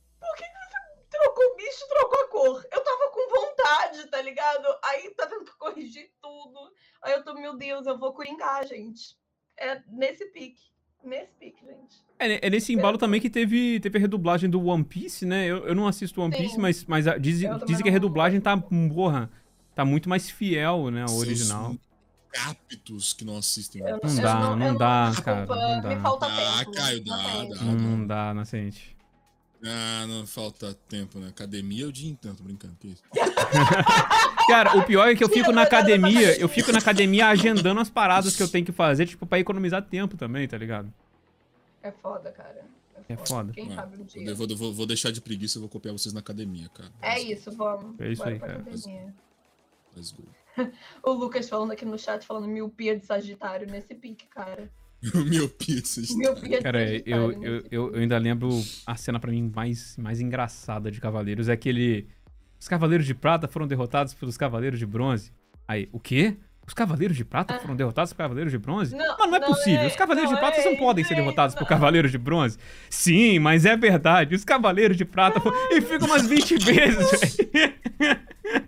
o 1.25 1.57
bicho, 1.57 1.89
trocou 1.89 2.21
a 2.21 2.29
cor? 2.29 2.67
Eu 2.73 2.85
tava 2.85 3.11
com 3.11 3.31
vontade, 3.31 4.07
tá 4.09 4.21
ligado? 4.23 4.67
Aí 4.83 5.11
tá 5.11 5.27
tendo 5.27 5.45
que 5.45 5.57
corrigir 5.57 6.11
tudo. 6.21 6.73
Aí 7.03 7.13
eu 7.13 7.25
tô, 7.25 7.35
meu 7.35 7.57
Deus, 7.57 7.87
eu 7.87 7.99
vou 7.99 8.13
coringar, 8.13 8.67
gente. 8.67 9.17
É 9.57 9.81
nesse 9.89 10.27
pique. 10.27 10.73
Nesse 11.05 11.33
pique, 11.39 11.65
gente. 11.65 12.03
É, 12.19 12.47
é 12.47 12.51
nesse 12.51 12.73
embalo 12.73 12.97
também 12.97 13.21
que 13.21 13.29
teve, 13.29 13.81
teve 13.81 13.99
a 13.99 14.01
redublagem 14.01 14.49
do 14.49 14.65
One 14.65 14.85
Piece, 14.85 15.27
né? 15.27 15.47
Eu, 15.47 15.67
eu 15.67 15.75
não 15.75 15.87
assisto 15.87 16.21
One 16.21 16.37
Piece, 16.37 16.55
Sim. 16.55 16.61
mas, 16.61 16.85
mas 16.85 17.05
dizem 17.21 17.51
diz 17.67 17.83
que 17.83 17.89
a 17.89 17.93
redublagem 17.93 18.41
tá, 18.41 18.57
porra, 18.57 19.29
tá 19.75 19.85
muito 19.85 20.09
mais 20.09 20.31
fiel, 20.31 20.91
né, 20.91 21.03
ao 21.03 21.17
original. 21.17 21.75
Captos 22.33 23.13
que 23.13 23.25
não 23.25 23.37
assistem. 23.37 23.83
Eu, 23.83 24.01
não, 24.03 24.17
dá, 24.17 24.41
não, 24.41 24.57
não 24.57 24.77
dá, 24.77 25.13
cara. 25.23 25.47
Não 25.47 25.81
dá. 25.81 25.89
Me 25.89 26.01
falta 26.01 26.27
ah, 26.27 26.59
tempo. 26.59 26.73
Caio, 26.73 27.05
dá, 27.05 27.17
dá, 27.17 27.45
dá, 27.45 27.65
Não 27.65 28.07
dá, 28.07 28.35
Nascente. 28.35 28.97
Ah, 29.65 30.07
não 30.09 30.27
falta 30.27 30.75
tempo, 30.89 31.21
né? 31.21 31.29
Academia 31.29 31.85
é 31.85 31.87
o 31.87 31.93
dia 31.93 32.11
inteiro, 32.11 32.37
tô 32.37 32.43
brincando, 32.43 32.75
que 32.81 32.89
isso. 32.89 33.03
Cara, 34.49 34.77
o 34.77 34.85
pior 34.85 35.09
é 35.09 35.15
que 35.15 35.23
eu 35.23 35.29
fico 35.29 35.53
na 35.53 35.63
academia, 35.63 36.37
eu 36.41 36.49
fico 36.49 36.73
na 36.73 36.79
academia 36.79 37.29
agendando 37.29 37.81
as 37.81 37.89
paradas 37.89 38.37
que 38.37 38.43
eu 38.43 38.49
tenho 38.49 38.67
que 38.67 38.73
fazer, 38.73 39.07
tipo, 39.07 39.25
pra 39.25 39.39
economizar 39.39 39.83
tempo 39.83 40.17
também, 40.17 40.49
tá 40.49 40.59
ligado? 40.59 40.93
É 41.81 41.93
foda, 41.93 42.33
cara. 42.33 42.65
É 43.09 43.17
foda. 43.17 43.53
Quem 43.53 43.73
sabe 43.73 44.01
um 44.01 44.05
dia. 44.05 44.29
Eu 44.29 44.37
vou, 44.37 44.49
vou, 44.57 44.73
vou, 44.73 44.87
deixar 44.87 45.13
de 45.13 45.21
preguiça 45.21 45.59
e 45.59 45.61
vou 45.61 45.69
copiar 45.69 45.93
vocês 45.93 46.13
na 46.13 46.21
academia, 46.21 46.69
cara. 46.71 46.91
É 47.01 47.21
isso, 47.21 47.51
vamos. 47.53 48.01
É 48.01 48.11
isso 48.11 48.23
Bora 48.23 48.35
aí, 48.35 48.41
cara. 48.41 48.65
Let's 49.95 50.13
go. 50.13 50.25
o 51.03 51.13
Lucas 51.13 51.49
falando 51.49 51.73
aqui 51.73 51.85
no 51.85 51.99
chat, 51.99 52.27
falando 52.27 52.49
miopia 52.49 52.99
de 52.99 53.05
Sagitário 53.05 53.67
nesse 53.67 53.95
pique, 53.95 54.27
cara. 54.27 54.71
Miopia, 55.27 55.83
Miopia 56.17 56.63
Cara, 56.63 56.97
eu, 57.05 57.33
eu, 57.33 57.43
eu, 57.43 57.65
eu, 57.71 57.95
ainda 57.97 58.17
lembro 58.19 58.51
a 58.87 58.95
cena 58.95 59.19
pra 59.19 59.31
mim 59.31 59.51
mais, 59.55 59.97
mais 59.97 60.21
engraçada 60.21 60.91
de 60.91 61.01
Cavaleiros. 61.01 61.49
É 61.49 61.53
aquele. 61.53 62.07
Os 62.61 62.69
Cavaleiros 62.69 63.05
de 63.05 63.15
Prata 63.15 63.49
foram 63.49 63.67
derrotados 63.67 64.15
pelos 64.15 64.37
Cavaleiros 64.37 64.79
de 64.79 64.87
Bronze. 64.87 65.33
Aí, 65.67 65.89
o 65.91 65.99
quê? 65.99 66.37
Os 66.65 66.73
Cavaleiros 66.73 67.17
de 67.17 67.25
Prata 67.25 67.57
ah. 67.57 67.59
foram 67.59 67.75
derrotados 67.75 68.13
pelos 68.13 68.29
Cavaleiros 68.29 68.53
de 68.53 68.59
Bronze? 68.59 68.95
Não, 68.95 69.17
mas 69.19 69.29
não 69.29 69.37
é 69.37 69.41
não 69.41 69.49
possível. 69.49 69.81
É, 69.81 69.87
Os 69.89 69.97
Cavaleiros 69.97 70.31
de 70.31 70.39
Prata 70.39 70.61
é, 70.61 70.65
não 70.65 70.77
podem 70.77 71.05
ser 71.05 71.17
derrotados 71.17 71.57
por 71.57 71.67
Cavaleiros 71.67 72.13
de 72.13 72.19
Bronze. 72.19 72.57
Sim, 72.89 73.41
mas 73.41 73.65
é 73.65 73.77
verdade. 73.77 74.37
Os 74.37 74.45
Cavaleiros 74.45 74.97
de 74.97 75.05
Prata 75.05 75.41
foram... 75.41 75.57
E 75.73 75.81
fica 75.81 76.05
umas 76.05 76.25
20 76.25 76.59
vezes, 76.65 77.11
velho. 77.11 77.81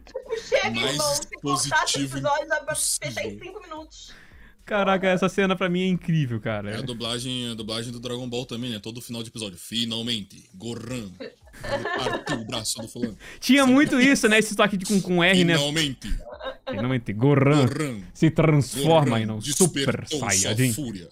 Tipo, 0.04 0.38
chega, 0.38 0.80
irmão. 0.80 1.14
Se 1.14 1.28
cortasse 1.40 1.98
o 2.00 2.04
episódio, 2.04 2.48
vai 2.48 2.74
fechar 2.74 3.24
em 3.24 3.38
5 3.38 3.60
minutos. 3.60 4.23
Caraca, 4.64 5.06
essa 5.08 5.28
cena 5.28 5.54
pra 5.54 5.68
mim 5.68 5.82
é 5.82 5.88
incrível, 5.88 6.40
cara. 6.40 6.70
É 6.70 6.76
a 6.78 6.80
dublagem, 6.80 7.50
a 7.50 7.54
dublagem 7.54 7.92
do 7.92 8.00
Dragon 8.00 8.26
Ball 8.28 8.46
também, 8.46 8.70
né? 8.70 8.78
Todo 8.78 9.00
final 9.00 9.22
de 9.22 9.28
episódio. 9.28 9.58
Finalmente, 9.58 10.48
Goran. 10.54 11.10
Partiu 11.98 12.40
o 12.40 12.44
braço 12.46 12.80
do 12.80 12.88
fulano. 12.88 13.16
Tinha 13.38 13.66
muito 13.66 14.00
isso, 14.00 14.28
né? 14.28 14.38
Esse 14.38 14.56
toque 14.56 14.76
de, 14.76 14.84
com, 14.86 15.00
com 15.00 15.22
R, 15.22 15.36
Finalmente. 15.38 16.08
né? 16.08 16.14
Finalmente. 16.14 16.34
Finalmente, 16.70 17.12
Goran, 17.12 17.66
Goran 17.66 18.00
se 18.12 18.30
transforma 18.30 19.18
Goran 19.18 19.20
em 19.20 19.30
um 19.30 19.40
Super 19.40 20.04
Saiyajin. 20.08 20.72
Fúria. 20.72 21.08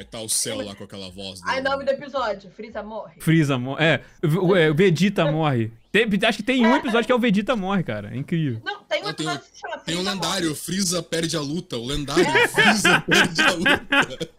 Aí 0.00 0.06
tá 0.06 0.18
o 0.18 0.30
céu 0.30 0.64
lá 0.64 0.74
com 0.74 0.84
aquela 0.84 1.10
voz. 1.10 1.42
Aí, 1.44 1.60
nome 1.60 1.84
do 1.84 1.90
episódio: 1.90 2.50
Freeza 2.52 2.82
morre. 2.82 3.20
Freeza 3.20 3.58
morre. 3.58 3.84
É, 3.84 4.00
o, 4.26 4.56
é, 4.56 4.70
o 4.70 4.74
Vegeta 4.74 5.30
morre. 5.30 5.70
Tem, 5.92 6.08
acho 6.26 6.38
que 6.38 6.42
tem 6.42 6.66
um 6.66 6.74
episódio 6.74 7.04
que 7.04 7.12
é 7.12 7.14
o 7.14 7.18
Vegeta 7.18 7.54
morre, 7.54 7.82
cara. 7.82 8.10
É 8.10 8.16
incrível. 8.16 8.62
Não, 8.64 8.82
tem 8.84 9.02
um 9.02 9.06
Não, 9.06 9.12
tem, 9.12 9.26
o, 9.26 9.40
tem 9.84 9.96
um 9.98 10.02
lendário: 10.02 10.54
Freeza 10.54 11.02
perde 11.02 11.36
a 11.36 11.40
luta. 11.42 11.76
O 11.76 11.86
lendário 11.86 12.24
Freeza 12.48 13.00
perde 13.06 13.42
a 13.42 13.52
luta. 13.52 14.30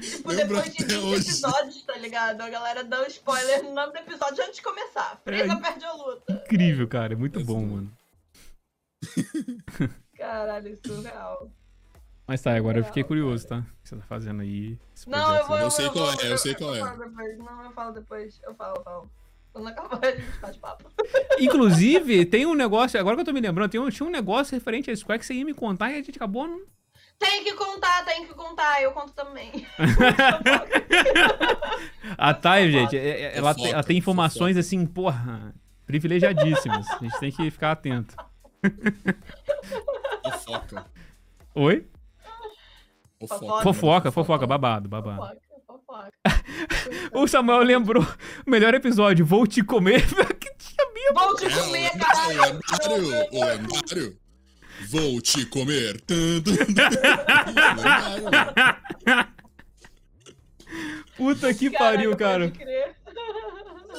Tipo, 0.00 0.28
Lembra 0.30 0.62
depois 0.62 0.76
de 0.76 0.84
20 0.84 0.96
hoje. 0.98 1.28
episódios, 1.30 1.82
tá 1.82 1.96
ligado? 1.98 2.40
A 2.40 2.48
galera 2.48 2.84
dá 2.84 3.02
um 3.02 3.06
spoiler 3.06 3.64
no 3.64 3.74
nome 3.74 3.92
do 3.92 3.98
episódio 3.98 4.44
antes 4.44 4.56
de 4.56 4.62
começar. 4.62 5.20
Freeza 5.24 5.52
é, 5.52 5.56
perde 5.56 5.84
a 5.84 5.92
luta. 5.94 6.44
Incrível, 6.44 6.86
cara. 6.86 7.14
É 7.14 7.16
muito 7.16 7.40
é 7.40 7.42
bom, 7.42 7.60
mano. 7.60 7.92
Caralho, 10.16 10.78
surreal. 10.86 11.50
Mas 12.30 12.42
tá, 12.42 12.54
agora 12.54 12.78
eu 12.78 12.84
fiquei 12.84 13.02
curioso, 13.02 13.48
tá? 13.48 13.56
O 13.56 13.62
que 13.82 13.88
você 13.88 13.96
tá 13.96 14.02
fazendo 14.02 14.42
aí? 14.42 14.78
Não, 15.04 15.34
eu 15.34 15.46
vou. 15.48 15.56
Eu, 15.56 15.62
eu 15.64 15.70
sei 15.72 15.90
qual 15.90 16.12
é, 16.12 16.32
eu 16.32 16.38
sei 16.38 16.54
qual 16.54 16.76
é. 16.76 16.78
Não, 16.78 17.64
eu 17.64 17.72
falo 17.72 17.92
depois. 17.92 18.40
Eu 18.44 18.54
falo, 18.54 18.76
eu 18.76 18.84
falo. 18.84 19.10
Quando 19.52 19.66
acabar, 19.66 19.98
a 20.06 20.10
gente 20.12 20.38
faz 20.38 20.56
papo. 20.56 20.88
Inclusive, 21.40 22.24
tem 22.24 22.46
um 22.46 22.54
negócio, 22.54 23.00
agora 23.00 23.16
que 23.16 23.22
eu 23.22 23.24
tô 23.24 23.32
me 23.32 23.40
lembrando, 23.40 23.68
tem 23.68 23.80
um, 23.80 23.90
tinha 23.90 24.08
um 24.08 24.12
negócio 24.12 24.54
referente 24.54 24.92
a 24.92 24.96
Square 24.96 25.18
que 25.18 25.26
você 25.26 25.34
ia 25.34 25.44
me 25.44 25.52
contar 25.52 25.90
e 25.90 25.94
a 25.94 25.96
gente 25.96 26.18
acabou. 26.18 26.46
Não... 26.46 26.60
Tem 27.18 27.42
que 27.42 27.52
contar, 27.54 28.04
tem 28.04 28.24
que 28.24 28.32
contar, 28.32 28.80
eu 28.80 28.92
conto 28.92 29.12
também. 29.12 29.66
a 32.16 32.32
Thay, 32.32 32.70
gente, 32.70 32.96
é, 32.96 33.22
é, 33.22 33.38
ela, 33.38 33.56
ela 33.58 33.82
tem 33.82 33.98
informações 33.98 34.56
assim, 34.56 34.86
porra, 34.86 35.52
privilegiadíssimas. 35.84 36.88
A 36.92 36.98
gente 36.98 37.18
tem 37.18 37.32
que 37.32 37.50
ficar 37.50 37.72
atento. 37.72 38.14
Fofoca. 40.22 40.86
Oi? 41.56 41.90
Fofoca. 43.20 43.62
Fofoca, 43.62 44.10
fofoca, 44.10 44.46
babado, 44.46 44.88
babado. 44.88 45.38
o 47.12 47.26
Samuel 47.26 47.62
lembrou 47.62 48.02
o 48.46 48.50
melhor 48.50 48.72
episódio, 48.74 49.26
Vou 49.26 49.46
Te 49.46 49.62
Comer. 49.62 50.02
que 50.38 50.50
tinha 50.56 51.12
Vou 51.12 51.34
Te 51.36 51.50
Comer, 51.50 51.90
caralho. 51.98 52.60
O 52.80 52.94
lendário, 52.96 53.28
o 53.32 53.44
lendário. 53.44 54.20
Vou 54.88 55.20
te 55.20 55.44
comer. 55.44 56.00
Puta 61.16 61.52
que 61.52 61.70
pariu, 61.70 62.16
cara. 62.16 62.50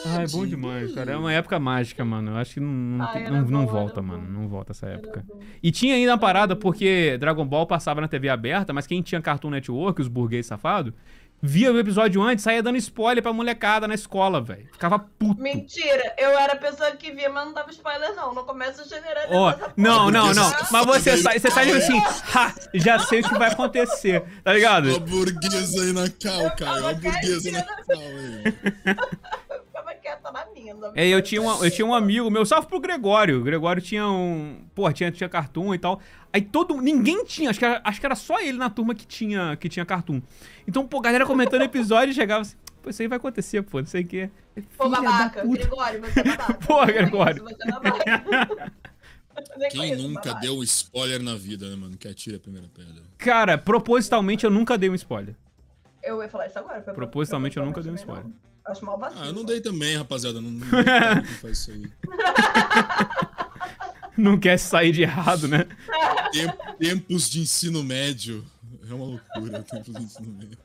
Ai, 0.06 0.28
bom 0.28 0.46
demais, 0.46 0.94
cara. 0.94 1.12
É 1.14 1.18
uma 1.18 1.32
época 1.32 1.60
mágica, 1.60 2.04
mano. 2.04 2.32
Eu 2.32 2.38
acho 2.38 2.56
que 2.56 2.60
não, 2.60 2.72
não, 2.72 3.06
Ai, 3.06 3.30
não, 3.30 3.42
não 3.42 3.66
bom, 3.66 3.72
volta, 3.72 4.02
mano. 4.02 4.28
Não 4.30 4.48
volta 4.48 4.72
essa 4.72 4.88
época. 4.88 5.26
E 5.62 5.72
tinha 5.72 5.96
ainda 5.96 6.12
uma 6.12 6.18
parada, 6.18 6.56
porque 6.56 7.18
Dragon 7.20 7.46
Ball 7.46 7.66
passava 7.66 8.02
na 8.02 8.08
TV 8.08 8.30
aberta, 8.30 8.74
mas 8.74 8.88
quem 8.88 9.02
tinha 9.02 9.22
Cartoon 9.22 9.50
Network, 9.50 10.02
os 10.02 10.08
burguês 10.08 10.46
safados, 10.46 10.94
via 11.42 11.72
o 11.72 11.80
episódio 11.80 12.22
antes, 12.22 12.44
saía 12.44 12.62
dando 12.62 12.78
spoiler 12.78 13.24
pra 13.24 13.34
molecada 13.34 13.88
na 13.88 13.96
escola, 13.96 14.40
velho. 14.40 14.68
Ficava 14.72 15.00
puto. 15.00 15.42
Mentira, 15.42 16.14
eu 16.18 16.38
era 16.38 16.54
a 16.54 16.58
pessoa 16.58 16.92
que 16.92 17.12
via, 17.12 17.30
mas 17.30 17.46
não 17.46 17.54
dava 17.54 17.72
spoiler, 17.72 18.16
não. 18.16 18.34
Não 18.34 18.46
começa 18.46 18.84
a 18.84 18.86
generar. 18.86 19.28
Ó, 19.32 19.54
não, 19.76 20.12
não, 20.12 20.34
não. 20.34 20.52
Mas 20.72 20.86
você 20.86 21.18
sai, 21.18 21.40
você 21.40 21.50
sai 21.50 21.72
assim, 21.72 22.00
ha, 22.36 22.54
já 22.74 23.00
sei 23.00 23.22
o 23.22 23.30
que 23.30 23.38
vai 23.38 23.52
acontecer, 23.52 24.24
tá 24.44 24.54
ligado? 24.54 24.96
A 24.96 25.00
burguesa 25.00 25.82
aí 25.82 25.94
na 25.94 26.10
cal, 26.10 26.56
cara. 26.56 26.90
A 26.90 26.94
burguesa 26.94 27.52
na 27.52 27.64
cal 27.64 27.98
aí. 30.38 30.94
É, 30.96 31.08
eu 31.08 31.22
tinha, 31.22 31.42
uma, 31.42 31.66
eu 31.66 31.72
tinha 31.72 31.86
um 31.86 31.94
amigo 31.94 32.30
meu, 32.30 32.46
salve 32.46 32.68
pro 32.68 32.80
Gregório. 32.80 33.40
O 33.40 33.44
Gregório 33.44 33.82
tinha 33.82 34.08
um. 34.08 34.64
Pô, 34.74 34.92
tinha, 34.92 35.12
tinha 35.12 35.30
cartoon 35.30 35.74
e 35.74 35.78
tal. 35.80 36.00
Aí 36.32 36.42
todo. 36.42 36.80
Ninguém 36.82 37.26
tinha, 37.26 37.50
acho 37.50 37.60
que, 37.60 37.66
era, 37.66 37.82
acho 37.84 38.00
que 38.00 38.06
era 38.06 38.16
só 38.16 38.40
ele 38.40 38.58
na 38.58 38.70
turma 38.70 38.96
que 38.96 39.06
tinha, 39.06 39.56
que 39.58 39.70
tinha 39.70 39.86
cartoon. 39.86 40.22
Então, 40.68 40.86
pô, 40.88 41.00
galera 41.00 41.26
comentando 41.26 41.62
episódio 41.62 42.14
chegava 42.14 42.42
assim. 42.42 42.56
Pô, 42.82 42.90
isso 42.90 43.02
aí 43.02 43.08
vai 43.08 43.18
acontecer, 43.18 43.62
pô, 43.62 43.80
não 43.80 43.86
sei 43.86 44.02
o 44.02 44.08
quê. 44.08 44.30
Pô, 44.78 44.90
babaca, 44.90 45.46
Gregório, 45.46 46.02
você 46.02 46.20
é 46.20 46.24
babaca. 46.24 46.54
Pô, 46.66 46.86
Gregório. 46.86 47.44
Você 47.44 47.64
é 47.64 47.72
babaca. 47.72 48.74
Quem 49.70 49.96
nunca 49.96 50.34
deu 50.34 50.58
um 50.58 50.64
spoiler 50.64 51.22
na 51.22 51.36
vida, 51.36 51.70
né, 51.70 51.76
mano? 51.76 51.96
Que 51.98 52.08
atira 52.08 52.38
a 52.38 52.40
primeira 52.40 52.68
pedra. 52.68 53.04
Cara, 53.18 53.58
propositalmente 53.58 54.44
eu 54.44 54.52
nunca 54.52 54.78
dei 54.78 54.90
um 54.90 54.96
spoiler. 54.96 55.36
Eu 56.04 56.22
ia 56.22 56.30
falar 56.30 56.48
isso 56.48 56.58
agora. 56.58 56.82
Propositalmente 56.82 57.58
eu 57.58 57.66
nunca 57.66 57.82
dei 57.82 57.92
um 57.92 57.96
spoiler. 57.96 58.26
Não. 58.26 58.51
Acho 58.66 58.86
mal 58.86 58.98
vacilo. 58.98 59.24
Ah, 59.24 59.28
eu 59.28 59.34
não 59.34 59.44
dei 59.44 59.60
também, 59.60 59.98
rapaziada. 59.98 60.40
Não, 60.40 60.52
não, 60.52 60.68
não 60.68 61.24
faz 61.42 61.58
isso 61.58 61.72
aí. 61.72 61.92
não 64.18 64.40
quer 64.40 64.58
sair 64.58 64.92
de 64.92 65.02
errado, 65.02 65.48
né? 65.48 65.66
tempos 66.78 67.30
de 67.30 67.42
ensino 67.42 67.84
médio. 67.84 68.46
É 68.90 68.94
uma 68.94 69.06
loucura, 69.06 69.64
tempos 69.64 69.94
de 69.94 70.04
ensino 70.04 70.32
médio. 70.34 70.58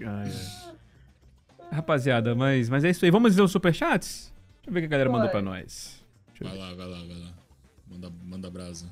É. 0.00 1.74
Rapaziada, 1.74 2.34
mas, 2.34 2.68
mas 2.68 2.84
é 2.84 2.90
isso 2.90 3.04
aí. 3.04 3.10
Vamos 3.10 3.34
ver 3.34 3.42
os 3.42 3.52
superchats? 3.52 4.32
Deixa 4.56 4.70
eu 4.70 4.72
ver 4.72 4.80
o 4.80 4.82
que 4.82 4.86
a 4.86 4.90
galera 4.90 5.10
mandou 5.10 5.28
pra 5.28 5.42
nós. 5.42 6.02
Vai 6.40 6.56
lá, 6.56 6.74
vai 6.74 6.86
lá, 6.86 6.98
vai 6.98 7.18
lá. 7.18 7.32
Manda, 7.86 8.10
manda 8.24 8.50
brasa. 8.50 8.86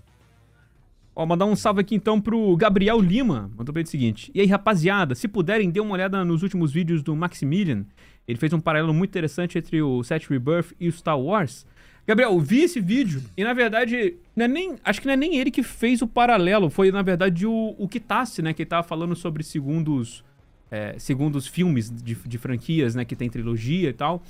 Ó, 1.19 1.27
mandar 1.27 1.47
um 1.47 1.57
salve 1.57 1.81
aqui 1.81 1.97
então 1.97 2.21
pro 2.21 2.57
Gabriel 2.57 3.01
Lima. 3.01 3.51
Mandou 3.57 3.73
pra 3.73 3.81
ele 3.81 3.89
o 3.89 3.91
seguinte. 3.91 4.31
E 4.33 4.41
aí, 4.41 4.47
rapaziada, 4.47 5.17
se 5.17 5.27
puderem, 5.27 5.69
dê 5.69 5.81
uma 5.81 5.95
olhada 5.95 6.25
nos 6.25 6.45
últimos 6.45 6.71
vídeos 6.71 7.03
do 7.03 7.17
Maximilian. 7.17 7.85
Ele 8.29 8.39
fez 8.39 8.53
um 8.53 8.61
paralelo 8.61 8.95
muito 8.95 9.11
interessante 9.11 9.59
entre 9.59 9.83
o 9.83 10.05
Set 10.05 10.31
Rebirth 10.31 10.77
e 10.79 10.87
o 10.87 10.93
Star 10.93 11.19
Wars. 11.19 11.67
Gabriel, 12.07 12.39
vi 12.39 12.61
esse 12.61 12.81
vídeo 12.81 13.21
e, 13.37 13.43
na 13.43 13.53
verdade, 13.53 14.15
é 14.37 14.47
nem, 14.47 14.77
acho 14.85 15.01
que 15.01 15.09
não 15.09 15.15
é 15.15 15.17
nem 15.17 15.37
ele 15.39 15.51
que 15.51 15.61
fez 15.61 16.01
o 16.03 16.07
paralelo. 16.07 16.71
Foi, 16.71 16.93
na 16.93 17.03
verdade, 17.03 17.45
o, 17.45 17.75
o 17.77 17.89
Kitase, 17.89 18.41
né? 18.41 18.53
Que 18.53 18.63
ele 18.63 18.71
tava 18.71 18.87
falando 18.87 19.17
sobre 19.17 19.43
segundos, 19.43 20.23
é, 20.71 20.97
segundos 21.01 21.49
filmes 21.49 21.91
de, 21.91 22.15
de 22.15 22.39
franquias, 22.39 22.95
né? 22.95 23.05
Que 23.05 23.17
tem 23.17 23.29
trilogia 23.29 23.91
e 23.91 23.93
tal. 23.93 24.23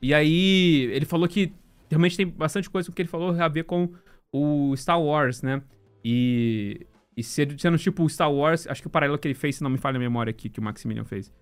E 0.00 0.14
aí, 0.14 0.88
ele 0.92 1.06
falou 1.06 1.26
que 1.26 1.52
realmente 1.90 2.16
tem 2.16 2.24
bastante 2.24 2.70
coisa 2.70 2.92
que 2.92 3.02
ele 3.02 3.08
falou 3.08 3.30
a 3.30 3.48
ver 3.48 3.64
com 3.64 3.88
o 4.32 4.76
Star 4.76 5.02
Wars, 5.02 5.42
né? 5.42 5.60
E, 6.04 6.86
e 7.16 7.22
sendo 7.22 7.78
tipo 7.78 8.08
Star 8.08 8.32
Wars, 8.32 8.66
acho 8.66 8.80
que 8.80 8.86
o 8.86 8.90
paralelo 8.90 9.18
que 9.18 9.28
ele 9.28 9.34
fez, 9.34 9.56
se 9.56 9.62
não 9.62 9.70
me 9.70 9.78
falha 9.78 9.96
a 9.96 10.00
memória 10.00 10.30
aqui, 10.30 10.48
que 10.48 10.60
o 10.60 10.62
Maximilian 10.62 11.04
fez, 11.04 11.32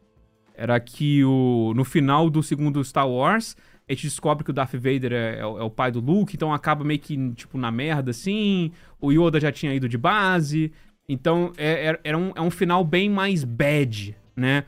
era 0.54 0.78
que 0.80 1.24
o, 1.24 1.72
no 1.76 1.84
final 1.84 2.28
do 2.28 2.42
segundo 2.42 2.82
Star 2.82 3.08
Wars, 3.08 3.56
a 3.88 3.92
gente 3.92 4.04
descobre 4.04 4.44
que 4.44 4.50
o 4.50 4.52
Darth 4.52 4.74
Vader 4.74 5.12
é, 5.12 5.36
é, 5.36 5.40
é, 5.40 5.44
o 5.44 5.70
pai 5.70 5.90
do 5.90 6.00
Luke, 6.00 6.34
então 6.34 6.52
acaba 6.52 6.84
meio 6.84 7.00
que, 7.00 7.32
tipo, 7.32 7.56
na 7.56 7.70
merda, 7.70 8.10
assim. 8.10 8.70
O 9.00 9.10
Yoda 9.10 9.40
já 9.40 9.50
tinha 9.50 9.72
ido 9.72 9.88
de 9.88 9.96
base. 9.96 10.72
Então, 11.08 11.52
é, 11.56 11.98
é, 12.04 12.16
um, 12.16 12.32
é 12.34 12.40
um 12.40 12.50
final 12.50 12.84
bem 12.84 13.08
mais 13.08 13.44
bad, 13.44 14.14
né? 14.36 14.64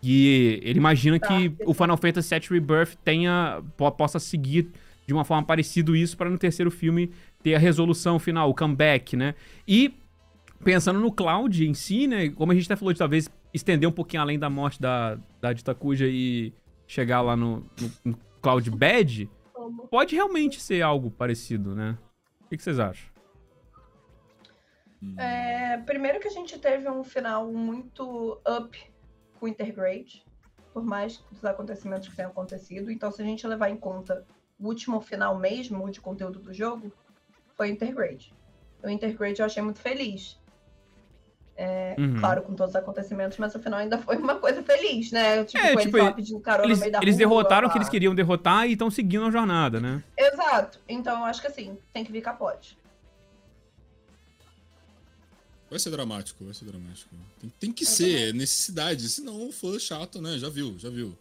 E 0.00 0.60
ele 0.62 0.78
imagina 0.78 1.18
que 1.18 1.50
tá. 1.50 1.64
o 1.66 1.74
Final 1.74 1.96
Fantasy 1.96 2.38
VII 2.38 2.48
Rebirth 2.50 2.96
tenha, 3.04 3.62
possa 3.76 4.18
seguir 4.18 4.70
de 5.06 5.12
uma 5.12 5.24
forma 5.24 5.44
parecida 5.44 5.96
isso 5.96 6.16
para 6.16 6.30
no 6.30 6.38
terceiro 6.38 6.70
filme 6.70 7.12
ter 7.42 7.54
a 7.54 7.58
resolução 7.58 8.18
final, 8.18 8.50
o 8.50 8.54
comeback, 8.54 9.16
né? 9.16 9.34
E 9.66 9.94
pensando 10.62 11.00
no 11.00 11.12
Cloud 11.12 11.66
em 11.66 11.74
si, 11.74 12.06
né? 12.06 12.30
Como 12.30 12.52
a 12.52 12.54
gente 12.54 12.66
até 12.66 12.76
falou 12.76 12.92
de 12.92 12.98
talvez 12.98 13.30
estender 13.52 13.88
um 13.88 13.92
pouquinho 13.92 14.22
além 14.22 14.38
da 14.38 14.48
morte 14.48 14.80
da, 14.80 15.18
da 15.40 15.52
Ditacuja 15.52 16.06
e 16.06 16.52
chegar 16.86 17.20
lá 17.20 17.36
no, 17.36 17.66
no, 17.80 17.92
no 18.04 18.18
Cloud 18.40 18.70
Bad, 18.70 19.28
pode 19.90 20.14
realmente 20.14 20.60
ser 20.60 20.82
algo 20.82 21.10
parecido, 21.10 21.74
né? 21.74 21.98
O 22.40 22.48
que, 22.48 22.56
que 22.56 22.62
vocês 22.62 22.78
acham? 22.78 23.10
É, 25.16 25.78
primeiro 25.78 26.20
que 26.20 26.28
a 26.28 26.30
gente 26.30 26.58
teve 26.58 26.88
um 26.88 27.02
final 27.02 27.52
muito 27.52 28.40
up 28.46 28.78
com 29.38 29.48
Intergrade, 29.48 30.24
por 30.72 30.84
mais 30.84 31.18
dos 31.30 31.44
acontecimentos 31.44 32.08
que 32.08 32.14
tenham 32.14 32.30
acontecido. 32.30 32.90
Então, 32.90 33.10
se 33.10 33.20
a 33.20 33.24
gente 33.24 33.46
levar 33.46 33.68
em 33.68 33.76
conta 33.76 34.24
o 34.62 34.66
último 34.66 35.00
final 35.00 35.38
mesmo 35.38 35.90
de 35.90 36.00
conteúdo 36.00 36.38
do 36.38 36.54
jogo, 36.54 36.92
foi 37.56 37.68
Intergrade. 37.68 38.32
O 38.82 38.88
Intergrade 38.88 39.40
eu 39.40 39.46
achei 39.46 39.62
muito 39.62 39.80
feliz. 39.80 40.40
É, 41.54 41.94
uhum. 41.98 42.18
Claro, 42.18 42.42
com 42.42 42.54
todos 42.54 42.74
os 42.74 42.76
acontecimentos, 42.76 43.36
mas 43.38 43.52
no 43.52 43.60
final 43.60 43.78
ainda 43.80 43.98
foi 43.98 44.16
uma 44.16 44.36
coisa 44.36 44.62
feliz, 44.62 45.12
né? 45.12 45.44
Tipo, 45.44 45.64
é, 45.64 45.76
tipo 45.76 45.98
eles 45.98 46.14
pedindo 46.14 46.40
carona 46.40 46.68
eles, 46.68 46.78
no 46.78 46.80
meio 46.80 46.92
da 46.92 46.98
Eles 47.02 47.14
rua, 47.14 47.18
derrotaram 47.18 47.68
o 47.68 47.70
que 47.70 47.78
eles 47.78 47.88
queriam 47.88 48.14
derrotar 48.14 48.66
e 48.66 48.72
estão 48.72 48.90
seguindo 48.90 49.26
a 49.26 49.30
jornada, 49.30 49.80
né? 49.80 50.02
Exato. 50.16 50.78
Então 50.88 51.18
eu 51.18 51.24
acho 51.24 51.40
que 51.40 51.46
assim, 51.46 51.76
tem 51.92 52.04
que 52.04 52.12
vir 52.12 52.22
capote. 52.22 52.78
Vai 55.68 55.78
ser 55.78 55.90
dramático, 55.90 56.44
vai 56.44 56.54
ser 56.54 56.64
dramático. 56.66 57.14
Tem, 57.40 57.52
tem 57.60 57.72
que 57.72 57.84
eu 57.84 57.88
ser, 57.88 58.28
é 58.28 58.32
necessidade. 58.32 59.08
Senão 59.08 59.48
o 59.48 59.52
fã 59.52 59.78
chato, 59.78 60.20
né? 60.20 60.38
Já 60.38 60.48
viu, 60.48 60.78
já 60.78 60.90
viu. 60.90 61.16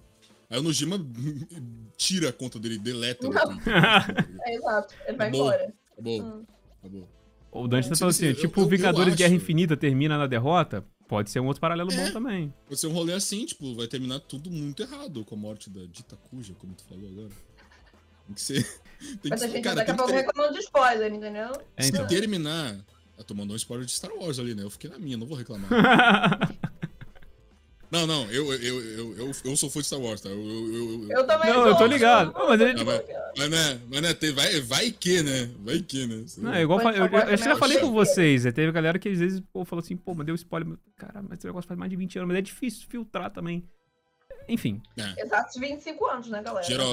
Aí 0.52 0.60
o 0.60 0.61
Nojima 0.61 0.99
tira 1.95 2.30
a 2.30 2.34
conta 2.34 2.60
dele, 2.60 2.78
deleta. 2.78 3.26
é, 4.45 4.56
exato, 4.56 4.94
ele 5.07 5.18
vai 5.18 5.30
Acabou. 5.30 5.48
embora. 5.48 5.73
Acabou. 5.94 6.22
Hum. 6.22 6.45
Acabou. 6.80 7.10
O 7.53 7.68
Dante 7.68 7.90
tá 7.90 7.95
falando 7.95 8.14
assim, 8.14 8.28
eu, 8.28 8.36
tipo, 8.36 8.61
eu, 8.61 8.68
Vingadores 8.68 9.15
Guerra 9.15 9.34
Infinita 9.34 9.78
termina 9.78 10.18
na 10.18 10.28
derrota, 10.28 10.86
pode 11.07 11.30
ser 11.30 11.40
um 11.40 11.48
outro 11.48 11.61
paralelo 11.61 11.91
é, 11.91 11.95
bom 11.95 12.11
também. 12.11 12.53
Pode 12.68 12.80
ser 12.80 12.88
um 12.88 12.94
rolê 12.94 13.14
assim, 13.14 13.45
tipo, 13.45 13.73
vai 13.76 13.88
terminar 13.88 14.19
tudo 14.19 14.52
muito 14.52 14.84
errado 14.84 15.23
com 15.23 15.36
a 15.36 15.38
morte 15.38 15.69
da 15.69 15.86
Dita 15.86 16.18
Cuja, 16.30 16.53
como 16.57 16.73
tu 16.73 16.84
falou 16.84 17.10
agora. 17.10 17.30
Tem 18.26 18.36
que 18.36 18.41
ser. 18.41 18.64
Tem 19.22 19.30
Mas 19.30 19.40
que 19.40 19.45
a 19.45 19.49
gente 19.49 19.64
cara, 19.64 19.76
daqui 19.78 19.91
a 19.91 19.95
pouco 19.95 20.11
ter... 20.11 20.18
reclamando 20.18 20.53
de 20.53 20.60
spoiler, 20.60 21.14
entendeu? 21.14 21.52
É, 21.78 21.88
então. 21.88 22.07
Se 22.07 22.15
terminar. 22.15 22.78
Eu 23.18 23.23
tô 23.23 23.34
mandando 23.34 23.53
um 23.53 23.57
spoiler 23.57 23.86
de 23.86 23.91
Star 23.91 24.11
Wars 24.14 24.40
ali, 24.40 24.56
né? 24.56 24.64
Eu 24.64 24.69
fiquei 24.69 24.90
na 24.90 24.98
minha, 24.98 25.15
não 25.15 25.28
vou 25.28 25.38
reclamar. 25.38 25.69
Não, 27.91 28.07
não, 28.07 28.23
eu, 28.31 28.53
eu, 28.53 28.81
eu, 28.81 29.18
eu, 29.18 29.31
eu 29.43 29.57
sou 29.57 29.69
fã 29.69 29.81
de 29.81 29.85
Star 29.85 29.99
Wars, 29.99 30.22
tá? 30.22 30.30
Eu, 30.30 30.39
eu, 30.39 30.73
eu, 30.73 31.09
eu 31.09 31.27
também 31.27 31.51
Não, 31.51 31.68
eu 31.68 31.76
tô 31.76 31.85
ligado. 31.85 32.31
Não, 32.34 32.47
mas, 32.47 32.61
ele... 32.61 32.84
mas, 32.85 33.01
mas, 33.38 33.49
né, 33.49 33.81
mas 33.89 34.01
né, 34.01 34.31
vai, 34.31 34.61
vai 34.61 34.91
que, 34.91 35.22
né? 35.22 35.51
Vai 35.59 35.80
que, 35.81 36.07
né? 36.07 36.23
Não, 36.38 36.53
é 36.53 36.61
igual 36.61 36.80
eu, 36.81 36.89
eu, 36.89 37.05
eu, 37.07 37.19
eu 37.19 37.38
já 37.38 37.57
falei 37.57 37.80
com 37.80 37.91
vocês, 37.91 38.45
é, 38.45 38.51
teve 38.53 38.72
galera 38.72 38.97
que 38.97 39.09
às 39.09 39.19
vezes 39.19 39.41
pô, 39.51 39.65
falou 39.65 39.84
assim, 39.84 39.97
pô, 39.97 40.15
mas 40.15 40.26
deu 40.26 40.35
spoiler. 40.35 40.77
Cara, 40.95 41.22
mas 41.22 41.39
esse 41.39 41.47
negócio 41.47 41.68
faz 41.68 41.77
mais 41.77 41.89
de 41.89 41.97
20 41.97 42.19
anos, 42.19 42.27
mas 42.30 42.38
é 42.38 42.41
difícil 42.41 42.88
filtrar 42.88 43.30
também. 43.30 43.68
Enfim. 44.47 44.81
É. 44.97 45.23
Exatos 45.23 45.59
25 45.59 46.05
anos, 46.07 46.27
né, 46.30 46.41
galera? 46.41 46.65
Geral, 46.65 46.88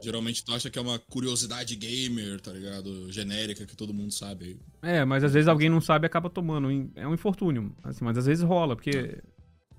geralmente 0.00 0.44
tu 0.44 0.52
acha 0.54 0.70
que 0.70 0.78
é 0.78 0.82
uma 0.82 0.98
curiosidade 0.98 1.74
gamer, 1.74 2.40
tá 2.40 2.52
ligado? 2.52 3.10
Genérica, 3.10 3.66
que 3.66 3.76
todo 3.76 3.94
mundo 3.94 4.12
sabe. 4.12 4.60
É, 4.82 5.04
mas 5.04 5.24
às 5.24 5.32
vezes 5.32 5.48
alguém 5.48 5.68
não 5.68 5.80
sabe 5.80 6.04
e 6.04 6.08
acaba 6.08 6.28
tomando. 6.28 6.68
É 6.94 7.06
um 7.06 7.14
infortúnio. 7.14 7.74
Assim, 7.82 8.04
mas 8.04 8.16
às 8.18 8.26
vezes 8.26 8.44
rola, 8.44 8.76
porque 8.76 9.22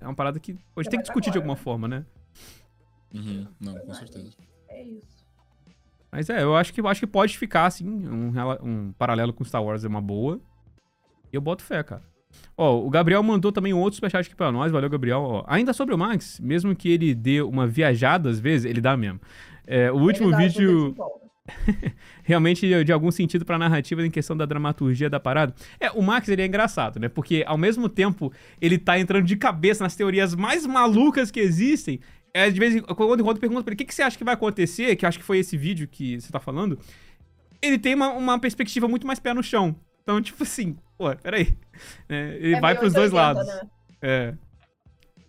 é 0.00 0.04
uma 0.04 0.14
parada 0.14 0.38
que 0.38 0.52
a 0.52 0.82
gente 0.82 0.90
tem 0.90 1.00
que 1.00 1.04
discutir 1.04 1.30
agora, 1.30 1.32
de 1.32 1.38
alguma 1.38 1.54
né? 1.54 1.60
forma, 1.60 1.88
né? 1.88 2.06
Uhum. 3.14 3.46
Não, 3.60 3.74
com 3.74 3.94
certeza. 3.94 4.36
É 4.68 4.82
isso. 4.82 5.26
Mas 6.10 6.30
é, 6.30 6.42
eu 6.42 6.56
acho 6.56 6.72
que, 6.72 6.80
eu 6.80 6.88
acho 6.88 7.00
que 7.00 7.06
pode 7.06 7.36
ficar, 7.36 7.66
assim, 7.66 7.86
um, 7.86 8.32
um 8.62 8.92
paralelo 8.92 9.32
com 9.32 9.44
Star 9.44 9.62
Wars 9.62 9.84
é 9.84 9.88
uma 9.88 10.00
boa. 10.00 10.40
E 11.32 11.36
eu 11.36 11.40
boto 11.40 11.62
fé, 11.62 11.82
cara. 11.82 12.02
Ó, 12.56 12.80
o 12.84 12.90
Gabriel 12.90 13.22
mandou 13.22 13.52
também 13.52 13.74
um 13.74 13.78
outro 13.78 13.96
superchat 13.96 14.26
aqui 14.26 14.34
pra 14.34 14.52
nós. 14.52 14.72
Valeu, 14.72 14.88
Gabriel. 14.88 15.20
Ó, 15.20 15.44
ainda 15.46 15.72
sobre 15.72 15.94
o 15.94 15.98
Max, 15.98 16.40
mesmo 16.40 16.74
que 16.74 16.90
ele 16.90 17.14
dê 17.14 17.42
uma 17.42 17.66
viajada 17.66 18.30
às 18.30 18.38
vezes, 18.38 18.64
ele 18.64 18.80
dá 18.80 18.96
mesmo. 18.96 19.20
É, 19.66 19.90
o 19.90 19.96
último 19.96 20.34
vídeo 20.36 20.94
realmente 22.22 22.84
de 22.84 22.92
algum 22.92 23.10
sentido 23.10 23.44
pra 23.44 23.58
narrativa 23.58 24.04
em 24.04 24.10
questão 24.10 24.36
da 24.36 24.44
dramaturgia 24.44 25.08
da 25.08 25.20
parada. 25.20 25.54
É, 25.78 25.90
o 25.90 26.02
Max 26.02 26.28
ele 26.28 26.42
é 26.42 26.46
engraçado, 26.46 26.98
né? 26.98 27.08
Porque 27.08 27.44
ao 27.46 27.58
mesmo 27.58 27.88
tempo 27.88 28.32
ele 28.60 28.78
tá 28.78 28.98
entrando 28.98 29.24
de 29.24 29.36
cabeça 29.36 29.84
nas 29.84 29.96
teorias 29.96 30.34
mais 30.34 30.66
malucas 30.66 31.30
que 31.30 31.40
existem. 31.40 32.00
É, 32.34 32.50
de 32.50 32.58
vez 32.58 32.74
em 32.74 32.80
quando, 32.80 33.24
quando 33.24 33.40
pergunta 33.40 33.62
pra 33.62 33.70
ele 33.70 33.76
o 33.76 33.78
que, 33.78 33.84
que 33.84 33.94
você 33.94 34.02
acha 34.02 34.18
que 34.18 34.24
vai 34.24 34.34
acontecer, 34.34 34.94
que 34.96 35.06
acho 35.06 35.18
que 35.18 35.24
foi 35.24 35.38
esse 35.38 35.56
vídeo 35.56 35.88
que 35.88 36.20
você 36.20 36.30
tá 36.30 36.38
falando, 36.38 36.78
ele 37.62 37.78
tem 37.78 37.94
uma, 37.94 38.10
uma 38.10 38.38
perspectiva 38.38 38.86
muito 38.86 39.06
mais 39.06 39.18
pé 39.18 39.32
no 39.32 39.42
chão. 39.42 39.74
Então, 40.02 40.20
tipo 40.20 40.42
assim, 40.42 40.76
pô, 40.96 41.14
peraí. 41.16 41.56
É, 42.08 42.38
ele 42.40 42.54
é 42.54 42.60
vai 42.60 42.74
pros 42.74 42.94
dois 42.94 43.12
lados. 43.12 43.46
Né? 43.46 43.60
É. 44.00 44.34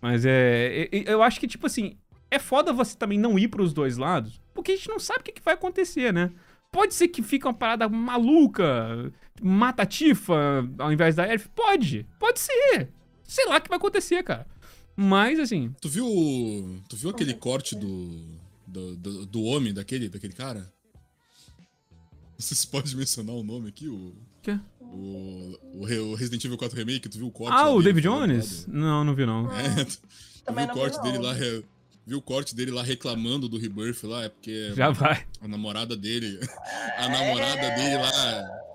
Mas 0.02 0.26
é. 0.26 0.88
Eu 1.06 1.22
acho 1.22 1.41
que, 1.41 1.48
tipo 1.48 1.68
assim, 1.68 1.98
é 2.31 2.39
foda 2.39 2.72
você 2.72 2.98
também 2.98 3.19
não 3.19 3.38
ir 3.38 3.49
pros 3.49 3.73
dois 3.73 3.98
lados, 3.98 4.41
porque 4.58 4.72
a 4.72 4.76
gente 4.76 4.90
não 4.90 4.98
sabe 4.98 5.20
o 5.20 5.24
que, 5.24 5.34
que 5.34 5.44
vai 5.44 5.54
acontecer, 5.54 6.12
né? 6.12 6.32
Pode 6.72 6.96
ser 6.96 7.10
que 7.10 7.22
fique 7.22 7.46
uma 7.46 7.54
parada 7.54 7.88
maluca, 7.88 9.14
mata 9.40 9.84
a 9.84 9.86
Tifa 9.86 10.68
ao 10.80 10.92
invés 10.92 11.16
da 11.16 11.32
Elf? 11.32 11.46
Pode, 11.56 12.08
pode 12.20 12.40
ser. 12.40 12.90
Sei 13.24 13.46
lá 13.46 13.58
o 13.58 13.62
que 13.62 13.70
vai 13.70 13.78
acontecer, 13.78 14.24
cara. 14.24 14.48
Mas, 14.96 15.40
assim... 15.40 15.76
Tu 15.80 15.88
viu, 15.88 16.82
tu 16.90 16.98
viu 16.98 17.12
aquele 17.12 17.36
corte 17.36 17.76
do, 17.76 18.40
do, 18.66 18.96
do, 18.96 19.26
do 19.28 19.44
homem, 19.44 19.76
daquele, 19.76 20.10
daquele 20.10 20.34
cara? 20.34 20.74
Sei 22.40 22.58
se 22.58 22.66
pode 22.66 22.96
mencionar 22.96 23.36
o 23.36 23.44
nome 23.44 23.70
aqui, 23.70 23.88
o... 23.88 24.16
Quê? 24.42 24.60
O, 24.82 25.56
o, 25.76 26.16
Resident 26.16 26.44
Evil 26.44 26.58
4 26.58 26.76
Remake, 26.76 27.10
tu 27.10 27.20
viu 27.20 27.28
o 27.28 27.32
corte? 27.32 27.56
Ah, 27.56 27.70
o 27.70 27.82
David 27.82 28.08
Jones? 28.08 28.66
Não, 28.66 29.04
não 29.04 29.14
vi 29.14 29.24
não. 29.24 29.52
É, 29.56 29.86
tu, 29.86 30.00
tu 30.46 30.54
viu 30.54 30.64
o 30.64 30.70
corte 30.70 31.00
dele 31.04 31.20
lá 31.20 31.34
viu 32.08 32.20
o 32.20 32.22
corte 32.22 32.56
dele 32.56 32.72
lá 32.72 32.82
reclamando 32.82 33.50
do 33.50 33.58
Rebirth 33.58 34.04
lá, 34.04 34.24
é 34.24 34.30
porque 34.30 34.74
Já 34.74 34.90
vai. 34.92 35.28
a 35.42 35.48
namorada 35.48 35.98
dele, 35.98 36.40
a 36.98 37.10
namorada 37.10 37.70
dele 37.76 37.98
lá 37.98 38.68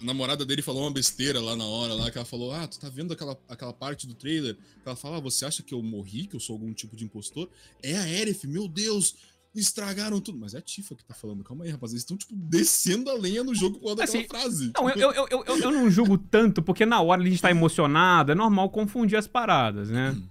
a 0.00 0.04
namorada 0.04 0.46
dele 0.46 0.62
falou 0.62 0.82
uma 0.82 0.90
besteira 0.90 1.40
lá 1.40 1.54
na 1.54 1.64
hora, 1.64 1.94
lá, 1.94 2.10
que 2.10 2.16
ela 2.16 2.24
falou: 2.24 2.52
Ah, 2.52 2.66
tu 2.66 2.80
tá 2.80 2.88
vendo 2.88 3.12
aquela, 3.12 3.38
aquela 3.48 3.72
parte 3.72 4.06
do 4.06 4.14
trailer? 4.14 4.56
Ela 4.84 4.96
fala: 4.96 5.18
ah, 5.18 5.20
Você 5.20 5.44
acha 5.44 5.62
que 5.62 5.74
eu 5.74 5.82
morri, 5.82 6.26
que 6.26 6.34
eu 6.34 6.40
sou 6.40 6.54
algum 6.54 6.72
tipo 6.72 6.96
de 6.96 7.04
impostor? 7.04 7.48
É 7.82 7.96
a 7.96 8.08
Erif, 8.08 8.46
meu 8.46 8.66
Deus! 8.66 9.14
Estragaram 9.54 10.20
tudo. 10.20 10.38
Mas 10.38 10.54
é 10.54 10.58
a 10.58 10.62
Tifa 10.62 10.94
que 10.94 11.04
tá 11.04 11.12
falando. 11.12 11.42
Calma 11.42 11.64
aí, 11.64 11.70
rapaz. 11.70 11.92
Eles 11.92 12.02
estão, 12.02 12.16
tipo, 12.16 12.32
descendo 12.34 13.10
a 13.10 13.14
lenha 13.14 13.42
no 13.42 13.54
jogo 13.54 13.78
com 13.80 13.90
aquela 13.90 14.04
assim, 14.04 14.24
frase. 14.26 14.70
Não, 14.74 14.86
tipo... 14.86 15.00
eu, 15.00 15.12
eu, 15.12 15.28
eu, 15.28 15.44
eu, 15.44 15.58
eu 15.58 15.70
não 15.72 15.90
julgo 15.90 16.16
tanto, 16.16 16.62
porque 16.62 16.86
na 16.86 17.00
hora 17.02 17.20
a 17.20 17.26
gente 17.26 17.42
tá 17.42 17.50
emocionado, 17.50 18.30
é 18.30 18.34
normal 18.34 18.70
confundir 18.70 19.18
as 19.18 19.26
paradas, 19.26 19.90
né? 19.90 20.12
Hum. 20.12 20.28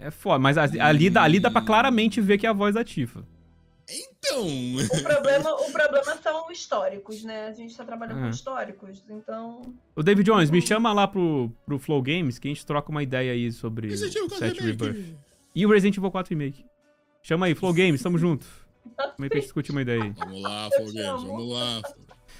É 0.00 0.10
foda, 0.10 0.38
mas 0.38 0.56
ali, 0.58 1.10
ali 1.16 1.40
dá 1.40 1.50
pra 1.50 1.60
claramente 1.60 2.20
ver 2.20 2.38
que 2.38 2.46
é 2.46 2.50
a 2.50 2.52
voz 2.52 2.74
da 2.74 2.84
Tifa. 2.84 3.24
Então. 3.90 4.46
O 4.46 5.02
problema, 5.02 5.54
o 5.54 5.72
problema 5.72 6.16
são 6.22 6.50
históricos, 6.50 7.24
né? 7.24 7.46
A 7.46 7.52
gente 7.52 7.74
tá 7.74 7.84
trabalhando 7.84 8.18
é. 8.18 8.22
com 8.24 8.28
históricos, 8.28 9.02
então. 9.08 9.62
O 9.96 10.02
David 10.02 10.26
Jones, 10.26 10.50
me 10.50 10.60
chama 10.60 10.92
lá 10.92 11.08
pro, 11.08 11.50
pro 11.64 11.78
Flow 11.78 12.02
Games 12.02 12.38
que 12.38 12.48
a 12.48 12.50
gente 12.50 12.66
troca 12.66 12.90
uma 12.90 13.02
ideia 13.02 13.32
aí 13.32 13.50
sobre 13.50 13.88
Resident 13.88 14.16
Evil 14.16 14.30
Set 14.30 14.60
Rebirth. 14.60 15.16
E 15.54 15.64
o 15.64 15.70
Resident 15.70 15.96
Evil 15.96 16.10
4 16.10 16.36
Remake. 16.36 16.64
Chama 17.22 17.46
aí, 17.46 17.54
Flow 17.54 17.72
Games, 17.72 18.02
tamo 18.02 18.18
junto. 18.18 18.46
Como 19.16 19.24
é 19.24 19.28
que 19.28 19.34
a 19.34 19.36
gente 19.36 19.44
discute 19.44 19.70
uma 19.70 19.82
ideia 19.82 20.02
aí? 20.02 20.10
Vamos 20.10 20.42
lá, 20.42 20.68
Flow 20.70 20.92
Games, 20.92 21.22
vamos 21.22 21.52
lá. 21.52 21.82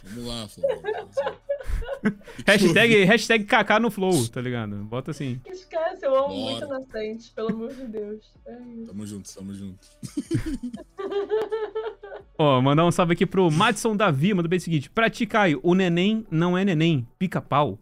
Vamos 0.05 0.29
lá, 0.29 0.49
Flow. 0.49 1.39
hashtag, 2.47 3.05
hashtag 3.05 3.45
KK 3.45 3.81
no 3.81 3.91
Flow, 3.91 4.27
tá 4.29 4.41
ligado? 4.41 4.77
Bota 4.85 5.11
assim. 5.11 5.41
Esquece, 5.47 6.07
eu 6.07 6.17
amo 6.17 6.29
Bora. 6.29 6.39
muito 6.39 6.65
inocente, 6.65 7.33
pelo 7.35 7.53
amor 7.53 7.73
de 7.73 7.87
Deus. 7.87 8.33
É 8.47 8.57
tamo 8.87 9.07
junto, 9.07 9.35
tamo 9.35 9.55
junto. 9.55 9.89
Ó, 12.39 12.61
mandar 12.61 12.87
um 12.87 12.91
salve 12.91 13.15
aqui 13.15 13.27
pro 13.27 13.51
Madison 13.51 13.97
Davi, 13.97 14.33
manda 14.33 14.49
bem 14.49 14.59
o 14.59 14.63
seguinte. 14.63 14.91
Pra 14.91 15.11
ti, 15.11 15.27
Caio, 15.27 15.61
o 15.63 15.75
neném 15.75 16.25
não 16.31 16.57
é 16.57 16.65
neném, 16.65 17.07
pica-pau. 17.19 17.79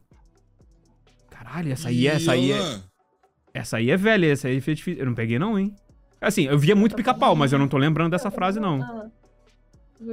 Caralho, 1.31 1.73
essa 1.73 1.89
aí, 1.89 2.07
essa 2.07 2.33
aí 2.33 2.53
é... 2.53 2.81
Essa 3.53 3.79
aí 3.79 3.91
é 3.91 3.97
velha, 3.97 4.27
essa 4.27 4.49
aí 4.49 4.55
é 4.55 4.61
difícil. 4.61 4.95
Eu 4.95 5.07
não 5.07 5.15
peguei 5.15 5.39
não, 5.39 5.59
hein? 5.59 5.75
Assim, 6.21 6.45
eu 6.45 6.59
via 6.59 6.75
muito 6.75 6.97
pica-pau, 6.97 7.35
mas 7.35 7.53
eu 7.53 7.59
não 7.59 7.69
tô 7.69 7.79
lembrando 7.79 8.11
dessa 8.11 8.31
frase, 8.31 8.61
não. 8.61 9.11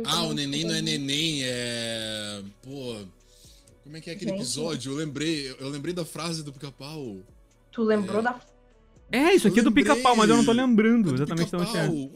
Ah, 0.05 0.23
o 0.23 0.33
neném 0.33 0.63
não 0.63 0.73
é 0.73 0.81
neném, 0.81 1.41
é... 1.43 2.41
Pô... 2.61 2.97
Como 3.83 3.97
é 3.97 4.01
que 4.01 4.09
é 4.09 4.13
aquele 4.13 4.31
episódio? 4.31 4.93
Eu 4.93 4.95
lembrei, 4.95 5.55
eu 5.59 5.69
lembrei 5.69 5.93
da 5.93 6.05
frase 6.05 6.43
do 6.43 6.53
pica-pau. 6.53 7.17
Tu 7.71 7.83
lembrou 7.83 8.19
é... 8.19 8.23
da... 8.23 8.39
É, 9.11 9.33
isso 9.35 9.47
aqui 9.47 9.59
eu 9.59 9.61
é 9.61 9.63
do 9.65 9.71
pica-pau, 9.71 10.15
mas 10.15 10.29
eu 10.29 10.37
não 10.37 10.45
tô 10.45 10.53
lembrando 10.53 11.11
é 11.11 11.13
exatamente 11.13 11.55
onde 11.55 11.77
é. 11.77 11.89
Hum, 11.89 12.11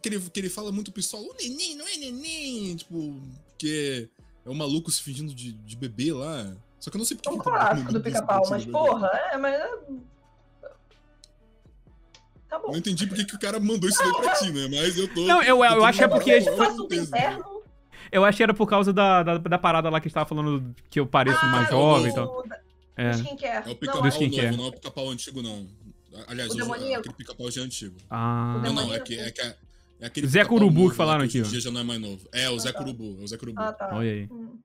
que, 0.00 0.08
ele, 0.08 0.20
que 0.20 0.40
ele 0.40 0.48
fala 0.48 0.70
muito 0.70 0.92
pistola, 0.92 1.24
o 1.24 1.34
neném 1.34 1.74
não 1.74 1.88
é 1.88 1.96
neném, 1.96 2.76
tipo, 2.76 3.20
que 3.58 4.08
é 4.44 4.48
o 4.48 4.54
maluco 4.54 4.90
se 4.90 5.02
fingindo 5.02 5.34
de, 5.34 5.52
de 5.52 5.76
bebê 5.76 6.12
lá. 6.12 6.54
Só 6.78 6.90
que 6.90 6.96
eu 6.96 6.98
não 6.98 7.04
sei 7.06 7.16
porque. 7.16 7.30
É 7.30 7.32
um 7.32 7.38
clássico 7.38 7.92
do 7.92 8.00
pica-pau, 8.00 8.42
mas 8.48 8.64
porra, 8.66 9.08
é, 9.32 9.36
mas 9.38 9.60
Tá 12.48 12.58
bom. 12.58 12.70
Não 12.70 12.78
entendi 12.78 13.06
porque 13.06 13.24
que 13.24 13.34
o 13.34 13.38
cara 13.38 13.58
mandou 13.58 13.88
isso 13.88 13.98
daí 13.98 14.12
pra 14.12 14.34
ti, 14.34 14.52
né? 14.52 14.68
Mas 14.70 14.96
eu 14.96 15.12
tô. 15.12 15.26
Não, 15.26 15.42
eu, 15.42 15.64
eu, 15.64 15.72
eu 15.72 15.84
acho 15.84 15.98
que 15.98 16.04
é 16.04 16.08
porque. 16.08 16.40
Foi... 16.42 17.55
Eu 18.10 18.24
acho 18.24 18.36
que 18.36 18.42
era 18.42 18.54
por 18.54 18.66
causa 18.66 18.92
da, 18.92 19.22
da, 19.22 19.38
da, 19.38 19.58
parada 19.58 19.90
lá 19.90 20.00
que 20.00 20.06
a 20.06 20.08
gente 20.08 20.14
tava 20.14 20.28
falando 20.28 20.74
que 20.90 21.00
eu 21.00 21.06
pareço 21.06 21.38
ah, 21.42 21.46
mais 21.46 21.68
jovem 21.68 22.10
e 22.10 22.14
tal. 22.14 22.44
É. 22.96 23.10
skincare. 23.10 23.68
É 23.68 23.72
o 23.72 23.76
pica-pau 23.76 24.04
novo, 24.04 24.56
não 24.56 24.64
é 24.64 24.68
o 24.68 24.72
pica-pau 24.72 25.10
antigo, 25.10 25.42
não. 25.42 25.66
Aliás, 26.28 26.54
o, 26.54 26.72
aquele 26.72 27.14
pica-pau 27.14 27.50
já 27.50 27.60
é 27.60 27.64
antigo. 27.64 27.96
Ah. 28.10 28.60
Não, 28.64 28.72
não, 28.72 28.94
é, 28.94 29.00
que, 29.00 29.18
é, 29.18 29.30
que 29.30 29.40
é, 29.40 29.56
é 30.00 30.06
aquele 30.06 30.26
Zé 30.26 30.44
Curubu 30.44 30.90
que 30.90 30.96
falaram 30.96 31.24
aqui, 31.24 31.40
ó. 31.40 31.44
dia 31.44 31.60
já 31.60 31.70
não 31.70 31.80
é 31.80 31.84
mais 31.84 32.00
novo. 32.00 32.26
É, 32.32 32.48
o 32.48 32.54
ah, 32.54 32.58
Zé 32.58 32.72
tá. 32.72 32.78
Curubu, 32.78 33.18
é 33.20 33.24
o 33.24 33.26
Zé 33.26 33.36
Curubu. 33.36 33.60
Ah, 33.60 33.72
tá. 33.72 33.90
Olha 33.92 34.10
aí. 34.10 34.28
Hum. 34.30 34.58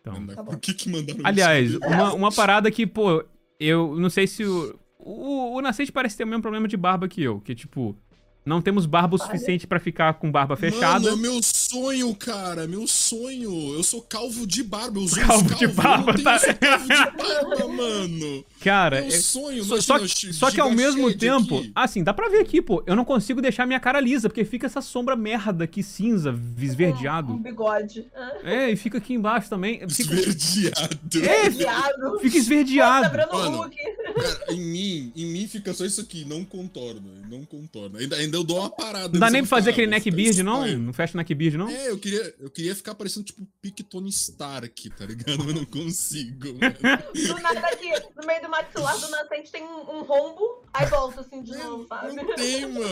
Então. 0.00 0.26
Tá 0.26 0.44
Por 0.44 0.58
que 0.60 0.74
que 0.74 0.88
mandaram 0.88 1.20
Aliás, 1.22 1.70
isso? 1.70 1.80
uma, 1.86 2.12
uma 2.14 2.32
parada 2.32 2.70
que, 2.70 2.86
pô, 2.86 3.24
eu 3.58 3.96
não 3.98 4.10
sei 4.10 4.26
se 4.26 4.44
o... 4.44 4.78
O, 4.98 5.58
o 5.58 5.60
Nascente 5.60 5.92
parece 5.92 6.16
ter 6.16 6.24
o 6.24 6.26
mesmo 6.26 6.40
problema 6.40 6.66
de 6.66 6.78
barba 6.78 7.06
que 7.06 7.22
eu, 7.22 7.38
que, 7.40 7.54
tipo... 7.54 7.94
Não 8.44 8.60
temos 8.60 8.84
barba 8.84 9.16
o 9.16 9.18
suficiente 9.18 9.66
para 9.66 9.80
ficar 9.80 10.14
com 10.14 10.30
barba 10.30 10.54
fechada. 10.54 11.10
Mano, 11.10 11.16
é 11.16 11.16
meu 11.16 11.40
sonho, 11.42 12.14
cara. 12.14 12.66
Meu 12.66 12.86
sonho. 12.86 13.74
Eu 13.74 13.82
sou 13.82 14.02
calvo 14.02 14.46
de 14.46 14.62
barba. 14.62 15.00
Eu 15.00 15.08
sou 15.08 15.24
calvo, 15.24 15.48
calvo 15.48 15.58
de 15.58 15.66
barba, 15.68 16.12
eu 16.12 16.22
tá? 16.22 16.54
calvo 16.54 16.84
de 16.84 17.16
barba, 17.16 17.68
mano. 17.68 18.44
Cara, 18.60 19.00
meu 19.00 19.08
é... 19.08 19.10
sonho. 19.12 19.64
Só, 19.64 19.80
só, 19.80 19.98
só 20.06 20.50
que 20.50 20.60
ao 20.60 20.70
mesmo 20.70 21.12
tempo... 21.16 21.58
Aqui. 21.58 21.72
Assim, 21.74 22.04
dá 22.04 22.12
pra 22.12 22.28
ver 22.28 22.40
aqui, 22.40 22.60
pô. 22.60 22.82
Eu 22.86 22.94
não 22.94 23.04
consigo 23.04 23.40
deixar 23.40 23.64
minha 23.66 23.80
cara 23.80 23.98
lisa, 23.98 24.28
porque 24.28 24.44
fica 24.44 24.66
essa 24.66 24.82
sombra 24.82 25.16
merda 25.16 25.64
aqui, 25.64 25.82
cinza, 25.82 26.38
esverdeado. 26.58 27.32
Um, 27.32 27.36
um 27.36 27.42
bigode. 27.42 28.06
É, 28.42 28.70
e 28.70 28.76
fica 28.76 28.98
aqui 28.98 29.14
embaixo 29.14 29.48
também. 29.48 29.88
Fica... 29.88 30.14
Esverdeado. 30.14 30.98
É, 31.14 31.46
esverdeado. 31.46 32.18
fica 32.20 32.36
esverdeado. 32.36 33.10
Pô, 33.10 33.16
tá 33.16 33.36
mano, 33.36 33.70
cara, 33.70 34.52
em 34.52 34.60
mim, 34.60 35.12
em 35.16 35.26
mim 35.26 35.48
fica 35.48 35.72
só 35.72 35.84
isso 35.84 36.02
aqui. 36.02 36.26
Não 36.26 36.44
contorna. 36.44 37.10
Não 37.30 37.42
contorna. 37.44 37.98
Ainda, 37.98 38.16
ainda 38.16 38.33
eu 38.34 38.44
dou 38.44 38.58
uma 38.58 38.70
parada. 38.70 39.12
Não 39.12 39.20
dá 39.20 39.30
nem 39.30 39.42
pra 39.42 39.48
fazer 39.48 39.70
aquele 39.70 39.86
neckbeard, 39.86 40.42
não? 40.42 40.66
Não 40.66 40.92
fecha 40.92 41.16
neckbeard, 41.16 41.56
não? 41.56 41.68
É, 41.68 41.90
eu 41.90 41.98
queria, 41.98 42.34
eu 42.40 42.50
queria 42.50 42.74
ficar 42.74 42.94
parecendo 42.94 43.24
tipo 43.24 43.46
pique 43.60 43.82
Tony 43.82 44.10
Stark, 44.10 44.90
tá 44.90 45.06
ligado? 45.06 45.48
Eu 45.48 45.54
não 45.54 45.64
consigo. 45.64 46.52
do 46.58 47.42
nada 47.42 47.60
aqui, 47.68 47.90
no 48.16 48.26
meio 48.26 48.42
do 48.42 48.48
maxilar 48.48 48.98
do 48.98 49.08
nascente 49.08 49.50
tem 49.50 49.62
um, 49.62 49.98
um 49.98 50.02
rombo, 50.02 50.62
aí 50.72 50.86
volta 50.86 51.20
assim 51.20 51.42
de 51.42 51.56
novo, 51.56 51.86
sabe? 51.86 52.14
Não 52.14 52.34
tem, 52.34 52.66
mano. 52.66 52.86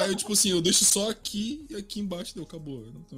Aí, 0.00 0.16
tipo 0.16 0.32
assim, 0.32 0.50
eu 0.50 0.60
deixo 0.60 0.84
só 0.84 1.10
aqui 1.10 1.66
e 1.70 1.76
aqui 1.76 2.00
embaixo 2.00 2.34
deu, 2.34 2.44
acabou. 2.44 2.84
Eu 2.84 2.92
não 2.92 3.02
tô... 3.02 3.16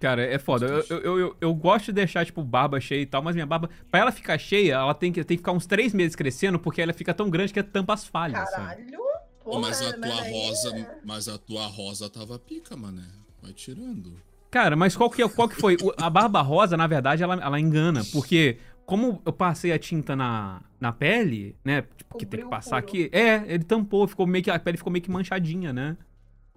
Cara, 0.00 0.22
é 0.22 0.38
foda. 0.38 0.66
Eu, 0.66 0.98
eu, 0.98 1.18
eu, 1.18 1.36
eu, 1.40 1.54
gosto 1.54 1.86
de 1.86 1.92
deixar, 1.92 2.24
tipo, 2.26 2.42
barba 2.42 2.78
cheia 2.78 3.00
e 3.00 3.06
tal, 3.06 3.22
mas 3.22 3.34
minha 3.34 3.46
barba, 3.46 3.70
pra 3.90 4.00
ela 4.00 4.12
ficar 4.12 4.36
cheia, 4.38 4.74
ela 4.74 4.94
tem 4.94 5.10
que, 5.10 5.24
tem 5.24 5.36
que 5.36 5.40
ficar 5.40 5.52
uns 5.52 5.66
três 5.66 5.94
meses 5.94 6.14
crescendo, 6.14 6.58
porque 6.58 6.82
ela 6.82 6.92
fica 6.92 7.14
tão 7.14 7.30
grande 7.30 7.52
que 7.52 7.62
tampa 7.62 7.94
as 7.94 8.06
falhas. 8.06 8.38
Caralho! 8.50 8.90
Sabe? 8.90 9.05
Porra, 9.46 9.60
mas 9.60 9.80
a 9.80 9.92
tua 9.92 10.08
mas 10.08 10.32
rosa, 10.32 10.76
é... 10.76 10.98
mas 11.04 11.28
a 11.28 11.38
tua 11.38 11.66
rosa 11.66 12.10
tava 12.10 12.36
pica, 12.36 12.76
mané. 12.76 13.04
Vai 13.40 13.52
tirando. 13.52 14.20
Cara, 14.50 14.74
mas 14.74 14.96
qual 14.96 15.08
que, 15.08 15.22
é, 15.22 15.28
qual 15.28 15.48
que 15.48 15.54
foi? 15.54 15.76
A 15.96 16.10
barba 16.10 16.42
rosa, 16.42 16.76
na 16.76 16.86
verdade, 16.88 17.22
ela, 17.22 17.34
ela 17.34 17.60
engana, 17.60 18.02
porque 18.12 18.58
como 18.84 19.22
eu 19.24 19.32
passei 19.32 19.72
a 19.72 19.78
tinta 19.78 20.16
na, 20.16 20.62
na 20.80 20.92
pele, 20.92 21.56
né? 21.64 21.82
Tipo, 21.96 22.18
que 22.18 22.26
tem 22.26 22.40
que 22.40 22.50
passar 22.50 22.76
aqui. 22.76 23.08
É, 23.12 23.44
ele 23.46 23.62
tampou, 23.62 24.08
ficou 24.08 24.26
meio 24.26 24.42
que. 24.42 24.50
A 24.50 24.58
pele 24.58 24.76
ficou 24.76 24.92
meio 24.92 25.04
que 25.04 25.10
manchadinha, 25.10 25.72
né? 25.72 25.96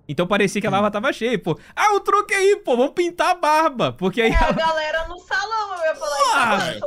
Então 0.07 0.25
parecia 0.25 0.59
que 0.59 0.65
a 0.65 0.71
barba 0.71 0.89
tava 0.89 1.13
cheia, 1.13 1.37
pô. 1.37 1.59
Ah, 1.75 1.93
o 1.93 1.99
truque 1.99 2.33
aí, 2.33 2.55
pô, 2.65 2.75
vamos 2.75 2.93
pintar 2.93 3.29
a 3.29 3.35
barba. 3.35 3.93
Porque 3.93 4.19
aí. 4.19 4.31
É, 4.31 4.35
a 4.35 4.51
galera 4.51 5.07
no 5.07 5.19
salão, 5.19 5.75
eu 5.75 5.83
ia 5.83 5.95
falar 5.95 6.17
ah, 6.33 6.73
isso. 6.73 6.85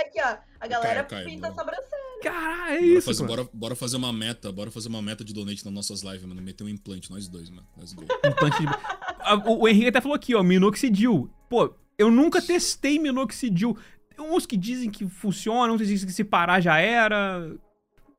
Aqui, 0.00 0.20
ó. 0.22 0.36
A 0.64 0.66
galera 0.66 1.04
pinta 1.04 1.48
a 1.48 1.54
sobrancelha. 1.54 2.04
Caralho, 2.22 2.72
é 2.72 2.80
isso. 2.80 2.94
Bora 2.94 3.02
fazer, 3.02 3.26
bora, 3.26 3.48
bora 3.52 3.76
fazer, 3.76 3.96
uma 3.98 4.12
meta, 4.14 4.50
bora 4.50 4.70
fazer 4.70 4.88
uma 4.88 5.02
meta 5.02 5.22
de 5.22 5.34
donate 5.34 5.62
nas 5.62 5.74
nossas 5.74 6.00
lives, 6.00 6.24
mano. 6.24 6.40
Meter 6.40 6.64
um 6.64 6.68
implante, 6.70 7.10
nós 7.10 7.28
dois, 7.28 7.50
mano. 7.50 7.66
Let's 7.76 7.92
go. 7.92 8.04
Implante 8.24 8.60
de... 8.60 9.50
o, 9.50 9.60
o 9.60 9.68
Henrique 9.68 9.88
até 9.88 10.00
falou 10.00 10.16
aqui, 10.16 10.34
ó, 10.34 10.42
minoxidil. 10.42 11.30
Pô, 11.50 11.74
eu 11.98 12.10
nunca 12.10 12.40
testei 12.40 12.98
minoxidil. 12.98 13.76
Tem 14.16 14.24
uns 14.24 14.46
que 14.46 14.56
dizem 14.56 14.90
que 14.90 15.06
funciona, 15.06 15.70
uns 15.70 15.82
que 15.82 15.86
dizem 15.86 16.08
que 16.08 16.14
se 16.14 16.24
parar 16.24 16.62
já 16.62 16.78
era. 16.78 17.54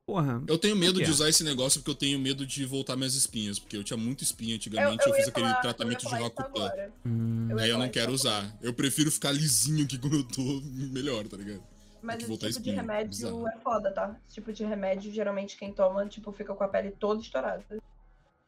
Porra. 0.05 0.43
Eu 0.47 0.59
tenho 0.59 0.75
medo 0.75 0.99
de 0.99 1.07
é? 1.07 1.09
usar 1.09 1.27
esse 1.27 1.43
negócio 1.43 1.79
porque 1.81 1.89
eu 1.89 1.95
tenho 1.95 2.19
medo 2.19 2.45
de 2.45 2.63
voltar 2.63 2.95
minhas 2.95 3.15
espinhas. 3.15 3.57
Porque 3.57 3.75
eu 3.75 3.83
tinha 3.83 3.97
muita 3.97 4.23
espinha 4.23 4.53
antigamente 4.53 5.01
eu, 5.03 5.07
eu, 5.07 5.13
eu 5.13 5.15
fiz 5.15 5.29
aquele 5.29 5.47
falar, 5.47 5.61
tratamento 5.61 6.07
de 6.07 6.15
Rokutan. 6.15 6.71
Hum. 7.03 7.47
Aí 7.57 7.71
eu 7.71 7.79
não 7.79 7.89
quero 7.89 8.11
usar. 8.11 8.55
Eu 8.61 8.71
prefiro 8.71 9.09
ficar 9.09 9.31
lisinho 9.31 9.83
aqui 9.83 9.97
como 9.97 10.13
eu 10.13 10.23
tô, 10.23 10.61
melhor, 10.91 11.27
tá 11.27 11.37
ligado? 11.37 11.63
Mas 12.05 12.17
esse 12.17 12.31
tipo 12.31 12.45
espinha, 12.47 12.75
de 12.75 12.81
remédio 12.81 13.09
bizarro. 13.09 13.47
é 13.47 13.57
foda, 13.57 13.91
tá? 13.91 14.15
Esse 14.27 14.35
tipo 14.35 14.53
de 14.53 14.63
remédio, 14.63 15.11
geralmente 15.11 15.57
quem 15.57 15.73
toma, 15.73 16.05
tipo, 16.05 16.31
fica 16.31 16.53
com 16.53 16.63
a 16.63 16.67
pele 16.67 16.91
toda 16.91 17.21
estourada. 17.21 17.63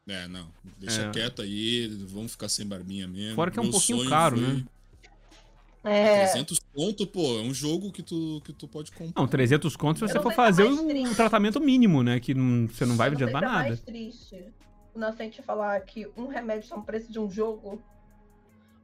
É, 0.06 0.26
não. 0.28 0.48
Deixa 0.78 1.02
é. 1.02 1.10
quieto 1.10 1.42
aí, 1.42 1.88
vamos 2.08 2.32
ficar 2.32 2.48
sem 2.48 2.66
barbinha 2.66 3.06
mesmo. 3.06 3.34
Fora 3.34 3.50
que 3.50 3.58
é 3.58 3.62
um 3.62 3.64
Meu 3.64 3.72
pouquinho 3.72 4.08
caro, 4.08 4.38
foi... 4.38 4.46
né? 4.46 4.64
É. 5.84 6.26
300 6.26 6.58
conto, 6.74 7.06
pô, 7.06 7.38
é 7.38 7.42
um 7.42 7.54
jogo 7.54 7.92
que 7.92 8.02
tu, 8.02 8.42
que 8.44 8.52
tu 8.52 8.66
pode 8.66 8.90
comprar. 8.92 9.20
Não, 9.20 9.28
300 9.28 9.76
conto 9.76 9.98
se 9.98 10.12
você 10.12 10.20
for 10.20 10.32
fazer 10.32 10.64
um 10.64 11.14
tratamento 11.14 11.60
mínimo, 11.60 12.02
né? 12.02 12.20
Que 12.20 12.34
não, 12.34 12.66
você 12.66 12.84
não 12.84 12.96
vai 12.96 13.10
adiantar 13.10 13.42
nada. 13.42 13.66
É 13.66 13.68
mais 13.68 13.80
triste 13.80 14.44
o 14.94 14.98
Nascente 14.98 15.40
falar 15.42 15.80
que 15.82 16.08
um 16.16 16.26
remédio 16.26 16.72
é 16.72 16.76
um 16.76 16.82
preço 16.82 17.10
de 17.10 17.18
um 17.18 17.30
jogo 17.30 17.80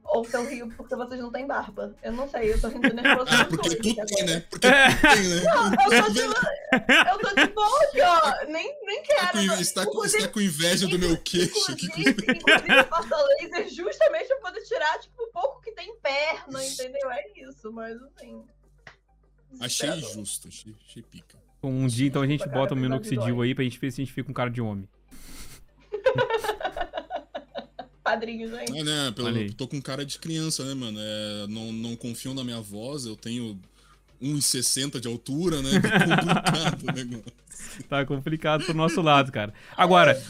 ou 0.05 0.23
se 0.23 0.35
eu 0.35 0.45
rio 0.47 0.69
porque 0.75 0.95
vocês 0.95 1.19
não 1.19 1.31
têm 1.31 1.47
barba. 1.47 1.95
Eu 2.01 2.13
não 2.13 2.29
sei, 2.29 2.53
eu 2.53 2.61
tô 2.61 2.67
rindo 2.67 2.93
nervoso. 2.93 3.27
Ah, 3.31 3.45
porque 3.45 3.69
tu 3.69 3.81
tem, 3.81 4.25
né? 4.25 4.39
Porque 4.49 4.67
tu 4.67 5.01
tem, 5.01 5.27
né? 5.27 5.41
Não, 5.43 5.65
eu 5.71 6.03
tô 6.03 6.11
de, 6.11 6.19
eu 6.19 7.19
tô 7.19 7.35
de 7.35 7.47
boa 7.53 7.83
aqui, 7.83 8.01
ó. 8.01 8.45
Nem, 8.51 8.77
nem 8.85 9.03
quero. 9.03 9.61
Está 9.61 9.85
com, 9.85 10.05
está 10.05 10.27
com 10.27 10.39
inveja 10.41 10.87
do 10.87 10.99
meu 10.99 11.17
queixo. 11.17 11.71
Inclusive, 11.71 12.13
que... 12.13 12.31
inclusive 12.31 12.77
eu 12.77 12.83
faço 12.85 13.09
laser 13.39 13.69
justamente 13.69 14.27
pra 14.27 14.37
poder 14.37 14.61
tirar, 14.61 14.99
tipo, 14.99 15.23
o 15.23 15.27
pouco 15.27 15.61
que 15.61 15.71
tem 15.71 15.95
perna, 15.97 16.63
entendeu? 16.63 17.09
É 17.09 17.23
isso, 17.37 17.71
mas 17.71 17.97
assim... 18.01 18.43
Achei 19.59 20.01
justo, 20.01 20.49
achei, 20.49 20.75
achei 20.85 21.01
pica. 21.01 21.37
Um 21.63 21.87
dia, 21.87 22.07
então, 22.07 22.21
a 22.21 22.27
gente 22.27 22.47
bota 22.47 22.73
o 22.73 22.77
minoxidil 22.77 23.41
aí 23.41 23.55
pra 23.55 23.63
gente 23.63 23.79
ver 23.79 23.91
se 23.91 24.01
a 24.01 24.05
gente 24.05 24.13
fica 24.13 24.27
com 24.27 24.33
cara 24.33 24.51
de 24.51 24.61
homem. 24.61 24.87
quadrinho, 28.05 28.47
gente. 28.49 28.79
Ah, 28.79 28.83
né? 28.83 29.11
Pelo, 29.15 29.53
tô 29.53 29.67
com 29.67 29.81
cara 29.81 30.05
de 30.05 30.19
criança, 30.19 30.63
né, 30.63 30.75
mano? 30.75 30.97
É, 31.01 31.47
não, 31.47 31.71
não 31.71 31.95
confiam 31.95 32.35
na 32.35 32.43
minha 32.43 32.61
voz, 32.61 33.05
eu 33.05 33.15
tenho 33.15 33.59
1,60 34.21 34.99
de 34.99 35.07
altura, 35.07 35.61
né? 35.61 35.71
Tá 35.89 36.71
complicado 36.71 37.07
né? 37.07 37.21
Tá 37.89 38.05
complicado 38.05 38.65
pro 38.65 38.73
nosso 38.73 39.01
lado, 39.01 39.31
cara. 39.31 39.53
Agora, 39.75 40.21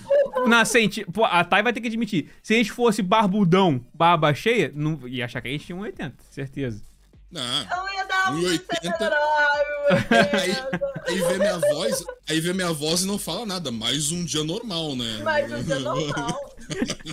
Nascente, 0.48 1.06
pô, 1.06 1.26
a 1.26 1.44
Thay 1.44 1.62
vai 1.62 1.74
ter 1.74 1.82
que 1.82 1.88
admitir. 1.88 2.32
Se 2.42 2.54
a 2.54 2.58
gente 2.58 2.72
fosse 2.72 3.02
barbudão, 3.02 3.86
barba 3.94 4.34
cheia, 4.34 4.72
não, 4.74 5.08
ia 5.08 5.26
achar 5.26 5.42
que 5.42 5.48
a 5.48 5.52
gente 5.52 5.66
tinha 5.66 5.78
1,80, 5.78 6.14
certeza. 6.32 6.82
Não. 7.32 7.42
Eu 7.42 7.94
ia 7.94 8.06
dar 8.06 8.34
1,80. 8.34 8.66
aí, 10.42 10.52
aí 11.08 11.22
vê 11.22 11.38
minha 11.38 11.58
voz, 11.60 12.06
aí 12.30 12.40
vê 12.40 12.54
minha 12.54 12.72
voz 12.72 13.04
e 13.04 13.08
não 13.08 13.20
fala 13.20 13.46
nada. 13.46 13.72
Mais 13.72 14.12
um 14.12 14.24
dia 14.24 14.44
normal, 14.44 14.96
né? 14.96 15.22
Mais 15.24 15.52
um 15.52 15.62
dia 15.64 15.80
normal. 15.80 16.55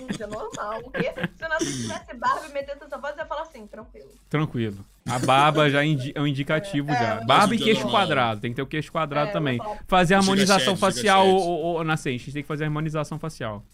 Um 0.02 0.06
dia 0.06 0.26
normal. 0.26 0.80
O 0.84 0.90
quê? 0.90 1.12
Se 1.36 1.48
não 1.48 1.58
tivesse 1.58 2.14
barba 2.16 2.46
e 2.48 2.52
metesse 2.52 2.84
essa 2.84 2.98
voz, 2.98 3.14
eu 3.14 3.20
ia 3.20 3.26
falar 3.26 3.42
assim, 3.42 3.66
tranquilo. 3.66 4.10
Tranquilo. 4.28 4.84
A 5.06 5.18
barba 5.18 5.68
já 5.68 5.84
é 5.84 6.20
um 6.20 6.26
indicativo 6.26 6.90
é, 6.90 6.94
já. 6.94 7.20
É, 7.20 7.24
barba 7.24 7.54
e 7.54 7.58
queixo 7.58 7.82
normal. 7.82 8.00
quadrado. 8.00 8.40
Tem 8.40 8.50
que 8.50 8.56
ter 8.56 8.62
o 8.62 8.66
queixo 8.66 8.92
quadrado 8.92 9.30
é, 9.30 9.32
também. 9.32 9.58
Fazer 9.86 10.14
a 10.14 10.18
harmonização 10.18 10.76
facial, 10.76 11.26
ou, 11.26 11.76
ou, 11.76 11.84
Nascente. 11.84 12.22
A 12.22 12.24
gente 12.24 12.32
tem 12.32 12.42
que 12.42 12.48
fazer 12.48 12.64
a 12.64 12.66
harmonização 12.66 13.18
facial. 13.18 13.64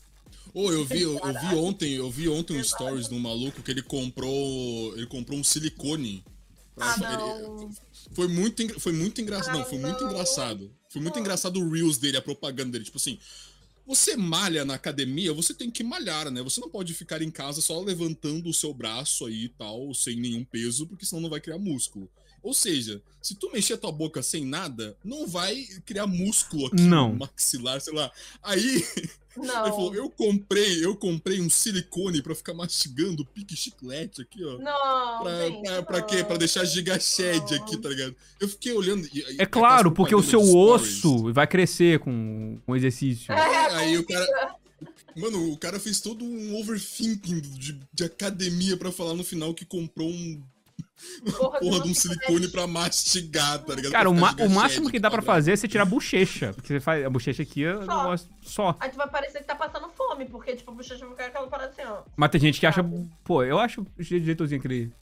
Oh, 0.54 0.70
eu 0.72 0.84
vi, 0.84 1.02
eu, 1.02 1.18
eu, 1.18 1.40
vi 1.40 1.54
ontem, 1.56 1.94
eu 1.94 2.10
vi 2.10 2.28
ontem 2.28 2.58
um 2.58 2.64
stories 2.64 3.08
de 3.08 3.14
um 3.14 3.18
maluco 3.18 3.62
que 3.62 3.70
ele 3.70 3.82
comprou, 3.82 4.96
ele 4.96 5.06
comprou 5.06 5.38
um 5.38 5.44
silicone 5.44 6.24
ah, 6.80 6.96
não. 6.96 7.70
Foi 8.12 8.28
muito, 8.28 8.80
foi 8.80 8.92
muito 8.92 9.20
engraçado. 9.20 9.54
Ah, 9.54 9.58
não, 9.58 9.64
foi 9.64 9.78
muito 9.78 10.04
engraçado. 10.04 10.70
Foi 10.88 11.02
muito 11.02 11.18
engraçado 11.18 11.60
o 11.60 11.70
Reels 11.70 11.98
dele, 11.98 12.16
a 12.16 12.22
propaganda 12.22 12.72
dele. 12.72 12.84
Tipo 12.84 12.98
assim, 12.98 13.18
você 13.88 14.18
malha 14.18 14.66
na 14.66 14.74
academia, 14.74 15.32
você 15.32 15.54
tem 15.54 15.70
que 15.70 15.82
malhar, 15.82 16.30
né? 16.30 16.42
Você 16.42 16.60
não 16.60 16.68
pode 16.68 16.92
ficar 16.92 17.22
em 17.22 17.30
casa 17.30 17.62
só 17.62 17.80
levantando 17.80 18.50
o 18.50 18.52
seu 18.52 18.74
braço 18.74 19.24
aí 19.24 19.44
e 19.44 19.48
tal, 19.48 19.94
sem 19.94 20.14
nenhum 20.14 20.44
peso, 20.44 20.86
porque 20.86 21.06
senão 21.06 21.22
não 21.22 21.30
vai 21.30 21.40
criar 21.40 21.56
músculo. 21.56 22.06
Ou 22.48 22.54
seja, 22.54 23.02
se 23.20 23.34
tu 23.34 23.52
mexer 23.52 23.74
a 23.74 23.76
tua 23.76 23.92
boca 23.92 24.22
sem 24.22 24.42
nada, 24.42 24.96
não 25.04 25.26
vai 25.26 25.66
criar 25.84 26.06
músculo 26.06 26.68
aqui 26.68 26.80
não. 26.80 27.10
no 27.10 27.18
maxilar, 27.18 27.78
sei 27.78 27.92
lá. 27.92 28.10
Aí 28.42 28.82
Não. 29.36 29.66
Ele 29.66 29.70
falou, 29.70 29.94
eu 29.94 30.08
comprei, 30.08 30.82
eu 30.82 30.96
comprei 30.96 31.42
um 31.42 31.50
silicone 31.50 32.22
pra 32.22 32.34
ficar 32.34 32.54
mastigando 32.54 33.24
pique 33.26 33.54
chiclete 33.54 34.22
aqui, 34.22 34.42
ó. 34.42 34.56
Não, 34.58 35.22
pra, 35.22 35.46
gente, 35.46 35.62
pra, 35.62 35.82
pra 35.82 36.02
quê? 36.02 36.24
Pra 36.24 36.36
deixar 36.38 36.64
gigashed 36.64 37.54
aqui, 37.54 37.76
tá 37.76 37.90
ligado? 37.90 38.16
Eu 38.40 38.48
fiquei 38.48 38.72
olhando. 38.72 39.06
E, 39.12 39.36
é 39.38 39.44
claro, 39.44 39.92
porque 39.92 40.14
o 40.14 40.22
seu 40.22 40.40
osso 40.40 41.30
vai 41.32 41.46
crescer 41.46 42.00
com 42.00 42.58
o 42.66 42.74
exercício. 42.74 43.30
É, 43.30 43.74
aí 43.74 43.98
o 43.98 44.06
cara. 44.06 44.56
Mano, 45.14 45.52
o 45.52 45.58
cara 45.58 45.78
fez 45.78 46.00
todo 46.00 46.24
um 46.24 46.58
overthinking 46.58 47.40
de, 47.40 47.78
de 47.92 48.04
academia 48.04 48.76
pra 48.76 48.90
falar 48.90 49.14
no 49.14 49.22
final 49.22 49.52
que 49.52 49.66
comprou 49.66 50.08
um 50.08 50.42
Porra, 51.36 51.58
porra 51.60 51.80
de 51.82 51.90
um 51.90 51.94
silicone 51.94 52.48
pra 52.48 52.66
mastigar, 52.66 53.58
tá 53.60 53.74
ligado? 53.74 53.92
Cara, 53.92 54.10
o, 54.10 54.12
o, 54.12 54.50
máximo 54.50 54.90
que 54.90 54.98
dá 54.98 55.10
pra 55.10 55.22
fazer 55.22 55.52
é 55.52 55.56
você 55.56 55.68
tirar 55.68 55.82
a 55.82 55.86
bochecha. 55.86 56.52
Porque 56.54 56.68
você 56.68 56.80
faz 56.80 57.04
a 57.04 57.10
bochecha 57.10 57.42
aqui 57.42 57.64
é 57.64 57.84
só. 57.84 58.16
só. 58.42 58.76
Aí 58.80 58.90
tu 58.90 58.96
vai 58.96 59.08
parecer 59.08 59.38
que 59.38 59.44
tá 59.44 59.54
passando 59.54 59.88
fome, 59.90 60.24
porque, 60.26 60.56
tipo, 60.56 60.70
a 60.70 60.74
bochecha 60.74 61.04
vai 61.04 61.10
ficar 61.10 61.26
aquela 61.26 61.46
parada 61.48 61.70
assim, 61.70 61.82
ó. 61.82 62.02
Mas 62.16 62.30
tem 62.30 62.40
gente 62.40 62.60
que 62.60 62.66
acha. 62.66 62.84
Pô, 63.24 63.42
eu 63.42 63.58
acho 63.58 63.86
jeitozinho 63.98 64.58
aquele 64.58 64.78
aquele 64.78 64.92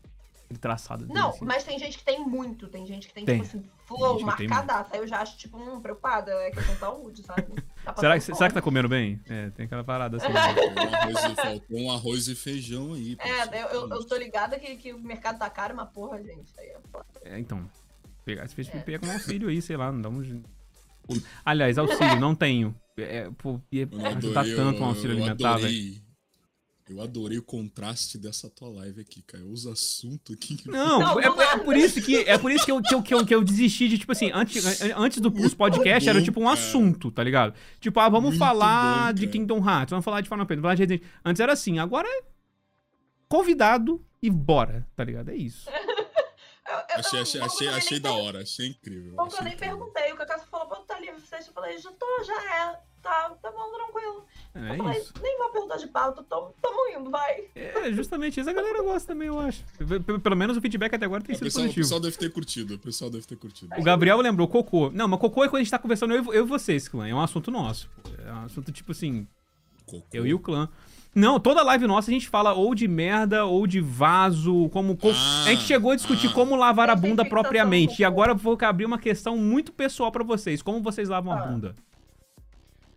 traçado. 0.55 1.07
Não, 1.09 1.31
assim. 1.31 1.45
mas 1.45 1.65
tem 1.65 1.79
gente 1.79 1.99
que 1.99 2.05
tem 2.05 2.25
muito. 2.25 2.69
Tem 2.69 2.87
gente 2.87 3.09
que 3.09 3.15
tem, 3.15 3.25
tem. 3.25 3.43
tipo 3.43 3.49
assim, 3.49 3.69
flow, 3.85 4.21
marcadaça. 4.21 4.95
Aí 4.95 5.01
eu 5.01 5.07
já 5.07 5.21
acho, 5.21 5.37
tipo, 5.37 5.59
hum, 5.59 5.81
preocupada. 5.81 6.31
É 6.31 6.51
questão 6.51 6.75
de 6.75 6.81
saúde, 6.81 7.23
sabe? 7.23 7.47
Tá 7.85 7.95
será, 7.97 8.15
que, 8.15 8.21
será 8.21 8.49
que 8.49 8.55
tá 8.55 8.63
comendo 8.63 8.89
bem? 8.89 9.21
É, 9.29 9.51
tem 9.51 9.67
aquela 9.67 9.85
parada 9.85 10.17
assim. 10.17 10.27
um 10.27 11.35
faltou 11.37 11.79
um 11.79 11.91
arroz 11.91 12.29
e 12.29 12.35
feijão 12.35 12.95
aí. 12.95 13.17
É, 13.21 13.63
eu, 13.63 13.69
eu, 13.69 13.89
eu, 13.91 14.05
tô 14.05 14.17
ligada 14.17 14.59
que, 14.59 14.77
que 14.77 14.93
o 14.93 14.99
mercado 14.99 15.39
tá 15.39 15.49
caro, 15.49 15.75
mas 15.75 15.89
porra, 15.91 16.23
gente. 16.23 16.53
Aí 16.59 16.67
é. 16.67 17.35
É, 17.35 17.39
então. 17.39 17.69
Pegar 18.25 18.45
esse 18.45 18.57
peixe, 18.57 18.77
é. 18.77 18.81
pega 18.81 19.07
um 19.07 19.13
auxílio 19.13 19.49
aí, 19.49 19.63
sei 19.63 19.77
lá, 19.77 19.93
não 19.93 20.03
dá 20.03 20.09
um. 20.09 20.43
Aliás, 21.45 21.79
auxílio, 21.79 22.19
não 22.19 22.35
tenho. 22.35 22.75
É, 22.97 23.31
pô, 23.39 23.61
ia 23.71 23.89
ajudar 24.17 24.45
tanto 24.45 24.83
um 24.83 24.87
auxílio 24.87 25.17
alimentar, 25.17 25.59
velho. 25.59 26.06
Eu 26.89 27.01
adorei 27.01 27.37
o 27.37 27.43
contraste 27.43 28.17
dessa 28.17 28.49
tua 28.49 28.69
live 28.69 29.01
aqui, 29.01 29.21
cara. 29.21 29.45
Os 29.45 29.67
assuntos 29.67 30.37
aqui. 30.37 30.57
Não, 30.67 31.19
é, 31.19 31.27
é, 31.27 31.59
por 31.59 31.77
isso 31.77 32.01
que 32.01 32.19
é 32.19 32.39
por 32.39 32.53
isso 32.53 32.65
que 32.65 32.71
eu, 32.71 32.81
que 32.81 32.95
eu, 32.95 33.03
que 33.03 33.15
eu, 33.15 33.27
que 33.27 33.35
eu 33.35 33.43
desisti 33.43 33.89
de, 33.89 33.99
tipo 33.99 34.13
assim, 34.13 34.31
antes, 34.33 34.65
antes 34.97 35.21
do 35.21 35.29
os 35.29 35.53
podcast 35.53 36.09
era 36.09 36.23
tipo 36.23 36.41
um 36.41 36.49
assunto, 36.49 37.11
tá 37.11 37.25
ligado? 37.25 37.55
Tipo, 37.81 37.99
ah, 37.99 38.09
vamos 38.09 38.31
Muito 38.31 38.39
falar 38.39 39.13
bom, 39.13 39.19
de 39.19 39.27
Kingdom 39.27 39.59
Hearts, 39.59 39.91
vamos 39.91 40.05
falar 40.05 40.21
de 40.21 40.29
Final 40.29 40.47
Fantasy, 40.47 40.63
falar 40.63 40.75
de 40.77 40.83
Resident 40.83 41.03
Antes 41.25 41.41
era 41.41 41.53
assim, 41.53 41.81
agora 41.81 42.09
é 42.09 42.23
convidado 43.29 44.05
e 44.23 44.31
bora, 44.31 44.87
tá 44.95 45.03
ligado? 45.03 45.31
É 45.31 45.37
isso. 45.37 45.69
Eu, 46.69 46.75
eu 46.75 46.97
achei, 46.97 47.21
achei, 47.21 47.41
achei, 47.41 47.69
achei 47.69 48.01
da 48.01 48.13
hora, 48.13 48.43
achei 48.43 48.67
incrível. 48.67 49.15
Bom, 49.15 49.29
eu 49.29 49.45
nem 49.45 49.55
incrível. 49.55 49.79
perguntei, 49.79 50.13
o 50.13 50.17
Cacá 50.17 50.37
falou, 50.51 50.67
pô, 50.67 50.75
tá 50.77 50.99
livre, 50.99 51.15
eu 51.15 51.53
falei, 51.53 51.79
já 51.79 51.93
tô, 51.93 52.25
já 52.25 52.35
é 52.35 52.81
tá, 53.07 53.31
tá 53.43 53.51
bom, 53.51 53.73
tranquilo. 53.73 54.25
É 54.55 54.73
eu 54.73 54.77
falei, 54.77 54.99
isso. 54.99 55.13
nem 55.23 55.39
vou 55.39 55.51
perguntar 55.51 55.77
de 55.77 55.87
pauta, 55.87 56.23
tamo, 56.25 56.55
tamo 56.61 56.99
indo, 56.99 57.11
vai. 57.11 57.45
É, 57.55 57.93
justamente 57.93 58.41
isso 58.41 58.49
a 58.49 58.53
galera 58.53 58.83
gosta 58.83 59.09
também, 59.09 59.29
eu 59.29 59.39
acho. 59.39 59.63
Pelo 60.23 60.37
menos 60.37 60.57
o 60.57 60.61
feedback 60.61 60.95
até 60.95 61.05
agora 61.05 61.23
tem 61.23 61.35
é, 61.35 61.37
sido 61.37 61.45
pessoal, 61.45 61.65
positivo. 61.65 61.85
O 61.85 61.85
pessoal 61.85 62.01
deve 62.01 62.17
ter 62.17 62.33
curtido, 62.33 62.75
o 62.75 62.79
pessoal 62.79 63.11
deve 63.11 63.27
ter 63.27 63.37
curtido. 63.37 63.75
O 63.79 63.83
Gabriel 63.83 64.19
lembrou 64.21 64.49
cocô. 64.49 64.91
Não, 64.91 65.07
mas 65.07 65.21
cocô 65.21 65.45
é 65.45 65.49
quando 65.49 65.57
a 65.57 65.63
gente 65.63 65.71
tá 65.71 65.79
conversando 65.79 66.15
eu, 66.15 66.33
eu 66.33 66.45
e 66.45 66.49
vocês, 66.49 66.89
clã. 66.89 67.07
É 67.07 67.15
um 67.15 67.21
assunto 67.21 67.51
nosso. 67.51 67.89
É 68.25 68.33
um 68.33 68.45
assunto 68.45 68.73
tipo 68.73 68.93
assim, 68.93 69.27
cocô. 69.85 70.07
eu 70.13 70.27
e 70.27 70.35
o 70.35 70.39
clã. 70.39 70.69
Não, 71.15 71.41
toda 71.41 71.63
live 71.63 71.87
nossa 71.87 72.11
a 72.11 72.15
gente 72.15 72.29
fala 72.29 72.53
ou 72.53 72.75
de 72.75 72.87
merda 72.87 73.47
ou 73.47 73.67
de 73.67 73.81
vaso, 73.81 74.69
como. 74.69 74.99
Ah, 75.03 75.45
a 75.47 75.51
gente 75.51 75.63
chegou 75.63 75.93
a 75.93 75.97
discutir 75.97 76.27
ah. 76.27 76.33
como 76.33 76.55
lavar 76.55 76.91
a 76.91 76.95
bunda 76.95 77.25
propriamente. 77.25 78.03
E 78.03 78.05
agora 78.05 78.33
eu 78.33 78.37
vou 78.37 78.59
abrir 78.61 78.85
uma 78.85 78.99
questão 78.99 79.37
muito 79.39 79.73
pessoal 79.73 80.13
para 80.13 80.23
vocês. 80.23 80.61
Como 80.61 80.83
vocês 80.83 81.09
lavam 81.09 81.33
ah. 81.33 81.41
a 81.41 81.47
bunda? 81.47 81.75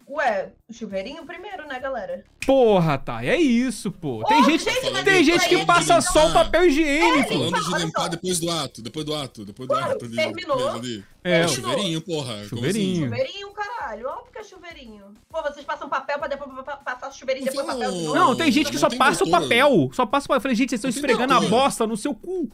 Ué, 0.09 0.51
chuveirinho 0.71 1.23
primeiro, 1.23 1.67
né, 1.67 1.79
galera? 1.79 2.25
Porra, 2.43 2.97
tá. 2.97 3.23
É 3.23 3.37
isso, 3.37 3.91
pô. 3.91 4.23
Tem 4.23 4.43
gente, 4.43 4.63
gente 4.63 5.03
tem 5.03 5.23
gente 5.23 5.47
que 5.47 5.63
passa 5.67 6.01
só 6.01 6.29
o 6.29 6.33
papel 6.33 6.65
higiênico. 6.65 7.31
É, 7.31 7.37
falando 7.37 7.63
de 7.63 7.85
limpar 7.85 8.07
depois 8.09 8.39
do 8.39 8.49
ato, 8.49 8.81
depois 8.81 9.05
do 9.05 9.13
ato, 9.13 9.45
depois 9.45 9.69
do 9.69 9.75
ato. 9.75 10.09
terminou. 10.09 10.69
Ali. 10.69 11.05
É, 11.23 11.45
o 11.45 11.49
chuveirinho, 11.49 12.01
porra. 12.01 12.43
Chuveirinho. 12.45 13.05
Assim? 13.05 13.17
Chuveirinho, 13.17 13.51
caralho. 13.51 14.07
Óbvio 14.07 14.31
que 14.31 14.39
é 14.39 14.43
chuveirinho. 14.43 15.13
Pô, 15.29 15.43
vocês 15.43 15.63
passam 15.63 15.87
papel 15.87 16.17
pra 16.17 16.27
depois 16.27 16.49
passar 16.83 17.11
chuveirinho 17.11 17.45
e 17.45 17.49
depois 17.51 17.67
papel 17.67 17.91
de 17.91 18.01
novo. 18.01 18.15
Não, 18.15 18.35
tem 18.35 18.51
gente 18.51 18.71
que 18.71 18.79
só 18.79 18.89
passa 18.89 19.23
o 19.23 19.29
papel. 19.29 19.91
Só 19.93 20.07
passa 20.07 20.25
o 20.25 20.29
papel. 20.29 20.37
Eu 20.37 20.41
falei, 20.41 20.55
gente, 20.55 20.69
vocês 20.71 20.79
estão 20.79 20.89
esfregando 20.89 21.35
a 21.35 21.41
bosta 21.41 21.85
no 21.85 21.95
seu 21.95 22.15
cu. 22.15 22.49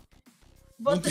Você... 0.77 1.10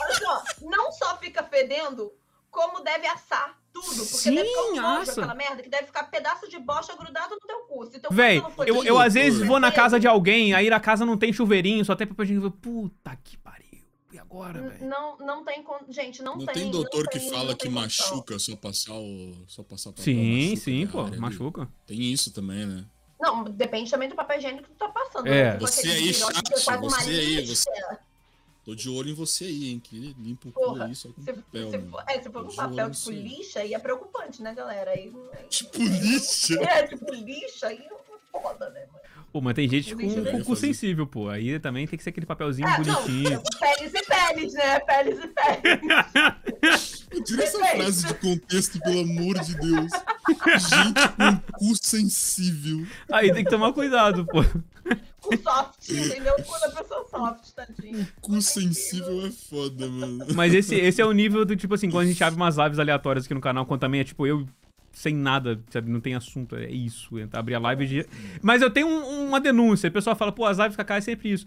Olha 0.00 0.14
só, 0.14 0.42
não 0.62 0.90
só 0.90 1.18
fica 1.18 1.42
fedendo, 1.42 2.14
como 2.50 2.80
deve 2.80 3.06
assar 3.06 3.58
tudo. 3.80 3.96
Porque 3.96 4.16
Sim, 4.16 4.34
deve 4.34 4.48
ficar 4.48 4.62
um 4.62 4.74
nojo, 4.76 5.10
aquela 5.10 5.34
merda, 5.34 5.62
que 5.62 5.68
deve 5.68 5.86
ficar 5.86 6.04
pedaço 6.04 6.48
de 6.48 6.58
bosta 6.58 6.96
grudado 6.96 7.34
no 7.34 7.40
teu 7.40 7.58
cu. 7.60 7.86
Se 7.86 7.98
teu 7.98 8.10
Véi, 8.10 8.42
eu, 8.66 8.84
eu 8.84 8.98
às 8.98 9.14
vezes 9.14 9.46
vou 9.46 9.60
na 9.60 9.70
casa 9.70 10.00
de 10.00 10.06
alguém, 10.06 10.54
aí 10.54 10.70
na 10.70 10.80
casa 10.80 11.04
não 11.04 11.16
tem 11.16 11.32
chuveirinho, 11.32 11.84
só 11.84 11.94
tem 11.94 12.06
papel 12.06 12.24
higiênico. 12.24 12.50
Puta 12.50 13.16
que 13.22 13.36
pariu. 13.36 13.66
E 14.12 14.18
agora, 14.18 14.62
velho? 14.62 14.86
Não, 14.86 15.18
não 15.18 15.44
tem. 15.44 15.64
Gente, 15.90 16.22
não, 16.22 16.36
não 16.36 16.46
tem. 16.46 16.54
tem 16.54 16.70
doutor 16.70 17.04
não 17.04 17.10
que 17.10 17.18
tem, 17.18 17.30
fala 17.30 17.54
que 17.54 17.68
machuca 17.68 18.38
só 18.38 18.56
passar 18.56 18.94
o. 18.94 19.34
Só 19.46 19.62
passar 19.62 19.90
papel. 19.90 20.04
Sim, 20.04 20.50
machuca, 20.50 20.60
sim, 20.64 20.86
pô, 20.86 21.20
machuca. 21.20 21.68
Tem 21.86 22.00
isso 22.00 22.32
também, 22.32 22.64
né? 22.64 22.84
Não, 23.20 23.44
depende 23.44 23.90
também 23.90 24.08
do 24.08 24.14
papel 24.14 24.38
higiênico 24.38 24.64
que 24.64 24.70
tu 24.70 24.76
tá 24.76 24.88
passando. 24.88 25.26
É. 25.26 25.52
Né? 25.52 25.58
Você 25.58 25.88
aí, 25.88 26.14
chat, 26.14 26.50
você 26.50 27.10
aí, 27.10 27.46
você, 27.46 27.70
Tô 28.66 28.74
de 28.74 28.90
olho 28.90 29.10
em 29.10 29.14
você 29.14 29.44
aí, 29.44 29.70
hein? 29.70 29.80
Que 29.80 30.12
limpa 30.18 30.48
o 30.48 30.52
cu 30.52 30.82
aí 30.82 30.92
só 30.92 31.08
com 31.10 31.22
se, 31.22 31.32
papel. 31.32 31.70
Se, 31.70 31.78
for, 31.78 32.04
é, 32.08 32.20
se 32.20 32.30
for 32.30 32.44
com 32.44 32.52
papel 32.52 32.90
tipo 32.90 33.10
lixa, 33.12 33.60
aí 33.60 33.72
é 33.72 33.78
preocupante, 33.78 34.42
né, 34.42 34.52
galera? 34.52 34.90
Aí, 34.90 35.12
tipo 35.48 35.78
lixa? 35.78 36.58
É, 36.66 36.82
tipo 36.82 37.14
lixa, 37.14 37.68
aí 37.68 37.78
é 37.78 37.88
foda, 38.32 38.68
né, 38.70 38.80
mano? 38.92 39.06
Pô, 39.32 39.40
mas 39.40 39.54
tem 39.54 39.68
gente 39.68 39.94
com, 39.94 40.24
com 40.24 40.42
cu 40.42 40.56
sensível, 40.56 41.06
pô. 41.06 41.28
Aí 41.28 41.60
também 41.60 41.86
tem 41.86 41.96
que 41.96 42.02
ser 42.02 42.10
aquele 42.10 42.26
papelzinho 42.26 42.66
é, 42.66 42.76
bonitinho. 42.76 43.30
Não, 43.30 43.42
peles 43.60 43.94
e 43.94 44.02
peles, 44.02 44.54
né? 44.54 44.80
Peles 44.80 45.18
e 45.20 45.28
peles. 45.28 47.06
Tira 47.24 47.44
essa 47.44 47.66
frase 47.66 48.06
de 48.08 48.14
contexto, 48.14 48.80
pelo 48.80 49.00
amor 49.00 49.38
de 49.38 49.54
Deus. 49.58 49.92
Gente 50.58 51.08
com 51.16 51.52
cu 51.52 51.76
sensível. 51.80 52.84
Aí 53.12 53.32
tem 53.32 53.44
que 53.44 53.50
tomar 53.50 53.72
cuidado, 53.72 54.26
pô 54.26 54.42
cu 55.26 55.42
soft, 55.42 55.88
entendeu? 55.90 56.34
O 56.38 56.42
cu 56.42 56.60
da 56.60 56.70
pessoa 56.70 57.06
soft, 57.08 57.50
tadinho. 57.52 58.06
Cu 58.20 58.40
sensível 58.40 59.26
é 59.26 59.30
foda, 59.30 59.88
mano. 59.88 60.26
Mas 60.34 60.54
esse, 60.54 60.74
esse 60.74 61.00
é 61.00 61.04
o 61.04 61.12
nível 61.12 61.44
do, 61.44 61.56
tipo 61.56 61.74
assim, 61.74 61.90
quando 61.90 62.04
a 62.04 62.08
gente 62.08 62.22
abre 62.22 62.36
umas 62.36 62.56
lives 62.56 62.78
aleatórias 62.78 63.24
aqui 63.24 63.34
no 63.34 63.40
canal, 63.40 63.66
quando 63.66 63.80
também 63.80 64.00
é 64.00 64.04
tipo 64.04 64.26
eu 64.26 64.46
sem 64.92 65.14
nada, 65.14 65.62
sabe? 65.70 65.90
Não 65.90 66.00
tem 66.00 66.14
assunto, 66.14 66.56
é 66.56 66.70
isso. 66.70 67.18
Entra, 67.18 67.38
abrir 67.38 67.54
a 67.54 67.58
live 67.58 67.86
de... 67.86 68.06
Mas 68.40 68.62
eu 68.62 68.70
tenho 68.70 68.86
um, 68.86 69.28
uma 69.28 69.38
denúncia. 69.38 69.88
A 69.88 69.92
pessoa 69.92 70.16
fala, 70.16 70.32
pô, 70.32 70.46
as 70.46 70.56
lives 70.56 70.74
Kaká 70.74 70.96
é 70.96 71.00
sempre 71.02 71.32
isso. 71.32 71.46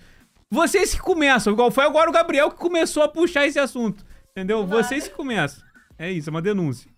Vocês 0.52 0.94
que 0.94 1.00
começam, 1.00 1.54
igual 1.54 1.72
foi 1.72 1.84
agora 1.84 2.10
o 2.10 2.14
Gabriel 2.14 2.52
que 2.52 2.58
começou 2.58 3.02
a 3.02 3.08
puxar 3.08 3.48
esse 3.48 3.58
assunto. 3.58 4.06
Entendeu? 4.32 4.66
Vocês 4.68 5.08
que 5.08 5.16
começam. 5.16 5.64
É 5.98 6.12
isso, 6.12 6.30
é 6.30 6.32
uma 6.32 6.42
denúncia. 6.42 6.90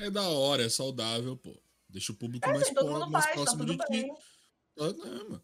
É 0.00 0.10
da 0.10 0.22
hora, 0.22 0.64
é 0.64 0.68
saudável, 0.68 1.36
pô. 1.36 1.54
Deixa 1.90 2.12
o 2.12 2.14
público 2.14 2.48
é, 2.48 2.52
mais, 2.52 2.70
po 2.70 3.08
mais 3.08 3.24
faz, 3.24 3.34
próximo 3.34 3.66
tá 3.76 3.84
de 3.86 4.02
ti. 4.02 4.10
Ah, 4.78 4.92
não, 4.92 5.28
mano. 5.30 5.42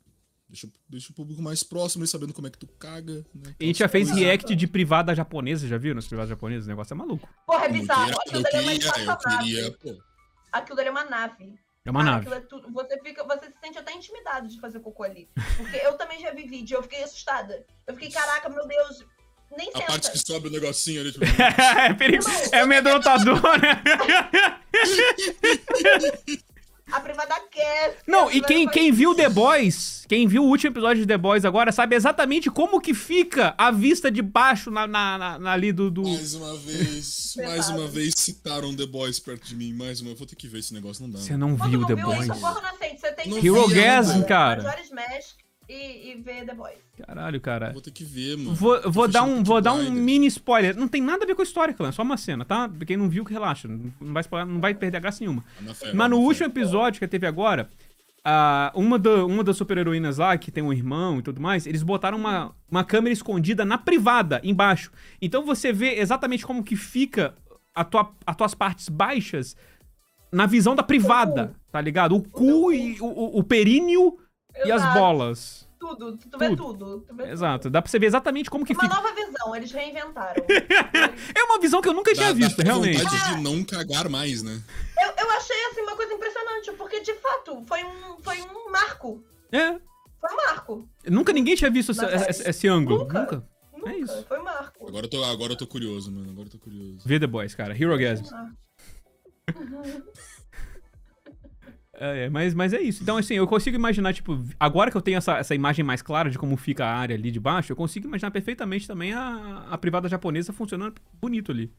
Deixa, 0.55 0.69
deixa 0.89 1.11
o 1.11 1.15
público 1.17 1.43
mais 1.43 1.65
próximo, 1.65 2.07
sabendo 2.07 2.33
como 2.33 2.47
é 2.47 2.51
que 2.51 2.57
tu 2.59 2.69
caga. 2.79 3.27
Né? 3.35 3.57
A 3.61 3.65
gente 3.65 3.81
já 3.81 3.89
fez 3.89 4.09
react 4.13 4.55
de 4.55 4.69
privada 4.69 5.13
japonesa, 5.13 5.67
já 5.67 5.77
viu? 5.77 5.97
Nos 5.97 6.07
privados 6.07 6.31
japoneses, 6.31 6.67
o 6.67 6.69
negócio 6.69 6.95
é 6.95 6.97
maluco. 6.97 7.29
Porra, 7.45 7.65
é 7.65 7.69
bizarro. 7.71 8.13
Aquilo 8.21 8.43
dali 8.45 8.57
é 8.57 8.61
uma 8.61 8.73
espaçonave. 8.75 9.77
Aquilo 10.53 10.77
dali 10.77 10.89
é 10.89 10.91
uma 10.93 11.05
nave. 11.07 11.55
É 11.85 11.91
uma 11.91 12.05
Cara, 12.05 12.17
nave. 12.23 12.33
é 12.33 12.39
tudo- 12.41 12.71
Você, 12.73 13.01
fica, 13.01 13.25
você 13.25 13.47
se 13.47 13.55
sente 13.65 13.79
até 13.79 13.93
intimidado 13.95 14.47
de 14.47 14.61
fazer 14.61 14.79
cocô 14.79 15.03
ali. 15.03 15.29
Porque 15.57 15.77
eu 15.79 15.95
também 15.99 16.21
já 16.21 16.31
vi 16.33 16.47
vídeo, 16.47 16.77
eu 16.77 16.83
fiquei 16.85 17.03
assustada. 17.03 17.67
Eu 17.89 17.95
fiquei, 17.95 18.11
caraca, 18.13 18.49
meu 18.49 18.65
Deus, 18.69 19.05
nem 19.59 19.69
A 19.75 19.81
parte 19.83 20.07
senta. 20.07 20.11
que 20.13 20.19
sobe 20.25 20.47
o 20.47 20.51
negocinho 20.53 21.01
ali, 21.01 21.11
tipo, 21.13 21.25
é 21.81 21.93
perigo. 21.95 22.25
É 22.53 22.61
amedrontador, 22.61 23.43
né? 23.61 23.83
A 26.93 27.01
privada 27.01 27.35
quer. 27.51 27.99
Não, 28.07 28.31
e 28.31 28.41
quem, 28.43 28.69
quem 28.69 28.93
viu 28.93 29.15
The 29.15 29.29
Boys, 29.29 30.05
quem 30.07 30.29
viu 30.29 30.43
o 30.45 30.49
último 30.49 30.71
episódio 30.73 31.01
de 31.03 31.07
The 31.09 31.17
Boys 31.17 31.45
agora, 31.45 31.73
sabe 31.73 31.97
exatamente 31.97 32.51
como 32.51 32.81
que 32.81 32.93
fica 32.93 33.55
a 33.57 33.71
vista 33.71 34.11
de 34.11 34.21
baixo 34.21 34.71
na, 34.71 34.87
na, 34.87 35.17
na- 35.19 35.39
na- 35.39 35.53
ali 35.53 35.73
do... 35.73 35.91
do... 35.91 36.03
mais 36.03 36.35
uma 36.35 36.55
vez, 36.57 37.35
mais 37.39 37.69
uma 37.71 37.89
vez 37.89 38.13
citaram 38.17 38.75
The 38.77 38.87
Boys 38.87 39.19
perto 39.19 39.47
de 39.47 39.57
mim, 39.57 39.73
mais 39.73 40.01
uma. 40.01 40.11
Eu 40.11 40.17
vou 40.17 40.27
ter 40.27 40.37
que 40.37 40.47
ver 40.47 40.59
esse 40.59 40.75
negócio, 40.75 41.03
não 41.03 41.11
dá. 41.11 41.19
Você 41.21 41.37
não 41.37 41.57
Quando 41.57 41.71
viu 41.71 41.81
não 41.81 41.89
The 41.89 41.95
viu 41.95 42.07
Boys? 42.07 42.21
isso, 42.29 42.41
porra. 42.41 42.75
Você 42.99 43.13
tem 43.13 43.25
vi 43.27 43.41
ver 43.41 43.47
Hirogasm, 43.47 44.13
ainda. 44.13 44.27
cara. 44.27 44.77
E, 45.75 46.13
e 46.13 46.15
ver 46.23 46.45
The 46.47 46.55
Boys. 46.55 46.79
Caralho, 47.05 47.41
cara. 47.41 47.73
Vou 47.73 47.83
ter 47.83 47.91
que 47.91 48.05
ver, 48.05 48.37
mano. 48.37 48.55
Vou, 48.55 48.81
vou 48.91 49.09
dar 49.09 49.25
um, 49.25 49.43
vou 49.43 49.61
dar 49.61 49.73
um 49.73 49.91
mini 49.91 50.27
spoiler. 50.29 50.77
Não 50.77 50.87
tem 50.87 51.03
nada 51.03 51.25
a 51.25 51.27
ver 51.27 51.35
com 51.35 51.43
a 51.43 51.45
história, 51.45 51.75
clã. 51.75 51.89
É 51.89 51.93
só 51.93 52.03
uma 52.03 52.17
cena, 52.17 52.45
tá? 52.45 52.71
Quem 52.87 52.97
não 52.97 53.09
viu, 53.09 53.25
que 53.25 53.33
relaxa. 53.33 53.67
Não 53.67 53.93
vai, 54.13 54.21
spoiler, 54.21 54.47
não 54.53 54.61
vai 54.61 54.73
perder 54.75 54.99
a 54.99 55.01
graça 55.01 55.19
nenhuma. 55.21 55.45
Fé, 55.75 55.93
Mas 55.93 56.11
no 56.11 56.17
na 56.17 56.23
último 56.23 56.45
fé. 56.51 56.61
episódio 56.61 57.01
que 57.01 57.09
teve 57.09 57.27
agora, 57.27 57.69
ah, 58.25 58.71
uma, 58.75 58.99
da- 58.99 59.25
uma 59.27 59.43
das 59.43 59.57
super-heroínas 59.57 60.19
lá, 60.19 60.39
que 60.39 60.51
tem 60.53 60.63
um 60.63 60.73
irmão 60.73 61.19
e 61.19 61.23
tudo 61.23 61.41
mais, 61.41 61.67
eles 61.67 61.83
botaram 61.83 62.17
uma, 62.19 62.55
uma 62.71 62.85
câmera 62.85 63.13
escondida 63.13 63.65
na 63.65 63.77
privada, 63.77 64.41
embaixo. 64.45 64.93
Então 65.21 65.45
você 65.45 65.73
vê 65.73 65.99
exatamente 65.99 66.47
como 66.47 66.63
que 66.63 66.77
fica 66.77 67.35
a 67.75 67.83
tua, 67.85 68.13
as 68.25 68.37
tuas 68.37 68.55
partes 68.55 68.89
baixas 68.89 69.57
na 70.33 70.47
visão 70.47 70.75
da 70.77 70.83
privada, 70.83 71.55
tá 71.73 71.81
ligado? 71.81 72.15
O 72.15 72.23
cu 72.23 72.73
e 72.73 73.01
o, 73.01 73.07
o, 73.07 73.39
o 73.41 73.43
períneo 73.45 74.17
e 74.65 74.71
as 74.71 74.83
Exato. 74.83 74.99
bolas. 74.99 75.64
Tudo, 75.89 76.17
tu 76.17 76.39
vê 76.39 76.49
Tudo. 76.49 76.65
tudo. 76.75 77.01
tu 77.07 77.15
vê 77.15 77.31
Exato. 77.31 77.69
Dá 77.69 77.83
pra 77.83 77.91
você 77.91 77.99
ver 77.99 78.07
exatamente 78.07 78.49
como 78.51 78.65
que 78.65 78.75
Tudo. 78.75 78.85
Uma 78.87 78.95
fica. 78.97 79.03
nova 79.03 79.15
visão, 79.15 79.55
eles 79.57 79.71
reinventaram. 79.73 80.43
É 81.37 81.43
uma 81.45 81.59
visão 81.61 81.81
que 81.83 81.89
eu 81.89 81.93
nunca 81.93 82.11
Dá- 82.13 82.17
tinha 82.17 82.29
dá 82.29 82.35
visto, 82.35 82.55
até 82.61 82.65
realmente. 82.71 83.03
vontade 83.03 83.35
de 83.37 83.43
não 83.43 83.63
cagar 83.65 84.09
mais, 84.09 84.43
né? 84.43 84.61
eu, 85.03 85.25
eu 85.25 85.31
achei 85.33 85.65
assim 85.67 85.83
uma 85.83 85.95
coisa 85.97 86.13
impressionante, 86.15 86.73
porque 86.73 87.01
de 87.01 87.15
fato 87.15 87.63
foi 87.67 87.85
um, 87.85 88.19
foi 88.23 88.41
um 88.41 88.71
marco. 88.71 89.23
É. 89.53 89.73
Foi 90.21 90.33
um 90.33 90.37
marco. 90.37 90.89
Nunca 91.07 91.33
ninguém 91.33 91.55
tinha 91.55 91.71
visto 91.71 91.93
essa- 91.93 92.03
Na 92.11 92.19
série. 92.19 92.31
esse, 92.31 92.49
esse 92.49 92.69
ângulo. 92.69 93.01
Nunca. 93.01 93.21
Nunca. 93.21 93.49
Nunca. 93.77 93.91
É 93.91 93.97
isso. 93.99 94.25
Foi 94.27 94.41
um 94.41 94.45
marco. 94.45 94.89
Agora 94.89 95.05
eu 95.07 95.11
tô, 95.11 95.23
agora 95.25 95.53
eu 95.53 95.57
tô 95.59 95.67
curioso, 95.67 96.11
mano. 96.11 96.31
Agora 96.31 96.47
eu 96.49 96.53
tô 96.53 96.59
curioso. 96.59 97.01
Vê 97.05 97.21
The 97.21 97.27
Boys, 97.27 97.55
cara. 97.55 97.75
Hero 97.77 97.97
Gasm. 97.99 98.25
Ah. 98.35 98.51
É, 101.99 102.25
é, 102.25 102.29
mas, 102.29 102.55
mas 102.55 102.73
é 102.73 102.81
isso. 102.81 103.03
Então, 103.03 103.17
assim, 103.17 103.35
eu 103.35 103.47
consigo 103.47 103.77
imaginar, 103.77 104.13
tipo, 104.13 104.43
agora 104.59 104.91
que 104.91 104.97
eu 104.97 105.01
tenho 105.03 105.19
essa, 105.19 105.39
essa 105.39 105.55
imagem 105.55 105.85
mais 105.85 106.03
clara 106.03 106.29
de 106.31 106.39
como 106.39 106.57
fica 106.57 106.85
a 106.85 106.95
área 106.95 107.15
ali 107.15 107.31
de 107.31 107.39
baixo, 107.41 107.73
eu 107.73 107.77
consigo 107.77 108.07
imaginar 108.09 108.31
perfeitamente 108.31 108.87
também 108.87 109.13
a, 109.13 109.67
a 109.71 109.79
privada 109.79 110.09
japonesa 110.09 110.53
funcionando 110.53 110.95
bonito 111.21 111.53
ali. 111.53 111.73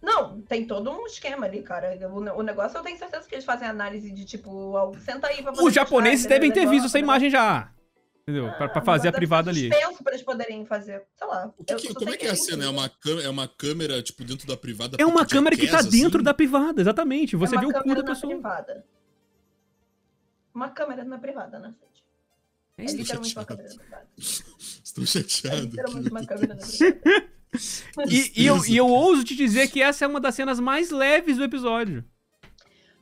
Não, 0.00 0.40
tem 0.42 0.64
todo 0.64 0.90
um 0.90 1.06
esquema 1.06 1.46
ali, 1.46 1.60
cara. 1.62 1.98
O, 2.08 2.38
o 2.38 2.42
negócio 2.42 2.78
eu 2.78 2.82
tenho 2.82 2.96
certeza 2.96 3.28
que 3.28 3.34
eles 3.34 3.44
fazem 3.44 3.66
análise 3.68 4.10
de 4.12 4.24
tipo, 4.24 4.50
ó, 4.72 4.92
senta 4.98 5.26
aí 5.26 5.42
pra 5.42 5.52
Os 5.52 5.74
japoneses 5.74 6.20
testar, 6.20 6.34
devem 6.34 6.52
ter 6.52 6.66
visto 6.66 6.86
essa 6.86 6.98
imagem 6.98 7.28
já. 7.30 7.70
Entendeu? 8.22 8.52
Pra, 8.52 8.68
pra 8.68 8.80
Ah, 8.80 8.84
fazer 8.84 9.08
a 9.08 9.12
privada 9.12 9.50
ali. 9.50 9.68
suspenso 9.70 10.04
pra 10.04 10.12
eles 10.12 10.22
poderem 10.24 10.64
fazer, 10.66 11.02
sei 11.16 11.26
lá. 11.26 11.50
O 11.58 11.64
que 11.64 11.72
Eu 11.72 11.76
que- 11.78 11.88
só 11.88 11.94
como 11.94 12.10
é 12.10 12.16
que 12.16 12.26
é 12.26 12.30
a 12.30 12.36
cena? 12.36 12.64
É 12.66 12.68
uma, 12.68 12.88
câmera, 12.88 13.26
é 13.26 13.30
uma 13.30 13.48
câmera, 13.48 14.02
tipo, 14.02 14.22
dentro 14.22 14.46
da 14.46 14.54
privada? 14.56 14.96
É 15.00 15.06
uma 15.06 15.24
câmera 15.26 15.56
que 15.56 15.62
tá 15.66 15.78
Jackass, 15.78 15.86
dentro 15.90 16.18
assim? 16.18 16.24
da 16.24 16.34
privada, 16.34 16.80
exatamente. 16.80 17.34
Você 17.36 17.56
é 17.56 17.58
vê 17.58 17.66
o 17.66 17.72
cu 17.72 17.78
câmera 17.80 18.02
da 18.02 18.12
pessoa. 18.12 18.32
privada. 18.32 18.84
Uma 20.58 20.70
câmera 20.70 21.04
na 21.04 21.18
privada, 21.18 21.58
na 21.58 21.72
frente. 21.72 22.04
É 22.76 22.82
É 22.82 22.84
isso. 22.86 22.96
literalmente 22.96 23.36
uma 23.36 23.42
chateado. 23.42 23.62
câmera 23.62 23.74
na 23.74 23.80
privada. 23.80 24.08
Estou 24.84 25.04
É 25.04 25.06
chateado. 25.06 25.60
literalmente 25.62 26.10
uma 26.10 26.26
câmera 26.26 26.54
na 26.54 26.60
privada. 26.66 27.28
E, 28.10 28.42
e 28.42 28.46
eu, 28.46 28.64
e 28.66 28.76
eu 28.76 28.86
ouso 28.86 29.24
te 29.24 29.34
dizer 29.34 29.68
que 29.68 29.80
essa 29.82 30.04
é 30.04 30.08
uma 30.08 30.20
das 30.20 30.34
cenas 30.34 30.60
mais 30.60 30.90
leves 30.90 31.36
do 31.38 31.44
episódio. 31.44 32.04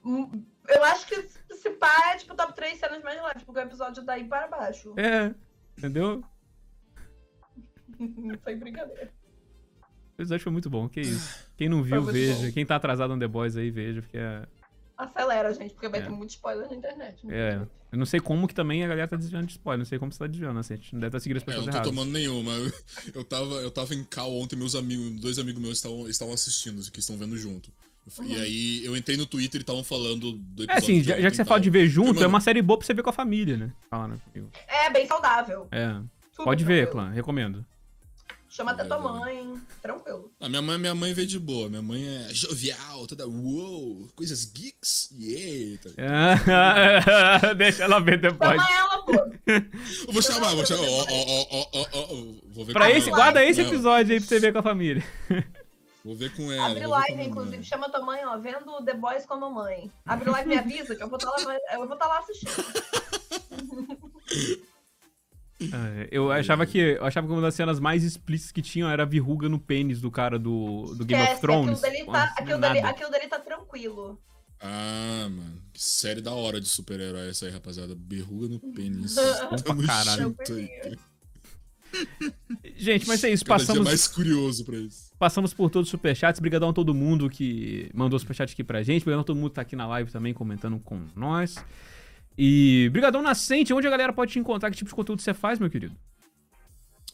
Hum, 0.04 0.44
Eu 0.68 0.84
acho 0.84 1.06
que 1.06 1.20
se 1.56 1.70
pá 1.70 2.12
é 2.12 2.16
tipo 2.16 2.34
top 2.34 2.54
3 2.54 2.78
cenas 2.78 3.02
mais 3.02 3.20
leves, 3.22 3.42
porque 3.42 3.58
o 3.60 3.62
episódio 3.62 4.04
daí 4.04 4.24
para 4.24 4.46
baixo. 4.46 4.94
É. 4.98 5.34
Entendeu? 5.78 6.22
Foi 8.44 8.54
brincadeira. 8.54 9.10
O 10.18 10.22
episódio 10.22 10.42
foi 10.44 10.52
muito 10.52 10.70
bom, 10.70 10.88
que 10.88 11.00
isso. 11.00 11.46
Quem 11.56 11.68
não 11.68 11.82
viu, 11.82 12.02
veja. 12.04 12.46
bom. 12.46 12.52
Quem 12.52 12.64
tá 12.64 12.76
atrasado 12.76 13.12
no 13.14 13.20
The 13.20 13.28
Boys 13.28 13.56
aí, 13.56 13.70
veja, 13.70 14.00
porque 14.00 14.16
é. 14.16 14.46
Acelera, 14.96 15.52
gente, 15.54 15.72
porque 15.74 15.88
vai 15.88 16.00
É. 16.00 16.04
ter 16.04 16.10
muito 16.10 16.30
spoiler 16.30 16.68
na 16.68 16.74
internet. 16.76 17.20
É. 17.30 17.60
Eu 17.92 17.98
não 17.98 18.06
sei 18.06 18.18
como 18.20 18.48
que 18.48 18.54
também 18.54 18.82
a 18.84 18.88
galera 18.88 19.06
tá 19.08 19.16
desviando 19.16 19.46
de 19.46 19.52
spoiler. 19.52 19.78
Não 19.78 19.84
sei 19.84 19.98
como 19.98 20.10
você 20.10 20.18
tá 20.18 20.26
desviando, 20.26 20.58
assim. 20.58 20.74
A 20.74 20.76
gente 20.76 20.92
não 20.94 21.00
deve 21.00 21.08
estar 21.10 21.20
seguindo 21.20 21.36
as 21.36 21.42
É, 21.42 21.44
eu 21.44 21.46
pessoas 21.48 21.66
não 21.66 21.72
tô 21.72 21.76
erradas. 21.78 21.92
tomando 21.94 22.12
nenhuma. 22.12 22.52
Eu, 22.52 22.72
eu, 23.14 23.24
tava, 23.24 23.54
eu 23.56 23.70
tava 23.70 23.94
em 23.94 24.02
cal 24.04 24.32
ontem, 24.34 24.56
meus 24.56 24.74
amigos, 24.74 25.20
dois 25.20 25.38
amigos 25.38 25.60
meus 25.62 25.76
estavam, 25.78 26.08
estavam 26.08 26.34
assistindo, 26.34 26.80
que 26.90 27.00
estão 27.00 27.16
vendo 27.16 27.36
junto. 27.36 27.70
Fui- 28.08 28.26
E 28.28 28.36
aí 28.36 28.84
eu 28.84 28.96
entrei 28.96 29.16
no 29.16 29.26
Twitter 29.26 29.60
e 29.60 29.62
estavam 29.62 29.82
falando 29.84 30.32
do 30.32 30.62
É 30.62 30.64
episódio. 30.64 30.74
assim, 30.84 31.00
de 31.00 31.08
já, 31.08 31.20
já 31.20 31.30
que 31.30 31.36
você 31.36 31.44
fala 31.44 31.60
de 31.60 31.70
ver 31.70 31.88
junto, 31.88 32.22
é 32.22 32.26
uma 32.26 32.40
série 32.40 32.62
boa 32.62 32.78
pra 32.78 32.86
você 32.86 32.94
ver 32.94 33.02
com 33.02 33.10
a 33.10 33.12
família, 33.12 33.56
né? 33.56 33.72
Fala, 33.90 34.08
né? 34.08 34.18
É, 34.68 34.88
bem 34.90 35.06
saudável. 35.06 35.66
É. 35.72 35.88
Super 36.30 36.44
Pode 36.44 36.64
ver, 36.64 36.88
clã. 36.90 37.10
Recomendo. 37.10 37.64
Chama 38.48 38.72
até 38.72 38.84
tua 38.84 38.98
mãe. 38.98 39.60
Tranquilo. 39.82 40.32
A 40.40 40.48
minha 40.48 40.62
mãe, 40.62 40.78
minha 40.78 40.94
mãe 40.94 41.12
veio 41.12 41.26
de 41.26 41.38
boa. 41.38 41.68
Minha 41.68 41.82
mãe 41.82 42.06
é 42.06 42.28
jovial, 42.32 43.06
toda 43.06 43.26
uou, 43.26 44.08
coisas 44.14 44.44
geeks, 44.44 45.10
yeah. 45.12 46.40
tá. 47.40 47.52
Deixa 47.54 47.84
ela 47.84 47.98
ver 48.00 48.20
depois. 48.20 48.50
Chama 48.50 48.78
ela, 48.78 49.02
pô. 49.04 49.12
Eu 50.06 50.12
vou 50.12 50.22
chamar, 50.22 50.54
vou 50.54 50.64
chamar. 50.66 50.86
Ó, 50.86 51.04
ó, 51.08 51.66
ó, 51.72 51.86
ó, 51.92 52.06
Vou 52.48 52.64
ver 52.64 52.72
Pra 52.72 52.90
com 52.90 52.96
esse, 52.96 53.08
ela. 53.08 53.18
guarda 53.18 53.44
esse 53.44 53.60
episódio 53.60 54.14
aí 54.14 54.20
pra 54.20 54.28
você 54.28 54.40
ver 54.40 54.52
com 54.52 54.58
a 54.60 54.62
família. 54.62 55.04
Vou 56.04 56.14
ver 56.14 56.32
com 56.36 56.50
ela. 56.52 56.70
Abre 56.70 56.86
live, 56.86 57.22
inclusive. 57.24 57.64
Chama 57.64 57.90
tua 57.90 58.00
mãe, 58.00 58.24
ó. 58.24 58.38
Vendo 58.38 58.84
The 58.84 58.94
Boys 58.94 59.26
com 59.26 59.34
a 59.34 59.38
mamãe. 59.38 59.90
Abre 60.06 60.30
live 60.30 60.50
e 60.50 60.54
me 60.54 60.58
avisa 60.58 60.94
que 60.94 61.02
eu 61.02 61.08
vou 61.08 61.18
estar 61.18 61.30
lá, 61.30 61.58
eu 61.72 61.84
vou 61.84 61.94
estar 61.94 62.06
lá 62.06 62.18
assistindo. 62.20 62.52
É, 65.60 66.08
eu 66.10 66.30
achava 66.30 66.66
que 66.66 66.78
eu 66.78 67.04
achava 67.04 67.26
que 67.26 67.32
uma 67.32 67.40
das 67.40 67.54
cenas 67.54 67.80
mais 67.80 68.04
explícitas 68.04 68.52
que 68.52 68.60
tinham 68.60 68.90
era 68.90 69.04
a 69.04 69.06
verruga 69.06 69.48
no 69.48 69.58
pênis 69.58 70.00
do 70.00 70.10
cara 70.10 70.38
do, 70.38 70.94
do 70.94 71.04
Game 71.04 71.22
of 71.22 71.32
Esquece, 71.32 71.40
Thrones. 71.40 71.82
Aquilo 71.82 71.92
dali, 71.94 72.04
tá, 72.06 72.12
Nossa, 72.12 72.32
aquilo, 72.32 72.58
nada. 72.58 72.74
dali, 72.74 72.78
aquilo 72.86 73.10
dali 73.10 73.26
tá 73.28 73.38
tranquilo. 73.38 74.20
Ah, 74.60 75.28
mano. 75.30 75.62
Que 75.72 75.82
série 75.82 76.20
da 76.20 76.32
hora 76.32 76.60
de 76.60 76.68
super-herói 76.68 77.28
essa 77.30 77.46
aí, 77.46 77.52
rapaziada. 77.52 77.94
Berruga 77.94 78.48
no 78.48 78.58
pênis. 78.58 79.14
Tamo 79.64 79.86
caralho. 79.86 80.22
junto 80.24 80.52
aí. 80.52 80.68
Gente, 82.76 83.06
mas 83.06 83.22
é 83.24 83.30
isso. 83.30 83.44
Cada 83.44 83.58
dia 83.58 83.66
Passamos, 83.66 83.84
mais 83.88 84.08
curioso 84.08 84.64
pra 84.64 84.76
isso. 84.76 85.10
passamos 85.18 85.54
por 85.54 85.70
todos 85.70 85.86
os 85.86 85.90
superchats. 85.90 86.38
Obrigadão 86.38 86.68
a 86.68 86.72
todo 86.72 86.94
mundo 86.94 87.30
que 87.30 87.90
mandou 87.94 88.18
superchat 88.18 88.52
aqui 88.52 88.62
pra 88.64 88.82
gente. 88.82 89.02
Obrigadão 89.02 89.22
a 89.22 89.24
todo 89.24 89.36
mundo 89.36 89.50
que 89.50 89.54
tá 89.56 89.62
aqui 89.62 89.76
na 89.76 89.86
live 89.86 90.10
também 90.10 90.34
comentando 90.34 90.78
com 90.80 91.00
nós. 91.14 91.56
E 92.38 92.88
brigadão 92.92 93.22
Nascente, 93.22 93.72
onde 93.72 93.86
a 93.86 93.90
galera 93.90 94.12
pode 94.12 94.32
te 94.32 94.38
encontrar? 94.38 94.70
Que 94.70 94.76
tipo 94.76 94.90
de 94.90 94.94
conteúdo 94.94 95.22
você 95.22 95.32
faz, 95.32 95.58
meu 95.58 95.70
querido? 95.70 95.96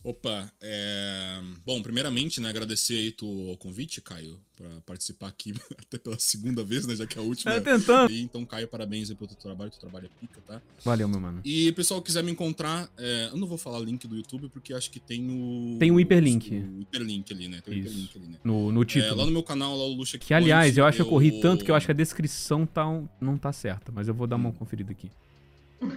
Opa, 0.05 0.51
é... 0.61 1.41
Bom, 1.65 1.81
primeiramente, 1.81 2.41
né, 2.41 2.49
agradecer 2.49 2.95
aí 2.95 3.13
tu, 3.13 3.53
o 3.53 3.57
convite, 3.57 4.01
Caio, 4.01 4.37
pra 4.57 4.69
participar 4.85 5.29
aqui 5.29 5.55
até 5.79 5.97
pela 5.97 6.19
segunda 6.19 6.65
vez, 6.65 6.85
né, 6.89 6.97
já 6.97 7.07
que 7.07 7.17
é 7.17 7.23
a 7.23 7.25
última. 7.25 7.53
Tá 7.53 7.61
tentando. 7.61 8.11
E, 8.11 8.21
Então, 8.21 8.45
Caio, 8.45 8.67
parabéns 8.67 9.11
aí 9.11 9.15
pelo 9.17 9.29
teu 9.29 9.37
trabalho, 9.37 9.71
teu 9.71 9.79
trabalho 9.79 10.07
é 10.07 10.21
pica, 10.21 10.41
tá? 10.45 10.61
Valeu, 10.85 11.07
meu 11.09 11.21
mano. 11.21 11.41
E, 11.45 11.71
pessoal, 11.71 12.03
quiser 12.03 12.25
me 12.25 12.33
encontrar, 12.33 12.91
é, 12.99 13.29
eu 13.31 13.37
não 13.37 13.47
vou 13.47 13.57
falar 13.57 13.79
link 13.79 14.09
do 14.09 14.17
YouTube, 14.17 14.49
porque 14.49 14.75
acho 14.75 14.91
que 14.91 14.99
tem 14.99 15.25
o... 15.31 15.77
Tem 15.79 15.93
um 15.93 16.01
hiperlink. 16.01 16.51
O 16.53 16.81
hiperlink 16.83 17.33
ali, 17.33 17.47
né, 17.49 17.61
tem 17.65 17.75
o 17.75 17.77
Isso. 17.79 17.89
hiperlink 17.91 18.19
ali, 18.19 18.27
né. 18.27 18.39
No, 18.43 18.73
no 18.73 18.83
É, 18.83 18.85
título. 18.85 19.15
lá 19.15 19.25
no 19.27 19.31
meu 19.31 19.43
canal, 19.45 19.77
lá 19.77 19.85
o 19.85 19.93
Luxa 19.95 20.19
Que, 20.19 20.35
aliás, 20.35 20.77
eu 20.77 20.85
acho 20.85 20.97
que 20.97 21.03
eu 21.03 21.07
corri 21.09 21.41
tanto 21.41 21.65
que 21.65 21.71
eu 21.71 21.77
acho 21.77 21.87
que 21.87 21.93
a 21.93 21.95
descrição 21.95 22.67
tá 22.67 22.89
um- 22.89 23.09
não 23.21 23.39
tá 23.39 23.53
certa. 23.53 23.93
Mas 23.93 24.09
eu 24.09 24.15
vou 24.15 24.27
dar 24.27 24.35
uma 24.35 24.51
conferida 24.53 24.91
aqui. 24.91 25.09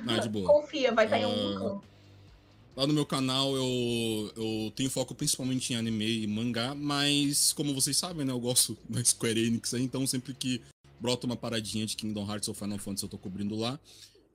Ah, 0.07 0.19
de 0.19 0.30
boa. 0.30 0.48
Confia, 0.48 0.91
vai 0.94 1.06
estar 1.06 1.18
em 1.19 1.23
Ah, 1.23 1.26
algum 1.27 1.57
canto. 1.60 1.94
Lá 2.76 2.85
no 2.85 2.93
meu 2.93 3.06
canal 3.06 3.56
eu, 3.56 4.34
eu 4.35 4.72
tenho 4.76 4.89
foco 4.89 5.15
principalmente 5.15 5.72
em 5.72 5.77
anime 5.77 6.23
e 6.23 6.27
mangá, 6.27 6.76
mas 6.76 7.53
como 7.53 7.73
vocês 7.73 7.95
sabem, 7.95 8.26
né, 8.26 8.34
eu 8.34 8.39
gosto 8.39 8.77
da 8.89 9.03
Square 9.03 9.39
Enix 9.39 9.73
aí, 9.73 9.84
então 9.84 10.06
sempre 10.06 10.34
que 10.34 10.61
brota 10.99 11.26
uma 11.26 11.38
paradinha 11.38 11.85
de 11.85 11.95
Kingdom 11.95 12.30
Hearts 12.30 12.49
ou 12.49 12.53
Final 12.53 12.77
Fantasy 12.77 13.03
eu 13.03 13.10
tô 13.10 13.18
cobrindo 13.18 13.56
lá. 13.56 13.80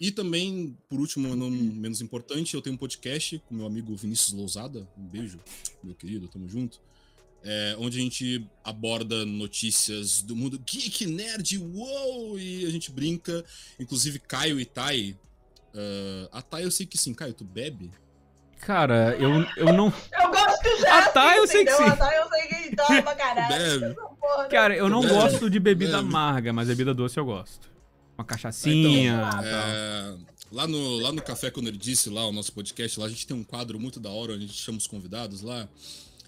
E 0.00 0.10
também, 0.10 0.74
por 0.88 0.98
último, 0.98 1.36
não 1.36 1.50
menos 1.50 2.00
importante, 2.00 2.54
eu 2.54 2.62
tenho 2.62 2.74
um 2.74 2.78
podcast 2.78 3.38
com 3.46 3.54
meu 3.54 3.66
amigo 3.66 3.94
Vinícius 3.94 4.32
Lousada, 4.32 4.88
um 4.96 5.04
beijo, 5.04 5.38
meu 5.84 5.94
querido, 5.94 6.26
tamo 6.26 6.48
junto. 6.48 6.80
É, 7.42 7.76
onde 7.78 7.98
a 7.98 8.02
gente 8.02 8.46
aborda 8.64 9.26
notícias 9.26 10.22
do 10.22 10.34
mundo 10.34 10.58
geek, 10.58 11.06
nerd, 11.06 11.58
uou! 11.58 12.38
E 12.38 12.64
a 12.66 12.70
gente 12.70 12.90
brinca. 12.90 13.44
Inclusive, 13.78 14.18
Caio 14.18 14.60
e 14.60 14.64
Tai 14.64 15.16
Uh, 15.72 16.28
a 16.32 16.42
Thay 16.42 16.64
eu 16.64 16.70
sei 16.70 16.86
que 16.86 16.98
sim. 16.98 17.14
Caio, 17.14 17.34
tu 17.34 17.44
bebe? 17.44 17.90
Cara, 18.62 19.16
eu, 19.18 19.30
eu 19.56 19.72
não. 19.72 19.86
eu 20.12 20.30
gosto 20.30 20.80
já. 20.80 20.98
A 20.98 21.10
Thay 21.10 21.38
eu 21.38 21.46
sei 21.46 21.64
que 21.64 21.72
sim. 21.72 21.82
A 21.82 21.96
Thay 21.96 22.18
eu 22.18 22.28
sei 22.28 22.42
que 22.48 22.76
toma 22.76 23.02
pra 23.02 23.14
caralho. 23.14 23.80
Bebe. 23.80 23.96
Cara, 24.50 24.76
eu 24.76 24.88
não 24.88 25.00
Bebe. 25.00 25.14
gosto 25.14 25.50
de 25.50 25.58
bebida 25.58 25.96
Bebe. 25.96 26.08
amarga, 26.08 26.52
mas 26.52 26.68
bebida 26.68 26.92
doce 26.94 27.18
eu 27.18 27.24
gosto. 27.24 27.68
Uma 28.18 28.24
cachaçinha. 28.24 29.28
Então. 29.28 29.44
É, 29.44 30.14
lá, 30.52 30.66
no, 30.66 30.96
lá 31.00 31.10
no 31.10 31.22
Café 31.22 31.50
com 31.50 31.60
Nerdice, 31.62 32.10
lá, 32.10 32.26
o 32.26 32.32
nosso 32.32 32.52
podcast, 32.52 33.00
lá 33.00 33.06
a 33.06 33.08
gente 33.08 33.26
tem 33.26 33.36
um 33.36 33.42
quadro 33.42 33.80
muito 33.80 33.98
da 33.98 34.10
hora 34.10 34.32
onde 34.34 34.44
a 34.44 34.46
gente 34.46 34.58
chama 34.58 34.76
os 34.78 34.86
convidados 34.86 35.40
lá. 35.42 35.64
que 35.64 35.66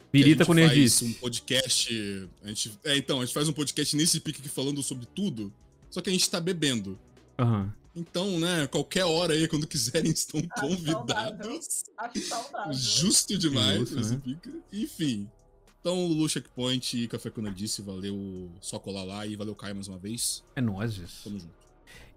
a 0.00 0.04
Birita 0.10 0.44
gente 0.44 0.46
com 0.46 0.54
faz 0.54 0.68
nerdice. 0.68 1.04
um 1.04 1.12
podcast. 1.14 2.28
A 2.42 2.48
gente, 2.48 2.72
é, 2.84 2.96
então, 2.96 3.20
a 3.20 3.24
gente 3.24 3.34
faz 3.34 3.46
um 3.48 3.52
podcast 3.52 3.94
nesse 3.94 4.18
pique 4.20 4.40
aqui 4.40 4.48
falando 4.48 4.82
sobre 4.82 5.04
tudo, 5.06 5.52
só 5.90 6.00
que 6.00 6.09
a 6.09 6.12
gente 6.12 6.28
tá 6.30 6.40
bebendo. 6.40 6.98
Aham. 7.38 7.72
Então, 7.94 8.39
né, 8.40 8.66
qualquer 8.66 9.05
hora 9.05 9.35
aí, 9.35 9.47
quando 9.47 9.66
quiserem, 9.66 10.10
estão 10.12 10.40
Acho 10.40 10.60
convidados. 10.60 11.85
Acho 11.97 12.20
saudável. 12.27 12.73
Justo 12.73 13.39
demais 13.39 13.90
Justo, 13.90 14.16
né? 14.27 14.39
Enfim. 14.73 15.31
Então, 15.81 16.06
Lulu 16.06 16.28
Checkpoint 16.28 16.97
e 16.97 17.09
Café 17.09 17.28
com 17.28 17.43
Nerdice, 17.43 17.82
valeu 17.82 18.51
só 18.60 18.78
colar 18.78 19.02
lá 19.02 19.27
e 19.27 19.35
valeu 19.35 19.55
Caio 19.55 19.74
mais 19.74 19.89
uma 19.89 19.98
vez. 19.98 20.44
É 20.55 20.60
nozes. 20.60 21.23
Tamo 21.24 21.39
junto. 21.39 21.61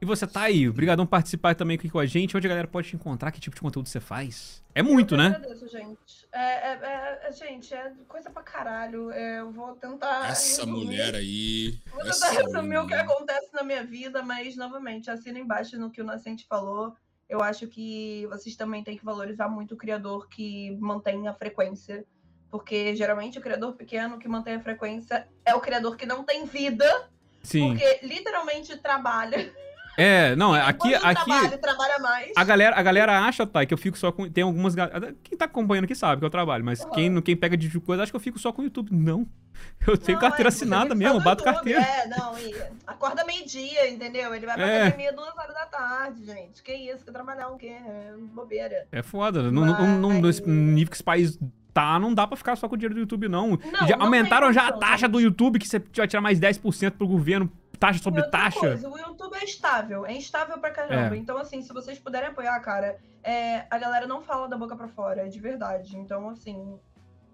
E 0.06 0.08
você 0.08 0.28
tá 0.28 0.42
aí, 0.44 0.70
obrigadão 0.70 1.04
por 1.04 1.10
participar 1.12 1.56
também 1.56 1.78
aqui 1.78 1.90
com 1.90 1.98
a 1.98 2.06
gente. 2.06 2.38
Onde 2.38 2.46
a 2.46 2.50
galera 2.50 2.68
pode 2.68 2.90
te 2.90 2.96
encontrar? 2.96 3.32
Que 3.32 3.40
tipo 3.40 3.56
de 3.56 3.62
conteúdo 3.62 3.90
você 3.90 4.00
faz? 4.00 4.64
É 4.76 4.84
muito, 4.84 5.16
eu 5.16 5.18
né? 5.18 5.26
agradeço, 5.36 5.68
gente. 5.68 6.28
É, 6.32 6.44
é, 6.44 6.80
é- 6.84 7.28
é- 7.28 7.32
gente, 7.32 7.74
é 7.74 7.92
coisa 8.08 8.30
pra 8.30 8.44
caralho. 8.44 9.10
É, 9.10 9.40
eu 9.40 9.52
vou 9.52 9.74
tentar. 9.74 10.30
Essa 10.30 10.62
resumir. 10.64 10.86
mulher 10.86 11.16
aí. 11.16 11.80
Vou 11.92 12.04
tentar 12.04 12.30
resumir 12.30 12.78
o 12.78 12.82
que 12.86 12.94
mulher. 12.94 13.00
acontece 13.00 13.52
na 13.52 13.64
minha 13.64 13.84
vida, 13.84 14.22
mas, 14.22 14.56
novamente, 14.56 15.10
assina 15.10 15.40
embaixo 15.40 15.76
no 15.80 15.90
que 15.90 16.02
o 16.02 16.06
Nascente 16.06 16.46
falou. 16.48 16.94
Eu 17.28 17.42
acho 17.42 17.66
que 17.68 18.28
vocês 18.30 18.56
também 18.56 18.84
têm 18.84 18.96
que 18.96 19.04
valorizar 19.04 19.50
muito 19.50 19.74
o 19.74 19.78
criador 19.78 20.30
que 20.30 20.78
mantém 20.80 21.28
a 21.28 21.34
frequência. 21.34 22.06
Porque 22.52 22.96
geralmente 22.96 23.40
o 23.40 23.42
criador 23.42 23.74
pequeno 23.74 24.20
que 24.20 24.28
mantém 24.28 24.54
a 24.54 24.60
frequência 24.62 25.28
é 25.44 25.56
o 25.56 25.60
criador 25.60 25.98
que 25.98 26.06
não 26.06 26.24
tem 26.24 26.46
vida, 26.46 27.10
Sim. 27.42 27.70
porque 27.70 28.06
literalmente 28.06 28.78
trabalha. 28.78 29.52
É, 29.98 30.36
não, 30.36 30.54
aqui, 30.54 30.78
Quando 30.92 31.06
aqui 31.06 31.26
trabalha, 31.26 31.58
trabalha 31.58 32.00
mais. 32.00 32.32
a 32.36 32.44
galera, 32.44 32.76
a 32.78 32.84
galera 32.84 33.20
acha, 33.26 33.46
tá, 33.48 33.66
que 33.66 33.74
eu 33.74 33.78
fico 33.78 33.98
só 33.98 34.12
com. 34.12 34.30
Tem 34.30 34.44
algumas. 34.44 34.76
Quem 35.24 35.38
tá 35.38 35.46
acompanhando 35.46 35.86
aqui 35.86 35.96
sabe 35.96 36.20
que 36.20 36.26
eu 36.26 36.30
trabalho, 36.30 36.64
mas 36.66 36.82
Uhum. 36.82 36.90
quem, 36.92 37.22
quem 37.22 37.36
pega 37.36 37.56
de 37.56 37.80
coisa 37.80 38.04
acha 38.04 38.12
que 38.12 38.16
eu 38.16 38.20
fico 38.20 38.38
só 38.40 38.52
com 38.52 38.62
o 38.62 38.66
YouTube. 38.66 38.90
Não. 38.92 39.26
Eu 39.88 39.98
tenho 39.98 40.18
Não, 40.18 40.22
carteira 40.22 40.50
é, 40.50 40.52
assinada 40.52 40.94
mesmo, 40.94 41.22
bato 41.22 41.42
YouTube. 41.42 41.54
carteira. 41.74 41.82
É, 41.82 42.08
não, 42.10 42.38
e 42.38 42.54
acorda 42.86 43.24
meio-dia, 43.24 43.90
entendeu? 43.90 44.36
Ele 44.36 44.46
vai 44.46 44.56
pra 44.56 44.68
É. 44.68 44.82
academia 44.88 45.14
duas 45.14 45.34
horas 45.38 45.54
da 45.54 45.66
tarde, 45.66 46.26
gente. 46.26 46.62
Que 46.62 46.74
isso, 46.74 47.06
que 47.06 47.12
trabalhar 47.12 47.48
o 47.48 47.58
quê? 47.58 47.68
É 47.70 48.14
bobeira. 48.34 48.86
É 48.92 49.02
foda. 49.02 49.50
Não, 49.52 49.66
não, 49.66 49.88
não, 49.98 50.10
Mas- 50.10 50.22
nesse 50.42 50.50
nível 50.50 50.90
que 50.90 50.96
esse 50.98 51.04
país 51.04 51.40
tá, 51.74 51.98
não 52.00 52.14
dá 52.14 52.28
pra 52.28 52.36
ficar 52.36 52.56
só 52.58 52.68
com 52.68 52.76
o 52.76 52.78
dinheiro 52.78 52.96
do 52.96 53.00
YouTube, 53.00 53.30
não. 53.30 53.52
Não, 53.72 53.88
já 53.88 53.96
não 53.96 54.06
aumentaram 54.08 54.52
já 54.52 54.68
a 54.68 54.74
taxa 54.74 55.08
do 55.08 55.20
YouTube, 55.22 55.58
que 55.60 55.68
você 55.68 55.80
vai 55.96 56.08
tirar 56.08 56.22
mais 56.22 56.38
10% 56.40 56.92
pro 56.98 57.08
governo, 57.08 57.50
taxa 57.76 58.02
sobre 58.02 58.24
taxa. 58.30 58.60
coisa, 58.60 58.90
o 58.90 58.98
YouTube 58.98 59.36
é 59.36 59.44
estável, 59.44 60.06
é 60.06 60.14
instável 60.14 60.58
pra 60.60 60.72
caramba. 60.72 61.16
É. 61.16 61.18
Então, 61.18 61.38
assim, 61.38 61.62
se 61.62 61.74
vocês 61.74 62.00
puderem 62.00 62.30
apoiar, 62.30 62.60
cara, 62.60 62.98
é, 63.24 63.66
a 63.70 63.78
galera 63.78 64.08
não 64.08 64.22
fala 64.22 64.48
da 64.48 64.58
boca 64.58 64.76
pra 64.76 64.88
fora, 64.88 65.26
é 65.26 65.28
de 65.28 65.40
verdade. 65.40 65.98
Então, 65.98 66.30
assim, 66.30 66.80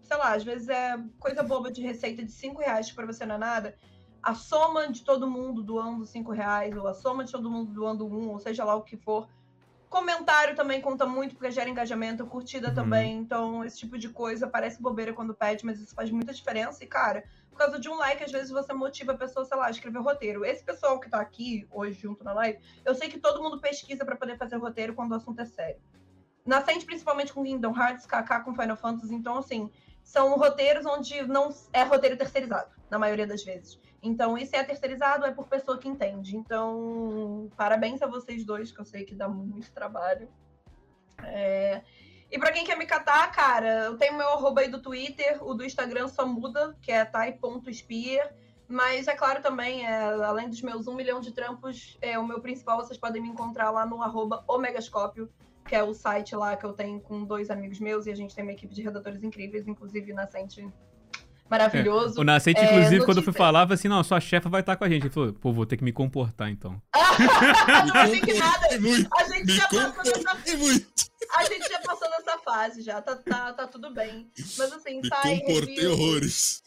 sei 0.01 0.17
lá, 0.17 0.33
às 0.35 0.43
vezes 0.43 0.69
é 0.69 0.97
coisa 1.19 1.43
boba 1.43 1.71
de 1.71 1.81
receita 1.81 2.23
de 2.23 2.31
5 2.31 2.61
reais 2.61 2.89
que 2.89 2.95
pra 2.95 3.05
você 3.05 3.25
não 3.25 3.35
é 3.35 3.37
nada. 3.37 3.75
A 4.21 4.35
soma 4.35 4.87
de 4.91 5.03
todo 5.03 5.29
mundo 5.29 5.63
doando 5.63 6.05
5 6.05 6.31
reais, 6.31 6.75
ou 6.75 6.87
a 6.87 6.93
soma 6.93 7.23
de 7.23 7.31
todo 7.31 7.49
mundo 7.49 7.71
doando 7.71 8.05
um, 8.05 8.29
ou 8.29 8.39
seja 8.39 8.63
lá 8.63 8.75
o 8.75 8.83
que 8.83 8.97
for. 8.97 9.27
Comentário 9.91 10.55
também 10.55 10.79
conta 10.79 11.05
muito 11.05 11.35
porque 11.35 11.51
gera 11.51 11.69
engajamento, 11.69 12.25
curtida 12.25 12.69
Uhum. 12.69 12.73
também. 12.75 13.17
Então, 13.17 13.65
esse 13.65 13.77
tipo 13.77 13.97
de 13.97 14.07
coisa 14.07 14.47
parece 14.47 14.81
bobeira 14.81 15.11
quando 15.11 15.33
pede, 15.35 15.65
mas 15.65 15.81
isso 15.81 15.93
faz 15.93 16.09
muita 16.09 16.33
diferença. 16.33 16.81
E, 16.81 16.87
cara, 16.87 17.25
por 17.49 17.57
causa 17.57 17.77
de 17.77 17.89
um 17.89 17.95
like, 17.95 18.23
às 18.23 18.31
vezes 18.31 18.49
você 18.51 18.71
motiva 18.71 19.11
a 19.11 19.17
pessoa, 19.17 19.43
sei 19.43 19.57
lá, 19.57 19.65
a 19.67 19.69
escrever 19.69 19.99
roteiro. 19.99 20.45
Esse 20.45 20.63
pessoal 20.63 20.97
que 20.97 21.09
tá 21.09 21.19
aqui 21.19 21.67
hoje 21.69 21.99
junto 21.99 22.23
na 22.23 22.31
live, 22.31 22.57
eu 22.85 22.95
sei 22.95 23.09
que 23.09 23.19
todo 23.19 23.43
mundo 23.43 23.59
pesquisa 23.59 24.05
pra 24.05 24.15
poder 24.15 24.37
fazer 24.37 24.55
roteiro 24.55 24.93
quando 24.93 25.11
o 25.11 25.15
assunto 25.15 25.41
é 25.41 25.45
sério. 25.45 25.81
Nascente 26.45 26.85
principalmente 26.85 27.33
com 27.33 27.43
Kingdom 27.43 27.75
Hearts, 27.77 28.05
KK 28.05 28.45
com 28.45 28.55
Final 28.55 28.77
Fantasy, 28.77 29.13
então 29.13 29.39
assim, 29.39 29.69
são 30.01 30.37
roteiros 30.37 30.85
onde 30.85 31.21
não 31.23 31.53
é 31.73 31.83
roteiro 31.83 32.15
terceirizado, 32.15 32.71
na 32.89 32.97
maioria 32.97 33.27
das 33.27 33.43
vezes. 33.43 33.77
Então, 34.03 34.37
e 34.37 34.45
se 34.45 34.55
é 34.55 34.63
terceirizado, 34.63 35.25
é 35.25 35.31
por 35.31 35.47
pessoa 35.47 35.77
que 35.77 35.87
entende. 35.87 36.35
Então, 36.35 37.49
parabéns 37.55 38.01
a 38.01 38.07
vocês 38.07 38.43
dois, 38.43 38.71
que 38.71 38.79
eu 38.79 38.85
sei 38.85 39.05
que 39.05 39.13
dá 39.13 39.27
muito 39.27 39.71
trabalho. 39.71 40.27
É, 41.23 41.83
E 42.31 42.39
pra 42.39 42.51
quem 42.51 42.63
quer 42.63 42.77
me 42.77 42.85
catar, 42.85 43.29
cara, 43.31 43.85
eu 43.85 43.97
tenho 43.97 44.17
meu 44.17 44.29
arroba 44.29 44.61
aí 44.61 44.69
do 44.69 44.81
Twitter, 44.81 45.43
o 45.45 45.53
do 45.53 45.65
Instagram 45.65 46.07
só 46.07 46.25
muda, 46.25 46.77
que 46.81 46.91
é 46.91 47.03
tai.spear. 47.03 48.33
Mas 48.67 49.09
é 49.09 49.13
claro 49.13 49.41
também, 49.41 49.85
é, 49.85 50.13
além 50.23 50.49
dos 50.49 50.61
meus 50.61 50.87
um 50.87 50.95
milhão 50.95 51.19
de 51.19 51.33
trampos, 51.33 51.97
é, 52.01 52.17
o 52.17 52.25
meu 52.25 52.39
principal 52.39 52.77
vocês 52.77 52.97
podem 52.97 53.21
me 53.21 53.27
encontrar 53.27 53.69
lá 53.69 53.85
no 53.85 54.01
arroba 54.01 54.45
Omegascópio, 54.47 55.29
que 55.67 55.75
é 55.75 55.83
o 55.83 55.93
site 55.93 56.33
lá 56.37 56.55
que 56.55 56.65
eu 56.65 56.71
tenho 56.71 57.01
com 57.01 57.25
dois 57.25 57.49
amigos 57.51 57.81
meus, 57.81 58.05
e 58.05 58.11
a 58.11 58.15
gente 58.15 58.33
tem 58.33 58.45
uma 58.45 58.53
equipe 58.53 58.73
de 58.73 58.81
redatores 58.81 59.21
incríveis, 59.23 59.67
inclusive 59.67 60.13
Nascente 60.13 60.65
maravilhoso. 61.51 62.19
O 62.19 62.23
Nascente, 62.23 62.59
É, 62.59 62.63
inclusive, 62.65 63.05
quando 63.05 63.17
eu 63.17 63.23
fui 63.23 63.33
falar, 63.33 63.61
falou 63.61 63.73
assim: 63.75 63.87
não, 63.87 64.03
sua 64.03 64.19
chefa 64.19 64.49
vai 64.49 64.61
estar 64.61 64.75
com 64.77 64.83
a 64.85 64.89
gente. 64.89 65.03
Ele 65.03 65.13
falou, 65.13 65.33
pô, 65.33 65.51
vou 65.51 65.65
ter 65.65 65.77
que 65.77 65.83
me 65.83 65.91
comportar 65.91 66.49
então. 66.49 66.81
não 66.95 68.01
achei 68.01 68.21
que 68.21 68.33
nada. 68.33 68.67
A 68.67 69.23
gente 69.25 69.45
Me 69.45 69.53
já 69.53 69.67
passou 69.67 70.57
muito. 70.57 71.11
A 71.35 71.43
gente 71.45 71.69
já 71.69 71.79
passou 71.81 72.09
dessa 72.09 72.37
fase 72.39 72.81
já, 72.81 73.01
tá, 73.01 73.15
tá, 73.15 73.53
tá 73.53 73.67
tudo 73.67 73.93
bem. 73.93 74.27
Mas 74.57 74.71
assim, 74.73 75.01
Me 75.01 75.07
sai 75.07 75.39
comportei 75.39 75.75
review, 75.75 75.91
horrores. 75.93 76.63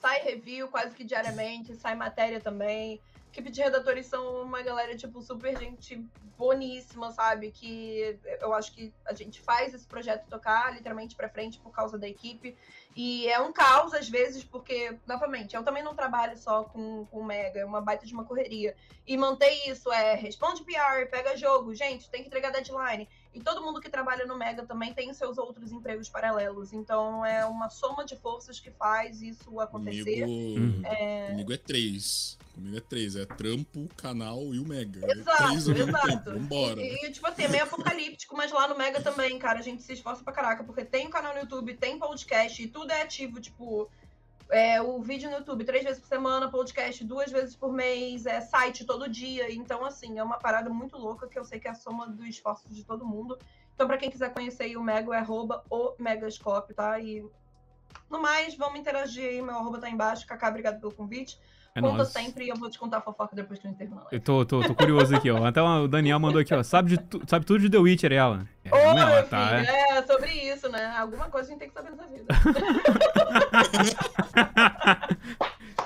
sai 0.00 0.20
review 0.22 0.68
quase 0.68 0.94
que 0.94 1.04
diariamente, 1.04 1.74
sai 1.76 1.94
matéria 1.94 2.40
também. 2.40 3.00
Equipe 3.32 3.50
de 3.50 3.60
redatores 3.62 4.06
são 4.06 4.42
uma 4.42 4.62
galera, 4.62 4.96
tipo, 4.96 5.20
super 5.20 5.58
gente 5.58 6.04
boníssima, 6.38 7.10
sabe? 7.12 7.50
Que 7.50 8.16
eu 8.40 8.52
acho 8.54 8.72
que 8.72 8.92
a 9.06 9.12
gente 9.12 9.40
faz 9.40 9.74
esse 9.74 9.86
projeto 9.86 10.28
tocar 10.28 10.72
literalmente 10.72 11.16
pra 11.16 11.28
frente 11.28 11.58
por 11.58 11.72
causa 11.72 11.98
da 11.98 12.08
equipe. 12.08 12.56
E 12.96 13.28
é 13.28 13.40
um 13.40 13.52
caos, 13.52 13.92
às 13.92 14.08
vezes, 14.08 14.44
porque, 14.44 14.96
novamente, 15.04 15.56
eu 15.56 15.64
também 15.64 15.82
não 15.82 15.96
trabalho 15.96 16.36
só 16.38 16.62
com, 16.62 17.04
com 17.06 17.24
Mega, 17.24 17.60
é 17.60 17.64
uma 17.64 17.80
baita 17.80 18.06
de 18.06 18.14
uma 18.14 18.24
correria. 18.24 18.76
E 19.04 19.16
manter 19.16 19.50
isso 19.68 19.92
é 19.92 20.14
responde 20.14 20.62
PR, 20.62 21.10
pega 21.10 21.36
jogo, 21.36 21.74
gente, 21.74 22.08
tem 22.08 22.22
que 22.22 22.28
entregar 22.28 22.50
deadline. 22.50 23.08
E 23.34 23.40
todo 23.40 23.60
mundo 23.60 23.80
que 23.80 23.90
trabalha 23.90 24.24
no 24.26 24.38
Mega 24.38 24.64
também 24.64 24.94
tem 24.94 25.12
seus 25.12 25.36
outros 25.38 25.72
empregos 25.72 26.08
paralelos. 26.08 26.72
Então 26.72 27.26
é 27.26 27.44
uma 27.44 27.68
soma 27.68 28.04
de 28.04 28.14
forças 28.16 28.60
que 28.60 28.70
faz 28.70 29.20
isso 29.20 29.58
acontecer. 29.60 30.20
Comigo, 30.20 30.60
Uhum. 30.60 30.82
comigo 31.30 31.52
é 31.52 31.56
três. 31.56 32.38
Comigo 32.54 32.76
é 32.76 32.80
três. 32.80 33.16
É 33.16 33.26
trampo, 33.26 33.88
canal 33.96 34.54
e 34.54 34.60
o 34.60 34.64
Mega. 34.66 35.00
Exato, 35.10 35.42
é 35.42 35.48
três 35.48 35.68
exato. 35.68 36.30
Vambora. 36.30 36.80
E, 36.80 37.06
e, 37.06 37.10
tipo 37.10 37.26
assim, 37.26 37.42
é 37.42 37.48
meio 37.48 37.64
apocalíptico, 37.64 38.36
mas 38.36 38.52
lá 38.52 38.68
no 38.68 38.78
Mega 38.78 39.02
também, 39.02 39.36
cara, 39.38 39.58
a 39.58 39.62
gente 39.62 39.82
se 39.82 39.92
esforça 39.92 40.22
pra 40.22 40.32
caraca, 40.32 40.62
porque 40.62 40.84
tem 40.84 41.06
o 41.08 41.10
canal 41.10 41.34
no 41.34 41.40
YouTube, 41.40 41.74
tem 41.74 41.98
podcast, 41.98 42.62
e 42.62 42.68
tudo 42.68 42.92
é 42.92 43.02
ativo, 43.02 43.40
tipo. 43.40 43.90
É, 44.50 44.80
o 44.80 45.00
vídeo 45.00 45.30
no 45.30 45.38
YouTube 45.38 45.64
três 45.64 45.82
vezes 45.82 46.00
por 46.00 46.06
semana, 46.06 46.50
podcast 46.50 47.02
duas 47.04 47.30
vezes 47.30 47.56
por 47.56 47.72
mês, 47.72 48.26
é 48.26 48.40
site 48.40 48.84
todo 48.84 49.08
dia. 49.08 49.52
Então, 49.52 49.84
assim, 49.84 50.18
é 50.18 50.22
uma 50.22 50.38
parada 50.38 50.70
muito 50.70 50.96
louca 50.96 51.26
que 51.26 51.38
eu 51.38 51.44
sei 51.44 51.58
que 51.58 51.66
é 51.66 51.70
a 51.70 51.74
soma 51.74 52.06
do 52.06 52.24
esforço 52.24 52.68
de 52.68 52.84
todo 52.84 53.06
mundo. 53.06 53.38
Então, 53.74 53.86
pra 53.86 53.98
quem 53.98 54.10
quiser 54.10 54.32
conhecer 54.32 54.76
o 54.76 54.82
Mega, 54.82 55.14
é 55.14 55.18
arroba 55.18 55.64
o 55.68 55.94
Megascope, 55.98 56.74
tá? 56.74 56.98
E 57.00 57.26
no 58.08 58.20
mais, 58.20 58.54
vamos 58.54 58.78
interagir 58.78 59.24
aí, 59.24 59.42
meu 59.42 59.56
arroba 59.56 59.78
tá 59.78 59.90
embaixo. 59.90 60.26
Kaká, 60.26 60.48
obrigado 60.48 60.80
pelo 60.80 60.94
convite. 60.94 61.38
É 61.76 61.80
Conta 61.80 61.96
nóis. 61.96 62.08
sempre 62.10 62.44
e 62.44 62.48
eu 62.50 62.56
vou 62.56 62.70
te 62.70 62.78
contar 62.78 62.98
a 62.98 63.00
fofoca 63.00 63.34
depois 63.34 63.58
a 63.64 63.68
live. 63.68 63.88
Eu 64.12 64.20
tô, 64.20 64.44
tô, 64.44 64.60
tô 64.62 64.72
curioso 64.76 65.12
aqui, 65.16 65.28
ó. 65.28 65.44
Até 65.44 65.60
o 65.60 65.88
Daniel 65.88 66.20
mandou 66.20 66.40
aqui, 66.40 66.54
ó. 66.54 66.62
Sabe, 66.62 66.90
de 66.90 66.98
tu- 66.98 67.20
sabe 67.26 67.44
tudo 67.44 67.58
de 67.62 67.68
The 67.68 67.78
Witcher, 67.78 68.12
ela. 68.12 68.46
É, 68.64 68.72
Ô, 68.72 68.94
não, 68.94 69.08
meu 69.08 69.26
tá, 69.26 69.48
filho, 69.58 69.68
é. 69.70 69.98
é 69.98 70.02
sobre 70.06 70.30
isso, 70.30 70.68
né? 70.68 70.94
Alguma 70.96 71.28
coisa 71.28 71.48
a 71.48 71.50
gente 71.50 71.58
tem 71.58 71.68
que 71.68 71.74
saber 71.74 71.90
nessa 71.90 72.06
vida. 72.06 72.26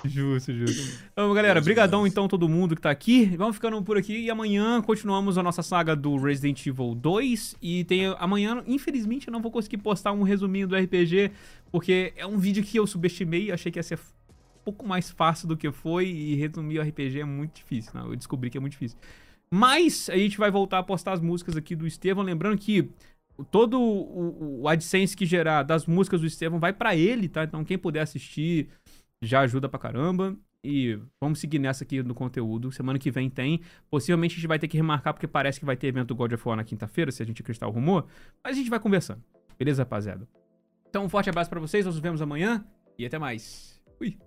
Justo, 0.05 0.53
justo. 0.53 1.03
Então, 1.13 1.35
galera, 1.35 1.61
brigadão 1.61 2.07
então 2.07 2.29
todo 2.29 2.49
mundo 2.49 2.77
que 2.77 2.83
tá 2.83 2.91
aqui. 2.91 3.25
Vamos 3.37 3.57
ficando 3.57 3.83
por 3.83 3.99
aqui 3.99 4.17
e 4.17 4.31
amanhã 4.31 4.81
continuamos 4.81 5.37
a 5.37 5.43
nossa 5.43 5.63
saga 5.63 5.97
do 5.97 6.17
Resident 6.17 6.65
Evil 6.67 6.95
2 6.95 7.57
e 7.61 7.83
tem 7.85 8.07
amanhã, 8.19 8.63
infelizmente, 8.67 9.27
eu 9.27 9.33
não 9.33 9.43
vou 9.43 9.51
conseguir 9.51 9.79
postar 9.79 10.13
um 10.13 10.23
resuminho 10.23 10.69
do 10.69 10.77
RPG 10.77 11.33
porque 11.73 12.13
é 12.17 12.25
um 12.27 12.39
vídeo 12.39 12.63
que 12.63 12.79
eu 12.79 12.87
subestimei, 12.87 13.51
achei 13.51 13.73
que 13.73 13.79
ia 13.79 13.83
ser 13.83 13.99
pouco 14.69 14.87
mais 14.87 15.11
fácil 15.11 15.49
do 15.49 15.57
que 15.57 15.73
foi 15.73 16.07
e 16.09 16.35
resumir 16.35 16.79
o 16.79 16.83
RPG 16.83 17.21
é 17.21 17.25
muito 17.25 17.57
difícil, 17.57 17.93
né? 17.95 18.03
Eu 18.07 18.15
descobri 18.15 18.51
que 18.51 18.59
é 18.59 18.61
muito 18.61 18.73
difícil. 18.73 18.99
Mas 19.51 20.11
a 20.11 20.17
gente 20.17 20.37
vai 20.37 20.51
voltar 20.51 20.79
a 20.79 20.83
postar 20.83 21.13
as 21.13 21.23
músicas 21.23 21.57
aqui 21.57 21.75
do 21.75 21.87
Estevão, 21.87 22.23
lembrando 22.23 22.59
que 22.59 22.91
todo 23.51 23.81
o, 23.81 24.61
o 24.61 24.69
AdSense 24.69 25.17
que 25.17 25.25
gerar 25.25 25.63
das 25.63 25.87
músicas 25.87 26.21
do 26.21 26.27
Estevão 26.27 26.61
vai 26.61 26.73
pra 26.73 26.95
ele, 26.95 27.29
tá? 27.29 27.45
Então 27.45 27.65
quem 27.65 27.79
puder 27.79 28.01
assistir 28.01 28.69
já 29.23 29.41
ajuda 29.41 29.71
pra 29.71 29.79
caramba. 29.79 30.37
E 30.63 30.99
vamos 31.19 31.39
seguir 31.39 31.59
nessa 31.59 31.85
aqui 31.85 32.03
no 32.03 32.15
conteúdo. 32.15 32.71
Semana 32.71 32.99
que 32.99 33.11
vem 33.11 33.31
tem. 33.31 33.63
Possivelmente 33.89 34.35
a 34.35 34.37
gente 34.37 34.49
vai 34.49 34.59
ter 34.59 34.69
que 34.69 34.77
remarcar, 34.77 35.15
porque 35.15 35.27
parece 35.27 35.59
que 35.59 35.65
vai 35.65 35.77
ter 35.77 35.87
evento 35.87 36.09
do 36.09 36.17
God 36.17 36.33
of 36.33 36.47
War 36.47 36.57
na 36.57 36.65
quinta-feira, 36.65 37.11
se 37.11 37.23
a 37.23 37.27
gente 37.27 37.41
acreditar 37.41 37.69
o 37.69 37.71
rumor. 37.71 38.07
Mas 38.45 38.55
a 38.55 38.59
gente 38.59 38.69
vai 38.69 38.81
conversando. 38.81 39.23
Beleza, 39.57 39.83
rapaziada? 39.83 40.29
Então, 40.91 41.05
um 41.05 41.09
forte 41.09 41.31
abraço 41.31 41.49
para 41.49 41.61
vocês. 41.61 41.87
Nós 41.87 41.95
nos 41.95 42.03
vemos 42.03 42.21
amanhã. 42.21 42.67
E 42.99 43.07
até 43.07 43.19
mais. 43.19 43.81
Fui. 43.97 44.19